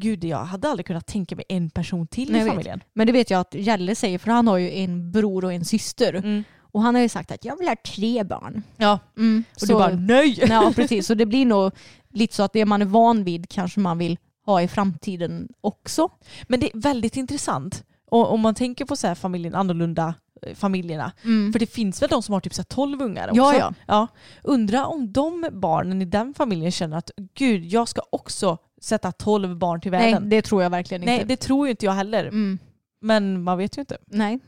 gud, 0.00 0.24
jag 0.24 0.44
hade 0.44 0.68
aldrig 0.68 0.86
kunnat 0.86 1.06
tänka 1.06 1.36
mig 1.36 1.44
en 1.48 1.70
person 1.70 2.06
till 2.06 2.32
Nej, 2.32 2.42
i 2.42 2.48
familjen. 2.48 2.80
Men 2.92 3.06
det 3.06 3.12
vet 3.12 3.30
jag 3.30 3.40
att 3.40 3.54
Jelle 3.54 3.94
säger 3.94 4.18
för 4.18 4.30
han 4.30 4.48
har 4.48 4.56
ju 4.58 4.70
en 4.70 5.12
bror 5.12 5.44
och 5.44 5.52
en 5.52 5.64
syster. 5.64 6.14
Mm. 6.14 6.44
Och 6.72 6.82
han 6.82 6.94
har 6.94 7.02
ju 7.02 7.08
sagt 7.08 7.30
att 7.30 7.44
jag 7.44 7.58
vill 7.58 7.68
ha 7.68 7.76
tre 7.94 8.24
barn. 8.24 8.62
Ja, 8.76 8.98
Och 9.16 9.62
och 9.62 9.68
du 9.68 9.74
bara 9.74 9.94
nej. 9.94 10.44
Ja 10.48 10.72
precis, 10.76 11.06
så 11.06 11.14
det 11.14 11.26
blir 11.26 11.46
nog 11.46 11.72
lite 12.12 12.34
så 12.34 12.42
att 12.42 12.52
det 12.52 12.64
man 12.64 12.82
är 12.82 12.86
van 12.86 13.24
vid 13.24 13.48
kanske 13.48 13.80
man 13.80 13.98
vill 13.98 14.18
ha 14.46 14.62
i 14.62 14.68
framtiden 14.68 15.48
också. 15.60 16.08
Men 16.48 16.60
det 16.60 16.66
är 16.66 16.80
väldigt 16.80 17.16
intressant. 17.16 17.84
Och 18.10 18.32
om 18.32 18.40
man 18.40 18.54
tänker 18.54 18.84
på 18.84 18.96
så 18.96 19.06
här 19.06 19.14
familjen 19.14 19.54
annorlunda 19.54 20.14
eh, 20.42 20.54
familjerna. 20.54 21.12
För 21.52 21.58
det 21.58 21.66
finns 21.66 22.02
väl 22.02 22.08
de 22.08 22.22
som 22.22 22.32
har 22.32 22.40
typ 22.40 22.54
så 22.54 22.60
här 22.60 22.64
12 22.64 23.02
ungar 23.02 23.28
också? 23.28 23.36
Ja, 23.42 23.54
ja. 23.58 23.74
ja. 23.86 24.06
Undra 24.42 24.86
om 24.86 25.12
de 25.12 25.48
barnen 25.52 26.02
i 26.02 26.04
den 26.04 26.34
familjen 26.34 26.72
känner 26.72 26.96
att 26.96 27.10
gud, 27.34 27.64
jag 27.64 27.88
ska 27.88 28.02
också 28.10 28.58
sätta 28.80 29.12
12 29.12 29.56
barn 29.56 29.80
till 29.80 29.90
Nej, 29.90 30.12
världen. 30.12 30.28
det 30.28 30.42
tror 30.42 30.62
jag 30.62 30.70
verkligen 30.70 31.04
Nej, 31.04 31.14
inte. 31.14 31.26
det 31.26 31.36
tror 31.36 31.66
ju 31.66 31.70
inte 31.70 31.86
jag 31.86 31.92
heller. 31.92 32.24
Mm. 32.24 32.58
Men 33.00 33.42
man 33.42 33.58
vet 33.58 33.76
ju 33.78 33.80
inte. 33.80 33.98
Nej, 34.06 34.38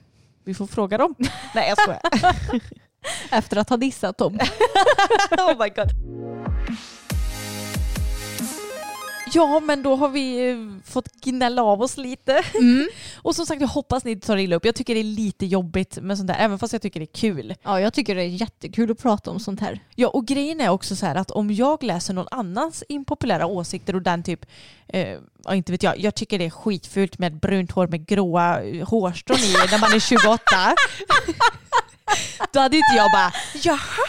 Vi 0.45 0.55
får 0.55 0.67
fråga 0.67 0.99
dem. 0.99 1.15
Nej, 1.55 1.69
jag 1.69 1.79
skojar. 1.79 2.01
efter 3.31 3.57
att 3.57 3.69
ha 3.71 3.77
dissat 3.77 4.19
dem. 4.19 4.35
oh 5.31 5.59
my 5.63 5.69
god. 5.69 5.89
Ja, 9.35 9.61
men 9.61 9.83
då 9.83 9.97
har 9.97 10.09
vi 10.09 10.51
eh, 10.51 10.57
fått 10.91 11.13
gnälla 11.13 11.63
av 11.63 11.83
oss 11.83 11.97
lite. 11.97 12.43
Och 13.17 13.37
som 13.37 13.47
sagt, 13.47 13.61
jag 13.61 13.69
hoppas 13.69 14.05
ni 14.05 14.17
tar 14.21 14.37
illa 14.37 14.57
upp. 14.57 14.65
Jag 14.65 14.75
tycker 14.75 14.95
det 14.95 15.01
är 15.01 15.05
lite 15.05 15.47
jobbigt 15.47 15.99
med 16.03 16.17
sånt 16.19 16.29
där, 16.29 16.37
även 16.39 16.59
fast 16.59 16.73
jag 16.73 16.83
tycker 16.83 17.01
det 17.01 17.05
är 17.05 17.15
kul. 17.21 17.55
Ja, 17.63 17.81
jag 17.81 17.95
tycker 17.95 18.15
det 18.15 18.23
är 18.23 18.27
jättekul 18.27 18.91
att 18.91 18.99
prata 18.99 19.31
om 19.31 19.41
sånt 19.41 19.61
här. 19.61 19.81
Ja, 19.95 20.09
och 20.09 20.27
grejen 20.27 20.61
är 20.61 20.69
också 20.69 20.97
så 20.97 21.07
här 21.07 21.15
att 21.15 21.31
om 21.31 21.51
jag 21.51 21.83
läser 21.83 22.15
någon 22.15 22.27
annans 22.31 22.85
impopulära 22.89 23.47
åsikter 23.47 23.97
och 23.97 24.03
den 24.03 24.23
typ, 24.23 24.47
eh, 24.89 25.19
ja, 25.45 25.55
inte 25.55 25.73
vet 25.73 25.83
jag, 25.83 25.99
jag 26.01 26.15
tycker 26.15 26.39
det 26.39 26.45
är 26.45 26.51
skitfult 26.51 27.19
med 27.19 27.39
brunt 27.41 27.71
hår 27.71 27.87
med 27.87 28.07
gråa 28.07 28.63
eh, 28.63 28.89
hårstrån 28.89 29.39
i 29.39 29.53
när 29.71 29.79
man 29.81 29.93
är 29.95 30.01
28. 30.01 30.43
Då 32.53 32.61
hade 32.61 32.77
inte 32.77 32.95
jag 32.97 33.11
bara, 33.13 33.33
jaha? 33.63 34.09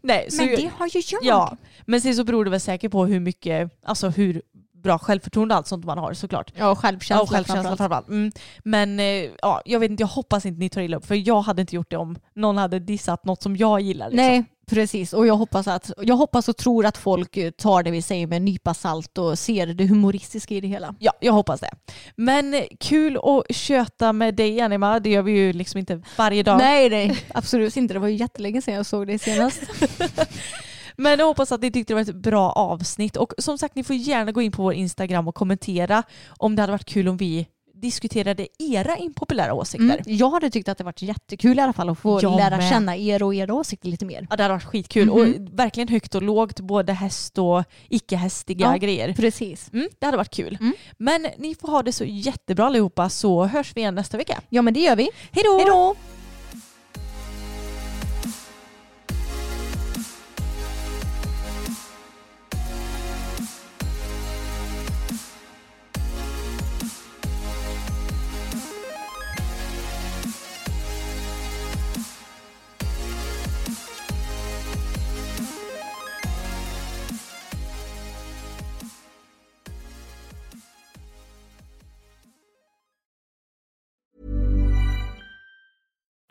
Nej, 0.00 0.30
så 0.30 0.42
jag- 0.42 0.70
har 0.70 0.86
ju 0.86 1.02
jag. 1.10 1.24
Ja, 1.24 1.56
men 1.86 2.00
sen 2.00 2.14
så 2.14 2.24
beror 2.24 2.44
det 2.44 2.50
väl 2.50 2.60
säkert 2.60 2.92
på 2.92 3.06
hur 3.06 3.20
mycket, 3.20 3.70
alltså 3.84 4.08
hur 4.08 4.42
bra 4.82 4.98
självförtroende 4.98 5.54
och 5.54 5.56
allt 5.56 5.66
sånt 5.66 5.84
man 5.84 5.98
har 5.98 6.14
såklart. 6.14 6.52
Ja, 6.56 6.70
och 6.70 6.78
självkänsla, 6.78 7.16
Ja, 7.16 7.22
och 7.22 7.30
självkänsla 7.30 7.76
framförallt. 7.76 8.08
Mm. 8.08 8.32
Men 8.64 9.00
eh, 9.00 9.30
ja, 9.42 9.62
jag 9.64 9.80
vet 9.80 9.90
inte, 9.90 10.02
jag 10.02 10.08
hoppas 10.08 10.46
inte 10.46 10.60
ni 10.60 10.68
tar 10.68 10.80
illa 10.80 10.96
upp 10.96 11.06
för 11.06 11.28
jag 11.28 11.42
hade 11.42 11.60
inte 11.60 11.76
gjort 11.76 11.90
det 11.90 11.96
om 11.96 12.16
någon 12.34 12.58
hade 12.58 12.78
dissat 12.78 13.24
något 13.24 13.42
som 13.42 13.56
jag 13.56 13.80
gillar. 13.80 14.10
Liksom. 14.10 14.26
Nej, 14.26 14.44
precis. 14.66 15.12
Och 15.12 15.26
jag 15.26 15.36
hoppas, 15.36 15.68
att, 15.68 15.90
jag 16.02 16.16
hoppas 16.16 16.48
och 16.48 16.56
tror 16.56 16.86
att 16.86 16.96
folk 16.96 17.36
eh, 17.36 17.50
tar 17.50 17.82
det 17.82 17.90
vi 17.90 18.02
säger 18.02 18.26
med 18.26 18.36
en 18.36 18.44
nypa 18.44 18.74
salt 18.74 19.18
och 19.18 19.38
ser 19.38 19.66
det 19.66 19.86
humoristiska 19.86 20.54
i 20.54 20.60
det 20.60 20.68
hela. 20.68 20.94
Ja, 20.98 21.12
jag 21.20 21.32
hoppas 21.32 21.60
det. 21.60 21.70
Men 22.16 22.54
eh, 22.54 22.64
kul 22.80 23.18
att 23.22 23.56
köta 23.56 24.12
med 24.12 24.34
dig 24.34 24.60
Anima, 24.60 25.00
det 25.00 25.10
gör 25.10 25.22
vi 25.22 25.32
ju 25.32 25.52
liksom 25.52 25.78
inte 25.78 26.02
varje 26.16 26.42
dag. 26.42 26.58
Nej, 26.58 26.90
nej, 26.90 27.18
absolut 27.34 27.76
inte. 27.76 27.94
Det 27.94 28.00
var 28.00 28.08
ju 28.08 28.16
jättelänge 28.16 28.62
sedan 28.62 28.74
jag 28.74 28.86
såg 28.86 29.06
det 29.06 29.18
senast. 29.18 29.62
Men 31.02 31.18
jag 31.18 31.26
hoppas 31.26 31.52
att 31.52 31.62
ni 31.62 31.70
tyckte 31.70 31.90
det 31.92 31.94
var 31.94 32.00
ett 32.10 32.14
bra 32.14 32.52
avsnitt. 32.52 33.16
Och 33.16 33.32
som 33.38 33.58
sagt, 33.58 33.74
ni 33.74 33.84
får 33.84 33.96
gärna 33.96 34.32
gå 34.32 34.42
in 34.42 34.52
på 34.52 34.62
vår 34.62 34.74
Instagram 34.74 35.28
och 35.28 35.34
kommentera 35.34 36.02
om 36.28 36.56
det 36.56 36.62
hade 36.62 36.72
varit 36.72 36.84
kul 36.84 37.08
om 37.08 37.16
vi 37.16 37.46
diskuterade 37.74 38.48
era 38.58 38.96
impopulära 38.96 39.54
åsikter. 39.54 39.84
Mm. 39.84 40.02
Jag 40.06 40.30
hade 40.30 40.50
tyckt 40.50 40.68
att 40.68 40.78
det 40.78 40.84
varit 40.84 41.02
jättekul 41.02 41.58
i 41.58 41.60
alla 41.60 41.72
fall 41.72 41.88
att 41.88 41.98
få 41.98 42.18
Jag 42.22 42.36
lära 42.36 42.56
med. 42.56 42.68
känna 42.68 42.96
er 42.96 43.22
och 43.22 43.34
era 43.34 43.54
åsikter 43.54 43.88
lite 43.88 44.04
mer. 44.04 44.26
Ja, 44.30 44.36
det 44.36 44.42
hade 44.42 44.54
varit 44.54 44.64
skitkul. 44.64 45.06
Mhm. 45.06 45.14
Och 45.14 45.58
verkligen 45.58 45.88
högt 45.88 46.14
och 46.14 46.22
lågt, 46.22 46.60
både 46.60 46.92
häst 46.92 47.38
och 47.38 47.64
icke-hästiga 47.88 48.66
Ja. 48.72 48.76
grejer. 48.76 49.12
Precis. 49.14 49.70
Mm, 49.72 49.88
det 49.98 50.06
hade 50.06 50.16
varit 50.16 50.30
kul. 50.34 50.58
Mm. 50.60 50.72
Men 50.98 51.26
ni 51.38 51.54
får 51.54 51.68
ha 51.68 51.82
det 51.82 51.92
så 51.92 52.04
jättebra 52.04 52.66
allihopa 52.66 53.08
så 53.08 53.44
hörs 53.44 53.72
vi 53.76 53.80
igen 53.80 53.94
nästa 53.94 54.16
vecka. 54.16 54.40
Ja 54.48 54.62
men 54.62 54.74
det 54.74 54.80
gör 54.80 54.96
vi. 54.96 55.10
Hej 55.32 55.44
då! 55.44 55.94